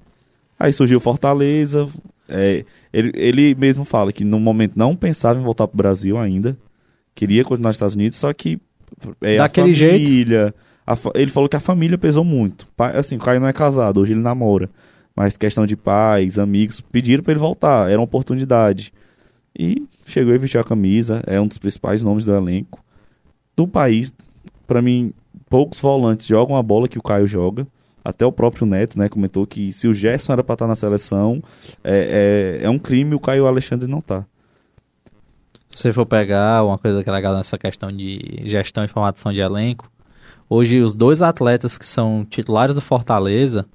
Aí 0.59 0.73
surgiu 0.73 0.99
o 0.99 1.01
Fortaleza. 1.01 1.87
é, 2.29 2.65
ele, 2.93 3.13
ele 3.15 3.55
mesmo 3.55 3.85
fala 3.85 4.13
que 4.13 4.25
no 4.25 4.41
momento 4.41 4.73
não 4.77 4.97
pensava 4.97 5.39
em 5.39 5.43
voltar 5.43 5.69
pro 5.69 5.77
Brasil 5.77 6.17
ainda. 6.19 6.57
Queria 7.15 7.45
continuar 7.45 7.69
nos 7.71 7.77
Estados 7.77 7.95
Unidos, 7.95 8.19
só 8.19 8.33
que. 8.33 8.59
É, 9.21 9.37
Daquele 9.39 9.73
a 9.73 9.91
família, 9.91 10.47
fa- 10.49 10.55
ele 11.15 11.31
falou 11.31 11.49
que 11.49 11.57
a 11.57 11.61
família 11.61 11.97
pesou 11.97 12.25
muito. 12.25 12.67
Pai- 12.77 12.97
Assim, 12.97 13.17
o 13.17 13.21
Caio 13.21 13.41
não 13.41 13.49
é 13.49 13.53
casado, 13.53 14.01
hoje 14.01 14.13
ele 14.13 14.21
namora. 14.21 14.69
Mas 15.17 15.37
questão 15.37 15.65
de 15.65 15.77
pais, 15.77 16.39
amigos, 16.39 16.81
pediram 16.81 17.23
pra 17.23 17.33
ele 17.33 17.41
voltar. 17.41 17.89
Era 17.91 17.99
uma 18.01 18.05
oportunidade. 18.05 18.93
E 19.57 19.87
chegou 20.07 20.35
e 20.35 20.39
vestiu 20.39 20.61
a 20.61 20.65
camisa. 20.65 21.23
É 21.27 21.41
um 21.41 21.47
dos 21.47 21.57
principais 21.59 22.03
nomes 22.03 22.25
do 22.25 22.35
elenco. 22.35 22.83
Do 23.57 23.69
país, 23.69 24.13
pra 24.67 24.83
mim, 24.83 25.13
poucos 25.49 25.79
volantes 25.79 26.27
jogam 26.27 26.57
a 26.57 26.63
bola 26.63 26.89
que 26.89 26.99
o 26.99 27.03
Caio 27.03 27.27
joga. 27.29 27.67
Até 28.05 28.27
o 28.27 28.33
próprio 28.33 28.67
Neto, 28.67 28.99
né, 28.99 29.09
comentou 29.09 29.47
que 29.47 29.73
se 29.73 29.89
o 29.89 29.95
Gerson 29.95 30.33
era 30.35 30.45
pra 30.45 30.53
estar 30.55 30.67
na 30.67 30.75
seleção, 30.77 31.43
é, 31.83 32.59
é, 32.61 32.67
é 32.67 32.69
um 32.69 32.79
crime 32.79 33.15
o 33.15 33.21
Caio 33.21 33.47
Alexandre 33.47 33.89
não 33.89 34.01
tá. 34.03 34.27
Se 35.71 35.83
você 35.83 35.93
for 35.93 36.05
pegar 36.05 36.65
uma 36.65 36.77
coisa 36.77 37.03
que 37.03 37.09
é 37.09 37.13
legal 37.13 37.35
nessa 37.35 37.57
questão 37.57 37.91
de 37.91 38.43
gestão 38.45 38.85
e 38.85 38.89
formação 38.89 39.33
de 39.33 39.41
elenco, 39.41 39.91
hoje 40.55 40.81
os 40.81 40.95
dois 40.95 41.21
atletas 41.23 41.77
que 41.79 41.87
são 41.87 42.25
titulares 42.29 42.75
do 42.75 42.81
Fortaleza 42.81 43.67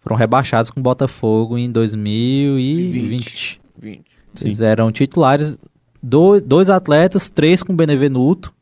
foram 0.00 0.16
rebaixados 0.16 0.70
com 0.70 0.80
o 0.80 0.82
Botafogo 0.82 1.56
em 1.58 1.70
2020. 1.70 3.60
20. 3.78 4.02
Sim. 4.34 4.46
Eles 4.46 4.60
eram 4.60 4.90
titulares, 4.90 5.56
do- 6.02 6.40
dois 6.40 6.68
atletas, 6.70 7.28
três 7.28 7.62
com 7.62 7.72
o 7.72 7.76
Benevenuto, 7.76 8.52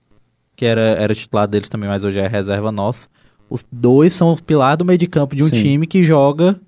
que 0.57 0.64
era, 0.64 0.80
era 0.80 1.14
titular 1.14 1.46
deles 1.48 1.68
também, 1.68 1.88
mas 1.88 2.05
hoje 2.05 2.18
é 2.18 2.26
reserva 2.26 2.70
nossa. 2.72 3.09
Os 3.48 3.64
dois 3.70 4.12
são 4.12 4.32
o 4.32 4.42
pilar 4.42 4.76
do 4.76 4.84
meio 4.84 4.98
de 4.98 5.07
campo 5.07 5.34
de 5.34 5.42
um 5.42 5.48
Sim. 5.48 5.62
time 5.62 5.86
que 5.86 6.03
joga 6.05 6.61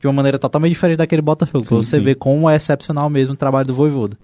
de 0.00 0.06
uma 0.06 0.12
maneira 0.12 0.38
totalmente 0.38 0.72
diferente 0.72 0.98
daquele 0.98 1.22
Botafogo. 1.22 1.64
pra 1.64 1.68
Sim, 1.68 1.82
você 1.82 1.98
sim. 1.98 2.04
ver 2.04 2.16
como 2.16 2.48
é 2.48 2.56
excepcional 2.56 3.08
mesmo 3.08 3.34
o 3.34 3.36
trabalho 3.36 3.66
do 3.66 3.74
Voivoda. 3.74 4.16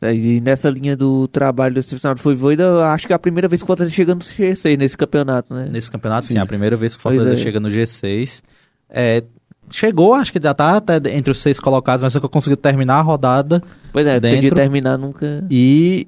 É, 0.00 0.14
E 0.14 0.40
nessa 0.40 0.70
linha 0.70 0.96
do 0.96 1.26
trabalho 1.28 1.74
do 1.74 1.80
excepcional 1.80 2.16
foi 2.18 2.34
Voida, 2.34 2.62
eu 2.62 2.82
acho 2.84 3.06
que 3.06 3.12
é 3.12 3.16
a 3.16 3.18
primeira 3.18 3.48
vez 3.48 3.60
que 3.60 3.64
o 3.64 3.66
Fortaleza 3.66 3.94
chega 3.94 4.14
no 4.14 4.20
G6 4.20 4.76
nesse 4.78 4.96
campeonato, 4.96 5.52
né? 5.52 5.68
Nesse 5.70 5.90
campeonato, 5.90 6.26
sim, 6.26 6.34
Sim. 6.34 6.38
é 6.38 6.42
a 6.42 6.46
primeira 6.46 6.76
vez 6.76 6.94
que 6.94 7.00
o 7.00 7.02
Fortaleza 7.02 7.32
é. 7.34 7.36
chega 7.36 7.58
no 7.58 7.68
G6. 7.68 8.42
É, 8.88 9.24
chegou, 9.70 10.14
acho 10.14 10.32
que 10.32 10.40
já 10.42 10.54
tá 10.54 10.76
até 10.76 10.96
entre 11.14 11.30
os 11.32 11.40
seis 11.40 11.58
colocados, 11.60 12.02
mas 12.02 12.14
nunca 12.14 12.28
conseguiu 12.28 12.56
terminar 12.56 12.94
a 12.98 13.02
rodada 13.02 13.62
Pois 13.92 14.06
é, 14.06 14.18
Dentro- 14.20 14.36
podia 14.38 14.50
terminar 14.54 14.96
nunca. 14.96 15.44
e 15.50 16.06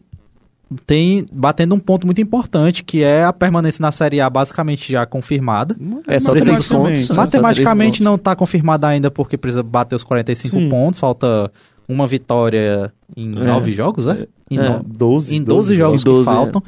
tem 0.86 1.26
batendo 1.32 1.74
um 1.74 1.80
ponto 1.80 2.06
muito 2.06 2.20
importante, 2.20 2.84
que 2.84 3.02
é 3.02 3.24
a 3.24 3.32
permanência 3.32 3.82
na 3.82 3.90
Série 3.90 4.20
A 4.20 4.30
basicamente 4.30 4.92
já 4.92 5.04
confirmada. 5.04 5.76
É 6.06 6.18
só 6.20 6.30
três 6.30 6.46
pontos, 6.46 6.70
Matematicamente, 6.70 7.12
Matematicamente 7.16 8.02
não 8.04 8.14
está 8.14 8.36
confirmada 8.36 8.86
ainda 8.86 9.10
porque 9.10 9.36
precisa 9.36 9.64
bater 9.64 9.96
os 9.96 10.04
45 10.04 10.48
Sim. 10.56 10.68
pontos, 10.68 11.00
falta 11.00 11.50
uma 11.92 12.06
vitória 12.06 12.92
em 13.16 13.30
É. 13.30 13.44
nove 13.44 13.72
jogos, 13.72 14.06
é? 14.06 14.26
Em, 14.50 14.58
É. 14.58 14.68
no- 14.70 14.82
12, 14.84 15.36
em 15.36 15.42
12 15.42 15.76
jogos 15.76 16.02
que 16.04 16.10
12, 16.10 16.24
faltam, 16.24 16.62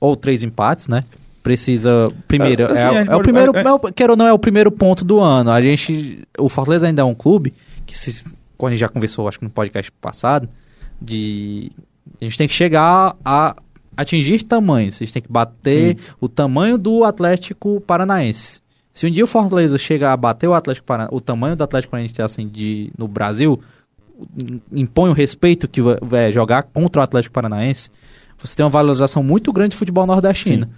ou 0.00 0.16
três 0.16 0.42
empates, 0.42 0.88
né? 0.88 1.04
Precisa. 1.42 2.12
Primeiro, 2.26 2.64
É, 2.64 2.72
assim, 2.72 2.82
é, 2.96 2.98
a 3.08 3.12
é 3.12 3.16
o 3.16 3.20
primeiro. 3.22 3.56
é- 3.56 3.62
é 3.62 3.72
o- 3.72 3.78
quer 3.78 4.10
ou 4.10 4.16
não, 4.16 4.26
é 4.26 4.32
o 4.32 4.38
primeiro 4.38 4.70
ponto 4.72 5.04
do 5.04 5.20
ano. 5.20 5.50
A 5.50 5.60
gente. 5.62 6.22
O 6.38 6.48
Fortaleza 6.48 6.86
ainda 6.86 7.02
é 7.02 7.04
um 7.04 7.14
clube 7.14 7.54
que, 7.86 7.96
se, 7.96 8.24
como 8.58 8.68
a 8.68 8.70
gente 8.72 8.80
já 8.80 8.88
conversou, 8.88 9.28
acho 9.28 9.38
que 9.38 9.44
no 9.44 9.50
podcast 9.50 9.92
passado, 10.00 10.48
de. 11.00 11.70
A 12.20 12.24
gente 12.24 12.38
tem 12.38 12.48
que 12.48 12.54
chegar 12.54 13.14
a 13.24 13.54
atingir 13.96 14.42
tamanhos. 14.44 14.96
A 14.96 14.98
gente 15.04 15.12
tem 15.12 15.22
que 15.22 15.30
bater 15.30 15.96
o 16.20 16.28
tamanho 16.28 16.76
do 16.76 17.04
Atlético 17.04 17.80
Paranaense. 17.80 18.60
Se 18.92 19.06
um 19.06 19.10
dia 19.10 19.24
o 19.24 19.26
Fortaleza 19.26 19.76
chegar 19.78 20.12
a 20.12 20.16
bater 20.16 20.48
o 20.48 20.54
Atlético 20.54 20.86
Paranaense, 20.86 21.14
o 21.14 21.20
tamanho 21.20 21.54
do 21.54 21.62
Atlético 21.62 21.90
Paranaense 21.92 22.20
assim, 22.22 22.48
de, 22.48 22.90
no 22.96 23.06
Brasil, 23.06 23.60
impõe 24.72 25.10
o 25.10 25.12
respeito 25.12 25.68
que 25.68 25.80
vai 26.02 26.32
jogar 26.32 26.62
contra 26.62 27.00
o 27.00 27.02
Atlético 27.02 27.34
Paranaense, 27.34 27.90
você 28.38 28.56
tem 28.56 28.64
uma 28.64 28.70
valorização 28.70 29.22
muito 29.22 29.52
grande 29.52 29.74
do 29.74 29.78
futebol 29.78 30.06
nordestino. 30.06 30.68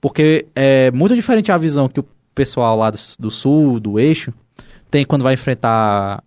Porque 0.00 0.46
é 0.54 0.90
muito 0.90 1.14
diferente 1.14 1.50
a 1.50 1.58
visão 1.58 1.88
que 1.88 2.00
o 2.00 2.06
pessoal 2.34 2.76
lá 2.76 2.90
do, 2.90 2.98
do 3.18 3.30
sul, 3.30 3.80
do 3.80 3.98
eixo, 3.98 4.32
tem 4.90 5.04
quando 5.04 5.22
vai 5.22 5.34
enfrentar 5.34 6.22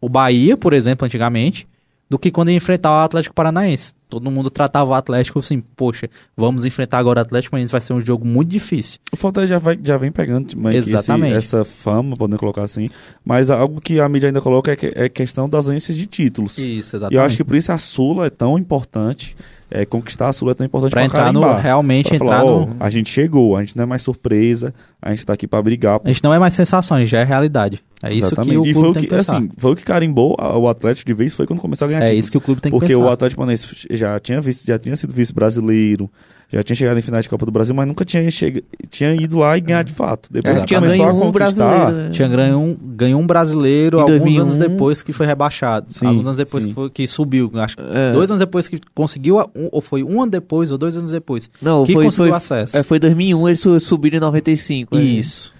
o 0.00 0.08
Bahia, 0.08 0.56
por 0.56 0.72
exemplo, 0.72 1.04
antigamente, 1.04 1.66
do 2.10 2.18
que 2.18 2.30
quando 2.30 2.50
ia 2.50 2.56
enfrentar 2.56 2.90
o 2.90 3.04
Atlético 3.04 3.34
Paranaense. 3.34 3.92
Todo 4.08 4.30
mundo 4.30 4.48
tratava 4.48 4.90
o 4.90 4.94
Atlético 4.94 5.38
assim, 5.40 5.60
poxa, 5.76 6.08
vamos 6.34 6.64
enfrentar 6.64 6.96
agora 6.98 7.18
o 7.20 7.22
Atlético 7.22 7.50
Paranaense, 7.50 7.70
vai 7.72 7.80
ser 7.82 7.92
um 7.92 8.00
jogo 8.00 8.26
muito 8.26 8.48
difícil. 8.48 8.98
O 9.12 9.16
Fortaleza 9.16 9.50
já, 9.54 9.58
vai, 9.58 9.78
já 9.82 9.98
vem 9.98 10.10
pegando 10.10 10.54
mas 10.56 10.72
que 10.72 10.78
esse- 10.78 10.90
Exatamente. 10.94 11.34
essa 11.36 11.64
fama, 11.66 12.14
podemos 12.16 12.40
colocar 12.40 12.62
assim. 12.62 12.88
Mas 13.22 13.50
algo 13.50 13.80
que 13.80 14.00
a 14.00 14.08
mídia 14.08 14.28
ainda 14.28 14.40
coloca 14.40 14.72
é, 14.72 14.76
que, 14.76 14.90
é 14.94 15.08
questão 15.10 15.46
das 15.48 15.66
audiências 15.66 15.94
de 15.96 16.06
títulos. 16.06 16.56
Isso, 16.56 16.64
E 16.64 16.78
exatamente. 16.78 17.14
eu 17.16 17.22
acho 17.22 17.36
que 17.36 17.44
por 17.44 17.54
isso 17.56 17.70
a 17.70 17.76
Sula 17.76 18.26
é 18.26 18.30
tão 18.30 18.56
importante. 18.58 19.36
É, 19.70 19.84
conquistar 19.84 20.28
a 20.28 20.32
Sula 20.32 20.52
é 20.52 20.54
tão 20.54 20.64
importante 20.66 20.90
pra 20.92 21.04
entrar 21.04 21.32
no, 21.32 21.40
carimbar. 21.40 21.62
realmente 21.62 22.06
Pra 22.08 22.16
entrar 22.16 22.26
falar, 22.38 22.44
ó, 22.44 22.60
no... 22.66 22.76
a 22.80 22.90
gente 22.90 23.10
chegou, 23.10 23.56
a 23.56 23.60
gente 23.60 23.76
não 23.76 23.82
é 23.84 23.86
mais 23.86 24.02
surpresa, 24.02 24.72
a 25.00 25.10
gente 25.10 25.26
tá 25.26 25.32
aqui 25.34 25.46
pra 25.46 25.60
brigar. 25.62 26.00
A 26.04 26.08
gente 26.08 26.22
não 26.24 26.32
é 26.32 26.38
mais 26.38 26.54
sensação, 26.54 26.96
a 26.96 27.00
gente 27.00 27.10
já 27.10 27.20
é 27.20 27.24
realidade. 27.24 27.80
É 28.02 28.12
isso 28.12 28.34
que 28.34 28.56
o 28.56 28.64
E 28.66 28.72
clube 28.72 28.92
tem 28.94 29.02
que, 29.02 29.08
que 29.08 29.14
pensar. 29.14 29.36
assim, 29.38 29.50
foi 29.58 29.72
o 29.72 29.76
que 29.76 29.84
carimbou 29.84 30.36
o 30.38 30.68
Atlético 30.68 31.06
de 31.06 31.14
vez, 31.14 31.34
foi 31.34 31.46
quando 31.46 31.60
começou 31.60 31.86
a 31.86 31.88
ganhar 31.88 32.00
é 32.00 32.04
títulos. 32.06 32.24
isso 32.24 32.30
que 32.30 32.38
o 32.38 32.40
clube 32.40 32.60
tem 32.60 32.70
que 32.72 32.78
Porque 32.78 32.94
pensar. 32.94 33.06
o 33.06 33.10
Atlético 33.10 33.38
Paranaense 33.40 33.86
já 33.90 34.18
tinha, 34.20 34.40
vice, 34.40 34.66
já 34.66 34.78
tinha 34.78 34.94
sido 34.96 35.12
vice-brasileiro, 35.12 36.08
já 36.50 36.62
tinha 36.62 36.76
chegado 36.76 36.98
em 36.98 37.02
finais 37.02 37.24
de 37.24 37.28
Copa 37.28 37.44
do 37.44 37.52
Brasil, 37.52 37.74
mas 37.74 37.86
nunca 37.86 38.04
tinha, 38.04 38.30
chega, 38.30 38.62
tinha 38.88 39.12
ido 39.14 39.38
lá 39.38 39.56
e 39.58 39.60
ganhar 39.60 39.82
de 39.82 39.92
fato. 39.92 40.28
Depois 40.32 40.62
É, 40.62 40.64
tinha 40.64 40.80
ganho 40.80 41.02
a 41.04 41.12
um 41.12 41.30
brasileiro. 41.30 41.90
né? 41.92 42.08
Tinha 42.10 42.26
ganho 42.28 42.58
um, 42.58 42.74
ganhou 42.96 43.20
um 43.20 43.26
brasileiro 43.26 43.98
Em 43.98 44.00
alguns 44.00 44.18
2001. 44.18 44.42
anos 44.42 44.56
depois 44.56 45.02
que 45.02 45.12
foi 45.12 45.26
rebaixado. 45.26 45.92
Sim, 45.92 46.06
alguns 46.06 46.26
anos 46.26 46.38
depois 46.38 46.64
que, 46.64 46.72
foi- 46.72 46.90
que 46.90 47.06
subiu. 47.06 47.50
Acho 47.54 47.76
É. 47.92 48.12
dois 48.12 48.30
anos 48.30 48.40
depois 48.40 48.66
que 48.66 48.80
conseguiu, 48.94 49.38
um- 49.54 49.68
ou 49.70 49.80
foi 49.82 50.02
um 50.02 50.22
ano 50.22 50.30
depois, 50.32 50.70
ou 50.70 50.78
dois 50.78 50.96
anos 50.96 51.10
depois, 51.10 51.50
Não, 51.60 51.84
que 51.84 51.92
foi, 51.92 52.04
conseguiu 52.06 52.28
foi, 52.30 52.36
acesso. 52.38 52.76
é, 52.78 52.82
foi 52.82 52.98
2001, 52.98 53.46
eles 53.48 53.60
su- 53.60 53.78
subiram 53.80 54.16
em 54.16 54.20
95. 54.20 54.96
né? 54.96 55.02
Isso. 55.02 55.52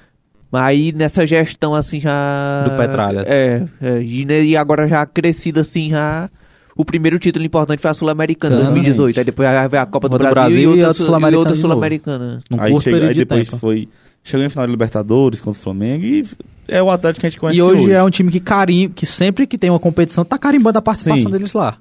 Mas 0.50 0.62
aí 0.62 0.92
nessa 0.92 1.26
gestão 1.26 1.74
assim 1.74 2.00
já. 2.00 2.64
Do 2.64 2.70
Petralha. 2.78 3.24
É, 3.26 3.62
é 3.82 4.00
e, 4.02 4.24
né, 4.24 4.42
e 4.42 4.56
agora 4.56 4.88
já 4.88 5.04
crescido 5.04 5.60
assim 5.60 5.90
já. 5.90 6.30
O 6.78 6.84
primeiro 6.84 7.18
título 7.18 7.44
importante 7.44 7.80
foi 7.80 7.90
a 7.90 7.94
Sul-Americana, 7.94 8.54
Exatamente. 8.54 8.74
2018. 8.84 9.18
Aí 9.18 9.24
depois 9.24 9.48
vai 9.68 9.80
a 9.80 9.84
Copa 9.86 10.08
do, 10.08 10.12
Uma 10.12 10.18
do 10.18 10.22
Brasil, 10.30 10.34
Brasil 10.50 10.62
e 10.62 10.66
outra, 10.78 10.94
Sul- 10.94 11.06
Sul-Americana 11.06 12.40
de. 12.48 12.56
Num 12.56 12.62
aí, 12.62 12.80
chega, 12.80 13.06
aí 13.08 13.14
de 13.14 13.20
depois 13.20 13.48
tempo. 13.48 13.58
foi. 13.58 13.88
Chegou 14.22 14.46
em 14.46 14.48
final 14.48 14.66
da 14.66 14.70
Libertadores 14.70 15.40
contra 15.40 15.58
o 15.58 15.62
Flamengo 15.62 16.04
e 16.04 16.24
é 16.68 16.82
o 16.82 16.90
Atlético 16.90 17.20
que 17.22 17.26
a 17.26 17.30
gente 17.30 17.40
conhece 17.40 17.58
E 17.58 17.62
hoje, 17.62 17.90
é 17.90 18.02
um 18.02 18.10
time 18.10 18.30
que 18.30 18.38
carim, 18.40 18.88
que 18.90 19.04
sempre 19.06 19.46
que 19.46 19.58
tem 19.58 19.70
uma 19.70 19.78
competição, 19.80 20.24
tá 20.24 20.38
carimbando 20.38 20.78
a 20.78 20.82
participação 20.82 21.26
Sim. 21.26 21.30
deles 21.30 21.52
lá. 21.52 21.78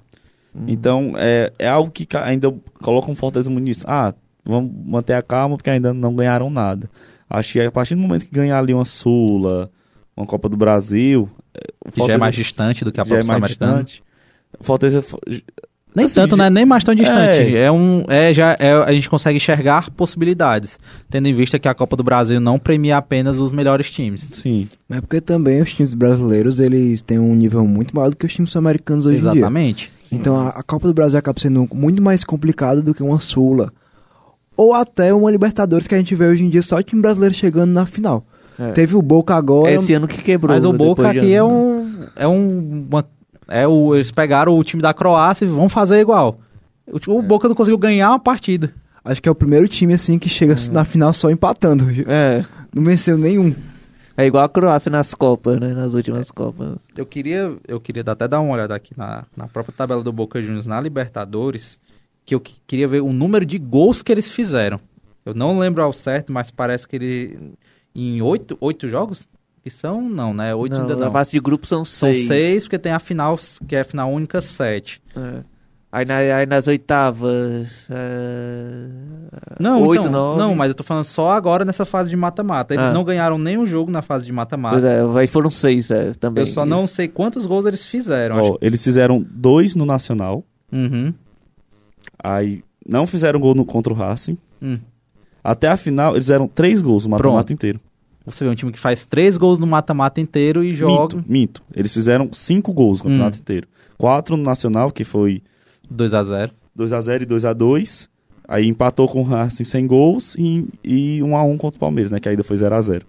Então, 0.68 1.14
é, 1.18 1.52
é 1.60 1.68
algo 1.68 1.92
que 1.92 2.08
ainda 2.18 2.52
coloca 2.82 3.12
um 3.12 3.16
Fortaleza 3.16 3.50
muito 3.52 3.66
nisso. 3.66 3.86
Ah, 3.88 4.14
vamos 4.44 4.72
manter 4.86 5.14
a 5.14 5.22
calma 5.22 5.58
porque 5.58 5.70
ainda 5.70 5.94
não 5.94 6.16
ganharam 6.16 6.50
nada. 6.50 6.90
Acho 7.30 7.54
que 7.54 7.60
a 7.62 7.70
partir 7.72 7.94
do 7.96 8.02
momento 8.02 8.26
que 8.26 8.34
ganhar 8.34 8.58
ali 8.58 8.74
uma 8.74 8.86
Sula, 8.86 9.70
uma 10.16 10.26
Copa 10.26 10.48
do 10.50 10.58
Brasil, 10.58 11.30
é, 11.54 11.60
o 11.88 11.92
Que 11.92 12.08
já 12.08 12.14
é 12.14 12.18
mais 12.18 12.34
distante 12.36 12.84
do 12.84 12.92
que 12.92 13.00
a 13.00 13.04
já 13.04 13.16
é 13.16 13.20
própria 13.20 13.40
mais 13.40 13.52
Sul-Americana. 13.54 13.84
distante. 13.84 14.07
Fortaleza 14.62 15.02
fo- 15.02 15.20
Nem 15.96 16.06
Assim, 16.06 16.16
tanto, 16.16 16.38
né? 16.38 16.50
Nem 16.50 16.66
mais 16.66 16.84
tão 16.84 16.94
distante. 16.94 17.56
É. 17.56 17.64
É, 17.64 17.72
um, 17.72 18.04
é, 18.08 18.34
já, 18.34 18.56
é, 18.60 18.72
a 18.74 18.92
gente 18.94 19.10
consegue 19.10 19.38
enxergar 19.38 19.90
possibilidades, 19.92 20.78
tendo 21.10 21.28
em 21.28 21.34
vista 21.34 21.58
que 21.58 21.68
a 21.68 21.74
Copa 21.74 21.96
do 21.96 22.04
Brasil 22.04 22.40
não 22.40 22.60
premia 22.60 22.98
apenas 22.98 23.40
os 23.40 23.52
melhores 23.52 23.90
times. 23.92 24.22
sim. 24.22 24.68
É 24.90 25.02
porque 25.02 25.20
também 25.20 25.62
os 25.62 25.74
times 25.74 25.94
brasileiros, 25.94 26.60
eles 26.60 27.02
têm 27.02 27.18
um 27.20 27.34
nível 27.36 27.66
muito 27.68 27.96
maior 27.96 28.10
do 28.10 28.16
que 28.16 28.26
os 28.26 28.34
times 28.34 28.52
sul-americanos 28.52 29.06
hoje 29.06 29.18
em 29.18 29.22
dia. 29.22 29.32
Exatamente. 29.32 29.92
Então 30.12 30.36
a, 30.38 30.50
a 30.50 30.64
Copa 30.64 30.88
do 30.88 30.94
Brasil 30.94 31.18
acaba 31.20 31.40
sendo 31.40 31.68
muito 31.74 32.02
mais 32.02 32.24
complicada 32.24 32.82
do 32.82 32.94
que 32.94 33.04
uma 33.04 33.20
Sula. 33.20 33.72
Ou 34.56 34.74
até 34.74 35.14
uma 35.14 35.30
Libertadores 35.30 35.86
que 35.88 35.94
a 35.94 35.98
gente 35.98 36.16
vê 36.16 36.26
hoje 36.28 36.44
em 36.46 36.50
dia 36.50 36.62
só 36.62 36.78
o 36.78 36.84
time 36.84 37.02
brasileiro 37.02 37.36
chegando 37.36 37.72
na 37.72 37.86
final. 37.86 38.26
É. 38.60 38.72
Teve 38.72 38.96
o 38.96 39.02
Boca 39.02 39.36
agora. 39.36 39.70
É 39.72 39.76
esse 39.76 39.94
ano 39.94 40.08
que 40.08 40.22
quebrou. 40.22 40.56
Mas 40.56 40.64
o 40.66 40.72
né, 40.72 40.78
Boca 40.78 41.10
aqui 41.10 41.32
é 41.34 41.38
ano. 41.38 41.48
um. 41.50 42.06
É 42.16 42.28
um. 42.28 42.86
uma- 42.90 43.06
é 43.48 43.68
o, 43.68 43.96
eles 43.96 44.12
pegaram 44.12 44.58
o 44.58 44.64
time 44.64 44.82
da 44.82 44.94
Croácia 44.94 45.46
e 45.46 45.48
vão 45.48 45.70
fazer 45.70 46.00
igual. 46.00 46.40
O, 46.88 47.12
o 47.18 47.22
Boca 47.22 47.48
não 47.48 47.56
conseguiu 47.56 47.78
ganhar 47.78 48.10
uma 48.12 48.20
partida. 48.20 48.74
Acho 49.04 49.22
que 49.22 49.30
é 49.30 49.32
o 49.32 49.36
primeiro 49.36 49.68
time 49.68 49.94
assim 49.94 50.20
que 50.20 50.28
chega 50.30 50.56
na 50.72 50.84
final 50.84 51.14
só 51.14 51.30
empatando. 51.30 51.86
É. 52.08 52.44
Não 52.76 52.84
venceu 52.84 53.18
nenhum. 53.18 53.56
É 54.18 54.26
igual 54.26 54.44
a 54.44 54.50
Croácia 54.50 54.90
nas 54.90 55.14
Copas, 55.14 55.60
né? 55.60 55.74
Nas 55.74 55.94
últimas 55.94 56.30
Copas. 56.32 56.82
Eu 56.96 57.06
queria, 57.06 57.56
eu 57.68 57.80
queria 57.80 58.04
até 58.06 58.28
dar 58.28 58.40
uma 58.42 58.54
olhada 58.54 58.76
aqui 58.76 58.92
na, 58.98 59.24
na 59.36 59.48
própria 59.48 59.74
tabela 59.78 60.02
do 60.04 60.12
Boca 60.12 60.42
Juniors 60.42 60.66
na 60.66 60.82
Libertadores, 60.82 61.80
que 62.26 62.34
eu 62.36 62.40
que- 62.40 62.56
queria 62.66 62.88
ver 62.88 63.02
o 63.02 63.14
número 63.14 63.46
de 63.46 63.58
gols 63.58 64.02
que 64.02 64.12
eles 64.12 64.30
fizeram. 64.32 64.80
Eu 65.26 65.34
não 65.34 65.58
lembro 65.60 65.84
ao 65.84 65.94
certo, 65.94 66.32
mas 66.34 66.50
parece 66.52 66.88
que 66.88 66.96
ele 66.96 67.54
em 67.96 68.22
oito, 68.22 68.58
oito 68.60 68.88
jogos 68.90 69.28
que 69.64 69.70
são 69.70 70.02
não, 70.02 70.34
né? 70.34 70.54
Oito 70.56 70.74
Não, 70.76 70.82
ainda 70.82 70.96
Na 70.96 71.06
não. 71.06 71.12
fase 71.12 71.32
de 71.32 71.40
grupo 71.40 71.66
são 71.68 71.84
São 71.84 72.14
seis. 72.14 72.28
seis, 72.28 72.64
porque 72.64 72.78
tem 72.80 72.92
a 72.92 73.00
final 73.00 73.38
que 73.68 73.76
é 73.76 73.82
a 73.82 73.84
final 73.84 74.12
única 74.12 74.40
sete. 74.42 75.02
É. 75.16 75.44
Aí, 75.92 76.06
na- 76.06 76.18
aí 76.18 76.46
nas 76.46 76.68
oitavas. 76.68 77.88
é, 77.90 78.88
Não, 79.60 79.82
Oito, 79.84 80.02
então, 80.02 80.12
nove. 80.12 80.40
não, 80.40 80.54
mas 80.54 80.70
eu 80.70 80.76
tô 80.76 80.84
falando 80.84 81.06
só 81.06 81.32
agora 81.32 81.64
nessa 81.64 81.86
fase 81.86 82.10
de 82.10 82.16
mata-mata. 82.16 82.74
Eles 82.74 82.88
Ah. 82.88 82.92
não 82.94 83.04
ganharam 83.04 83.38
nenhum 83.38 83.66
jogo 83.66 83.90
na 83.90 84.02
fase 84.02 84.26
de 84.26 84.32
Pois 84.32 84.36
mata-mata. 84.36 84.86
é, 84.86 85.02
aí 85.20 85.28
foram 85.28 85.50
seis 85.50 85.90
é, 85.90 86.12
também. 86.14 86.44
Eu 86.44 86.48
só 86.48 86.66
não 86.66 86.86
sei 86.88 87.08
quantos 87.08 87.46
gols 87.46 87.66
eles 87.66 87.86
fizeram. 87.86 88.38
Acho. 88.38 88.58
eles 88.62 88.84
fizeram 88.84 89.26
dois 89.32 89.76
no 89.76 89.86
Nacional, 89.86 90.44
Uhum. 90.72 91.14
aí 92.22 92.64
não 92.88 93.08
fizeram 93.08 93.40
gol 93.40 93.56
no, 93.56 93.66
contra 93.66 93.92
o 93.92 93.96
Racing. 93.96 94.38
Hum. 94.62 94.78
Até 95.44 95.70
a 95.70 95.78
final, 95.78 96.14
eles 96.14 96.26
fizeram 96.26 96.48
três 96.48 96.82
gols 96.82 97.06
no 97.06 97.12
mata-mata 97.12 97.54
inteiro. 97.54 97.80
Você 98.28 98.44
vê 98.44 98.50
um 98.52 98.56
time 98.56 98.72
que 98.72 98.80
faz 98.80 99.06
três 99.06 99.38
gols 99.38 99.58
no 99.58 99.66
mata-mata 99.66 100.20
inteiro 100.22 100.64
e 100.64 100.76
joga 100.76 101.16
Minto, 101.16 101.26
minto. 101.28 101.64
Eles 101.74 101.94
fizeram 101.94 102.30
cinco 102.34 102.74
gols 102.74 103.00
no 103.00 103.06
campeonato 103.06 103.38
Hum. 103.38 103.42
inteiro. 103.42 103.68
Quatro 103.98 104.36
no 104.38 104.44
Nacional, 104.44 104.92
que 104.92 105.04
foi 105.04 105.42
2 105.90 106.14
a 106.14 106.22
0 106.22 106.52
2x0 106.78 107.22
e 107.24 107.26
2x2. 107.26 108.10
Aí 108.48 108.68
empatou 108.68 109.08
com 109.08 109.22
o 109.22 109.24
Racing 109.24 109.64
sem 109.64 109.88
gols 109.88 110.36
e, 110.38 110.68
e 110.84 111.20
1x1 111.22 111.58
contra 111.58 111.78
o 111.78 111.80
Palmeiras, 111.80 112.12
né? 112.12 112.20
Que 112.20 112.30
ainda 112.30 112.44
foi 112.44 112.56
0x0. 112.56 113.02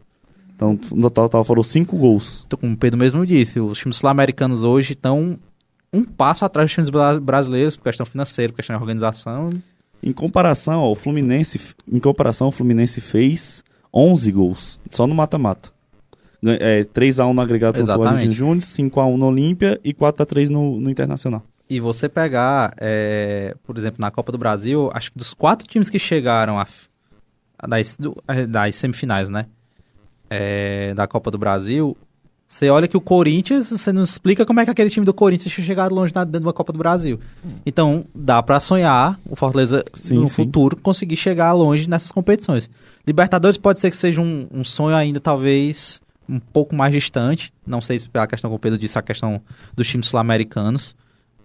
Então, 0.57 0.79
no 0.93 1.11
total 1.11 1.45
foram 1.45 1.63
cinco 1.63 1.97
gols. 1.97 2.43
Então, 2.47 2.59
Como 2.59 2.73
o 2.73 2.77
Pedro 2.77 2.99
mesmo 2.99 3.25
disse, 3.27 3.61
os 3.61 3.79
times 3.79 3.97
sul-americanos 3.99 4.65
hoje 4.65 4.95
estão 4.95 5.39
um 5.93 6.03
passo 6.05 6.45
atrás 6.45 6.67
dos 6.69 6.75
times 6.75 6.91
bra- 6.91 7.21
brasileiros 7.21 7.77
por 7.77 7.85
questão 7.85 8.05
financeira, 8.07 8.53
por 8.53 8.57
questão 8.57 8.75
de 8.77 8.83
organização. 8.83 9.51
Em 10.03 10.13
comparação, 10.13 10.81
ó, 10.81 10.91
o 10.91 10.95
Fluminense, 10.95 11.61
em 11.91 11.99
comparação, 11.99 12.49
o 12.49 12.53
Fluminense 12.53 13.01
fez 13.01 13.63
11 13.93 14.33
gols, 14.33 14.81
só 14.91 15.07
no 15.07 15.15
mata-mata. 15.15 15.71
É, 16.45 16.83
3x1 16.85 17.33
no 17.33 17.41
agregado 17.41 17.79
contra 17.79 17.99
o. 17.99 18.05
Argentino 18.07 18.33
Júnior, 18.33 18.59
5x1 18.59 19.17
no 19.17 19.27
Olímpia 19.27 19.81
e 19.83 19.93
4x3 19.93 20.49
no, 20.51 20.81
no 20.81 20.89
Internacional. 20.91 21.43
E 21.69 21.81
você 21.81 22.09
pegar, 22.09 22.73
é, 22.79 23.55
por 23.65 23.77
exemplo, 23.77 23.97
na 24.01 24.11
Copa 24.11 24.31
do 24.33 24.39
Brasil, 24.39 24.89
acho 24.95 25.11
que 25.13 25.19
dos 25.19 25.35
quatro 25.35 25.67
times 25.67 25.91
que 25.91 25.99
chegaram 25.99 26.59
a, 26.59 26.67
a 27.59 27.67
das, 27.67 27.97
do- 27.97 28.17
a- 28.27 28.47
das 28.47 28.75
semifinais, 28.77 29.29
né? 29.29 29.47
É, 30.31 30.95
da 30.95 31.07
Copa 31.07 31.31
do 31.31 31.39
Brasil, 31.39 31.97
você 32.47 32.69
olha 32.71 32.87
que 32.87 32.97
o 32.97 33.01
Corinthians, 33.01 33.71
você 33.71 33.93
não 33.93 34.03
explica 34.03 34.47
como 34.47 34.61
é 34.61 34.65
que 34.65 34.71
aquele 34.71 34.91
time 34.91 35.05
do 35.05 35.13
Corinthians 35.13 35.53
tinha 35.55 35.67
chegado 35.67 35.95
longe 35.95 36.15
na, 36.15 36.23
dentro 36.25 36.47
da 36.47 36.53
Copa 36.53 36.73
do 36.73 36.79
Brasil. 36.79 37.19
Então, 37.67 38.05
dá 38.15 38.43
pra 38.43 38.61
sonhar 38.61 39.19
o 39.27 39.35
Fortaleza 39.35 39.85
Sim, 39.95 40.19
no 40.21 40.27
sim. 40.29 40.45
futuro 40.45 40.77
conseguir 40.77 41.17
chegar 41.17 41.53
longe 41.53 41.89
nessas 41.91 42.13
competições. 42.13 42.71
Libertadores 43.09 43.57
pode 43.57 43.81
ser 43.81 43.91
que 43.91 43.97
seja 43.97 44.21
um, 44.21 44.47
um 44.53 44.63
sonho 44.63 44.95
ainda, 44.95 45.19
talvez, 45.19 45.99
um 46.29 46.39
pouco 46.39 46.77
mais 46.77 46.93
distante. 46.93 47.51
Não 47.67 47.81
sei 47.81 47.99
se 47.99 48.07
pela 48.07 48.27
questão 48.27 48.51
que 48.51 48.57
o 48.57 48.59
Pedro 48.59 48.79
disse, 48.79 48.99
a 48.99 49.03
questão 49.03 49.41
dos 49.75 49.89
times 49.89 50.07
sul-americanos. 50.09 50.95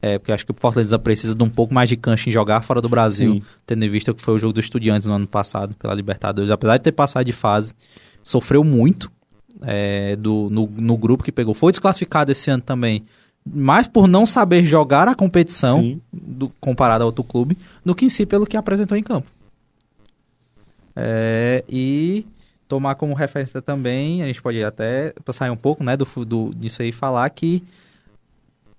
É, 0.02 0.20
porque 0.20 0.34
acho 0.34 0.46
que 0.46 0.52
o 0.52 0.56
Fortaleza 0.60 1.00
precisa 1.00 1.34
de 1.34 1.42
um 1.42 1.50
pouco 1.50 1.74
mais 1.74 1.88
de 1.88 1.96
cancha 1.96 2.28
em 2.28 2.34
jogar 2.34 2.60
fora 2.64 2.82
do 2.82 2.90
Brasil, 2.90 3.36
Sim. 3.36 3.42
tendo 3.66 3.86
em 3.86 3.88
vista 3.88 4.14
que 4.14 4.22
foi 4.22 4.34
o 4.34 4.38
jogo 4.38 4.52
dos 4.52 4.66
Estudiantes 4.66 5.08
no 5.08 5.14
ano 5.14 5.26
passado, 5.26 5.74
pela 5.78 5.94
Libertadores. 5.94 6.52
Apesar 6.52 6.76
de 6.76 6.84
ter 6.84 6.92
passado 6.92 7.26
de 7.26 7.32
fase, 7.32 7.74
sofreu 8.22 8.66
muito 8.66 9.10
é, 9.62 10.18
do, 10.18 10.50
no, 10.52 10.68
no 10.68 10.98
grupo 10.98 11.24
que 11.24 11.32
pegou. 11.32 11.54
Foi 11.54 11.72
desclassificado 11.72 12.30
esse 12.30 12.52
ano 12.52 12.62
também, 12.62 13.06
mais 13.46 13.88
por 13.88 14.06
não 14.06 14.26
saber 14.26 14.66
jogar 14.66 15.08
a 15.08 15.16
competição, 15.16 15.98
do, 16.12 16.50
comparado 16.60 17.04
a 17.04 17.06
outro 17.06 17.24
clube, 17.24 17.58
do 17.86 17.96
que 17.96 18.04
em 18.04 18.10
si 18.10 18.26
pelo 18.26 18.46
que 18.46 18.58
apresentou 18.58 18.98
em 18.98 19.04
campo. 19.04 19.32
É, 20.96 21.64
e 21.68 22.26
tomar 22.68 22.96
como 22.96 23.14
referência 23.14 23.62
também, 23.62 24.24
a 24.24 24.26
gente 24.26 24.42
pode 24.42 24.64
até 24.64 25.14
sair 25.32 25.50
um 25.50 25.58
pouco 25.58 25.84
né, 25.84 25.96
do, 25.96 26.06
do, 26.26 26.54
disso 26.56 26.82
aí 26.82 26.90
e 26.90 26.92
falar 26.92 27.30
que 27.30 27.64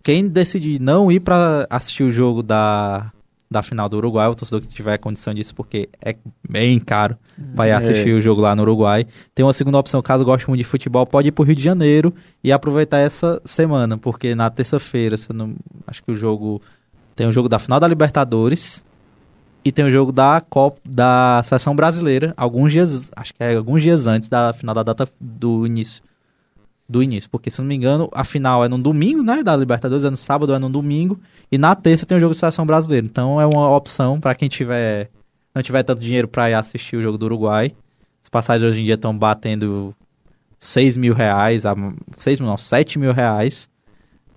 quem 0.02 0.28
decidir 0.28 0.80
não 0.80 1.10
ir 1.10 1.20
para 1.20 1.66
assistir 1.70 2.02
o 2.02 2.12
jogo 2.12 2.42
da, 2.42 3.10
da 3.50 3.62
final 3.62 3.88
do 3.88 3.96
Uruguai, 3.96 4.28
o 4.28 4.34
torcedor 4.34 4.60
que 4.60 4.68
tiver 4.68 4.98
condição 4.98 5.32
disso, 5.32 5.54
porque 5.54 5.88
é 6.00 6.16
bem 6.48 6.78
caro 6.80 7.16
ir 7.68 7.70
É. 7.70 7.74
assistir 7.74 8.12
o 8.12 8.20
jogo 8.20 8.40
lá 8.40 8.54
no 8.54 8.62
Uruguai. 8.62 9.06
Tem 9.34 9.44
uma 9.44 9.52
segunda 9.52 9.78
opção, 9.78 10.02
caso 10.02 10.24
goste 10.24 10.48
muito 10.48 10.58
de 10.58 10.64
futebol, 10.64 11.06
pode 11.06 11.28
ir 11.28 11.32
para 11.32 11.42
o 11.42 11.46
Rio 11.46 11.54
de 11.54 11.62
Janeiro 11.62 12.12
e 12.42 12.52
aproveitar 12.52 12.98
essa 12.98 13.40
semana, 13.44 13.96
porque 13.96 14.34
na 14.34 14.50
terça-feira, 14.50 15.16
se 15.16 15.32
não, 15.32 15.54
acho 15.86 16.02
que 16.02 16.10
o 16.10 16.16
jogo 16.16 16.60
tem 17.14 17.26
o 17.26 17.32
jogo 17.32 17.48
da 17.48 17.58
final 17.58 17.78
da 17.78 17.86
Libertadores 17.86 18.84
e 19.64 19.72
tem 19.72 19.84
o 19.84 19.90
jogo 19.90 20.12
da 20.12 20.40
Copa 20.40 20.78
da 20.84 21.40
Seleção 21.44 21.74
Brasileira, 21.74 22.34
alguns 22.36 22.72
dias, 22.72 23.10
acho 23.16 23.32
que 23.32 23.42
é 23.42 23.56
alguns 23.56 23.82
dias 23.82 24.06
antes 24.06 24.28
da 24.28 24.52
final 24.52 24.74
da 24.74 24.82
data 24.82 25.08
do 25.20 25.66
início 25.66 26.02
do 26.86 27.02
início, 27.02 27.30
porque 27.30 27.50
se 27.50 27.60
não 27.60 27.66
me 27.66 27.74
engano, 27.74 28.10
a 28.12 28.24
final 28.24 28.62
é 28.62 28.68
no 28.68 28.76
domingo, 28.76 29.22
né, 29.22 29.42
da 29.42 29.56
Libertadores, 29.56 30.04
é 30.04 30.10
no 30.10 30.16
sábado, 30.16 30.52
é 30.52 30.58
no 30.58 30.68
domingo, 30.68 31.18
e 31.50 31.56
na 31.56 31.74
terça 31.74 32.04
tem 32.04 32.18
o 32.18 32.20
jogo 32.20 32.34
de 32.34 32.38
seleção 32.38 32.66
brasileira. 32.66 33.06
Então 33.06 33.40
é 33.40 33.46
uma 33.46 33.74
opção 33.74 34.20
para 34.20 34.34
quem 34.34 34.50
tiver 34.50 35.08
não 35.54 35.62
tiver 35.62 35.82
tanto 35.82 36.00
dinheiro 36.00 36.28
para 36.28 36.50
ir 36.50 36.54
assistir 36.54 36.96
o 36.96 37.02
jogo 37.02 37.16
do 37.16 37.26
Uruguai. 37.26 37.72
As 38.22 38.28
passagens 38.28 38.68
hoje 38.68 38.80
em 38.80 38.84
dia 38.84 38.94
estão 38.94 39.16
batendo 39.16 39.94
6 40.58 40.96
mil 40.96 41.14
reais, 41.14 41.64
a, 41.64 41.74
6 42.16 42.40
mil 42.40 42.48
não, 42.48 42.58
7 42.58 42.98
mil 42.98 43.12
reais. 43.12 43.68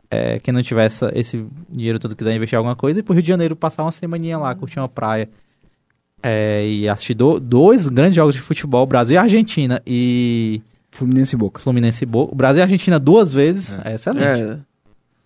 É, 0.09 0.39
quem 0.39 0.53
não 0.53 0.63
tiver 0.63 0.85
essa- 0.85 1.11
esse 1.13 1.45
dinheiro 1.69 1.99
todo 1.99 2.15
quiser 2.15 2.33
investir 2.35 2.55
em 2.55 2.59
alguma 2.59 2.75
coisa, 2.75 2.99
e 2.99 3.03
pro 3.03 3.13
Rio 3.13 3.21
de 3.21 3.27
Janeiro 3.27 3.55
passar 3.55 3.83
uma 3.83 3.91
semaninha 3.91 4.37
lá, 4.37 4.55
curtir 4.55 4.79
uma 4.79 4.87
praia 4.87 5.29
é, 6.23 6.65
e 6.67 6.89
assistir 6.89 7.13
do- 7.13 7.39
dois 7.39 7.87
grandes 7.89 8.15
jogos 8.15 8.33
de 8.33 8.41
futebol, 8.41 8.85
Brasil 8.85 9.15
e 9.15 9.17
Argentina 9.17 9.81
e 9.85 10.61
Fluminense 10.91 11.35
e 11.35 11.37
Boca. 11.37 11.59
Fluminense 11.59 12.03
e 12.03 12.07
Boca. 12.07 12.33
Brasil 12.35 12.59
e 12.59 12.63
Argentina 12.63 12.99
duas 12.99 13.31
vezes, 13.33 13.77
é, 13.83 13.95
excelente. 13.95 14.59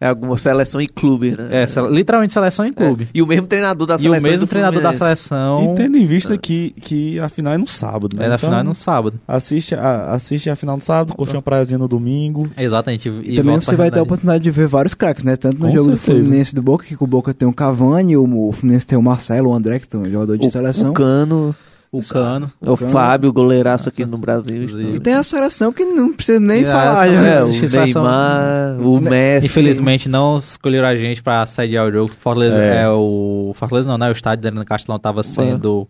É, 0.01 0.05
é 0.05 0.09
alguma 0.09 0.37
seleção 0.37 0.81
e 0.81 0.87
clube, 0.87 1.31
né? 1.37 1.47
É, 1.51 1.65
literalmente 1.89 2.33
seleção 2.33 2.65
em 2.65 2.73
clube. 2.73 3.07
E 3.13 3.21
o 3.21 3.27
mesmo 3.27 3.45
treinador 3.47 3.85
da 3.87 3.95
E 3.95 3.99
seleção. 3.99 4.19
o 4.19 4.23
mesmo 4.23 4.45
do 4.45 4.49
treinador 4.49 4.81
da 4.81 4.93
Fluminense. 4.93 5.21
seleção 5.23 5.73
E 5.73 5.75
tendo 5.75 5.97
em 5.97 6.05
vista 6.05 6.37
que, 6.37 6.71
que 6.81 7.19
a 7.19 7.29
final 7.29 7.53
é 7.53 7.57
no 7.57 7.67
sábado, 7.67 8.17
né? 8.17 8.25
é 8.25 8.29
na 8.29 8.35
Então, 8.35 8.49
final 8.49 8.59
é 8.61 8.63
no 8.63 8.73
sábado. 8.73 9.19
Assiste 9.27 9.75
a, 9.75 10.13
assiste 10.13 10.49
a 10.49 10.55
final 10.55 10.75
no 10.75 10.81
sábado, 10.81 11.13
curte 11.15 11.35
uma 11.35 11.41
praiazinha 11.41 11.77
no 11.77 11.87
domingo. 11.87 12.49
Exatamente. 12.57 13.07
E, 13.09 13.35
também 13.35 13.43
volta 13.51 13.65
você 13.65 13.75
vai 13.75 13.91
ter 13.91 13.99
a 13.99 14.03
oportunidade 14.03 14.43
de 14.43 14.51
ver 14.51 14.67
vários 14.67 14.93
craques, 14.93 15.23
né? 15.23 15.35
Tanto 15.35 15.59
no 15.59 15.65
Com 15.67 15.71
jogo 15.71 15.91
do 15.91 15.97
certeza. 15.97 16.23
Fluminense 16.23 16.51
e 16.51 16.55
do 16.55 16.61
Boca, 16.61 16.85
que 16.85 16.97
o 17.01 17.07
Boca 17.07 17.33
tem 17.33 17.47
o 17.47 17.53
Cavani, 17.53 18.17
o, 18.17 18.47
o 18.47 18.51
Fluminense 18.51 18.87
tem 18.87 18.97
o 18.97 19.01
Marcelo, 19.01 19.49
o 19.49 19.53
André, 19.53 19.79
que 19.79 19.95
é 19.95 19.99
um 19.99 20.05
jogador 20.09 20.37
de 20.37 20.47
O, 20.47 20.51
seleção. 20.51 20.91
o 20.91 20.93
Cano, 20.93 21.55
O 21.91 22.01
Cano. 22.01 22.49
o 22.61 22.77
Cano. 22.77 22.91
Fábio, 22.91 23.29
o 23.29 23.33
goleiraço 23.33 23.89
aqui 23.89 24.05
no 24.05 24.17
Brasil. 24.17 24.61
E 24.95 24.99
tem 24.99 25.13
a 25.13 25.23
seleção 25.23 25.73
que 25.73 25.83
não 25.83 26.13
precisa 26.13 26.39
nem 26.39 26.61
E 26.61 26.65
falar. 26.65 27.05
essa- 27.07 27.13
já. 27.13 27.27
É, 27.27 27.43
o 27.43 27.85
Neymar, 27.85 28.79
o 28.87 29.01
Messi. 29.01 29.45
Infelizmente 29.47 30.07
não 30.07 30.37
escolheram 30.37 30.87
a 30.87 30.95
gente 30.95 31.21
pra 31.21 31.45
sediar 31.45 31.85
o 31.85 31.91
jogo. 31.91 32.11
Fortaleza 32.17 32.55
é, 32.55 32.83
É. 32.83 32.89
o. 32.89 33.51
Fortaleza 33.55 33.89
não, 33.89 33.97
né? 33.97 34.07
O 34.07 34.13
estádio 34.13 34.41
dentro 34.41 34.59
do 34.59 34.65
Castelão 34.65 34.97
tava 34.99 35.21
sendo. 35.21 35.85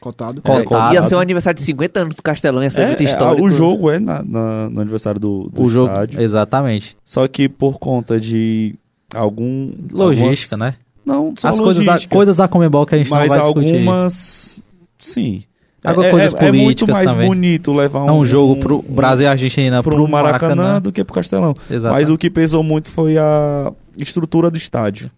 Cotado. 0.00 0.42
É, 0.44 0.62
Cotado. 0.64 0.94
ia 0.94 1.02
ser 1.04 1.14
o 1.14 1.18
aniversário 1.18 1.58
de 1.58 1.64
50 1.64 2.00
anos 2.00 2.14
do 2.14 2.22
Castelão, 2.22 2.62
ia 2.62 2.70
ser 2.70 2.80
É, 2.82 2.86
muito 2.88 3.02
é, 3.02 3.04
histórico. 3.06 3.46
o 3.46 3.50
jogo 3.50 3.90
é 3.90 3.98
na- 4.00 4.22
na- 4.22 4.68
no 4.70 4.80
aniversário 4.80 5.20
do, 5.20 5.48
do 5.52 5.62
o 5.62 5.68
jogo. 5.68 5.92
estádio. 5.92 6.20
Exatamente. 6.20 6.96
Só 7.04 7.26
que 7.28 7.48
por 7.48 7.78
conta 7.78 8.18
de 8.20 8.74
algum... 9.14 9.70
Logística, 9.92 10.56
algumas- 10.56 10.74
né? 10.74 10.78
Não, 11.06 11.34
só 11.38 11.48
As 11.48 11.60
coisas 11.60 11.84
da, 11.84 11.92
logística. 11.92 12.14
coisas 12.14 12.36
da 12.36 12.48
Comebol 12.48 12.84
que 12.86 12.94
a 12.94 12.98
gente 12.98 13.10
mas 13.10 13.28
não 13.28 13.36
vai 13.36 13.38
discutir. 13.44 13.74
algumas... 13.76 14.62
Sim. 15.02 15.42
Agora, 15.84 16.06
é, 16.06 16.10
coisas 16.12 16.32
é- 16.34 16.46
é 16.46 16.52
muito 16.52 16.86
mais 16.86 17.10
também. 17.10 17.26
bonito 17.26 17.72
levar 17.72 18.04
um, 18.04 18.08
É 18.08 18.12
um 18.12 18.24
jogo 18.24 18.56
pro 18.56 18.80
Brasil 18.82 19.24
e 19.24 19.26
Argentina 19.28 19.82
pro, 19.82 19.96
pro 19.96 20.06
Maracanã, 20.08 20.54
Maracanã. 20.54 20.80
do 20.80 20.92
que 20.92 21.02
pro 21.02 21.12
Castelão. 21.14 21.52
Exato. 21.68 21.92
Mas 21.92 22.08
o 22.08 22.16
que 22.16 22.30
pesou 22.30 22.62
muito 22.62 22.88
foi 22.90 23.18
a 23.18 23.72
estrutura 23.98 24.48
do 24.50 24.56
estádio. 24.56 25.10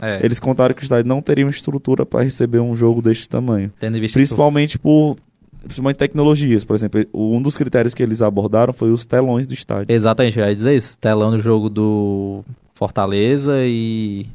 É, 0.00 0.20
Eles 0.22 0.40
contaram 0.40 0.74
que 0.74 0.82
o 0.82 0.84
estádio 0.84 1.06
não 1.06 1.20
teria 1.22 1.44
uma 1.44 1.50
estrutura 1.50 2.04
para 2.06 2.22
receber 2.24 2.60
um 2.60 2.74
jogo 2.74 3.00
deste 3.02 3.28
tamanho. 3.28 3.70
Principalmente 4.12 4.78
por 4.78 5.16
principalmente 5.64 5.96
tecnologias. 5.96 6.64
Por 6.64 6.74
exemplo, 6.76 7.04
um 7.12 7.42
dos 7.42 7.56
critérios 7.56 7.92
que 7.92 8.02
eles 8.02 8.22
abordaram 8.22 8.72
foi 8.72 8.90
os 8.92 9.04
telões 9.04 9.46
do 9.46 9.52
estádio. 9.52 9.86
Exatamente, 9.94 10.38
eu 10.38 10.46
ia 10.46 10.54
dizer 10.54 10.76
isso. 10.76 10.96
Telão 10.96 11.30
do 11.30 11.40
jogo 11.42 11.68
do 11.68 12.42
Fortaleza 12.74 13.52
e 13.64 14.26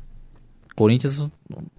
Corinthians. 0.75 1.19
O 1.19 1.29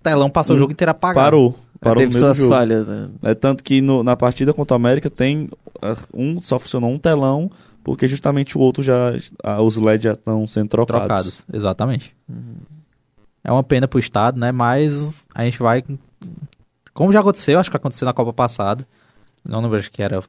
telão 0.02 0.30
passou 0.30 0.54
o 0.54 0.56
Hum, 0.56 0.60
jogo 0.62 0.72
inteiro 0.72 0.90
apagado. 0.90 1.24
Parou. 1.24 1.54
Parou 1.82 1.96
teve 2.02 2.18
suas 2.18 2.36
jogo. 2.36 2.50
falhas. 2.50 2.86
né? 2.88 3.08
É 3.22 3.34
tanto 3.34 3.62
que 3.64 3.80
no- 3.80 4.02
na 4.02 4.16
partida 4.16 4.52
contra 4.54 4.74
o 4.74 4.76
América 4.76 5.10
tem 5.10 5.48
ah, 5.80 5.96
um 6.14 6.40
só 6.40 6.58
funcionou 6.58 6.90
um 6.90 6.98
telão 6.98 7.50
porque 7.84 8.06
justamente 8.06 8.56
o 8.56 8.60
outro 8.60 8.82
já 8.82 9.12
ah, 9.42 9.60
os 9.60 9.76
LEDs 9.76 10.04
já 10.04 10.12
estão 10.12 10.46
sendo 10.46 10.68
trocados. 10.68 10.98
Trocados, 11.06 11.44
exatamente. 11.52 12.14
É 13.42 13.50
uma 13.50 13.64
pena 13.64 13.88
pro 13.88 13.98
Estado, 13.98 14.38
né? 14.38 14.52
Mas 14.52 15.26
a 15.34 15.42
gente 15.44 15.58
vai. 15.58 15.82
Como 16.94 17.10
já 17.12 17.20
aconteceu, 17.20 17.58
acho 17.58 17.70
que 17.70 17.76
aconteceu 17.76 18.06
na 18.06 18.12
Copa 18.12 18.32
passada. 18.32 18.86
Não 19.44 19.60
lembro, 19.60 19.76
acho 19.78 19.90
que 19.90 20.00
era 20.02 20.22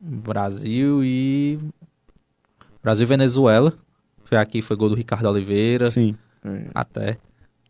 Brasil 0.00 1.04
e. 1.04 1.58
Brasil 2.82 3.04
e 3.04 3.08
Venezuela. 3.08 3.72
Foi 4.24 4.36
aqui, 4.38 4.60
foi 4.60 4.74
gol 4.76 4.88
do 4.88 4.96
Ricardo 4.96 5.26
Oliveira. 5.28 5.90
Sim. 5.90 6.16
Até. 6.74 7.18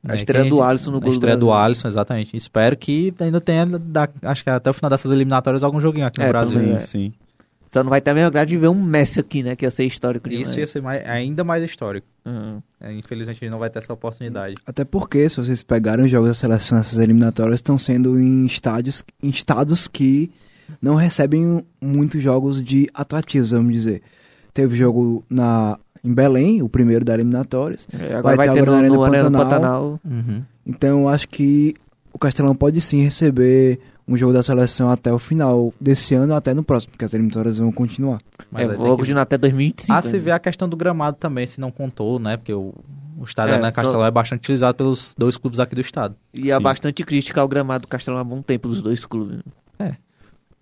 A 0.05 0.09
né, 0.09 0.17
estreia 0.17 0.49
do 0.49 0.63
Alisson 0.63 0.91
no 0.91 0.99
A 0.99 1.01
gol 1.01 1.11
do 1.11 1.13
estreia 1.15 1.37
do 1.37 1.47
Brasil. 1.47 1.63
Alisson, 1.65 1.89
exatamente. 1.89 2.37
Espero 2.37 2.77
que 2.77 3.13
ainda 3.19 3.41
tenha, 3.41 3.65
da- 3.67 4.09
acho 4.23 4.45
que 4.45 4.51
até 4.51 4.69
o 4.71 4.75
final 4.75 4.91
dessas 4.91 5.11
eliminatórias, 5.11 5.65
algum 5.65 5.81
joguinho 5.81 6.07
aqui 6.07 6.19
no 6.21 6.27
É, 6.27 6.29
Brasil. 6.29 6.61
Sim, 6.61 6.67
menos. 6.67 6.85
sim. 6.85 7.13
Só 7.73 7.83
não 7.83 7.91
vai 7.91 8.01
ter 8.01 8.11
a 8.11 8.15
mesma 8.15 8.31
grade 8.31 8.51
de 8.51 8.57
ver 8.59 8.69
um 8.69 8.81
Messi 8.81 9.19
aqui, 9.19 9.43
né? 9.43 9.57
Que 9.57 9.65
ia 9.65 9.71
ser 9.71 9.85
histórico 9.85 10.29
demais. 10.29 10.49
Isso 10.49 10.61
ia 10.61 10.67
ser 10.67 10.81
mais- 10.81 11.05
ainda 11.09 11.43
mais 11.43 11.61
histórico. 11.65 12.07
Uhum. 12.25 12.63
É, 12.81 12.93
Infelizmente 12.93 13.37
a 13.37 13.41
gente 13.47 13.51
não 13.51 13.59
vai 13.59 13.69
ter 13.69 13.81
essa 13.81 13.93
oportunidade. 13.93 14.55
Até 14.65 14.85
porque, 14.85 15.29
se 15.29 15.39
vocês 15.39 15.63
pegarem 15.65 16.05
os 16.05 16.11
jogos 16.11 16.29
da 16.29 16.35
seleção, 16.35 16.79
essas 16.79 16.99
eliminatórias 17.01 17.57
estão 17.57 17.77
sendo 17.77 18.17
em 18.21 18.47
estádios, 18.47 19.03
em 19.21 19.29
estados 19.29 19.89
que 19.89 20.31
não 20.81 20.95
recebem 20.95 21.65
muitos 21.81 22.23
jogos 22.23 22.63
de 22.63 22.89
atrativos, 22.95 23.51
vamos 23.51 23.73
dizer. 23.73 24.03
Teve 24.53 24.77
jogo 24.77 25.25
na, 25.29 25.77
em 26.05 26.13
Belém, 26.13 26.63
o 26.63 26.69
primeiro 26.69 27.05
da 27.05 27.15
eliminatórias. 27.15 27.89
É, 27.99 28.15
Agora 28.15 28.37
vai, 28.37 28.49
ter 28.49 28.55
ter 28.55 28.61
agora 28.69 28.83
no, 28.83 28.89
na 28.91 28.97
no 28.97 29.03
Arena 29.05 29.19
Arena 29.25 29.39
Pantanal. 29.39 30.01
Pantanal. 30.03 30.43
Então 30.67 31.01
eu 31.03 31.09
acho 31.09 31.27
que 31.29 31.75
o 32.13 32.19
Castelão 32.19 32.55
pode 32.55 32.81
sim 32.81 33.03
receber 33.03 33.81
um 34.07 34.17
jogo 34.17 34.35
da 34.35 34.43
seleção 34.43 34.91
até 34.91 35.11
o 35.11 35.19
final 35.19 35.73
desse 35.81 36.15
ano, 36.15 36.35
até 36.35 36.53
no 36.53 36.63
próximo, 36.63 36.91
porque 36.93 37.07
as 37.07 37.15
eliminatórias 37.15 37.57
vão 37.59 37.73
continuar. 37.73 38.19
Mas 38.51 38.69
é, 38.69 38.77
vou 38.77 38.91
que- 38.93 38.99
continuar 38.99 39.23
até 39.23 39.39
2025. 39.39 39.93
Ah, 39.99 40.03
se 40.03 40.13
né? 40.13 40.19
vê 40.19 40.31
a 40.31 40.39
questão 40.39 40.69
do 40.69 40.77
gramado 40.77 41.17
também, 41.19 41.47
se 41.47 41.59
não 41.59 41.71
contou, 41.71 42.19
né? 42.19 42.37
Porque 42.37 42.53
o, 42.53 42.75
o 43.19 43.25
estádio 43.25 43.55
É, 43.55 43.59
na 43.59 43.73
tô- 43.73 43.77
Castelão 43.77 44.05
é 44.05 44.11
bastante 44.11 44.41
utilizado 44.41 44.77
pelos 44.77 45.15
dois 45.17 45.39
clubes 45.39 45.59
aqui 45.59 45.75
do 45.75 45.81
estado. 45.81 46.15
E 46.35 46.53
há 46.53 46.59
Sim. 46.59 46.63
bastante 46.63 47.03
crítica 47.03 47.41
ao 47.41 47.49
gramado 47.49 47.83
do 47.83 47.89
Castelão 47.89 48.21
há 48.21 48.25
bom 48.25 48.43
tempo 48.43 48.69
dos 48.69 48.83
dois 48.83 49.07
clubes. 49.07 49.39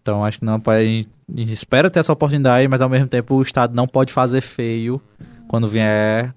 Então 0.00 0.24
acho 0.24 0.40
que 0.40 0.44
não 0.44 0.60
a 0.66 0.80
gente 0.82 1.52
espera 1.52 1.88
ter 1.88 2.00
essa 2.00 2.12
oportunidade, 2.12 2.66
mas 2.66 2.80
ao 2.80 2.88
mesmo 2.88 3.06
tempo 3.06 3.36
o 3.36 3.42
estado 3.42 3.72
não 3.72 3.86
pode 3.86 4.12
fazer 4.12 4.40
feio 4.40 5.00
quando 5.48 5.66
vier 5.68 6.32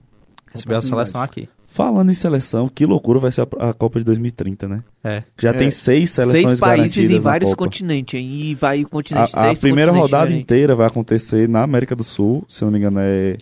receber 0.53 0.75
a 0.75 0.81
seleção 0.81 1.21
aqui. 1.21 1.47
Falando 1.67 2.09
em 2.09 2.13
seleção, 2.13 2.69
que 2.69 2.85
loucura 2.85 3.19
vai 3.19 3.31
ser 3.33 3.41
a, 3.59 3.69
a 3.69 3.73
Copa 3.73 3.99
de 3.99 4.05
2030, 4.05 4.65
né? 4.67 4.81
É. 5.03 5.23
Já 5.37 5.49
É. 5.49 5.53
tem 5.53 5.69
seis 5.69 6.09
seleções 6.11 6.45
Seis 6.45 6.59
países 6.61 7.11
em 7.11 7.19
vários 7.19 7.49
Copa. 7.49 7.63
continentes. 7.65 8.17
hein? 8.17 8.25
E 8.31 8.55
vai 8.55 8.83
o 8.83 8.89
continente 8.89 9.31
A, 9.33 9.51
a 9.51 9.55
primeira 9.55 9.91
rodada 9.91 10.23
diferentes. 10.27 10.43
inteira 10.43 10.73
vai 10.73 10.87
acontecer 10.87 11.49
na 11.49 11.63
América 11.63 11.93
do 11.93 12.03
Sul, 12.03 12.45
se 12.47 12.63
não 12.63 12.71
me 12.71 12.77
engano 12.77 12.99
é 13.01 13.35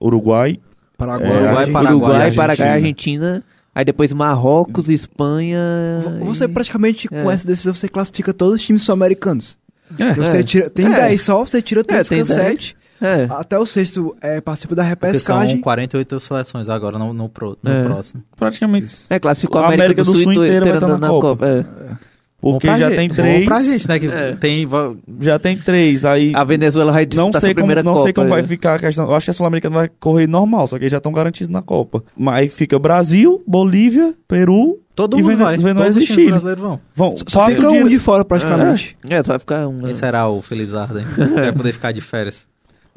Uruguai. 0.00 0.58
Paraguai, 0.96 1.28
É, 1.28 1.32
Uruguai, 1.32 1.48
Argentina. 1.48 1.72
Paraguai, 1.72 1.92
Uruguai, 1.94 2.16
Argentina. 2.22 2.36
Paraguai, 2.46 2.68
Argentina. 2.74 3.44
Aí 3.74 3.84
depois 3.84 4.12
Marrocos, 4.12 4.88
Espanha. 4.88 5.58
Você 6.24 6.44
e- 6.44 6.48
praticamente, 6.48 7.08
com 7.08 7.30
É. 7.30 7.34
essa 7.34 7.46
decisão, 7.46 7.74
você 7.74 7.88
classifica 7.88 8.32
todos 8.32 8.56
os 8.56 8.62
times 8.62 8.82
sul-americanos. 8.82 9.58
É. 9.98 10.14
Você 10.14 10.38
É. 10.38 10.42
tira, 10.42 10.70
tem 10.70 10.86
É. 10.86 10.90
10 10.90 11.22
só, 11.22 11.44
você 11.44 11.62
tira 11.62 11.82
3, 11.84 12.06
tem 12.06 12.24
fica 12.24 12.34
10. 12.40 12.50
7. 12.60 12.76
É. 13.00 13.26
Até 13.30 13.58
o 13.58 13.64
sexto 13.66 14.16
é, 14.20 14.40
participa 14.40 14.74
da 14.74 14.82
Porque 14.82 15.18
são 15.18 15.36
repescagem. 15.38 15.60
48 15.60 16.20
seleções 16.20 16.68
agora 16.68 16.98
no, 16.98 17.12
no, 17.12 17.28
pro- 17.28 17.56
no 17.62 17.70
É. 17.70 17.82
próximo. 17.84 18.22
Praticamente. 18.36 18.94
É, 19.10 19.18
classificou 19.18 19.60
A 19.60 19.64
a 19.64 19.74
América, 19.74 20.02
do 20.02 20.12
Sul, 20.12 20.20
inteira, 20.32 20.32
inteira 20.32 20.50
vai 20.50 20.58
inteira 20.58 20.76
estar 20.76 20.88
na, 20.88 20.98
na 20.98 21.08
Copa. 21.08 21.28
Copa. 21.28 21.46
é. 21.46 22.08
Porque 22.40 22.68
já 22.68 22.76
gente- 22.88 22.94
tem 22.96 23.08
bom 23.08 23.14
três. 23.16 23.44
pra 23.46 23.60
gente, 23.62 23.88
né? 23.88 23.98
Que 23.98 24.06
É. 24.06 24.32
tem... 24.36 24.68
Já 25.20 25.40
tem 25.40 25.58
três. 25.58 26.04
Aí 26.04 26.32
A 26.36 26.44
Venezuela 26.44 26.92
vai 26.92 27.02
não 27.02 27.08
disputar 27.08 27.40
sei 27.40 27.50
sua 27.52 27.60
como, 27.62 27.74
não 27.74 27.82
Copa. 27.82 28.02
sei 28.04 28.12
como 28.12 28.28
vai 28.28 28.40
é. 28.40 28.44
ficar 28.44 28.74
a 28.74 28.78
questão. 28.78 29.06
Eu 29.08 29.14
acho 29.16 29.24
que 29.26 29.30
a 29.32 29.34
Sul-Americana 29.34 29.74
vai 29.74 29.90
correr 29.98 30.28
normal, 30.28 30.68
só 30.68 30.76
que 30.78 30.84
eles 30.84 30.92
já 30.92 30.98
estão 30.98 31.10
garantidos 31.12 31.48
na 31.48 31.62
Copa. 31.62 32.04
Mas 32.16 32.34
aí 32.36 32.48
fica 32.48 32.78
Brasil, 32.78 33.42
Bolívia, 33.44 34.14
Peru. 34.28 34.78
Todo 34.94 35.16
E 35.18 35.22
mundo 35.22 35.30
Vene- 35.30 35.42
vai. 35.42 35.56
Venezuela 35.56 35.80
Todos 35.86 35.96
os 35.96 36.02
e 36.04 36.06
Chile. 36.14 36.38
vão. 36.56 36.80
Vão 36.94 37.14
Só 37.16 37.40
quatro 37.40 37.56
fica 37.56 37.70
um 37.70 37.88
de 37.88 37.98
fora, 37.98 38.24
praticamente. 38.24 38.96
É, 39.08 39.20
só 39.24 39.32
vai 39.32 39.38
ficar 39.40 39.66
um. 39.66 39.80
Quem 39.80 39.94
será 39.94 40.28
o 40.28 40.40
Felizardo, 40.40 40.98
hein? 41.00 41.06
Vai 41.34 41.52
poder 41.52 41.72
ficar 41.72 41.90
de 41.92 42.00
férias. 42.00 42.46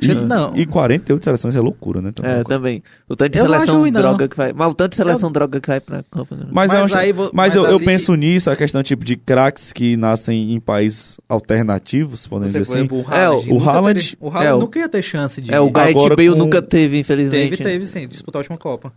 E, 0.02 0.16
Não. 0.16 0.56
e 0.56 0.66
48 0.66 1.24
seleções 1.24 1.56
é 1.56 1.60
loucura, 1.62 2.02
né? 2.02 2.12
também. 2.12 2.32
É, 2.32 2.44
também. 2.44 2.84
O 3.08 3.16
tanto 3.16 3.32
de 3.34 3.38
Eu 3.40 3.46
seleção 3.46 3.80
ruim, 3.80 3.92
não. 3.92 4.02
droga 4.02 4.28
que 4.28 4.36
vai. 4.36 4.52
Mas 4.54 4.72
o 4.72 4.74
tanto 4.74 4.92
de 4.92 4.96
seleção 4.98 5.32
droga 5.32 5.60
que 5.62 5.68
vai 5.68 5.80
pra 5.80 6.04
Copa. 6.10 6.36
Né? 6.36 6.46
Mas, 6.52 6.72
Mas 6.72 6.74
eu, 6.80 6.86
acho- 6.86 6.98
aí 6.98 7.14
mas 7.14 7.30
mas 7.34 7.56
eu, 7.56 7.66
eu 7.66 7.76
ali- 7.76 7.86
penso 7.86 8.16
nisso, 8.16 8.50
a 8.50 8.56
questão 8.56 8.82
tipo 8.82 9.06
de 9.06 9.16
craques 9.16 9.72
que 9.72 9.96
nascem 9.96 10.54
em 10.54 10.60
países 10.60 11.20
alternativos, 11.30 12.26
podemos 12.28 12.52
dizer 12.52 12.66
por 12.66 12.72
assim. 12.72 12.80
exemplo, 12.80 12.98
o 13.00 13.14
É, 13.14 13.26
Haaland. 13.26 13.50
o 13.50 13.54
nunca 13.54 13.70
Haaland- 13.72 14.00
teria- 14.00 14.18
O 14.20 14.30
Haaland 14.30 14.48
é, 14.48 14.60
nunca 14.60 14.80
ia 14.80 14.90
ter 14.90 15.02
chance 15.04 15.42
de... 15.42 15.54
É, 15.54 15.60
o 15.60 15.70
Gareth 15.70 15.94
Bale 15.94 16.30
com- 16.32 16.36
nunca 16.36 16.62
teve, 16.62 16.72
Teve, 16.72 17.00
infelizmente. 17.00 17.58
teve 17.64 17.86
sim, 17.86 18.08
disputou 18.08 18.40
a 18.40 18.42
última 18.42 18.58
Copa. 18.58 18.92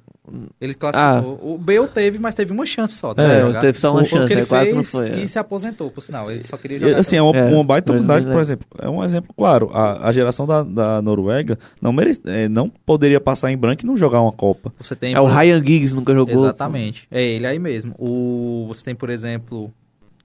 Ele 0.61 0.73
classificou. 0.75 1.39
O 1.43 1.59
Bale 1.59 1.87
teve, 1.89 2.19
mas 2.19 2.35
teve 2.35 2.51
uma 2.53 2.65
chance 2.65 2.95
só. 2.95 3.13
É, 3.17 3.41
jogar. 3.43 3.61
teve 3.61 3.79
só 3.79 3.93
uma 3.93 4.03
o 4.03 4.07
chance, 4.07 4.27
que 4.27 4.33
ele 4.33 4.41
é, 4.41 4.47
quase 4.47 4.65
fez 4.67 4.77
não 4.77 4.85
foi, 4.85 5.11
é. 5.11 5.17
E 5.23 5.29
se 5.29 5.39
aposentou, 5.39 5.91
por 5.91 6.01
sinal. 6.03 6.31
Ele 6.31 6.43
só 6.43 6.57
queria 6.57 6.79
E, 6.79 6.81
jogar. 6.81 6.99
assim, 6.99 7.17
é 7.17 7.23
uma, 7.23 7.37
É, 7.37 7.45
uma 7.55 7.63
baita 7.65 7.93
oportunidade, 7.93 8.27
é. 8.27 8.33
por 8.33 8.41
exemplo. 8.41 8.67
É 8.81 8.89
um 8.89 9.05
exemplo 9.05 9.35
claro. 9.37 9.71
A, 9.73 10.09
a 10.09 10.13
geração 10.13 10.47
da, 10.47 10.63
da 10.97 11.03
Noruega 11.03 11.59
não, 11.81 11.93
mere, 11.93 12.19
é, 12.27 12.49
não 12.49 12.69
poderia 12.69 13.21
passar 13.21 13.51
em 13.51 13.57
branco 13.57 13.83
e 13.83 13.87
não 13.87 13.97
jogar 13.97 14.21
uma 14.21 14.33
Copa. 14.33 14.73
Você 14.79 14.95
tem 14.95 15.15
É 15.15 15.21
o 15.21 15.27
Ryan 15.27 15.59
Giggs 15.59 15.95
nunca 15.95 16.13
jogou. 16.15 16.45
Exatamente. 16.45 17.07
É 17.11 17.23
ele 17.23 17.47
aí 17.47 17.59
mesmo. 17.59 17.95
O, 17.99 18.67
você 18.69 18.85
tem, 18.85 18.95
por 18.95 19.11
exemplo, 19.11 19.73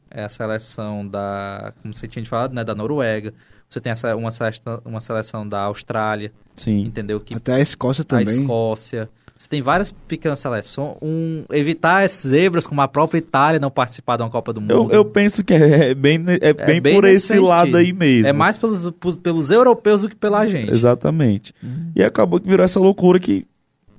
é 0.10 0.24
a 0.24 0.30
seleção 0.30 1.08
da. 1.08 1.74
Como 1.82 1.94
você 1.94 2.08
tinha 2.08 2.26
falado, 2.26 2.54
né? 2.54 2.64
Da 2.64 2.76
Noruega. 2.76 3.34
Você 3.70 3.80
tem 3.80 3.92
essa, 3.92 4.16
uma, 4.16 4.32
seleção, 4.32 4.82
uma 4.84 5.00
seleção 5.00 5.48
da 5.48 5.62
Austrália, 5.62 6.32
Sim. 6.56 6.82
entendeu? 6.82 7.20
Que 7.20 7.36
Até 7.36 7.54
a 7.54 7.60
Escócia 7.60 8.02
a 8.02 8.06
também. 8.06 8.42
Escócia. 8.42 9.08
Você 9.40 9.48
tem 9.48 9.62
várias 9.62 9.90
pequenas 9.90 10.38
seleções. 10.40 10.98
Um, 11.02 11.46
evitar 11.52 12.04
as 12.04 12.24
zebras, 12.28 12.68
como 12.68 12.82
a 12.82 12.90
própria 12.90 13.20
Itália 13.20 13.58
não 13.58 13.72
participar 13.72 14.18
de 14.18 14.24
uma 14.24 14.30
Copa 14.30 14.52
do 14.52 14.60
Mundo. 14.60 14.74
Eu, 14.74 14.92
eu 14.92 15.06
penso 15.06 15.46
que 15.46 15.54
é, 15.54 15.92
é 15.92 15.96
bem, 15.96 16.22
é 16.42 16.52
bem, 16.52 16.82
bem 16.82 16.94
por 16.94 17.06
esse 17.06 17.40
lado 17.40 17.72
sentido. 17.72 17.78
aí 17.78 17.94
mesmo. 17.94 18.28
É 18.28 18.34
mais 18.34 18.58
pelos, 18.58 18.92
pelos, 19.24 19.50
europeus 19.50 20.02
do 20.02 20.10
que 20.10 20.16
pela 20.16 20.46
gente. 20.46 20.74
Exatamente. 20.74 21.54
E 21.96 22.04
acabou 22.04 22.38
que 22.38 22.50
virou 22.50 22.66
essa 22.66 22.82
loucura 22.82 23.18
que 23.18 23.48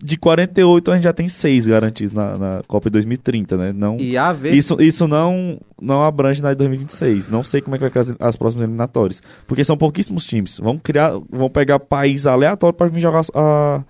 de 0.03 0.19
48 0.19 0.91
a 0.91 0.95
gente 0.95 1.05
já 1.05 1.13
tem 1.13 1.27
seis 1.27 1.67
garantidos 1.67 2.13
na, 2.13 2.37
na 2.37 2.63
Copa 2.69 2.91
de 2.91 2.93
2030, 2.95 3.57
né? 3.57 3.73
Não, 3.73 3.99
E 3.99 4.19
a 4.19 4.35
ver. 4.35 4.53
isso, 4.53 4.77
isso 4.79 5.09
não, 5.09 5.59
não 5.81 6.03
abrange 6.03 6.43
na 6.43 6.51
de 6.51 6.57
2026. 6.57 7.31
Não 7.31 7.43
sei 7.43 7.63
como 7.63 7.77
é 7.77 7.79
que 7.79 7.83
vai 7.83 7.91
ficar 7.91 8.01
as, 8.01 8.15
as 8.19 8.37
próximas 8.37 8.65
eliminatórias. 8.65 9.23
Porque 9.47 9.65
são 9.65 9.77
pouquíssimos 9.77 10.27
times. 10.27 10.59
Vão 10.59 10.79
criar, 10.79 11.13
vão 11.31 11.49
pegar 11.49 11.79
país 11.79 12.27
aleatório 12.27 12.75
para 12.75 12.89
vir 12.89 13.01
jogar 13.01 13.23
a, 13.35 13.83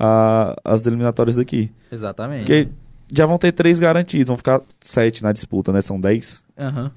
a- 0.00 0.56
as 0.64 0.86
eliminatórias 0.86 1.36
daqui. 1.36 1.70
Exatamente. 1.92 2.40
Porque 2.40 2.68
já 3.12 3.26
vão 3.26 3.36
ter 3.38 3.52
três 3.52 3.78
garantidos, 3.78 4.28
vão 4.28 4.36
ficar 4.38 4.62
sete 4.80 5.22
na 5.22 5.30
disputa, 5.32 5.72
né? 5.72 5.82
São 5.82 6.00
dez. 6.00 6.42
Aham. 6.58 6.90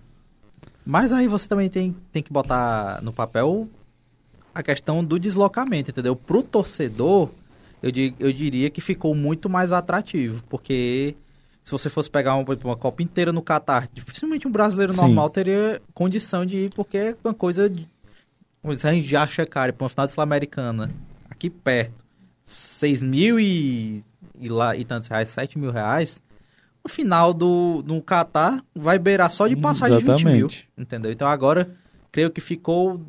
Mas 0.85 1.11
aí 1.11 1.27
você 1.27 1.47
também 1.47 1.69
tem, 1.69 1.95
tem 2.11 2.23
que 2.23 2.31
botar 2.31 3.01
no 3.01 3.11
papel 3.13 3.67
a 4.55 4.61
questão 4.63 5.03
do 5.03 5.19
deslocamento, 5.19 5.91
entendeu? 5.91 6.15
Pro 6.15 6.41
torcedor, 6.43 7.29
eu, 7.81 7.91
di- 7.91 8.13
eu 8.19 8.31
diria 8.31 8.69
que 8.69 8.81
ficou 8.81 9.13
muito 9.15 9.49
mais 9.49 9.71
atrativo, 9.71 10.43
porque 10.49 11.15
se 11.63 11.71
você 11.71 11.89
fosse 11.89 12.09
pegar 12.09 12.35
uma, 12.35 12.45
uma 12.63 12.75
Copa 12.75 13.01
inteira 13.01 13.31
no 13.31 13.41
Catar, 13.41 13.87
dificilmente 13.93 14.47
um 14.47 14.51
brasileiro 14.51 14.93
Sim. 14.93 15.01
normal 15.01 15.29
teria 15.29 15.81
condição 15.93 16.45
de 16.45 16.57
ir, 16.65 16.69
porque 16.75 16.97
é 16.97 17.15
uma 17.23 17.33
coisa 17.33 17.69
gente 18.91 19.07
já 19.07 19.23
acha 19.23 19.45
caro, 19.45 19.73
para 19.73 19.83
uma 19.85 19.89
final 19.89 20.05
de 20.05 20.13
Sul-Americana, 20.13 20.91
aqui 21.29 21.49
perto, 21.49 22.02
6 22.43 23.03
mil 23.03 23.39
e, 23.39 24.03
e, 24.39 24.49
lá, 24.49 24.75
e 24.75 24.83
tantos 24.83 25.07
reais, 25.07 25.29
7 25.29 25.57
mil 25.57 25.71
reais. 25.71 26.21
O 26.83 26.89
final 26.89 27.33
do 27.33 27.83
no 27.87 28.01
Catar 28.01 28.61
vai 28.75 28.99
beirar 28.99 29.31
só 29.31 29.47
de 29.47 29.55
passagem 29.55 29.97
de 29.97 30.03
20 30.03 30.25
mil. 30.25 30.35
Exatamente. 30.47 30.69
Entendeu? 30.77 31.11
Então 31.11 31.27
agora, 31.27 31.69
creio 32.11 32.29
que 32.29 32.41
ficou 32.41 32.99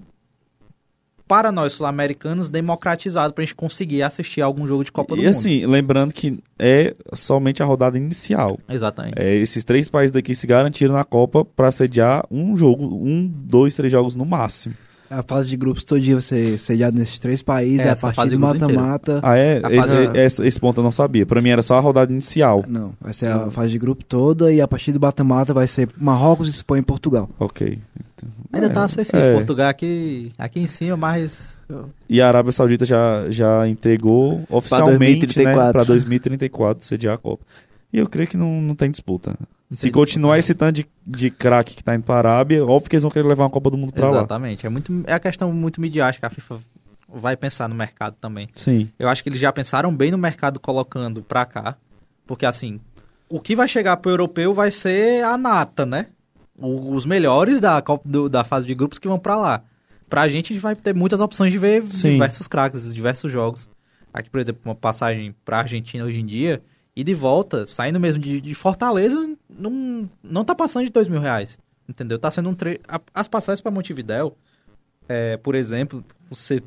para 1.27 1.51
nós 1.51 1.73
sul-americanos 1.73 2.49
democratizado 2.49 3.33
para 3.33 3.43
a 3.43 3.47
gente 3.47 3.55
conseguir 3.55 4.03
assistir 4.03 4.43
a 4.43 4.45
algum 4.45 4.67
jogo 4.67 4.85
de 4.85 4.93
Copa 4.93 5.17
do 5.17 5.23
E 5.23 5.25
Mundo. 5.25 5.31
assim, 5.31 5.65
lembrando 5.67 6.13
que 6.13 6.39
é 6.59 6.93
somente 7.15 7.63
a 7.63 7.67
rodada 7.67 7.97
inicial. 7.97 8.59
Exatamente. 8.69 9.15
É, 9.19 9.35
esses 9.35 9.65
três 9.65 9.89
países 9.89 10.13
daqui 10.13 10.35
se 10.35 10.47
garantiram 10.47 10.95
na 10.95 11.05
Copa 11.05 11.45
para 11.45 11.73
sediar 11.73 12.25
um 12.31 12.57
jogo, 12.57 12.85
um, 12.85 13.27
dois, 13.27 13.75
três 13.75 13.91
jogos 13.91 14.15
no 14.15 14.25
máximo. 14.25 14.75
A 15.19 15.23
fase 15.23 15.49
de 15.49 15.57
grupos 15.57 15.85
todo 15.85 16.01
dia 16.01 16.15
vai 16.15 16.23
ser 16.23 16.59
sediado 16.59 16.99
nesses 16.99 17.19
três 17.19 17.43
países, 17.43 17.81
É, 17.87 17.91
a 17.91 17.97
partir 17.97 18.17
fase 18.17 18.35
do 18.35 18.41
mata-mata. 18.41 19.21
Ah, 19.23 19.37
é? 19.37 19.61
Esse, 19.71 20.19
esse, 20.19 20.47
esse 20.47 20.61
ponto 20.61 20.81
eu 20.81 20.85
não 20.85 20.93
sabia. 20.93 21.25
Para 21.27 21.41
mim 21.41 21.51
era 21.51 21.63
só 21.63 21.77
a 21.77 21.81
rodada 21.81 22.13
inicial. 22.13 22.65
Não, 22.69 22.93
vai 23.01 23.13
ser 23.13 23.27
a 23.27 23.51
fase 23.51 23.71
de 23.71 23.79
grupo 23.79 24.05
toda 24.05 24.53
e 24.53 24.61
a 24.61 24.69
partir 24.69 24.93
do 24.93 25.01
mata-mata 25.01 25.55
vai 25.55 25.67
ser 25.67 25.89
Marrocos, 25.97 26.49
Espanha 26.49 26.81
e 26.81 26.85
Portugal. 26.85 27.29
Ok. 27.39 27.79
Ainda 28.53 28.67
É, 28.69 28.71
tá 28.71 28.85
acessível. 28.85 29.21
é. 29.21 29.35
Portugal 29.35 29.69
aqui, 29.69 30.33
aqui 30.39 30.61
em 30.61 30.67
cima, 30.67 30.97
mas 30.97 31.59
E 32.09 32.21
a 32.21 32.29
Arábia 32.29 32.53
Saudita 32.53 32.87
já, 32.87 33.27
já 33.29 33.67
entregou 33.69 34.43
oficialmente 34.49 35.27
2034. 35.27 35.67
né, 35.67 35.73
para 35.73 35.85
2034 35.85 36.87
sediar 36.87 37.15
a 37.15 37.19
Copa. 37.19 37.45
E 37.95 37.99
eu 38.01 38.09
creio 38.09 38.29
que 38.29 38.37
não, 38.37 38.61
não 38.61 38.75
tem 38.75 38.91
disputa. 38.91 39.37
Se 39.71 39.89
continuar 39.91 40.37
esse 40.39 40.53
tanto 40.53 40.75
de, 40.77 40.87
de 41.07 41.31
craque 41.31 41.77
que 41.77 41.85
tá 41.85 41.95
indo 41.95 42.03
para 42.03 42.29
a 42.29 42.33
Arábia, 42.35 42.65
óbvio 42.67 42.91
que 42.91 42.97
eles 42.97 43.05
vão 43.05 43.11
querer 43.11 43.27
levar 43.27 43.45
uma 43.45 43.51
Copa 43.51 43.71
do 43.71 43.79
Mundo 43.79 43.93
para 43.93 44.11
lá. 44.11 44.19
exatamente. 44.19 44.67
É, 44.67 44.69
muito, 44.69 45.05
é 45.07 45.13
a 45.15 45.21
questão 45.21 45.53
muito 45.53 45.81
midiática. 45.81 46.27
A 46.27 46.31
FIFA 46.31 46.59
vai 47.09 47.37
pensar 47.37 47.69
no 47.69 47.75
mercado 47.75 48.17
também. 48.21 48.49
Sim. 48.55 48.91
Eu 48.99 49.09
acho 49.09 49.23
que 49.23 49.29
eles 49.29 49.39
já 49.41 49.53
pensaram 49.53 49.95
bem 49.95 50.11
no 50.11 50.19
mercado 50.19 50.59
colocando 50.59 51.23
pra 51.23 51.45
cá. 51.47 51.77
Porque 52.27 52.45
assim, 52.45 52.81
o 53.29 53.39
que 53.41 53.55
vai 53.55 53.69
chegar 53.69 53.97
pro 53.99 54.11
europeu 54.11 54.53
vai 54.53 54.73
ser 54.73 55.23
a 55.25 55.39
nata, 55.39 55.87
né? 55.87 56.07
O- 56.59 56.93
os 56.95 57.07
melhores 57.07 57.61
da, 57.61 57.81
do- 58.05 58.29
da 58.29 58.43
fase 58.43 58.67
de 58.67 58.75
grupos 58.75 58.99
que 58.99 59.07
vão 59.09 59.19
pra 59.21 59.37
lá. 59.37 59.63
Pra 60.09 60.27
gente, 60.29 60.53
a 60.53 60.55
gente 60.55 60.63
vai 60.63 60.75
ter 60.75 60.95
muitas 60.95 61.21
opções 61.21 61.53
de 61.53 61.59
ver 61.59 61.83
Sim. 61.89 62.13
diversos 62.13 62.49
craques, 62.49 62.93
diversos 62.93 63.31
jogos. 63.31 63.69
Aqui, 64.13 64.29
por 64.31 64.41
exemplo, 64.41 64.61
uma 64.65 64.75
passagem 64.75 65.35
pra 65.45 65.59
Argentina 65.59 66.05
hoje 66.05 66.21
em 66.21 66.27
dia, 66.27 66.61
e 66.97 67.03
de 67.03 67.15
volta, 67.15 67.67
saindo 67.67 67.99
mesmo 67.99 68.21
de, 68.21 68.41
de 68.41 68.55
Fortaleza, 68.55 69.37
não, 69.49 70.09
não 70.23 70.45
tá 70.45 70.55
passando 70.55 70.85
de 70.85 70.93
dois 70.93 71.09
mil 71.09 71.21
reais. 71.21 71.59
Entendeu? 71.89 72.19
Tá 72.19 72.31
sendo 72.31 72.49
um 72.49 72.55
tre... 72.55 72.81
As 73.13 73.29
passagens 73.29 73.61
pra 73.61 73.71
Montevidéu, 73.71 74.37
é, 75.09 75.37
por 75.37 75.55
exemplo, 75.55 76.05
você 76.31 76.63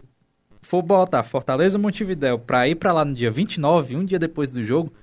for 0.62 0.82
botar 0.82 1.24
Fortaleza 1.24 1.80
Montevidéu 1.80 2.38
pra 2.38 2.68
ir 2.68 2.76
pra 2.76 2.92
lá 2.92 3.06
no 3.06 3.14
dia 3.14 3.32
29, 3.32 3.96
um 3.96 4.06
dia 4.06 4.20
depois 4.20 4.50
do 4.50 4.64
jogo, 4.64 4.94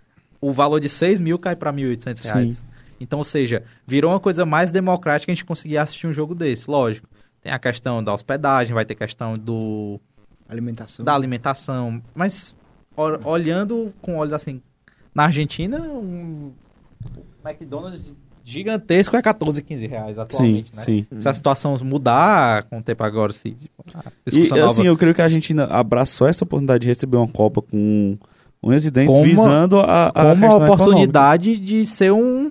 o 0.41 0.53
valor 0.53 0.79
de 0.79 0.89
6 0.89 1.21
mil 1.21 1.39
cai 1.39 1.57
pra 1.57 1.73
1.800 1.73 2.23
reais. 2.23 2.51
Sim. 2.51 2.65
Então, 3.01 3.19
ou 3.19 3.25
seja, 3.25 3.65
virou 3.87 4.13
uma 4.13 4.21
coisa 4.21 4.47
mais 4.47 4.71
democrática 4.71 5.33
a 5.33 5.35
gente 5.35 5.45
conseguir 5.45 5.79
assistir 5.79 6.07
um 6.07 6.13
jogo 6.13 6.35
desse, 6.35 6.71
lógico. 6.71 7.09
Tem 7.41 7.53
a 7.53 7.59
questão 7.59 8.03
da 8.05 8.13
hospedagem, 8.13 8.75
vai 8.75 8.85
ter 8.85 8.95
questão 8.95 9.35
do 9.35 10.01
Alimentação. 10.49 11.05
da 11.05 11.15
alimentação, 11.15 12.03
mas 12.15 12.55
olhando 13.25 13.93
com 14.01 14.17
olhos 14.17 14.33
assim, 14.33 14.63
na 15.15 15.25
Argentina, 15.25 15.79
um 15.81 16.51
McDonald's 17.45 18.15
gigantesco 18.45 19.17
é 19.17 19.23
14, 19.23 19.63
15 19.63 19.87
reais 19.87 20.17
Sim, 20.17 20.21
atualmente, 20.23 20.77
né? 20.77 20.83
sim. 20.83 21.07
Se 21.19 21.29
a 21.29 21.33
situação 21.33 21.77
mudar 21.83 22.65
com 22.65 22.79
o 22.79 22.83
tempo 22.83 23.03
agora, 23.03 23.33
se 23.33 23.51
tipo, 23.53 23.85
E 24.27 24.31
discussão 24.31 24.59
nova 24.59 24.73
assim, 24.73 24.87
eu 24.87 24.97
creio 24.97 25.15
que 25.15 25.23
a 25.23 25.25
Argentina 25.25 25.65
abraçou 25.65 26.27
essa 26.27 26.45
oportunidade 26.45 26.83
de 26.83 26.89
receber 26.89 27.17
uma 27.17 27.29
Copa 27.29 27.63
com 27.63 28.19
e 28.87 28.91
dentes, 28.91 29.15
Como- 29.15 29.25
visando 29.25 29.81
a, 29.81 30.09
a 30.09 30.13
como 30.35 30.47
oportunidade 30.65 31.59
de 31.59 31.85
ser 31.87 32.13
um, 32.13 32.51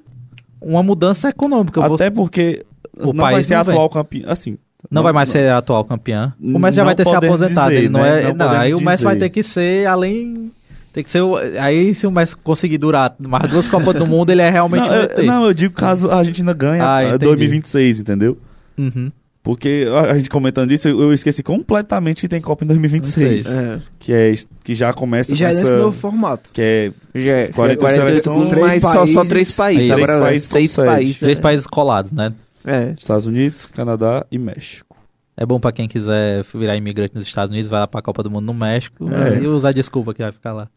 uma 0.62 0.82
mudança 0.84 1.30
econômica. 1.30 1.80
econômica. 1.80 2.04
Até 2.06 2.10
porque 2.10 2.66
O 2.98 3.08
não 3.08 3.14
vai 3.16 3.34
país 3.34 3.48
ser 3.48 3.56
não 3.56 3.62
atual 3.62 3.90
campeão. 3.90 4.32
Assim, 4.32 4.58
não, 4.92 5.02
vai 5.04 5.14
mais 5.14 5.30
ser 5.30 5.50
atual 5.52 5.84
campeão. 5.86 6.34
O 6.42 6.60
Messi 6.60 6.76
já 6.76 6.82
não 6.84 6.88
vai 6.88 6.96
ter 6.96 7.06
se 7.06 7.16
aposentado. 7.16 7.70
dizer, 7.70 7.82
ele 7.84 7.90
não 7.90 8.02
né? 8.02 8.24
é, 8.24 8.28
Não 8.34 8.46
não, 8.48 8.50
aí 8.50 8.74
o 8.74 8.82
Messi 8.82 9.04
vai 9.04 9.16
ter 9.16 9.30
que 9.30 9.42
ser 9.42 9.88
além 9.88 10.52
Tem 10.94 11.04
que 11.04 11.10
ser. 11.10 11.22
o- 11.22 11.36
Aí, 11.60 11.94
se 11.96 12.06
o 12.08 12.12
Messi 12.12 12.36
conseguir 12.38 12.78
durar 12.78 13.16
mais 13.20 13.50
duas 13.50 13.68
Copas 13.68 13.96
do 13.96 14.06
Mundo, 14.08 14.30
ele 14.30 14.42
é 14.44 14.50
realmente 14.50 14.88
Não, 14.88 14.96
eu, 14.96 15.24
não, 15.26 15.46
eu 15.46 15.54
digo 15.54 15.74
caso 15.74 16.10
a 16.12 16.18
Argentina 16.18 16.54
ganhe 16.54 16.80
Ah, 16.80 16.86
a- 16.86 16.98
a 16.98 17.04
entendi. 17.16 17.26
2026, 17.26 18.00
entendeu? 18.02 18.38
Uhum. 18.78 19.12
Porque 19.42 19.86
a 19.92 20.12
a 20.12 20.18
gente 20.18 20.30
comentando 20.30 20.72
isso, 20.72 20.88
eu, 20.88 21.02
eu 21.02 21.14
esqueci 21.14 21.44
completamente 21.44 22.22
que 22.22 22.28
tem 22.30 22.40
Copa 22.40 22.64
em 22.64 22.68
2026. 22.68 23.44
26. 23.48 23.58
É. 23.58 23.80
Que, 24.00 24.14
é, 24.14 24.34
que 24.64 24.74
já 24.74 24.94
começa 24.94 25.34
E 25.34 25.36
já 25.36 25.48
com 25.48 25.52
é 25.52 25.56
nesse 25.56 25.66
essa... 25.74 25.78
novo 25.84 25.98
formato. 25.98 26.50
Que 26.54 26.62
é 26.62 26.92
Já 27.20 27.32
é. 27.32 27.48
48 27.48 27.80
48 27.80 28.22
seleções, 28.24 28.54
clubes, 28.54 28.74
mas 28.74 28.82
só, 28.82 28.92
só 28.92 28.98
países. 29.00 29.28
três 29.30 29.52
países. 29.52 29.92
Aí, 29.92 30.02
Agora 30.04 30.22
três 30.22 30.46
é 30.48 30.50
países 30.54 30.76
sede. 30.76 30.88
países. 30.88 31.20
Três 31.20 31.38
é. 31.40 31.42
países 31.42 31.68
colados, 31.68 32.12
né? 32.14 32.32
É. 32.66 32.94
Estados 32.98 33.26
Unidos, 33.26 33.66
Canadá 33.66 34.26
e 34.32 34.38
México. 34.38 34.96
É 35.36 35.46
bom 35.46 35.60
pra 35.60 35.72
quem 35.74 35.88
quiser 35.90 36.46
virar 36.54 36.78
imigrante 36.78 37.14
nos 37.16 37.26
Estados 37.26 37.50
Unidos, 37.52 37.68
vai 37.68 37.80
lá 37.82 37.88
pra 37.88 38.02
Copa 38.02 38.24
do 38.24 38.30
Mundo 38.32 38.46
no 38.46 38.54
México 38.54 39.10
É. 39.12 39.40
e 39.44 39.48
usar 39.48 39.70
a 39.70 39.74
desculpa 39.74 40.14
que 40.14 40.22
vai 40.22 40.32
ficar 40.32 40.54
lá. 40.54 40.70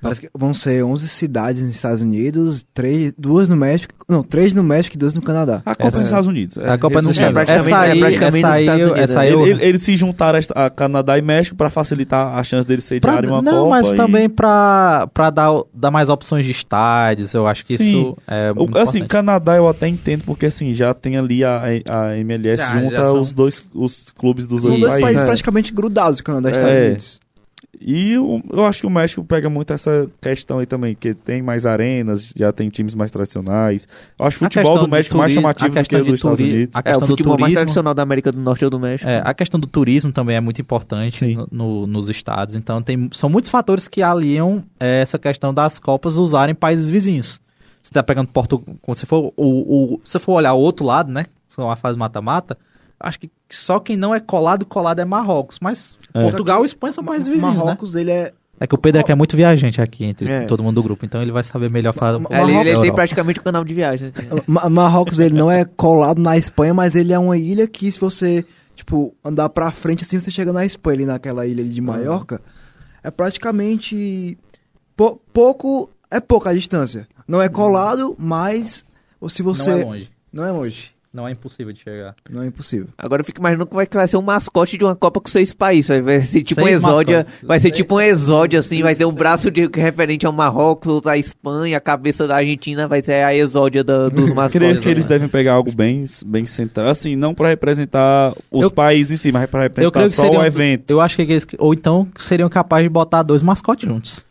Parece 0.00 0.20
que 0.20 0.30
vão 0.32 0.54
ser 0.54 0.84
11 0.84 1.08
cidades 1.08 1.60
nos 1.60 1.74
Estados 1.74 2.02
Unidos, 2.02 2.64
três, 2.72 3.12
duas 3.18 3.48
no 3.48 3.56
México, 3.56 3.92
não, 4.08 4.22
três 4.22 4.54
no 4.54 4.62
México 4.62 4.94
e 4.94 4.98
duas 4.98 5.12
no 5.12 5.20
Canadá. 5.20 5.60
A 5.66 5.74
Copa 5.74 5.88
Essa- 5.88 5.96
nos 5.96 6.04
Estados 6.06 6.26
Unidos. 6.28 6.56
é, 6.56 6.70
a 6.70 6.78
Copa 6.78 7.02
nos 7.02 7.16
resumindo. 7.18 7.40
Estados 7.40 7.48
É, 7.50 7.52
Unidos. 7.56 7.68
praticamente- 7.68 7.74
Essa 7.74 7.80
aí, 7.80 7.90
é 7.90 8.00
praticamente 8.00 8.44
essa 8.46 8.76
nos 8.86 8.92
aí, 8.94 9.00
essa 9.02 9.20
aí 9.22 9.32
eu- 9.32 9.42
Ele- 9.42 9.50
ele- 9.50 9.64
Eles 9.64 9.82
se 9.82 9.96
juntaram 9.96 10.38
a, 10.54 10.70
Canadá 10.70 11.18
e 11.18 11.22
México 11.22 11.56
pra 11.56 11.68
facilitar 11.68 12.38
a 12.38 12.44
chance 12.44 12.64
deles 12.68 12.84
Pra- 12.84 12.94
sediarem 12.94 13.28
uma 13.28 13.42
não, 13.42 13.64
Copa. 13.64 13.70
mas 13.70 13.90
e- 13.90 13.96
também 13.96 14.28
pra, 14.28 15.08
pra 15.12 15.30
dar, 15.30 15.50
dar 15.74 15.90
mais 15.90 16.08
opções 16.08 16.44
de 16.46 16.52
estádios, 16.52 17.34
eu 17.34 17.44
acho 17.48 17.64
que 17.64 17.76
Sim. 17.76 17.88
isso 18.02 18.16
é 18.28 18.52
O- 18.52 18.54
muito 18.54 18.78
assim, 18.78 18.98
importante. 18.98 19.08
Canadá 19.08 19.56
eu 19.56 19.66
até 19.68 19.88
entendo, 19.88 20.22
porque 20.24 20.46
assim, 20.46 20.72
já 20.74 20.94
tem 20.94 21.16
ali 21.16 21.42
a, 21.42 21.60
a 21.88 22.16
MLS 22.18 22.62
Já, 22.62 22.80
junta 22.80 22.96
são- 23.04 23.20
os 23.20 23.34
dois 23.34 23.64
os 23.74 24.04
clubes 24.16 24.46
dos 24.46 24.62
São 24.62 24.70
dois, 24.78 24.80
dois 24.92 25.00
países 25.00 25.22
É. 25.22 25.26
praticamente 25.26 25.72
grudados, 25.72 26.20
Canadá 26.20 26.50
e 26.50 26.52
É. 26.52 26.56
Estados 26.56 26.78
Unidos. 26.86 27.20
E 27.80 28.12
eu, 28.12 28.42
eu 28.50 28.64
acho 28.64 28.80
que 28.80 28.86
o 28.86 28.90
México 28.90 29.22
pega 29.22 29.48
muito 29.50 29.72
essa 29.72 30.10
questão 30.20 30.58
aí 30.58 30.66
também, 30.66 30.94
que 30.94 31.12
tem 31.14 31.42
mais 31.42 31.66
arenas, 31.66 32.32
já 32.34 32.50
tem 32.50 32.68
times 32.70 32.94
mais 32.94 33.10
tradicionais. 33.10 33.86
Eu 34.18 34.26
acho 34.26 34.36
o 34.36 34.40
futebol 34.40 34.72
questão 34.72 34.84
do 34.84 34.90
México 34.90 35.14
do 35.14 35.18
mais 35.18 35.32
chamativo 35.32 35.66
a 35.66 35.68
do 35.68 35.72
que 35.74 35.78
questão 35.80 36.00
o 36.00 36.04
dos 36.04 36.14
Estados 36.14 36.40
Unidos. 36.40 36.74
a 36.74 36.78
É, 36.78 36.80
o 36.80 36.82
questão 36.84 37.00
do 37.00 37.06
futebol 37.08 37.32
mais 37.34 37.40
turismo, 37.42 37.58
tradicional 37.58 37.94
da 37.94 38.02
América 38.02 38.32
do 38.32 38.40
Norte 38.40 38.64
ou 38.64 38.70
do 38.70 38.80
México. 38.80 39.08
É, 39.08 39.22
a 39.24 39.34
questão 39.34 39.60
do 39.60 39.66
turismo 39.66 40.10
também 40.10 40.34
é 40.36 40.40
muito 40.40 40.60
importante 40.60 41.34
no- 41.36 41.48
no- 41.52 41.86
nos 41.86 42.08
estados. 42.08 42.56
Então, 42.56 42.80
tem, 42.82 43.08
são 43.12 43.28
muitos 43.28 43.50
fatores 43.50 43.86
que 43.86 44.02
aliam 44.02 44.64
é, 44.80 45.02
essa 45.02 45.18
questão 45.18 45.52
das 45.52 45.78
Copas 45.78 46.16
usarem 46.16 46.54
países 46.54 46.88
vizinhos. 46.88 47.38
Você 47.82 47.92
tá 47.92 48.02
pegando 48.02 48.28
Portugal. 48.28 48.64
Quando 48.80 48.96
você 48.96 49.04
for, 49.06 49.32
o, 49.36 49.94
o, 49.94 50.00
se 50.04 50.12
você 50.12 50.18
for 50.18 50.32
olhar 50.32 50.54
o 50.54 50.58
outro 50.58 50.84
lado, 50.86 51.12
né? 51.12 51.26
Se 51.46 51.54
for 51.56 51.64
uma 51.64 51.76
fase 51.76 51.98
mata-mata, 51.98 52.56
acho 52.98 53.20
que 53.20 53.30
só 53.50 53.78
quem 53.78 53.96
não 53.96 54.14
é 54.14 54.20
colado, 54.20 54.64
colado 54.66 55.00
é 55.00 55.04
Marrocos. 55.04 55.58
Mas 55.60 55.97
É. 56.14 56.22
Portugal 56.22 56.62
e 56.62 56.66
Espanha 56.66 56.92
são 56.92 57.04
países 57.04 57.28
vizinhos, 57.28 57.54
né? 57.56 57.64
Marrocos, 57.64 57.94
ele 57.94 58.10
é... 58.10 58.32
É 58.60 58.66
que 58.66 58.74
o 58.74 58.78
Pedro 58.78 59.00
é 59.06 59.12
é 59.12 59.14
muito 59.14 59.36
viajante 59.36 59.80
aqui 59.80 60.04
entre 60.04 60.28
É. 60.28 60.44
todo 60.44 60.64
mundo 60.64 60.74
do 60.76 60.82
grupo, 60.82 61.06
então 61.06 61.22
ele 61.22 61.30
vai 61.30 61.44
saber 61.44 61.70
melhor 61.70 61.92
falar. 61.94 62.18
Ma- 62.18 62.28
É, 62.30 62.42
ele, 62.42 62.50
ele 62.50 62.52
Marrocos- 62.58 62.80
tem 62.82 62.92
praticamente 62.92 63.38
um 63.40 63.42
canal 63.44 63.64
de 63.64 63.72
viagem. 63.72 64.12
Ma- 64.48 64.68
Marrocos, 64.68 65.20
ele 65.20 65.34
não 65.36 65.48
é 65.48 65.64
colado 65.64 66.20
na 66.20 66.36
Espanha, 66.36 66.74
mas 66.74 66.96
ele 66.96 67.12
é 67.12 67.18
uma 67.18 67.36
ilha 67.38 67.68
que 67.68 67.90
se 67.92 68.00
você, 68.00 68.44
tipo, 68.74 69.14
andar 69.24 69.48
pra 69.50 69.70
frente 69.70 70.02
assim, 70.02 70.18
você 70.18 70.30
chega 70.30 70.52
na 70.52 70.66
Espanha, 70.66 70.96
ali 70.96 71.06
naquela 71.06 71.46
ilha 71.46 71.62
ali 71.62 71.72
de 71.72 71.80
Maiorca. 71.80 72.40
É 73.04 73.12
praticamente 73.12 74.36
pou- 74.96 75.20
pouco, 75.32 75.88
é 76.10 76.18
pouca 76.20 76.50
a 76.50 76.54
distância. 76.54 77.06
Não 77.28 77.40
é 77.40 77.48
colado, 77.48 78.16
mas 78.18 78.84
ou 79.20 79.28
se 79.28 79.42
você 79.42 79.70
Não 79.70 79.78
é 79.78 79.84
longe. 79.84 80.10
Não 80.32 80.44
é 80.44 80.50
longe. 80.50 80.90
Não 81.18 81.26
é 81.26 81.32
impossível 81.32 81.72
de 81.72 81.80
chegar. 81.80 82.14
Não 82.30 82.42
é 82.42 82.46
impossível. 82.46 82.86
Agora 82.96 83.22
eu 83.22 83.24
fico 83.24 83.40
imaginando 83.40 83.66
como 83.66 83.80
é 83.80 83.86
que 83.86 83.96
vai 83.96 84.06
ser 84.06 84.16
um 84.18 84.22
mascote 84.22 84.78
de 84.78 84.84
uma 84.84 84.94
Copa 84.94 85.20
com 85.20 85.28
seis 85.28 85.52
países. 85.52 85.88
Vai 86.04 86.20
ser 86.20 86.42
tipo 86.44 86.60
um 86.60 86.64
Seis 86.64 86.76
exódia. 86.76 87.16
mascotes. 87.18 87.40
Vai 87.48 87.58
ser 87.58 87.62
Seis- 87.62 87.76
tipo 87.76 87.94
um 87.96 88.00
exódio, 88.00 88.60
assim. 88.60 88.82
Vai 88.82 88.94
ter 88.94 89.04
um 89.04 89.12
braço 89.12 89.50
de, 89.50 89.68
referente 89.74 90.24
ao 90.24 90.32
Marrocos, 90.32 90.92
outro 90.92 91.10
à 91.10 91.18
Espanha, 91.18 91.76
a 91.76 91.80
cabeça 91.80 92.24
da 92.28 92.36
Argentina 92.36 92.86
vai 92.86 93.02
ser 93.02 93.24
a 93.24 93.34
exódia 93.34 93.82
da- 93.82 94.08
dos 94.08 94.30
mascotes. 94.32 94.52
Creio 94.52 94.80
que 94.80 94.88
eles 94.88 95.06
né? 95.06 95.08
devem 95.08 95.28
pegar 95.28 95.54
algo 95.54 95.72
bem, 95.74 96.04
bem 96.24 96.46
central. 96.46 96.86
Assim, 96.86 97.16
não 97.16 97.34
pra 97.34 97.48
representar 97.48 98.32
os 98.48 98.62
Eu- 98.62 98.70
países 98.70 99.10
em 99.10 99.16
si, 99.16 99.32
mas 99.32 99.50
pra 99.50 99.60
Eu 99.60 99.64
representar 99.64 100.08
só 100.08 100.22
seriam, 100.22 100.42
o 100.42 100.46
evento. 100.46 100.90
Eu 100.92 101.00
acho 101.00 101.16
que 101.16 101.22
eles, 101.22 101.44
ou 101.58 101.74
então 101.74 102.06
seriam 102.20 102.48
capazes 102.48 102.84
de 102.84 102.90
botar 102.90 103.24
dois 103.24 103.42
mascotes 103.42 103.88
juntos. 103.88 104.24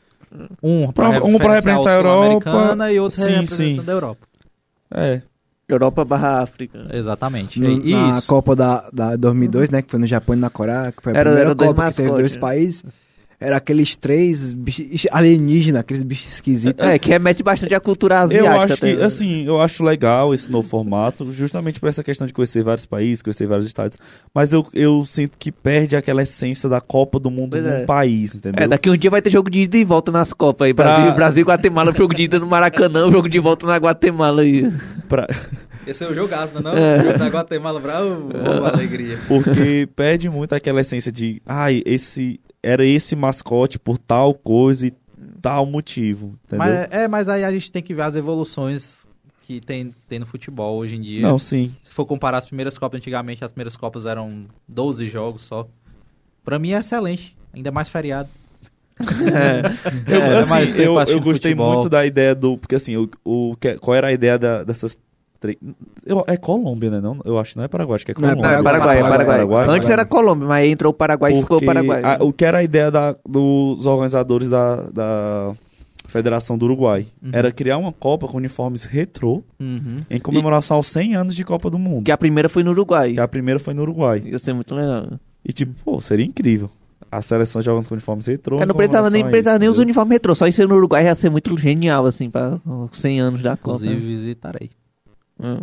Um 0.64 0.92
pra, 0.92 1.10
Pra- 1.20 1.24
um 1.26 1.36
representar 1.38 1.90
a 1.90 1.94
Europa. 1.96 2.92
E 2.94 3.00
outro 3.00 3.20
Sim, 3.20 3.32
representando 3.32 3.84
sim. 3.84 3.90
a 3.90 3.92
Europa. 3.92 4.28
É. 4.94 5.22
Europa 5.70 6.06
barra 6.06 6.42
África. 6.42 6.88
Exatamente. 6.92 7.60
No- 7.60 7.70
E- 7.70 7.92
na 7.92 8.18
isso. 8.18 8.28
Copa 8.28 8.56
da, 8.56 8.90
da 8.92 9.16
2002, 9.16 9.70
né, 9.70 9.82
que 9.82 9.92
foi 9.92 10.00
no 10.00 10.08
Japão 10.08 10.36
e 10.36 10.40
na 10.40 10.50
Coreia, 10.50 10.92
que 10.96 11.04
foi 11.04 11.12
a 11.14 11.18
Era- 11.18 11.30
primeira 11.32 11.50
era 11.52 11.56
Copa 11.56 11.90
que 11.90 11.96
teve 11.98 12.10
dois 12.12 12.36
né? 12.36 12.40
países. 12.42 12.86
Era 13.40 13.58
aqueles 13.58 13.96
três 13.96 14.52
bichos 14.56 15.06
alienígenas, 15.12 15.82
aqueles 15.82 16.02
bichos 16.02 16.34
esquisitos. 16.34 16.84
É, 16.84 16.98
que 16.98 17.08
remete 17.10 17.44
bastante 17.44 17.76
à 17.76 17.80
cultura 17.80 18.22
asiática. 18.22 18.50
Eu 18.50 18.62
acho 18.62 18.78
que, 18.78 18.92
até. 18.94 19.04
assim, 19.06 19.46
eu 19.46 19.62
acho 19.62 19.84
legal 19.84 20.34
esse 20.34 20.50
novo 20.50 20.68
formato, 20.68 21.32
justamente 21.32 21.80
por 21.80 21.88
essa 21.88 22.04
questão 22.04 22.26
de 22.26 22.34
conhecer 22.34 22.64
vários 22.64 22.88
países, 22.88 23.22
conhecer 23.22 23.46
vários 23.46 23.68
estados. 23.68 23.96
Mas 24.34 24.54
eu, 24.54 24.66
eu 24.74 25.06
sinto 25.06 25.38
que 25.38 25.52
perde 25.52 25.96
aquela 25.96 26.24
essência 26.24 26.68
da 26.68 26.82
Copa 26.82 27.20
do 27.20 27.30
Mundo 27.30 27.52
Pois 27.52 27.64
num 27.64 27.70
é. 27.70 27.86
país, 27.86 28.34
entendeu? 28.34 28.64
É, 28.64 28.68
daqui 28.68 28.90
um 28.90 28.98
dia 28.98 29.12
vai 29.12 29.22
ter 29.22 29.30
jogo 29.30 29.52
de 29.52 29.60
ida 29.60 29.78
e 29.78 29.86
volta 29.86 30.12
nas 30.12 30.34
Copas 30.34 30.66
aí. 30.66 30.74
Pra- 30.74 30.86
Brasil, 30.96 31.14
Brasil 31.14 31.42
e 31.44 31.46
Guatemala, 31.46 31.94
jogo 31.94 32.16
de 32.16 32.24
ida 32.24 32.40
no 32.40 32.48
Maracanã, 32.48 33.06
jogo 33.12 33.30
de 33.30 33.38
volta 33.38 33.68
na 33.68 33.78
Guatemala 33.78 34.42
aí. 34.42 34.68
Pra- 35.08 35.28
Esse 35.86 36.04
é 36.04 36.08
o 36.08 36.14
jogaço, 36.16 36.60
não? 36.60 36.76
É. 36.76 37.02
O 37.02 37.04
jogo 37.04 37.20
da 37.20 37.28
Guatemala, 37.28 37.80
bravo, 37.80 38.30
alegria. 38.74 39.20
Porque 39.28 39.88
perde 39.96 40.28
muito 40.28 40.56
aquela 40.56 40.82
essência 40.82 41.12
de, 41.12 41.40
ai, 41.46 41.84
esse 41.86 42.40
era 42.64 42.86
esse 42.86 43.16
mascote 43.16 43.78
por 43.80 43.98
tal 43.98 44.34
coisa 44.34 44.88
e 44.88 44.94
tal 45.42 45.66
motivo, 45.66 46.38
entendeu? 46.46 46.58
Mas, 46.60 46.88
é, 46.92 47.08
mas 47.08 47.30
aí 47.30 47.44
a 47.44 47.52
gente 47.52 47.72
tem 47.72 47.82
que 47.84 47.94
ver 47.94 48.02
as 48.04 48.16
evoluções 48.16 49.06
que 49.44 49.62
tem, 49.62 49.94
tem 50.10 50.20
no 50.20 50.26
futebol 50.26 50.78
hoje 50.78 50.96
em 50.96 51.02
dia. 51.02 51.22
Não, 51.22 51.40
sim. 51.40 51.74
Se 51.82 51.92
for 51.92 52.06
comparar 52.06 52.38
as 52.40 52.46
primeiras 52.46 52.78
Copas, 52.78 52.98
antigamente 53.00 53.44
as 53.46 53.52
primeiras 53.52 53.78
Copas 53.78 54.06
eram 54.06 54.46
12 54.68 55.08
jogos 55.10 55.44
só. 55.44 55.68
Pra 56.44 56.60
mim 56.60 56.72
é 56.72 56.80
excelente, 56.80 57.36
ainda 57.54 57.72
mais 57.72 57.88
feriado. 57.90 58.30
Eu, 60.08 60.22
É, 60.22 60.38
assim, 60.40 60.76
eu, 60.82 60.96
eu 60.96 61.06
de 61.06 61.14
gostei 61.20 61.52
futebol. 61.52 61.74
muito 61.76 61.90
da 61.90 62.06
ideia 62.06 62.34
do. 62.34 62.58
Porque 62.58 62.76
assim, 62.76 62.98
o, 62.98 63.10
o, 63.24 63.56
que- 63.56 63.78
qual 63.78 63.96
era 63.96 64.08
a 64.08 64.12
ideia 64.14 64.40
da- 64.40 64.64
dessas 64.64 64.96
eu- 64.96 65.02
É 66.28 66.38
Colômbia, 66.38 66.90
né? 66.92 67.02
Não, 67.02 67.20
eu 67.26 67.38
acho 67.38 67.52
que 67.52 67.58
não 67.58 67.64
é 67.66 67.68
Paraguai, 67.68 67.96
acho 67.96 68.06
que 68.06 68.12
é 68.12 68.16
Não, 68.20 68.30
é 68.30 68.36
Colômbia. 68.36 68.48
É, 68.58 68.64
Paraguai, 68.64 68.80
Paraguai, 68.80 69.10
Paraguai, 69.12 69.36
Paraguai. 69.48 69.76
Antes 69.78 69.90
era 69.90 70.06
Colômbia, 70.06 70.48
mas 70.48 70.64
aí 70.64 70.72
entrou 70.72 70.92
o 70.92 70.94
Paraguai 70.94 71.34
e 71.34 71.40
ficou 71.42 71.62
Paraguai. 71.62 72.02
a- 72.04 72.18
o 72.24 72.34
que 72.34 72.44
era 72.46 72.60
a 72.60 72.64
ideia 72.64 72.90
da- 72.92 73.16
dos 73.28 73.86
organizadores 73.86 74.50
da, 74.50 74.90
da 74.90 75.54
Federação 76.08 76.58
do 76.58 76.66
Uruguai? 76.66 77.06
Uhum. 77.22 77.30
Era 77.34 77.52
criar 77.52 77.78
uma 77.78 77.92
Copa 77.92 78.28
com 78.28 78.38
uniformes 78.38 78.84
retrô 78.86 79.44
Uhum. 79.60 80.02
em 80.10 80.20
comemoração 80.20 80.78
aos 80.78 80.88
100 80.88 81.16
anos 81.16 81.36
de 81.36 81.44
Copa 81.44 81.70
do 81.70 81.78
Mundo. 81.78 82.04
Que 82.06 82.12
a 82.12 82.18
primeira 82.18 82.50
foi 82.50 82.64
no 82.64 82.72
Uruguai. 82.72 83.14
Que 83.14 83.20
a 83.20 83.28
primeira 83.28 83.60
foi 83.60 83.74
no 83.74 83.82
Uruguai. 83.84 84.24
Ia 84.26 84.40
ser 84.40 84.54
muito 84.54 84.74
legal. 84.74 85.08
E 85.46 85.52
tipo, 85.54 85.74
pô, 85.84 86.00
seria 86.02 86.26
incrível. 86.26 86.70
A 87.10 87.22
seleção 87.22 87.62
jogando 87.62 87.88
com 87.88 87.94
uniformes 87.94 88.26
retrô. 88.28 88.62
Em 88.62 88.66
não 88.66 88.76
precisava 88.76 89.10
nem, 89.10 89.24
precisava 89.24 89.56
isso, 89.58 89.60
nem 89.62 89.70
os 89.70 89.80
uniformes 89.80 90.12
retrô, 90.12 90.36
só 90.36 90.46
isso 90.46 90.62
aí 90.62 90.68
no 90.68 90.76
Uruguai 90.76 91.06
ia 91.06 91.16
ser 91.16 91.30
muito 91.30 91.56
genial, 91.58 92.06
assim, 92.06 92.30
pra 92.30 92.60
os 92.66 93.00
100 93.00 93.22
anos 93.22 93.42
da 93.42 93.56
Copa. 93.56 93.78
Inclusive 93.78 93.96
visitarei. 93.96 94.72
Hum. 95.40 95.62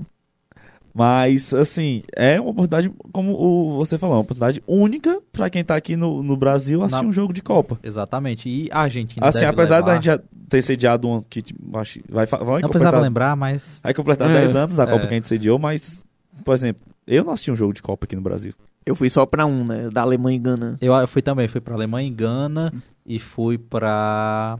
Mas, 0.97 1.53
assim, 1.53 2.05
é 2.15 2.41
uma 2.41 2.51
oportunidade, 2.51 2.89
como 3.13 3.33
o, 3.33 3.77
você 3.79 3.99
falou, 3.99 4.15
uma 4.15 4.23
oportunidade 4.23 4.63
única 4.65 5.21
pra 5.33 5.51
quem 5.51 5.65
tá 5.65 5.75
aqui 5.75 5.97
no, 5.97 6.23
no 6.23 6.37
Brasil 6.37 6.83
assistir 6.85 7.03
Na- 7.03 7.09
um 7.09 7.13
jogo 7.13 7.33
de 7.33 7.43
Copa. 7.43 7.81
Exatamente. 7.83 8.49
E 8.49 8.69
a 8.71 8.83
Argentina 8.83 9.27
Assim, 9.27 9.41
deve 9.41 9.51
apesar 9.51 9.77
levar... 9.79 9.87
da 9.89 9.95
gente 9.97 10.05
já 10.05 10.21
ter 10.49 10.63
sediado 10.63 11.09
um 11.09 11.21
que 11.21 11.43
tipo, 11.43 11.77
acho, 11.79 11.99
vai, 12.09 12.27
vai 12.27 12.39
Não 12.39 12.69
precisava 12.69 12.69
completar, 12.69 13.03
lembrar, 13.03 13.37
mas... 13.37 13.81
vai 13.83 13.93
completar 13.93 14.31
É. 14.31 14.35
10 14.35 14.55
anos 14.55 14.77
da 14.77 14.87
Copa 14.87 15.05
É. 15.05 15.07
que 15.09 15.15
a 15.15 15.17
gente 15.17 15.27
sediou, 15.29 15.59
mas, 15.59 16.05
por 16.45 16.55
exemplo, 16.55 16.81
eu 17.09 17.25
não 17.25 17.33
assisti 17.33 17.51
um 17.51 17.57
jogo 17.57 17.73
de 17.73 17.83
Copa 17.83 18.05
aqui 18.05 18.15
no 18.15 18.23
Brasil. 18.23 18.53
Eu 18.87 18.95
fui 18.95 19.11
só 19.11 19.27
pra 19.27 19.47
um, 19.47 19.65
né? 19.65 19.89
Da 19.93 20.03
Alemanha 20.03 20.37
e 20.37 20.39
Gana. 20.39 20.79
Eu, 20.81 20.93
eu 20.93 21.09
fui 21.09 21.23
também, 21.23 21.49
fui 21.49 21.61
pra 21.61 21.75
Alemanha 21.75 22.07
e 22.07 22.11
Gana 22.11 22.73
e 23.05 23.19
fui 23.19 23.59
pra 23.59 24.59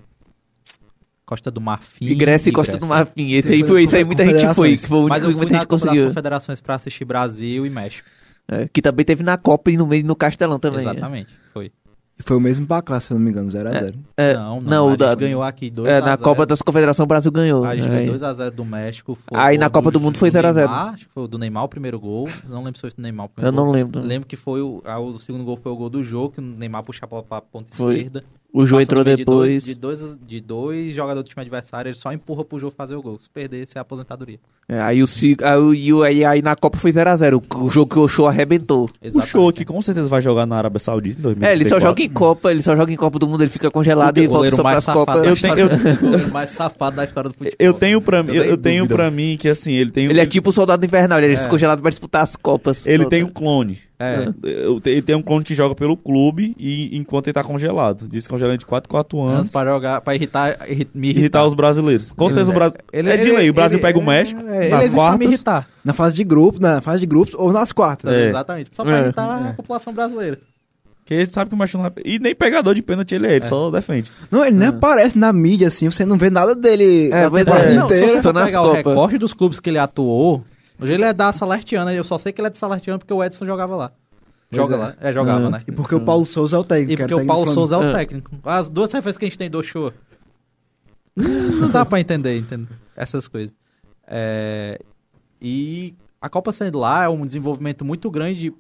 Costa 1.27 1.51
do 1.51 1.61
Marfim. 1.61 2.05
E 2.07 2.15
Grécia 2.15 2.51
e 2.51 2.53
Costa 2.53 2.77
do. 2.77 2.87
Marfim. 2.87 3.33
Esse 3.33 3.49
Sim, 3.49 3.55
aí 3.55 3.61
foi 3.61 3.69
foi, 3.69 3.83
isso 3.85 3.97
aí 3.97 4.05
muita 4.05 4.25
gente 4.27 4.55
foi. 4.55 4.77
Que 4.77 4.87
foi 4.87 4.99
o 4.99 5.01
único 5.01 5.09
Mas 5.09 5.23
eu 5.23 5.29
que 5.29 5.33
fui 5.35 5.41
muita 5.43 5.53
na 5.55 5.59
gente 5.61 5.69
Copa 5.69 5.87
das. 5.87 6.01
Confederações 6.09 6.61
pra 6.61 6.75
assistir 6.75 7.05
Brasil 7.05 7.65
e 7.67 7.71
México. 7.71 8.09
É, 8.47 8.69
que 8.71 8.83
também 8.83 9.07
teve 9.07 9.23
na 9.23 9.39
Copa 9.39 9.71
e 9.71 9.77
no 9.77 9.87
meio 9.87 10.05
no 10.05 10.15
Castelão 10.15 10.59
também. 10.59 10.81
Exatamente, 10.81 11.35
foi. 11.53 11.73
E 12.17 12.23
foi 12.23 12.37
o 12.37 12.41
mesmo 12.41 12.65
placar, 12.65 13.01
se 13.01 13.11
eu 13.11 13.17
não 13.19 13.25
me 13.25 13.31
engano, 13.33 13.49
0x0. 13.49 13.95
É, 14.17 14.35
não, 14.35 14.61
não, 14.61 14.71
não, 14.71 14.89
a 14.91 14.93
o 14.93 14.97
da- 14.97 15.15
ganhou 15.17 15.43
aqui 15.43 15.69
2 15.69 15.89
É, 15.91 15.99
na 16.01 16.09
0. 16.15 16.23
Copa 16.23 16.47
das 16.47 16.63
Confederações 16.63 17.05
o 17.05 17.09
Brasil 17.09 17.33
ganhou. 17.33 17.65
A 17.65 17.75
gente 17.75 17.89
ganhou 17.89 18.15
2x0 18.17 18.51
do 18.51 18.65
México. 18.65 19.19
Foi 19.27 19.37
Aí 19.37 19.57
o 19.57 19.61
na 19.61 19.69
Copa 19.71 19.91
do 19.91 19.99
Mundo 19.99 20.17
foi 20.19 20.31
0 20.31 20.47
a 20.47 20.53
0. 20.53 20.69
Neymar, 20.69 20.95
acho 20.95 21.07
que 21.07 21.13
foi 21.13 21.25
o 21.25 21.27
do 21.27 21.39
Neymar 21.39 21.65
o 21.65 21.69
primeiro 21.69 21.99
gol. 21.99 22.29
Não 22.47 22.59
lembro 22.63 22.77
se 22.77 22.83
foi 22.83 22.91
do 22.91 23.03
Neymar 23.03 23.25
o 23.25 23.27
Eu 23.27 23.31
primeiro 23.31 23.57
não 23.57 23.65
gol. 23.65 23.73
lembro. 23.73 24.01
Eu 24.01 24.05
lembro 24.07 24.29
que 24.29 24.37
foi 24.37 24.61
o, 24.61 24.81
ah, 24.85 25.01
o 25.01 25.19
segundo 25.19 25.43
gol 25.43 25.57
foi 25.57 25.73
o 25.73 25.77
gol 25.77 25.91
do 25.91 26.05
jogo, 26.05 26.35
que 26.35 26.39
o 26.41 26.43
Neymar 26.43 26.85
puxa 26.85 27.01
a 27.05 27.09
bola 27.09 27.23
pra 27.25 27.41
ponta 27.41 27.75
Foi. 27.75 27.97
esquerda 27.97 28.23
O 28.57 28.65
Jô 28.65 28.81
entrou 28.81 29.05
meio 29.05 29.17
de 29.17 29.25
dois- 29.25 29.65
depois. 29.65 29.65
De 29.65 29.75
dois, 29.75 30.19
de 30.25 30.41
dois, 30.41 30.95
jogadores 30.95 31.25
do 31.29 31.29
time 31.29 31.43
adversário, 31.43 31.89
ele 31.89 31.97
só 31.97 32.13
empurra 32.13 32.45
pro 32.45 32.57
Jô 32.59 32.71
fazer 32.71 32.95
o 32.95 33.03
gol. 33.03 33.19
Se 33.19 33.29
perder, 33.29 33.65
isso 33.65 33.77
é 33.77 33.81
aposentadoria. 33.81 34.39
É, 34.69 34.81
aí, 34.81 35.03
o, 35.03 35.07
aí, 35.43 35.93
aí, 36.05 36.25
aí 36.25 36.41
na 36.41 36.55
Copa 36.55 36.79
foi 36.79 36.93
0x0. 36.93 37.43
O, 37.57 37.69
jogo 37.69 37.93
que 37.93 37.99
o 37.99 38.07
Show 38.09 38.27
arrebentou. 38.29 38.89
O 39.15 39.21
show 39.21 39.53
que 39.53 39.65
com 39.65 39.83
certeza 39.83 40.09
vai 40.09 40.23
jogar 40.23 40.47
na 40.47 40.57
Arábia 40.57 40.79
Saudita 40.79 41.19
em 41.19 41.23
2024. 41.23 41.49
É, 41.49 41.53
ele 41.61 41.69
só 41.69 41.81
joga 41.81 42.03
em 42.03 42.09
Copa, 42.09 42.51
ele 42.53 42.63
só 42.63 42.77
joga 42.77 42.93
em 42.93 42.97
Copa 42.97 43.19
do 43.19 43.27
Mundo, 43.27 43.43
ele 43.43 43.51
fica 43.51 43.71
congelado 43.71 44.17
e 44.19 44.27
volta 44.27 44.55
só 44.55 44.63
pras 44.63 44.87
Copas. 44.87 45.23
da 45.23 45.27
Eu 45.29 45.37
tenho- 45.37 45.99
goleiro 45.99 46.33
mais 46.33 46.51
safado 46.53 46.97
da 46.97 47.05
história 47.05 47.29
do 47.31 47.35
futebol. 47.35 47.57
Eu 47.59 47.75
tenho 47.75 48.01
pra 48.01 48.21
eu, 48.21 48.45
eu 48.45 48.57
tenho 48.57 48.87
pra 48.87 49.11
mim 49.11 49.37
que 49.39 49.49
assim, 49.49 49.73
ele 49.73 49.91
tem 49.91 50.07
Ele 50.07 50.21
é 50.21 50.27
tipo 50.27 50.51
o 50.51 50.53
soldado 50.53 50.85
invernal, 50.87 51.19
ele 51.19 51.33
é, 51.33 51.37
descongelado 51.37 51.83
pra 51.83 51.91
disputar 51.91 52.23
as 52.23 52.37
Copas. 52.37 52.87
ele 52.87 52.99
todas. 53.05 53.11
tem 53.11 53.25
um 53.25 53.31
clone. 53.31 53.79
É. 53.99 54.29
Eu 54.43 54.81
Ele 54.85 55.01
tem 55.03 55.15
um 55.15 55.23
clone 55.23 55.45
que 55.45 55.55
joga 55.55 55.75
pelo 55.75 55.97
clube 55.97 56.55
e 56.59 56.97
enquanto 56.97 57.29
ele 57.29 57.33
tá 57.35 57.45
congelado. 57.45 58.09
Descongelando 58.45 58.59
de 58.59 58.67
4 58.67 58.89
4 58.89 59.23
anos. 59.23 59.49
Pra 59.49 59.65
jogar, 59.73 60.01
pra 60.01 60.15
irritar, 60.15 60.57
irri- 60.69 60.89
me 60.95 61.09
irritar 61.09 61.21
irritar. 61.21 61.47
os 61.47 61.55
brasileiros. 61.55 62.13
Com 62.13 62.27
certeza 62.29 62.51
o 62.51 62.55
Brasil. 62.55 62.79
Ele- 62.93 63.11
é 63.11 63.17
de 63.17 63.29
ele- 63.29 63.37
lei. 63.39 63.51
O 63.51 63.55
Brasil 63.55 63.79
ele- 63.79 63.87
pega 63.87 63.99
o 63.99 64.03
é- 64.03 64.05
México 64.05 64.41
é, 64.41 64.65
ele 64.67 64.69
nas 64.69 64.81
pra 64.81 64.89
me 64.89 64.95
quartas. 64.95 65.29
irritar. 65.29 65.69
Na 65.85 65.93
fase 65.93 66.15
de 66.15 66.25
grupo, 66.25 66.61
na 66.61 66.81
fase 66.81 67.01
de 67.01 67.07
grupos 67.07 67.35
ou 67.35 67.53
nas 67.53 67.73
quartas. 67.73 68.15
É. 68.15 68.29
Exatamente. 68.29 68.71
Só 68.73 68.85
pra 68.85 68.99
É. 68.99 69.03
irritar 69.03 69.25
a 69.51 69.53
população 69.55 69.93
brasileira. 69.93 70.39
Que 71.07 71.15
a 71.15 71.19
gente 71.19 71.33
sabe 71.35 71.51
que 71.51 71.55
o 71.55 71.59
México 71.59 71.77
não 71.79 71.87
é. 71.87 71.93
E 72.05 72.19
nem 72.19 72.35
pegador 72.35 72.75
de 72.75 72.81
pênalti 72.81 73.15
ele 73.15 73.27
é, 73.27 73.35
ele 73.37 73.45
só 73.45 73.71
defende. 73.71 74.11
Não, 74.31 74.43
ele 74.45 74.57
nem 74.57 74.69
aparece 74.69 75.19
na 75.19 75.33
mídia, 75.35 75.69
assim, 75.69 75.91
você 75.91 76.05
não 76.07 76.17
vê 76.17 76.31
nada 76.31 76.55
dele 76.55 77.11
É, 77.13 77.23
na 77.25 77.29
verdade. 77.29 77.67
É. 77.69 77.75
Não, 77.75 77.89
se 77.89 78.01
você 78.01 78.33
pegar 78.33 78.63
o 78.63 78.69
Copas. 78.69 78.77
recorte 78.87 79.19
dos 79.19 79.35
clubes 79.35 79.61
que 79.61 79.69
ele 79.69 79.79
atuou, 79.79 80.43
hoje 80.81 80.93
ele 80.95 81.05
é 81.05 81.13
da 81.13 81.31
Salertiana, 81.31 81.93
eu 81.93 82.05
só 82.05 82.17
sei 82.17 82.33
que 82.33 82.41
ele 82.41 82.49
é 82.49 82.51
de 82.51 82.57
Salertiana 82.59 82.99
porque 82.99 83.13
o 83.13 83.23
Edson 83.23 83.45
jogava 83.45 83.77
lá. 83.77 83.93
Joga 84.55 84.75
é. 84.75 84.79
lá. 84.79 84.97
É, 85.01 85.13
jogava, 85.13 85.47
É. 85.47 85.51
né? 85.51 85.63
E 85.67 85.73
porque 85.73 85.95
o 85.95 86.01
Paulo 86.01 86.25
Souza 86.25 86.57
é 86.57 86.59
o 86.61 86.65
técnico. 86.65 86.93
E 86.93 86.97
porque 86.97 87.15
o 87.15 87.27
Paulo 87.27 87.47
Souza 87.47 87.75
é 87.77 87.79
o 87.79 87.83
É. 87.85 87.93
técnico. 87.93 88.31
As 88.45 88.69
duas 88.69 88.93
referências 88.93 89.19
que 89.19 89.25
a 89.25 89.29
gente 89.29 89.39
tem 89.39 89.51
do 89.51 89.63
show. 89.63 89.93
Não 91.17 91.71
dá 91.71 91.85
pra 91.85 92.01
entender, 92.01 92.39
entende? 92.39 92.69
essas 92.97 93.27
coisas. 93.29 93.55
É, 94.07 94.79
E 95.41 95.95
a 96.21 96.29
Copa 96.29 96.53
sendo 96.53 96.79
lá 96.79 97.05
é 97.05 97.09
um 97.09 97.25
desenvolvimento 97.25 97.85
muito 97.85 98.11
grande 98.11 98.53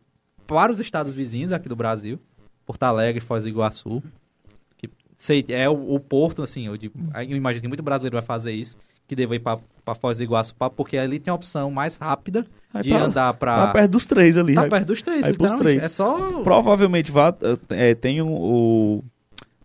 para 0.47 0.71
os 0.71 0.79
estados 0.81 1.13
vizinhos 1.15 1.53
aqui 1.53 1.69
do 1.69 1.77
Brasil. 1.77 2.19
Porto 2.67 2.83
Alegre, 2.83 3.21
Foz 3.21 3.45
do 3.45 3.49
Iguaçu. 3.49 4.03
Que 4.77 4.91
sei, 5.17 5.45
é 5.49 5.69
o, 5.69 5.95
o 5.95 6.01
porto, 6.01 6.43
assim, 6.43 6.67
eu, 6.67 6.77
digo- 6.77 6.95
eu 7.15 7.37
imagino 7.37 7.63
que 7.63 7.69
muito 7.69 7.83
brasileiro 7.83 8.17
vai 8.17 8.23
fazer 8.25 8.53
isso. 8.53 8.77
Que 9.07 9.15
deva 9.15 9.35
ir 9.37 9.39
pra, 9.41 9.59
pra 9.85 9.95
Foz 9.95 10.19
do 10.19 10.25
Iguaçu, 10.25 10.55
pra- 10.55 10.71
porque 10.71 10.97
ali 10.97 11.19
tem 11.19 11.31
a 11.31 11.35
opção 11.35 11.71
mais 11.71 11.97
rápida 11.97 12.47
Aí 12.73 12.83
de 12.83 12.91
pra- 12.91 13.03
andar 13.05 13.35
pra... 13.35 13.67
Tá 13.67 13.73
perto 13.73 13.91
dos 13.91 14.07
três 14.07 14.37
ali. 14.37 14.55
Tá 14.55 14.63
Aí 14.63 14.71
perto 14.71 14.87
dos 14.87 15.03
três, 15.03 15.25
aí 15.25 15.33
pros 15.35 15.51
literalmente. 15.53 15.79
três. 15.81 15.85
É 15.85 15.89
só... 15.95 16.43
Provavelmente 16.43 17.13
vá. 17.13 17.35
é, 17.71 17.95
tem 17.95 18.23
o, 18.23 18.29
o- 18.29 19.05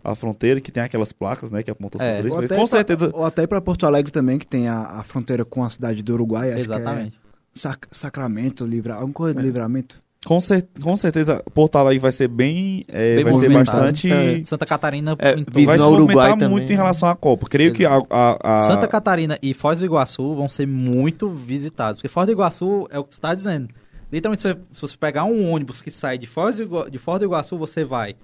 a 0.03 0.15
fronteira 0.15 0.59
que 0.61 0.71
tem 0.71 0.83
aquelas 0.83 1.11
placas, 1.13 1.51
né? 1.51 1.63
Que 1.63 1.71
apontam 1.71 1.99
os 1.99 2.15
É. 2.15 2.17
três. 2.19 2.33
Ou 2.33 2.41
Mas 2.41 2.49
com 2.49 2.55
pra- 2.55 2.65
certeza. 2.67 3.11
Ou 3.13 3.23
até 3.25 3.47
para 3.47 3.61
Porto 3.61 3.85
Alegre 3.85 4.11
também, 4.11 4.37
que 4.37 4.45
tem 4.47 4.67
a, 4.67 4.99
a 4.99 5.03
fronteira 5.03 5.43
com 5.45 5.63
a 5.63 5.69
cidade 5.69 6.01
do 6.03 6.13
Uruguai. 6.13 6.51
Acho 6.51 6.61
Exatamente. 6.63 7.11
Que 7.11 7.17
é 7.57 7.59
Sac- 7.61 7.87
Sacramento, 7.91 8.65
livra, 8.65 8.93
alguma 8.95 9.13
coisa 9.13 9.35
de 9.35 9.41
livramento. 9.41 10.01
Com, 10.25 10.39
cer 10.41 10.67
com 10.81 10.95
certeza, 10.97 11.41
Porto 11.53 11.77
Alegre 11.77 11.99
vai 11.99 12.11
ser 12.11 12.27
bem. 12.27 12.81
é, 12.89 13.15
Bem 13.15 13.23
vai 13.23 13.33
ser 13.35 13.49
bastante. 13.51 14.11
É. 14.11 14.43
Santa 14.43 14.65
Catarina... 14.65 15.15
É, 15.17 15.33
vizinho 15.35 15.65
Vai 15.65 15.79
se 15.79 15.83
Uruguai 15.85 16.29
muito 16.31 16.39
também. 16.39 16.71
em 16.71 16.75
relação 16.75 17.07
à 17.09 17.15
Copa. 17.15 17.47
Creio 17.49 17.73
que 17.73 17.85
a. 17.85 17.99
a- 18.09 18.37
a- 18.43 18.57
Santa 18.65 18.85
Catarina 18.87 19.39
e 19.41 19.53
Foz 19.53 19.79
do 19.79 19.85
Iguaçu 19.85 20.35
vão 20.35 20.49
ser 20.49 20.67
muito 20.67 21.29
visitados. 21.29 21.97
Porque 21.99 22.09
Foz 22.09 22.25
do 22.27 22.33
Iguaçu 22.33 22.85
é 22.91 22.99
o 22.99 23.03
que 23.05 23.13
você 23.15 23.17
está 23.17 23.33
dizendo. 23.33 23.69
Literalmente, 24.11 24.41
se 24.41 24.57
você 24.81 24.97
pegar 24.97 25.23
um 25.23 25.49
ônibus 25.51 25.81
que 25.81 25.89
sai 25.89 26.17
de 26.17 26.27
Foz 26.27 26.57
do, 26.57 26.63
Igua- 26.63 26.89
de 26.91 26.97
Foz 26.97 27.19
do 27.19 27.25
Iguaçu, 27.25 27.57
você 27.57 27.85
vai 27.85 28.15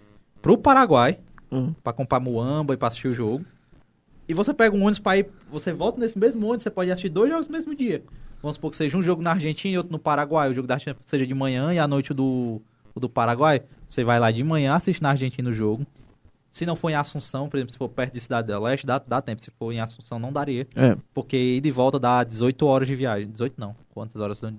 pro 0.42 0.58
Paraguai 0.58 1.18
Hum. 1.52 1.74
pra 1.82 1.94
comprar 1.94 2.20
muamba 2.20 2.74
e 2.74 2.78
pra 2.78 2.90
assistir 2.90 3.08
o 3.08 3.14
jogo. 3.14 3.46
E 4.28 4.34
você 4.34 4.54
pega 4.54 4.76
um 4.76 4.82
ônibus 4.82 5.00
pra 5.00 5.16
ir. 5.18 5.28
Você 5.50 5.72
volta 5.72 6.00
nesse 6.00 6.18
mesmo 6.20 6.44
ônibus, 6.46 6.64
você 6.64 6.70
pode 6.72 6.92
assistir 6.92 7.10
dois 7.10 7.30
jogos 7.32 7.48
no 7.48 7.54
mesmo 7.54 7.74
dia. 7.74 8.04
Vamos 8.46 8.58
supor 8.58 8.70
que 8.70 8.78
seja 8.78 8.96
um 8.96 9.02
jogo 9.02 9.24
na 9.24 9.32
Argentina 9.32 9.74
e 9.74 9.78
outro 9.80 9.92
no 9.92 9.98
Paraguai. 9.98 10.48
O 10.52 10.54
jogo 10.54 10.68
da 10.68 10.76
Argentina 10.76 10.96
seja 11.04 11.26
de 11.26 11.34
manhã 11.34 11.74
e 11.74 11.80
à 11.80 11.88
noite 11.88 12.14
do, 12.14 12.62
o 12.94 13.00
do 13.00 13.10
Paraguai. 13.10 13.64
Você 13.90 14.04
vai 14.04 14.20
lá 14.20 14.30
de 14.30 14.44
manhã, 14.44 14.76
assiste 14.76 15.02
na 15.02 15.10
Argentina 15.10 15.50
o 15.50 15.52
jogo. 15.52 15.84
Se 16.52 16.64
não 16.64 16.76
for 16.76 16.92
em 16.92 16.94
Assunção, 16.94 17.50
por 17.50 17.58
exemplo, 17.58 17.72
se 17.72 17.78
for 17.80 17.90
perto 17.90 18.14
de 18.14 18.20
Cidade 18.20 18.54
do 18.54 18.60
Leste, 18.62 18.86
dá, 18.86 19.00
dá 19.00 19.20
tempo. 19.20 19.42
Se 19.42 19.50
for 19.50 19.72
em 19.72 19.80
Assunção, 19.80 20.20
não 20.20 20.32
daria. 20.32 20.68
É. 20.76 20.96
Porque 21.12 21.36
ir 21.36 21.60
de 21.60 21.72
volta 21.72 22.00
dá 22.00 22.24
18 22.24 22.68
horas 22.68 22.88
de 22.88 22.94
viagem. 22.94 23.28
18 23.32 23.56
não. 23.58 23.76
Quantas 23.92 24.22
horas 24.22 24.40
dão? 24.40 24.52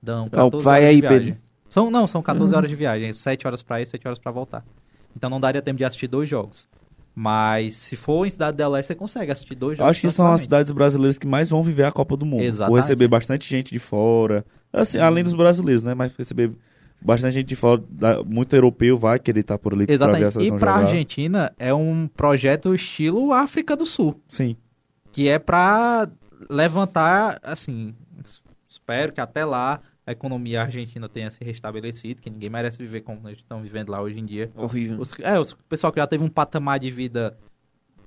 Dão 0.00 0.26
Ó, 0.26 0.44
14 0.44 0.64
vai 0.64 0.82
horas 0.82 0.88
aí, 0.88 0.94
de 0.94 1.00
viagem. 1.00 1.24
Pedro. 1.32 1.40
São, 1.68 1.90
não, 1.90 2.06
são 2.06 2.22
14 2.22 2.54
horas 2.54 2.70
de 2.70 2.76
viagem. 2.76 3.12
7 3.12 3.48
horas 3.48 3.62
pra 3.62 3.80
ir, 3.80 3.86
7 3.86 4.06
horas 4.06 4.20
pra 4.20 4.30
voltar. 4.30 4.64
Então 5.16 5.28
não 5.28 5.40
daria 5.40 5.60
tempo 5.60 5.78
de 5.78 5.84
assistir 5.84 6.06
dois 6.06 6.28
jogos. 6.28 6.68
Mas 7.20 7.76
se 7.76 7.96
for 7.96 8.24
em 8.26 8.30
Cidade 8.30 8.56
del 8.56 8.70
Leste, 8.70 8.86
você 8.88 8.94
consegue 8.94 9.32
assistir 9.32 9.56
dois 9.56 9.76
jogos. 9.76 9.90
Acho 9.90 10.00
que 10.02 10.10
são 10.12 10.32
as 10.32 10.42
cidades 10.42 10.70
brasileiras 10.70 11.18
que 11.18 11.26
mais 11.26 11.50
vão 11.50 11.64
viver 11.64 11.82
a 11.82 11.90
Copa 11.90 12.16
do 12.16 12.24
Mundo. 12.24 12.42
Exatamente. 12.42 12.68
Vou 12.70 12.76
receber 12.76 13.08
bastante 13.08 13.48
gente 13.50 13.72
de 13.72 13.78
fora. 13.80 14.44
Assim, 14.72 14.98
além 14.98 15.24
dos 15.24 15.34
brasileiros, 15.34 15.82
né? 15.82 15.94
Mas 15.94 16.14
receber 16.16 16.52
bastante 17.02 17.34
gente 17.34 17.46
de 17.48 17.56
fora. 17.56 17.82
da- 17.90 18.22
Muito 18.22 18.54
europeu 18.54 18.96
vai 18.96 19.18
querer 19.18 19.40
estar 19.40 19.58
por 19.58 19.72
ali 19.74 19.84
pra 19.84 19.96
ver 19.96 20.02
a 20.04 20.18
Exatamente. 20.28 20.46
E 20.46 20.58
pra 20.60 20.72
jogar. 20.74 20.84
Argentina 20.86 21.52
é 21.58 21.74
um 21.74 22.06
projeto 22.06 22.72
estilo 22.72 23.32
África 23.32 23.74
do 23.76 23.84
Sul. 23.84 24.20
Sim. 24.28 24.56
que 25.10 25.28
é 25.28 25.38
pra 25.40 26.06
levantar, 26.48 27.40
assim, 27.42 27.94
es- 28.24 28.40
espero 28.68 29.12
que 29.12 29.20
até 29.20 29.44
lá 29.44 29.80
a 30.08 30.12
economia 30.12 30.62
argentina 30.62 31.06
tenha 31.06 31.30
se 31.30 31.44
restabelecido, 31.44 32.22
que 32.22 32.30
ninguém 32.30 32.48
merece 32.48 32.78
viver 32.78 33.02
como 33.02 33.20
nós 33.20 33.36
estamos 33.36 33.62
vivendo 33.62 33.90
lá 33.90 34.00
hoje 34.00 34.18
em 34.18 34.24
dia. 34.24 34.50
Horrível. 34.56 34.98
Os, 34.98 35.14
é, 35.20 35.38
o 35.38 35.44
pessoal 35.68 35.92
que 35.92 36.00
já 36.00 36.06
teve 36.06 36.24
um 36.24 36.30
patamar 36.30 36.78
de 36.78 36.90
vida 36.90 37.36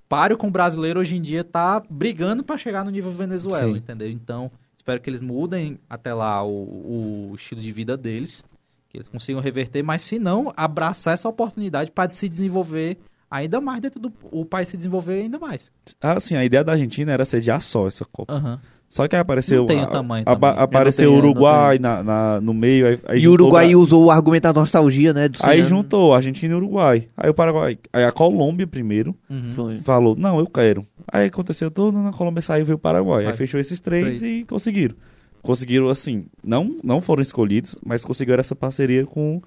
páreo 0.09 0.35
com 0.35 0.47
o 0.47 0.51
brasileiro 0.51 0.99
hoje 0.99 1.15
em 1.15 1.21
dia 1.21 1.43
tá 1.43 1.79
brigando 1.87 2.43
pra 2.43 2.57
chegar 2.57 2.83
no 2.83 2.89
nível 2.89 3.11
Venezuela, 3.11 3.71
Sim. 3.71 3.77
entendeu? 3.77 4.09
Então, 4.09 4.49
espero 4.75 4.99
que 4.99 5.11
eles 5.11 5.21
mudem 5.21 5.77
até 5.87 6.11
lá 6.11 6.43
o, 6.43 7.29
o 7.29 7.35
estilo 7.35 7.61
de 7.61 7.71
vida 7.71 7.95
deles, 7.95 8.43
que 8.89 8.97
eles 8.97 9.07
consigam 9.07 9.39
reverter, 9.39 9.83
mas 9.83 10.01
se 10.01 10.17
não, 10.17 10.51
abraçar 10.57 11.13
essa 11.13 11.29
oportunidade 11.29 11.91
para 11.91 12.09
se 12.09 12.27
desenvolver 12.27 12.97
ainda 13.29 13.61
mais 13.61 13.79
dentro 13.79 13.99
do 13.99 14.11
o 14.23 14.43
país 14.43 14.69
se 14.69 14.75
desenvolver 14.75 15.21
ainda 15.21 15.37
mais. 15.37 15.71
Assim, 16.01 16.35
a 16.35 16.43
ideia 16.43 16.63
da 16.63 16.71
Argentina 16.71 17.11
era 17.11 17.25
sediar 17.25 17.61
só 17.61 17.87
essa 17.87 18.03
Copa. 18.05 18.33
Aham. 18.33 18.59
Só 18.93 19.07
que 19.07 19.15
aí 19.15 19.21
apareceu. 19.21 19.59
Não 19.59 19.65
tem 19.67 19.79
o 19.79 19.83
a- 19.83 19.87
tamanho 19.87 20.23
a- 20.27 20.35
também. 20.35 20.49
apareceu 20.57 21.05
Eu 21.05 21.13
o 21.13 21.17
Uruguai 21.17 21.79
na, 21.79 22.03
na- 22.03 22.41
no 22.41 22.53
meio. 22.53 22.87
Aí, 22.87 22.99
aí 23.07 23.19
E 23.21 23.27
o 23.29 23.31
Uruguai 23.31 23.69
Bra- 23.69 23.77
usou 23.77 24.03
o 24.03 24.11
argumento 24.11 24.43
da 24.43 24.53
nostalgia, 24.53 25.13
né? 25.13 25.29
do 25.29 25.39
Aí 25.43 25.63
juntou 25.63 26.13
Argentina 26.13 26.53
e 26.53 26.57
Uruguai. 26.57 27.07
Aí 27.15 27.29
o 27.29 27.33
Paraguai. 27.33 27.79
Aí 27.93 28.03
a 28.03 28.11
Colômbia 28.11 28.67
primeiro 28.67 29.15
Uhum. 29.29 29.79
Falou: 29.85 30.13
Não, 30.17 30.37
eu 30.39 30.45
quero. 30.45 30.85
Aí 31.09 31.27
aconteceu 31.27 31.71
tudo, 31.71 31.97
na 31.99 32.11
Colômbia 32.11 32.41
saiu 32.41 32.65
veio 32.65 32.75
o 32.75 32.79
Paraguai. 32.79 33.23
Vai. 33.23 33.31
Aí 33.31 33.37
fechou 33.37 33.61
esses 33.61 33.79
três, 33.79 34.19
Três. 34.19 34.21
e 34.23 34.43
conseguiram. 34.43 34.93
Conseguiram, 35.41 35.87
assim, 35.89 36.25
não, 36.43 36.75
não 36.83 36.99
foram 36.99 37.21
escolhidos, 37.21 37.77
mas 37.85 38.03
conseguiram 38.03 38.41
essa 38.41 38.55
parceria 38.55 39.05
com, 39.05 39.41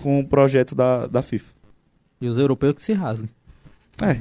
Com 0.00 0.16
a 0.18 0.20
o 0.20 0.26
projeto 0.26 0.74
da, 0.74 1.06
da 1.06 1.20
FIFA. 1.20 1.52
E 2.20 2.26
os 2.28 2.38
europeus 2.38 2.72
que 2.72 2.82
se 2.82 2.94
rasguem. 2.94 3.28
É, 4.02 4.20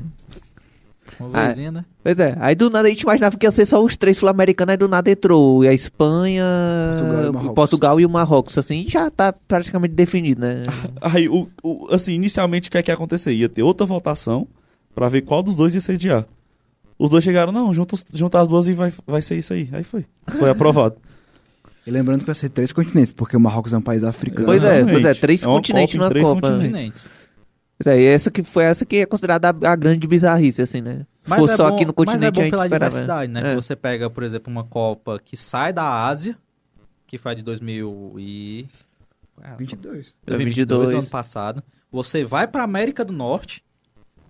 Uma 1.19 1.29
Ah, 1.51 1.55
né? 1.71 1.85
Pois 2.03 2.19
é, 2.19 2.35
aí 2.39 2.55
do 2.55 2.69
nada 2.69 2.87
a 2.87 2.91
gente 2.91 3.01
imaginava 3.01 3.37
que 3.37 3.45
ia 3.45 3.51
ser 3.51 3.65
só 3.65 3.83
os 3.83 3.95
três 3.97 4.17
sul-americanos, 4.17 4.71
aí 4.71 4.77
do 4.77 4.87
nada 4.87 5.09
entrou 5.09 5.63
e 5.63 5.67
a 5.67 5.73
Espanha, 5.73 6.43
Portugal 6.97 7.23
e 7.23 7.27
o 7.29 7.33
Marrocos. 7.33 7.55
Portugal 7.55 7.99
e 8.01 8.05
o 8.05 8.09
Marrocos, 8.09 8.57
assim, 8.57 8.85
já 8.87 9.09
tá 9.09 9.33
praticamente 9.47 9.93
definido, 9.93 10.41
né? 10.41 10.63
Aí, 11.01 11.27
o, 11.29 11.47
o- 11.63 11.87
assim, 11.91 12.13
inicialmente 12.13 12.69
o 12.69 12.71
que 12.71 12.77
é 12.77 12.83
que 12.83 12.91
ia 12.91 12.95
acontecer? 12.95 13.33
Ia 13.33 13.49
ter 13.49 13.63
outra 13.63 13.85
votação 13.85 14.47
pra 14.93 15.09
ver 15.09 15.21
qual 15.21 15.41
dos 15.41 15.55
dois 15.55 15.73
ia 15.73 15.81
sediar. 15.81 16.25
Os 16.97 17.09
dois 17.09 17.23
chegaram, 17.23 17.51
não, 17.51 17.73
junta, 17.73 17.95
os- 17.95 18.05
junta 18.13 18.39
as 18.41 18.47
duas 18.47 18.67
e 18.67 18.73
vai, 18.73 18.93
vai 19.05 19.21
ser 19.21 19.37
isso 19.37 19.53
aí. 19.53 19.69
Aí 19.71 19.83
foi. 19.83 20.05
Foi 20.37 20.49
aprovado. 20.49 20.95
E 21.87 21.91
lembrando 21.91 22.21
que 22.21 22.25
vai 22.25 22.33
ser 22.33 22.49
três 22.49 22.73
continentes, 22.73 23.11
porque 23.11 23.37
o 23.37 23.39
Marrocos 23.39 23.71
é 23.71 23.77
um 23.77 23.81
país 23.81 24.03
africano. 24.03 24.47
Pois 24.47 24.63
é, 24.63 24.83
pois 24.83 25.05
é, 25.05 25.13
três 25.13 25.43
É 25.43 25.45
continentes 25.45 25.93
Copa 25.93 26.03
numa 26.03 26.09
três 26.09 26.27
Copa. 26.27 26.51
continentes. 26.51 27.05
É, 27.85 28.01
essa 28.03 28.31
que 28.31 28.41
foi 28.43 28.63
essa 28.63 28.85
que 28.85 28.97
é 28.97 29.05
considerada 29.05 29.49
a, 29.49 29.71
a 29.71 29.75
grande 29.75 30.07
bizarrice, 30.07 30.61
assim, 30.61 30.81
né? 30.81 31.05
Se 31.25 31.35
fosse 31.35 31.53
é 31.53 31.57
só 31.57 31.69
bom- 31.69 31.75
aqui 31.75 31.85
no 31.85 31.93
mas 31.97 32.05
continente 32.05 32.25
é 32.27 32.31
bom 32.31 32.39
a 32.41 32.43
gente 32.43 32.51
pela 32.51 32.65
esperava. 32.65 32.91
diversidade, 32.91 33.31
né? 33.31 33.39
É. 33.41 33.49
Que 33.49 33.55
você 33.55 33.75
pega, 33.75 34.09
por 34.09 34.23
exemplo, 34.23 34.51
uma 34.51 34.63
Copa 34.63 35.19
que 35.23 35.35
sai 35.35 35.73
da 35.73 36.05
Ásia, 36.07 36.37
que 37.07 37.17
foi 37.17 37.35
de 37.35 37.41
2000 37.41 38.15
e... 38.17 38.67
ah, 39.41 39.55
22. 39.57 40.15
2022, 40.25 40.67
do 40.67 40.79
22. 40.85 41.03
ano 41.03 41.11
passado. 41.11 41.63
Você 41.91 42.23
vai 42.23 42.47
pra 42.47 42.63
América 42.63 43.03
do 43.03 43.11
Norte, 43.13 43.63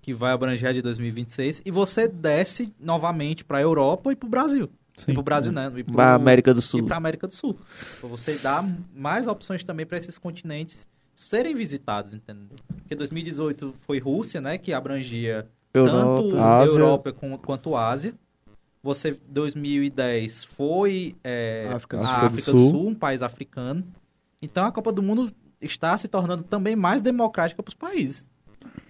que 0.02 0.14
vai 0.14 0.32
abranger 0.32 0.70
a 0.70 0.74
de 0.74 0.82
2026, 0.82 1.62
e 1.66 1.72
você 1.72 2.08
desce 2.08 2.74
novamente 2.80 3.44
pra 3.44 3.62
Europa 3.62 4.12
e 4.12 4.16
pro 4.16 4.30
Brasil. 4.30 4.70
Sim. 4.96 5.12
E 5.12 5.14
pro 5.14 5.22
Brasil, 5.24 5.52
né? 5.52 5.72
E 5.76 5.84
pro, 5.84 5.94
Pra 5.94 6.14
América 6.14 6.54
do 6.54 6.62
Sul. 6.62 6.80
E 6.80 6.84
pra 6.84 6.96
América 6.96 7.28
do 7.28 7.34
Sul. 7.34 7.58
Pra 8.00 8.08
você 8.08 8.36
dar 8.38 8.64
mais 8.96 9.28
opções 9.28 9.64
também 9.64 9.86
pra 9.86 9.98
esses 9.98 10.18
continentes 10.18 10.88
serem 11.16 11.56
visitados, 11.56 12.14
entendeu? 12.14 12.58
Porque 12.68 12.94
2018 12.94 13.74
foi 13.82 13.98
Rússia, 14.00 14.40
né? 14.42 14.58
Que 14.58 14.74
abrangia 14.74 15.48
tanto 15.74 15.90
Europa. 16.30 16.46
Ásia. 16.46 16.74
Europa 16.74 17.14
com- 17.14 17.38
quanto 17.38 17.76
Ásia. 17.76 18.14
Você, 18.84 19.18
2010, 19.28 20.44
foi 20.44 21.16
é, 21.24 21.68
África 21.74 21.98
a 21.98 22.02
do 22.02 22.06
Sul. 22.06 22.16
África 22.28 22.52
do 22.52 22.60
Sul, 22.70 22.88
um 22.90 22.94
país 22.94 23.22
africano. 23.24 23.84
Então 24.42 24.64
a 24.66 24.72
Copa 24.72 24.92
do 24.92 25.02
Mundo 25.02 25.32
está 25.60 25.98
se 25.98 26.08
tornando 26.08 26.44
também 26.44 26.76
mais 26.76 27.02
democrática 27.02 27.64
para 27.64 27.70
os 27.70 27.74
países. 27.74 28.28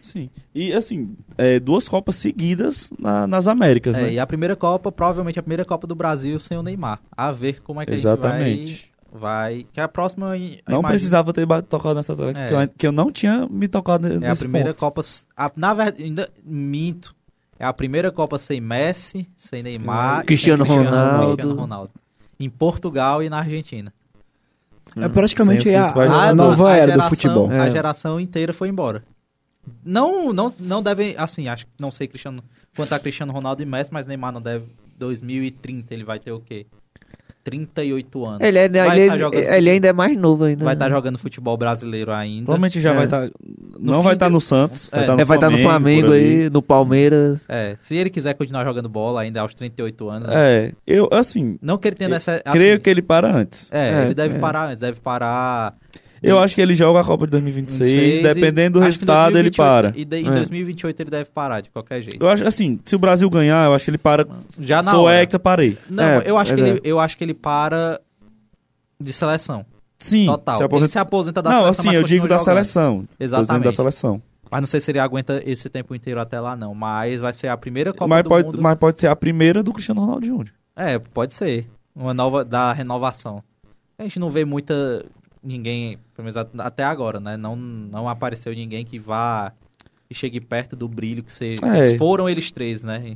Sim. 0.01 0.29
E 0.53 0.73
assim, 0.73 1.15
é, 1.37 1.59
duas 1.59 1.87
Copas 1.87 2.15
seguidas 2.17 2.91
na- 2.99 3.25
nas 3.25 3.47
Américas, 3.47 3.95
É, 3.97 4.01
né? 4.03 4.13
e 4.13 4.19
a 4.19 4.27
primeira 4.27 4.55
Copa, 4.55 4.91
provavelmente 4.91 5.39
a 5.39 5.43
primeira 5.43 5.63
Copa 5.63 5.87
do 5.87 5.95
Brasil 5.95 6.37
sem 6.39 6.57
o 6.57 6.61
Neymar. 6.63 6.99
A 7.11 7.31
ver 7.31 7.61
como 7.61 7.81
é 7.81 7.85
que 7.85 7.93
Exatamente. 7.93 8.43
a 8.43 8.65
gente 8.67 8.81
vai. 8.81 8.94
Vai 9.15 9.65
que 9.73 9.79
a 9.81 9.87
próxima. 9.87 10.37
eu 10.37 10.39
Não 10.67 10.79
imagino- 10.79 10.87
precisava 10.89 11.33
ter 11.33 11.47
tocado 11.63 11.95
nessa 11.95 12.15
tecla, 12.15 12.39
É. 12.41 12.47
que, 12.47 12.53
eu, 12.53 12.67
que 12.79 12.87
eu 12.87 12.91
não 12.91 13.11
tinha 13.11 13.47
me 13.49 13.67
tocado 13.67 14.07
nesse 14.07 14.23
É 14.25 14.29
a 14.29 14.35
primeira 14.35 14.69
ponto. 14.69 14.79
Copa. 14.79 15.01
a- 15.35 15.51
na 15.55 15.73
verdade, 15.73 16.03
ainda 16.03 16.29
minto. 16.43 17.15
É 17.57 17.65
a 17.65 17.71
primeira 17.73 18.11
Copa 18.11 18.37
sem 18.37 18.59
Messi, 18.59 19.27
sem 19.37 19.63
Neymar. 19.63 20.25
Cristiano 20.25 20.65
sem 20.65 20.77
Ronaldo. 20.77 21.35
Cristiano 21.37 21.59
Ronaldo. 21.61 21.91
Em 22.39 22.49
Portugal 22.49 23.23
e 23.23 23.29
na 23.29 23.37
Argentina. 23.39 23.93
É 24.97 25.07
praticamente 25.07 25.69
a, 25.73 25.85
a 25.85 25.87
jogadores. 25.87 26.35
nova 26.35 26.69
a 26.71 26.75
era 26.75 26.85
do 26.85 26.91
geração- 26.91 27.09
futebol. 27.09 27.51
É. 27.51 27.59
A 27.59 27.69
geração 27.69 28.19
inteira 28.19 28.51
foi 28.53 28.67
embora. 28.69 29.03
Não, 29.83 30.31
não, 30.31 30.53
não 30.59 30.83
devem, 30.83 31.15
assim, 31.17 31.47
acho 31.47 31.65
que 31.65 31.71
não 31.79 31.89
sei 31.89 32.07
Cristiano, 32.07 32.43
quanto 32.75 32.93
a 32.93 32.99
Cristiano 32.99 33.33
Ronaldo 33.33 33.63
e 33.63 33.65
Messi, 33.65 33.91
mas 33.91 34.05
Neymar 34.05 34.31
não 34.31 34.41
deve. 34.41 34.65
2030 34.97 35.93
ele 35.93 36.03
vai 36.05 36.19
ter 36.19 36.31
o 36.31 36.39
quê? 36.39 36.65
38 37.45 38.25
anos. 38.25 38.41
Ele, 38.41 38.57
é- 38.57 38.67
vai 38.67 38.99
ele, 38.99 39.09
tá 39.11 39.17
jogando, 39.19 39.43
ele 39.43 39.69
ainda 39.69 39.87
é 39.87 39.93
mais 39.93 40.17
novo 40.17 40.43
ainda. 40.45 40.65
vai 40.65 40.73
estar 40.73 40.89
jogando 40.89 41.17
futebol 41.19 41.55
brasileiro 41.55 42.11
ainda. 42.11 42.45
Provavelmente 42.45 42.81
já 42.81 42.91
É. 42.91 42.95
vai 42.95 43.05
estar. 43.05 43.29
Não 43.79 43.97
fim 43.99 44.03
vai 44.03 44.13
estar 44.15 44.27
de- 44.27 44.33
no 44.33 44.41
Santos. 44.41 44.89
Vai 44.91 45.01
É. 45.01 45.03
estar 45.03 45.15
no 45.15 45.21
É, 45.21 45.25
vai 45.25 45.37
estar 45.37 45.49
no 45.51 45.57
Flamengo 45.59 46.07
por 46.07 46.13
ali. 46.15 46.23
aí, 46.43 46.49
no 46.49 46.61
Palmeiras. 46.61 47.41
É, 47.47 47.77
se 47.79 47.95
ele 47.95 48.09
quiser 48.09 48.33
continuar 48.33 48.65
jogando 48.65 48.89
bola 48.89 49.21
ainda 49.21 49.41
aos 49.41 49.53
38 49.53 50.09
anos, 50.09 50.27
É, 50.31 50.71
eu, 50.87 51.07
assim, 51.11 51.57
não 51.61 51.77
que 51.77 51.87
ele 51.87 51.95
tenha 51.95 52.15
essa. 52.15 52.41
creio 52.51 52.73
assim, 52.73 52.81
que 52.81 52.89
ele 52.89 53.01
para 53.03 53.31
antes. 53.33 53.71
É, 53.71 53.89
É, 53.91 54.05
ele 54.05 54.13
deve 54.15 54.35
é. 54.35 54.39
parar 54.39 54.65
antes, 54.69 54.79
deve 54.79 54.99
parar. 54.99 55.75
Eu 56.27 56.39
acho 56.39 56.55
que 56.55 56.61
ele 56.61 56.73
joga 56.73 56.99
a 57.01 57.03
Copa 57.03 57.25
de 57.25 57.31
2026, 57.31 57.91
26 57.91 58.19
e 58.19 58.21
dependendo 58.23 58.73
do 58.73 58.79
que 58.79 58.85
resultado, 58.85 59.37
ele 59.37 59.49
2028 59.49 59.55
para. 59.55 59.93
E 59.95 60.05
de- 60.05 60.17
em 60.17 60.27
É. 60.27 60.31
2028 60.31 60.99
ele 61.01 61.09
deve 61.11 61.29
parar, 61.29 61.61
de 61.61 61.69
qualquer 61.69 62.01
jeito. 62.01 62.23
Eu 62.23 62.29
acho, 62.29 62.47
assim, 62.47 62.79
se 62.85 62.95
o 62.95 62.99
Brasil 62.99 63.29
ganhar, 63.29 63.65
eu 63.67 63.73
acho 63.73 63.85
que 63.85 63.91
ele 63.91 63.97
para. 63.97 64.27
Já 64.61 64.81
na 64.83 64.91
Sou 64.91 65.05
hora. 65.05 65.21
ex, 65.23 65.35
parei. 65.41 65.77
Não, 65.89 66.03
É, 66.03 66.23
eu, 66.25 66.37
acho 66.37 66.53
que 66.53 66.61
é. 66.61 66.67
ele, 66.67 66.81
eu 66.83 66.99
acho 66.99 67.17
que 67.17 67.23
ele 67.23 67.33
para 67.33 67.99
de 68.99 69.13
seleção. 69.13 69.65
Sim, 69.97 70.25
Total. 70.25 70.57
se 70.57 70.61
Ele 70.61 70.65
aposenta... 70.65 70.91
se 70.91 70.97
aposenta 70.99 71.41
da 71.41 71.49
Não, 71.49 71.57
seleção. 71.63 71.79
assim, 71.81 71.87
mas 71.87 71.95
eu 71.97 72.03
digo 72.03 72.27
da 72.27 72.37
jogando. 72.37 72.45
seleção. 72.45 72.97
Tô 72.99 73.05
dizendo 73.23 73.41
Exatamente. 73.41 73.63
da 73.63 73.71
seleção. 73.71 74.21
Mas 74.51 74.61
não 74.61 74.67
sei 74.67 74.79
se 74.81 74.91
ele 74.91 74.99
aguenta 74.99 75.41
esse 75.45 75.67
tempo 75.69 75.95
inteiro 75.95 76.19
até 76.19 76.39
lá, 76.39 76.55
não. 76.55 76.73
Mas 76.75 77.19
vai 77.21 77.33
ser 77.33 77.47
a 77.47 77.57
primeira 77.57 77.91
Copa 77.91 78.07
Mas 78.07 78.23
do 78.23 78.29
pode, 78.29 78.45
Mundo. 78.47 78.61
mas 78.61 78.77
pode 78.77 78.99
ser 79.01 79.07
a 79.07 79.15
primeira 79.15 79.63
do 79.63 79.73
Cristiano 79.73 80.01
Ronaldo 80.01 80.25
Júnior. 80.25 80.51
É, 80.75 80.99
pode 80.99 81.33
ser. 81.33 81.67
Uma 81.95 82.13
nova 82.13 82.43
da 82.45 82.71
renovação. 82.73 83.41
A 83.97 84.03
gente 84.03 84.19
não 84.19 84.29
vê 84.29 84.43
muita 84.45 85.05
ninguém, 85.45 85.97
pelo 86.15 86.25
menos 86.25 86.35
at- 86.35 86.49
até 86.59 86.83
agora, 86.83 87.19
né? 87.19 87.37
Não, 87.37 87.55
não 87.55 88.09
apareceu 88.09 88.53
ninguém 88.53 88.83
que 88.83 88.97
vá 88.99 89.53
e 90.09 90.15
chegue 90.15 90.41
perto 90.41 90.75
do 90.75 90.87
brilho 90.87 91.23
que 91.23 91.31
se 91.31 91.55
É. 91.63 91.97
foram 91.97 92.27
eles 92.27 92.51
três, 92.51 92.83
né? 92.83 93.15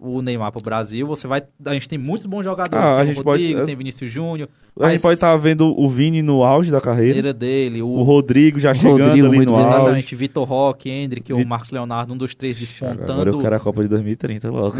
O 0.00 0.20
Neymar 0.22 0.50
pro 0.50 0.60
Brasil, 0.60 1.06
você 1.06 1.26
vai, 1.26 1.42
a 1.64 1.72
gente 1.74 1.88
tem 1.88 1.96
muitos 1.98 2.26
bons 2.26 2.42
jogadores, 2.42 2.84
Ah, 2.84 2.94
a 2.96 3.04
tem 3.04 3.14
gente 3.14 3.22
o 3.22 3.24
Rodrigo, 3.24 3.54
pode- 3.54 3.66
tem 3.66 3.76
Vinícius 3.76 4.10
Júnior, 4.10 4.48
A 4.80 4.90
gente 4.90 5.02
pode 5.02 5.14
estar 5.14 5.36
vendo 5.36 5.72
o 5.78 5.88
Vini 5.88 6.20
no 6.20 6.42
auge 6.42 6.70
da 6.72 6.80
carreira. 6.80 7.10
carreira 7.14 7.32
dele, 7.32 7.80
o, 7.80 7.88
O 7.88 8.02
Rodrigo 8.02 8.58
já 8.58 8.72
O 8.72 8.74
chegando 8.74 9.04
Rodrigo 9.04 9.26
ali 9.28 9.46
no 9.46 9.54
auge. 9.54 9.68
exatamente, 9.72 10.16
Vitor 10.16 10.48
Roque, 10.48 10.90
Hendrick, 10.90 11.32
o 11.32 11.36
Vit- 11.36 11.46
Marcos 11.48 11.70
Leonardo, 11.70 12.12
um 12.12 12.16
dos 12.16 12.34
três 12.34 12.56
Agora 12.56 12.94
despontando. 12.96 13.30
eu 13.30 13.38
quero 13.38 13.54
a 13.54 13.60
Copa 13.60 13.82
de 13.82 13.88
2030 13.88 14.50
logo. 14.50 14.76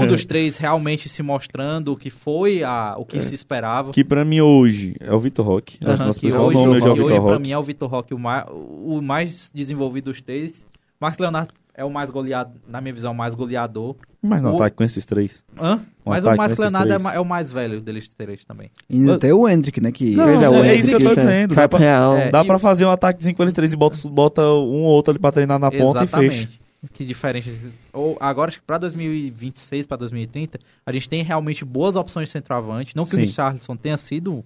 um 0.00 0.06
dos 0.06 0.24
três 0.24 0.56
realmente 0.58 1.08
se 1.08 1.22
mostrando 1.24 1.92
o 1.92 1.96
que 1.96 2.08
foi 2.10 2.62
a, 2.62 2.94
o 2.96 3.04
que 3.04 3.20
se 3.20 3.34
esperava. 3.34 3.90
Que 3.90 4.04
pra 4.04 4.24
mim 4.24 4.40
hoje 4.40 4.94
é 5.00 5.12
o 5.12 5.18
Vitor 5.18 5.44
Roque. 5.44 5.78
Acho 5.84 6.20
que 6.20 6.32
hoje, 6.32 6.56
o 6.58 6.64
nome 6.66 6.80
já 6.80 6.86
é 6.86 6.90
o 6.90 6.92
hoje 6.92 7.02
Vitor 7.02 7.20
pra 7.22 7.30
Roque. 7.32 7.42
mim 7.42 7.50
é 7.52 7.58
o 7.58 7.62
Vitor 7.62 7.90
Roque 7.90 8.14
o 8.14 8.18
mais, 8.18 8.44
o 8.48 9.00
mais 9.02 9.50
desenvolvido 9.52 10.04
dos 10.10 10.20
três. 10.22 10.64
Marcos 11.00 11.18
Leonardo 11.18 11.52
é 11.74 11.84
o 11.84 11.90
mais 11.90 12.10
goleado, 12.10 12.52
na 12.68 12.80
minha 12.80 12.92
visão, 12.94 13.12
o 13.12 13.14
mais 13.14 13.34
goleador. 13.34 13.96
Mas 14.20 14.42
não 14.42 14.52
o- 14.52 14.56
ataque 14.56 14.76
com 14.76 14.84
esses 14.84 15.04
três. 15.06 15.44
Hã? 15.58 15.80
Um 16.04 16.10
Mas 16.10 16.24
o 16.24 16.30
nesses 16.32 16.58
Leonardo 16.58 16.92
é, 16.92 17.14
é 17.16 17.20
o 17.20 17.24
mais 17.24 17.50
velho 17.50 17.80
deles 17.80 18.08
três 18.08 18.44
também. 18.44 18.70
E 18.90 18.96
ainda 18.96 19.18
tem 19.18 19.32
o 19.32 19.48
Hendrick, 19.48 19.80
né? 19.80 19.90
Que 19.92 20.14
Não, 20.14 20.28
Ele 20.28 20.44
é, 20.44 20.48
o 20.48 20.64
isso 20.74 20.88
que 20.88 20.94
eu 20.94 20.98
tô 21.00 21.04
Hendrick, 21.06 21.20
dizendo. 21.20 21.54
Dá 21.54 21.68
pra, 21.68 21.78
Real. 21.78 22.16
É, 22.16 22.30
dá 22.30 22.42
e- 22.42 22.46
pra 22.46 22.58
fazer 22.58 22.84
um 22.84 22.90
ataquezinho 22.90 23.34
com 23.34 23.42
eles 23.42 23.52
três 23.54 23.72
e 23.72 23.76
bota, 23.76 23.96
bota 24.08 24.42
um 24.42 24.82
ou 24.82 24.92
outro 24.92 25.12
ali 25.12 25.18
pra 25.18 25.32
treinar 25.32 25.58
na 25.58 25.70
ponta 25.70 26.04
e 26.04 26.06
fecha. 26.06 26.24
Exatamente. 26.26 26.60
Que 26.92 27.04
diferente. 27.04 27.58
Ou 27.92 28.16
agora, 28.20 28.48
acho 28.50 28.58
que 28.58 28.66
pra 28.66 28.76
2026, 28.76 29.86
pra 29.86 29.96
2030, 29.96 30.58
a 30.84 30.92
gente 30.92 31.08
tem 31.08 31.22
realmente 31.22 31.64
boas 31.64 31.94
opções 31.96 32.28
de 32.28 32.32
centroavante. 32.32 32.96
Não 32.96 33.04
que 33.04 33.10
Sim. 33.12 33.16
o 33.18 33.20
Richarlison 33.20 33.76
tenha 33.76 33.96
sido 33.96 34.44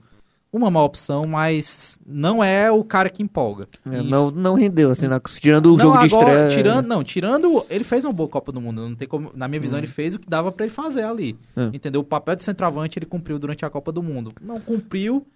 uma 0.53 0.71
má 0.71 0.83
opção, 0.83 1.27
mas 1.27 1.99
não 2.07 2.43
é 2.43 2.71
o 2.71 2.83
cara 2.83 3.11
que 3.11 3.23
empolga. 3.23 3.67
É, 3.85 4.03
não, 4.03 4.31
não 4.31 4.55
rendeu, 4.55 4.91
assim, 4.91 5.07
na- 5.07 5.21
tirando 5.21 5.67
o 5.67 5.71
não, 5.77 5.79
jogo 5.79 5.99
de 5.99 6.07
agora, 6.15 6.31
estreia. 6.31 6.49
Tirando, 6.51 6.87
não, 6.87 7.05
tirando. 7.05 7.67
Ele 7.69 7.85
fez 7.85 8.05
uma 8.05 8.13
boa 8.13 8.29
Copa 8.29 8.51
do 8.53 8.61
Mundo. 8.61 8.89
Não 8.89 8.95
tem 8.95 9.07
como, 9.07 9.31
na 9.35 9.47
minha 9.49 9.61
visão, 9.61 9.79
ele 9.79 9.87
fez 9.87 10.15
o 10.15 10.19
que 10.19 10.29
dava 10.29 10.51
pra 10.51 10.65
ele 10.65 10.73
fazer 10.75 11.03
ali. 11.05 11.37
É. 11.57 11.65
Entendeu? 11.75 12.01
O 12.01 12.05
papel 12.05 12.37
de 12.37 12.43
centroavante 12.43 12.99
ele 12.99 13.07
cumpriu 13.07 13.39
durante 13.39 13.65
a 13.67 13.71
Copa 13.71 13.93
do 13.93 14.03
Mundo. 14.03 14.33
Não 14.41 14.61
cumpriu 14.61 15.27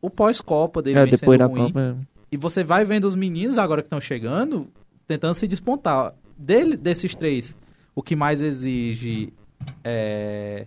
o 0.00 0.08
pós-Copa 0.08 0.80
dele 0.80 0.98
É, 0.98 1.06
depois 1.06 1.38
da 1.38 1.46
ruim. 1.46 1.66
Copa. 1.66 1.96
E 2.32 2.36
você 2.36 2.64
vai 2.64 2.84
vendo 2.84 3.04
os 3.04 3.14
meninos 3.14 3.58
agora 3.58 3.82
que 3.82 3.86
estão 3.86 4.00
chegando, 4.00 4.66
tentando 5.06 5.34
se 5.34 5.46
despontar. 5.46 6.14
Dele, 6.38 6.76
desses 6.76 7.14
três, 7.14 7.56
o 7.94 8.02
que 8.02 8.16
mais 8.16 8.40
exige. 8.40 9.32
É, 9.82 10.66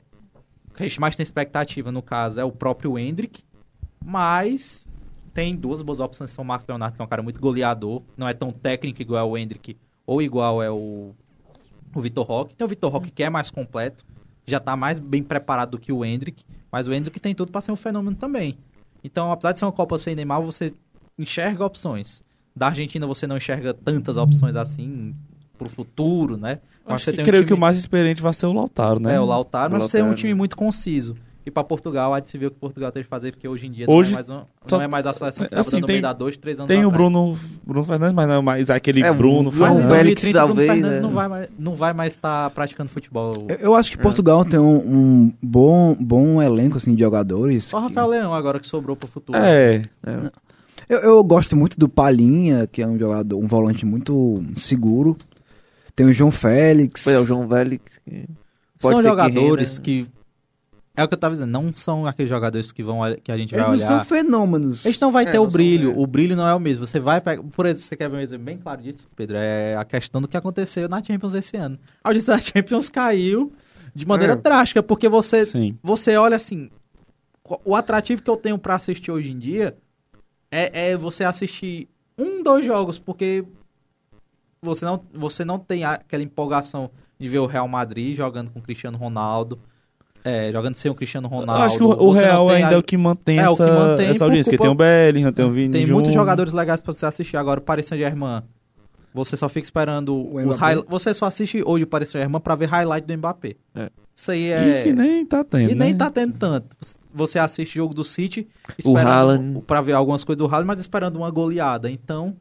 o 0.70 0.74
que 0.74 0.84
a 0.84 0.88
gente 0.88 1.00
mais 1.00 1.16
tem 1.16 1.24
expectativa, 1.24 1.92
no 1.92 2.02
caso, 2.02 2.40
é 2.40 2.44
o 2.44 2.52
próprio 2.52 2.98
Hendrick. 2.98 3.42
Mas 4.12 4.88
tem 5.34 5.54
duas 5.54 5.82
boas 5.82 6.00
opções. 6.00 6.32
São 6.32 6.42
o 6.44 6.48
Marcos 6.48 6.66
Leonardo, 6.66 6.96
que 6.96 7.02
é 7.02 7.06
um 7.06 7.08
cara 7.08 7.22
muito 7.22 7.42
goleador. 7.42 8.02
Não 8.16 8.26
é 8.28 8.34
tão 8.34 8.52
técnico 8.52 9.02
igual 9.02 9.30
o 9.30 9.38
Hendrick 9.38 9.76
ou 10.06 10.22
igual 10.22 10.64
é 10.64 10.72
o, 10.72 11.14
o 11.94 12.02
Vitor 12.02 12.26
Roque. 12.26 12.56
Tem 12.56 12.64
o 12.64 12.70
Vitor 12.70 12.90
Roque 12.90 13.12
que 13.12 13.22
é 13.22 13.30
mais 13.30 13.52
completo. 13.52 14.06
Já 14.46 14.62
tá 14.62 14.78
mais 14.78 14.98
bem 14.98 15.22
preparado 15.22 15.72
do 15.72 15.78
que 15.80 15.92
o 15.92 16.06
Hendrick. 16.06 16.46
Mas 16.72 16.88
o 16.88 16.94
Hendrick 16.94 17.20
tem 17.20 17.36
tudo 17.36 17.52
para 17.52 17.60
ser 17.60 17.74
um 17.74 17.76
fenômeno 17.76 18.16
também. 18.16 18.58
Então, 19.04 19.30
apesar 19.30 19.52
de 19.52 19.60
ser 19.60 19.66
uma 19.66 19.74
Copa 19.74 19.98
sem 19.98 20.16
Neymar, 20.16 20.42
você 20.42 20.74
enxerga 21.20 21.66
opções. 21.66 22.24
Da 22.56 22.68
Argentina 22.68 23.06
você 23.06 23.28
não 23.28 23.36
enxerga 23.38 23.74
tantas 23.74 24.16
opções 24.16 24.56
assim 24.56 25.14
pro 25.58 25.68
futuro, 25.70 26.38
né? 26.38 26.60
Mas 26.86 26.96
Acho 26.96 27.04
você 27.06 27.12
que 27.12 27.18
tem 27.18 27.24
um 27.24 27.26
creio 27.26 27.42
time- 27.44 27.48
que 27.50 27.54
o 27.54 27.58
mais 27.58 27.78
experiente 27.78 28.22
vai 28.22 28.34
ser 28.34 28.46
o 28.46 28.54
Lautaro, 28.54 29.00
né? 29.02 29.16
É, 29.16 29.20
o 29.20 29.26
Lautaro, 29.26 29.76
O 29.76 29.78
mas 29.80 29.90
você 29.92 29.98
é 29.98 30.02
um 30.02 30.06
Lautaro. 30.08 30.22
time 30.22 30.34
muito 30.34 30.56
conciso. 30.56 31.16
E 31.48 31.52
pra 31.52 31.64
Portugal, 31.64 32.14
há 32.14 32.20
de 32.20 32.28
se 32.28 32.38
ver 32.38 32.48
o 32.48 32.52
que 32.52 32.58
Portugal 32.60 32.92
tem 32.92 33.02
que 33.04 33.08
fazer, 33.10 33.32
porque 33.32 33.48
hoje 33.48 33.68
em 33.68 33.72
dia 33.72 33.86
Hoje, 33.88 34.12
não, 34.12 34.18
é 34.20 34.22
mais, 34.22 34.30
um- 34.30 34.44
só- 34.68 34.76
não 34.78 34.84
é 34.84 34.88
mais 34.90 35.06
a 35.08 35.14
seleção 35.14 35.46
que 35.46 35.50
tava 35.50 35.62
assim, 35.62 35.72
dando 35.78 35.86
tem- 35.86 35.94
meio 35.94 36.02
da 36.02 36.12
dois, 36.12 36.36
três 36.36 36.58
anos 36.60 36.68
Tem 36.68 36.84
o 36.84 36.90
atrás. 36.90 37.10
Bruno, 37.10 37.40
Bruno 37.66 37.84
Fernandes, 37.86 38.14
mas 38.16 38.28
não 38.28 38.36
é 38.36 38.42
mais 38.42 38.70
aquele 38.70 39.02
É, 39.02 39.14
Bruno 39.14 39.48
o 39.48 39.52
Fernandes. 39.54 39.86
Félix, 39.86 40.22
2030, 40.24 40.40
o 40.44 40.48
Bruno 40.48 40.48
talvez, 40.56 40.72
Fernandes 40.72 40.98
é. 40.98 41.02
não 41.02 41.12
vai 41.14 41.28
mais 41.30 41.50
não 41.58 41.76
vai 41.76 41.94
mais 41.94 42.12
estar 42.12 42.50
praticando 42.50 42.90
futebol. 42.90 43.34
Eu, 43.48 43.56
eu 43.56 43.76
acho 43.76 43.90
que 43.92 43.98
Portugal 43.98 44.44
tem 44.44 44.60
um, 44.60 44.76
um 44.76 45.34
bom, 45.42 45.96
bom 45.98 46.42
elenco 46.42 46.76
assim, 46.76 46.94
de 46.94 47.00
jogadores. 47.02 47.64
Só 47.64 47.78
o 47.78 47.82
que- 47.84 47.88
Rafael 47.88 48.08
Leão 48.08 48.34
agora 48.34 48.60
que 48.60 48.68
sobrou 48.68 48.98
pro 48.98 49.08
futuro. 49.08 49.38
É, 49.40 49.84
Eu, 50.90 51.00
eu 51.00 51.24
gosto 51.24 51.56
muito 51.56 51.78
do 51.80 51.88
Palinha, 51.90 52.68
que 52.68 52.82
é 52.82 52.88
um 52.88 52.98
jogador, 52.98 53.38
um 53.38 53.48
volante 53.48 53.86
muito 53.86 54.44
seguro. 54.56 55.18
Tem 55.96 56.06
o 56.06 56.14
João 56.14 56.32
Félix. 56.32 57.08
É, 57.08 57.18
o 57.20 57.26
João 57.26 57.48
Félix. 57.48 58.00
que 58.06 58.28
pode 58.82 58.96
são 58.96 58.98
ser 58.98 59.04
que 59.04 59.04
jogadores 59.10 59.70
renda. 59.72 59.82
que, 59.82 60.08
É 60.98 61.04
o 61.04 61.08
que 61.08 61.14
eu 61.14 61.18
tava 61.20 61.36
dizendo, 61.36 61.52
não 61.52 61.72
são 61.72 62.08
aqueles 62.08 62.28
jogadores 62.28 62.72
que 62.72 62.82
vão 62.82 63.00
que 63.24 63.32
a 63.32 63.38
gente 63.38 63.54
Eles 63.54 63.64
vai 63.66 63.72
não 63.72 63.78
olhar. 63.78 63.88
são 63.88 64.04
fenômenos. 64.04 64.84
Eles 64.84 65.00
não 65.00 65.12
vai 65.12 65.26
É, 65.26 65.32
ter 65.32 65.38
não 65.38 65.44
o 65.46 65.48
brilho. 65.48 65.98
O 65.98 66.08
brilho 66.08 66.36
não 66.36 66.48
é 66.48 66.56
o 66.56 66.60
mesmo. 66.60 66.86
Você 66.88 67.00
vai 67.00 67.22
pegar. 67.22 67.44
Por 67.44 67.68
exemplo, 67.68 67.84
você 67.88 67.96
quer 67.96 68.10
ver 68.10 68.18
um 68.18 68.20
exemplo 68.20 68.44
bem 68.46 68.58
claro 68.58 68.82
disso, 68.82 69.08
Pedro? 69.16 69.38
É 69.38 69.76
a 69.76 69.86
questão 69.86 70.20
do 70.20 70.28
que 70.28 70.36
aconteceu 70.36 70.90
na 70.90 71.04
Champions 71.04 71.36
esse 71.36 71.56
ano. 71.56 71.78
A 72.04 72.10
audiência 72.10 72.34
da 72.34 72.42
Champions 72.42 72.90
caiu 72.90 73.54
de 73.94 74.08
maneira 74.08 74.34
É. 74.34 74.36
drástica, 74.36 74.82
porque 74.82 75.08
você, 75.08 75.46
sim. 75.46 75.78
você 75.84 76.18
olha 76.18 76.36
assim. 76.36 76.70
O 77.64 77.76
atrativo 77.76 78.22
que 78.24 78.30
eu 78.30 78.36
tenho 78.36 78.58
pra 78.58 78.74
assistir 78.76 79.12
hoje 79.12 79.32
em 79.32 79.38
dia 79.38 79.78
é, 80.52 80.90
é 80.90 80.98
você 80.98 81.24
assistir 81.24 81.88
um, 82.18 82.42
dois 82.42 82.66
jogos, 82.66 82.98
porque 82.98 83.46
você 84.62 84.84
não, 84.84 85.02
você 85.14 85.46
não 85.46 85.60
tem 85.60 85.84
aquela 85.84 86.24
empolgação 86.24 86.90
de 87.20 87.28
ver 87.30 87.40
o 87.40 87.46
Real 87.46 87.68
Madrid 87.68 88.16
jogando 88.18 88.50
com 88.52 88.60
o 88.60 88.62
Cristiano 88.64 88.98
Ronaldo. 88.98 89.60
É, 90.28 90.52
jogando 90.52 90.76
sem 90.76 90.92
o 90.92 90.96
Cristiano 90.96 91.28
Ronaldo. 91.28 91.62
Eu 91.62 91.66
acho 91.66 91.78
que 91.78 91.84
o, 91.84 91.88
o 91.90 92.12
Real 92.12 92.48
tem 92.48 92.56
ainda 92.58 92.70
a- 92.70 92.74
é 92.74 92.78
o 92.78 92.84
que 92.84 92.98
mantém, 92.98 93.40
É, 93.40 93.50
o 93.50 93.54
essa, 93.54 93.66
que 93.66 93.72
mantém 93.72 94.08
essa 94.10 94.24
audiência. 94.26 94.52
Porque 94.52 94.62
tem 94.62 94.72
o 94.72 94.76
Bellingham, 94.76 95.32
tem 95.32 95.46
o 95.46 95.52
Vini 95.52 95.72
Tem 95.72 95.88
muitos 95.88 96.14
jogadores 96.14 96.54
legais 96.54 96.82
pra 96.82 96.92
você 96.94 97.06
assistir 97.06 97.38
agora. 97.38 97.60
O 97.60 97.64
Paris 97.64 97.86
Saint-Germain. 97.86 98.42
Você 99.14 99.36
só 99.38 99.48
fica 99.50 99.66
esperando 99.66 100.14
O 100.14 100.38
os 100.48 100.56
highlights. 100.58 100.90
Você 100.90 101.14
só 101.14 101.26
assiste 101.26 101.64
hoje 101.66 101.86
o 101.86 101.88
Paris 101.88 102.10
Saint-Germain 102.10 102.40
pra 102.42 102.56
ver 102.56 102.66
highlight 102.68 103.08
do 103.08 103.18
Mbappé. 103.18 103.56
É. 103.74 103.90
Isso 104.16 104.32
aí 104.32 104.44
E 104.48 104.52
é. 104.52 104.84
que 104.84 104.94
nem 104.94 105.26
tá 105.26 105.44
tendo, 105.44 105.72
E 105.72 105.76
nem 105.76 105.92
né? 105.94 105.98
tá 105.98 106.10
tendo 106.12 106.34
tanto. 106.34 106.68
Você 107.14 107.40
assiste 107.40 107.76
jogo 107.76 107.94
do 107.94 108.04
City 108.04 108.48
O 108.70 108.74
esperando 108.78 109.08
Haaland. 109.10 109.62
pra 109.66 109.82
ver 109.82 109.94
algumas 109.94 110.24
coisas 110.24 110.38
do 110.38 110.46
Haaland, 110.46 110.68
mas 110.68 110.80
esperando 110.80 111.16
uma 111.16 111.32
goleada. 111.32 111.90
Então, 111.90 112.36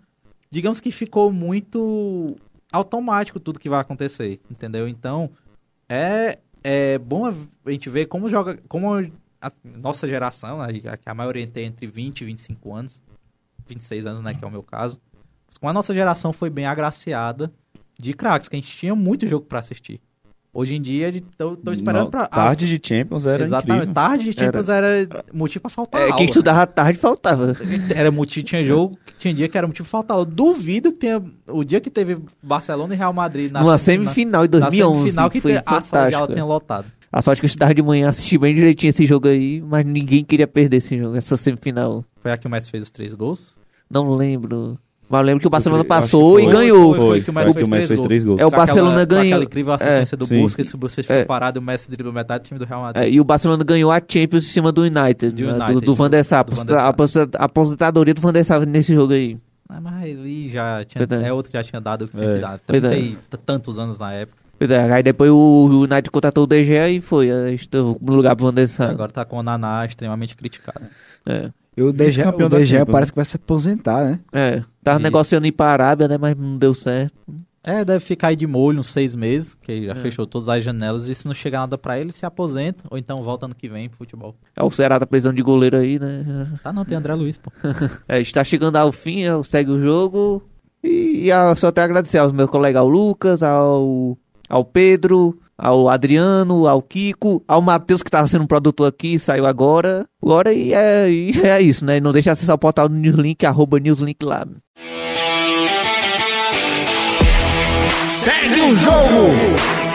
digamos 0.50 0.80
que 0.80 0.90
ficou 0.90 1.32
muito 1.32 2.36
automático 2.72 3.38
tudo 3.40 3.58
que 3.60 3.68
vai 3.70 3.80
acontecer, 3.80 4.40
entendeu? 4.50 4.86
Então, 4.88 5.30
é, 5.88 6.38
é 6.68 6.98
bom 6.98 7.26
a 7.26 7.70
gente 7.70 7.88
ver 7.88 8.06
como 8.06 8.28
joga, 8.28 8.58
como 8.68 8.92
a 9.40 9.52
nossa 9.62 10.08
geração, 10.08 10.58
né, 10.58 10.72
que 10.96 11.08
a 11.08 11.14
maioria 11.14 11.46
tem 11.46 11.66
entre 11.66 11.86
20 11.86 12.22
e 12.22 12.24
25 12.24 12.74
anos, 12.74 13.00
26 13.68 14.04
anos, 14.04 14.20
né, 14.20 14.34
que 14.34 14.44
é 14.44 14.48
o 14.48 14.50
meu 14.50 14.64
caso. 14.64 15.00
com 15.60 15.68
a 15.68 15.72
nossa 15.72 15.94
geração 15.94 16.32
foi 16.32 16.50
bem 16.50 16.66
agraciada 16.66 17.52
de 17.96 18.12
craques, 18.12 18.48
que 18.48 18.56
a 18.56 18.58
gente 18.58 18.76
tinha 18.76 18.96
muito 18.96 19.28
jogo 19.28 19.46
pra 19.46 19.60
assistir. 19.60 20.00
Hoje 20.58 20.74
em 20.74 20.80
dia, 20.80 21.12
tô, 21.36 21.54
tô 21.54 21.70
esperando 21.70 22.04
Não, 22.04 22.10
pra. 22.10 22.22
ah, 22.22 22.26
Tarde 22.28 22.66
de 22.78 22.88
Champions 22.88 23.26
era 23.26 23.44
Exatamente. 23.44 23.74
incrível. 23.76 23.94
Tarde 23.94 24.24
de 24.24 24.32
Champions 24.40 24.68
era, 24.70 25.24
motivo 25.32 25.60
pra 25.60 25.70
faltar 25.70 26.00
É, 26.00 26.04
aula. 26.04 26.16
quem 26.16 26.24
estudava 26.26 26.66
tarde 26.66 26.98
faltava. 26.98 27.54
Era 27.94 28.10
motivo, 28.10 28.46
tinha 28.46 28.64
jogo, 28.64 28.98
tinha 29.18 29.34
dia 29.34 29.48
que 29.48 29.58
era 29.58 29.66
motivo 29.66 29.84
pra 29.86 29.90
faltar 29.90 30.14
aula. 30.16 30.24
Duvido 30.24 30.92
que 30.92 30.98
tenha. 30.98 31.22
O 31.48 31.62
dia 31.62 31.78
que 31.78 31.90
teve 31.90 32.18
Barcelona 32.42 32.94
e 32.94 32.96
Real 32.96 33.12
Madrid 33.12 33.52
na 33.52 33.60
Numa 33.60 33.76
sem- 33.76 33.98
semifinal 33.98 34.46
em 34.46 34.48
na, 34.48 34.58
na 34.60 34.66
2011. 34.70 34.98
semifinal 35.00 35.30
que 35.30 35.40
foi 35.42 35.52
te- 35.52 35.62
a 35.66 35.80
sala 35.82 36.08
de 36.08 36.14
aula 36.14 36.28
tenha 36.28 36.44
lotado. 36.44 36.86
A 37.12 37.20
sorte 37.22 37.40
que 37.40 37.44
eu 37.44 37.48
estudava 37.48 37.74
de 37.74 37.82
manhã, 37.82 38.08
assisti 38.08 38.38
bem 38.38 38.54
direitinho 38.54 38.88
esse 38.90 39.06
jogo 39.06 39.28
aí, 39.28 39.60
mas 39.60 39.84
ninguém 39.84 40.24
queria 40.24 40.46
perder 40.46 40.78
esse 40.78 40.96
jogo, 40.98 41.16
essa 41.16 41.36
semifinal. 41.36 42.04
Foi 42.22 42.32
a 42.32 42.36
que 42.38 42.48
Messi 42.48 42.70
fez 42.70 42.82
os 42.82 42.90
três 42.90 43.12
gols. 43.14 43.54
Não 43.90 44.08
lembro. 44.14 44.78
Mas 45.08 45.20
eu 45.20 45.24
lembro 45.26 45.40
que 45.40 45.46
o 45.46 45.50
Barcelona 45.50 45.80
Eu 45.82 45.86
passou 45.86 46.32
foi. 46.32 46.42
e 46.42 46.44
Foi, 46.46 46.52
ganhou. 46.52 46.94
foi, 46.94 47.06
Foi, 47.06 47.20
que 47.20 47.30
o 47.30 47.32
foi, 47.32 47.42
Messi 47.42 47.50
o 47.50 47.54
fez 47.54 47.68
Messi 47.68 47.88
fez 47.88 48.00
três 48.00 48.00
três 48.08 48.24
gols. 48.24 48.40
É, 48.40 48.44
o 48.44 48.48
aquela- 48.48 48.66
Barcelona 48.66 49.00
com 49.06 49.06
ganhou. 49.14 49.24
aquela 49.26 49.44
incrível 49.44 49.72
assistência 49.72 50.16
do 50.16 50.24
sim. 50.24 50.42
Busquets, 50.42 50.74
o 50.74 50.78
Busquets 50.78 51.06
ficou 51.06 51.22
É. 51.22 51.24
parado 51.24 51.58
e 51.58 51.60
o 51.60 51.62
Messi 51.62 51.88
dribla 51.90 52.12
metade 52.12 52.42
do 52.42 52.46
time 52.48 52.58
do 52.58 52.64
Real 52.64 52.82
Madrid. 52.82 53.04
É, 53.04 53.08
e 53.10 53.20
o 53.20 53.24
Barcelona 53.24 53.62
ganhou 53.62 53.92
a 53.92 54.00
Champions 54.00 54.44
em 54.44 54.48
cima 54.48 54.72
do 54.72 54.82
United, 54.82 55.30
Do 55.30 55.46
né, 55.46 55.52
United, 55.52 55.74
do, 55.74 55.80
do 55.80 55.86
do 55.86 55.94
Van 55.94 56.10
der 56.10 56.24
Sar. 56.24 56.44
A 56.76 56.88
aposenta- 56.88 57.38
a 57.38 57.44
aposentadoria 57.44 58.14
do 58.14 58.20
Van 58.20 58.32
der 58.32 58.44
Sar 58.44 58.66
nesse 58.66 58.92
jogo 58.94 59.12
aí. 59.12 59.38
Ah, 59.68 59.80
mas 59.80 60.04
ele 60.04 60.48
já 60.48 60.84
tinha. 60.84 61.00
Verdade. 61.06 61.24
É 61.28 61.32
outro 61.32 61.50
que 61.52 61.58
já 61.58 61.62
tinha 61.64 61.80
dado 61.80 62.04
o 62.04 62.08
que 62.08 62.16
tinha 62.16 62.28
É. 62.30 62.34
que 62.36 62.40
dar. 62.40 62.60
Verdade. 62.68 62.96
30 62.96 63.18
t- 63.30 63.42
tantos 63.44 63.78
anos 63.78 63.98
na 63.98 64.12
época. 64.12 64.38
Pois 64.58 64.70
é, 64.70 64.90
aí 64.92 65.02
depois 65.02 65.30
o 65.30 65.66
United 65.82 66.10
contratou 66.10 66.46
o 66.50 66.64
Gea 66.64 66.88
e 66.88 67.00
foi 67.00 67.28
é, 67.28 67.52
estou 67.52 67.98
no 68.00 68.14
lugar 68.14 68.34
pro 68.34 68.46
Van 68.46 68.54
der 68.54 68.66
Sar. 68.68 68.90
Agora 68.90 69.12
tá 69.12 69.24
com 69.24 69.38
o 69.38 69.42
Naná 69.42 69.84
extremamente 69.84 70.34
criticado. 70.36 70.80
É, 71.26 71.50
E 71.76 71.82
o 71.82 71.92
DG, 71.92 72.04
Vice-campeão 72.06 72.46
o 72.46 72.50
da 72.50 72.58
DG 72.58 72.74
Champions, 72.74 72.92
parece 72.92 73.12
que 73.12 73.16
vai 73.16 73.24
se 73.24 73.36
aposentar, 73.36 74.04
né? 74.04 74.20
é. 74.32 74.62
Tava 74.82 74.98
E- 75.00 75.02
negociando 75.02 75.46
ir 75.46 75.52
pra 75.52 75.66
Arábia, 75.66 76.08
né, 76.08 76.16
mas 76.18 76.36
não 76.36 76.56
deu 76.56 76.72
certo. 76.72 77.14
É, 77.62 77.84
deve 77.84 77.98
ficar 77.98 78.28
aí 78.28 78.36
de 78.36 78.46
molho 78.46 78.78
uns 78.78 78.88
seis 78.90 79.12
meses, 79.14 79.52
que 79.54 79.86
já 79.86 79.92
É. 79.92 79.94
fechou 79.96 80.24
todas 80.24 80.48
as 80.48 80.62
janelas. 80.62 81.08
E 81.08 81.14
se 81.16 81.26
não 81.26 81.34
chegar 81.34 81.58
nada 81.60 81.76
pra 81.76 81.98
ele, 81.98 82.12
se 82.12 82.24
aposenta. 82.24 82.84
Ou 82.88 82.96
então 82.96 83.16
volta 83.24 83.46
ano 83.46 83.56
que 83.56 83.68
vem 83.68 83.88
pro 83.88 83.98
futebol. 83.98 84.36
É, 84.56 84.62
o 84.62 84.70
Ceará 84.70 85.00
tá 85.00 85.06
precisando 85.06 85.34
de 85.34 85.42
goleiro 85.42 85.76
aí, 85.76 85.98
né. 85.98 86.46
Tá, 86.62 86.72
não, 86.72 86.84
tem 86.84 86.96
André 86.96 87.12
Luiz, 87.14 87.36
pô. 87.36 87.50
É, 88.08 88.20
está 88.20 88.44
chegando 88.44 88.76
ao 88.76 88.92
fim, 88.92 89.22
segue 89.42 89.72
o 89.72 89.80
jogo. 89.80 90.44
E, 90.82 91.28
e 91.28 91.56
só 91.56 91.72
tenho 91.72 91.84
a 91.84 91.86
agradecer 91.86 92.18
aos 92.18 92.30
meus 92.30 92.48
colegas, 92.48 92.80
ao 92.80 92.88
Lucas, 92.88 93.42
ao, 93.42 94.16
ao 94.48 94.64
Pedro, 94.64 95.36
ao 95.58 95.88
Adriano, 95.88 96.66
ao 96.66 96.82
Kiko, 96.82 97.42
ao 97.46 97.62
Matheus, 97.62 98.02
que 98.02 98.08
estava 98.08 98.28
sendo 98.28 98.44
um 98.44 98.46
produtor 98.46 98.88
aqui, 98.88 99.18
saiu 99.18 99.46
agora. 99.46 100.06
Agora 100.22 100.52
e 100.52 100.72
é, 100.72 101.10
e 101.10 101.32
é 101.42 101.60
isso, 101.60 101.84
né? 101.84 102.00
Não 102.00 102.12
deixe 102.12 102.26
de 102.26 102.30
acessar 102.30 102.54
o 102.54 102.58
portal 102.58 102.88
do 102.88 102.94
Newslink, 102.94 103.44
arroba 103.46 103.78
Newslink 103.78 104.24
lá. 104.24 104.46
Segue 107.90 108.60
o 108.60 108.74
jogo. 108.74 109.85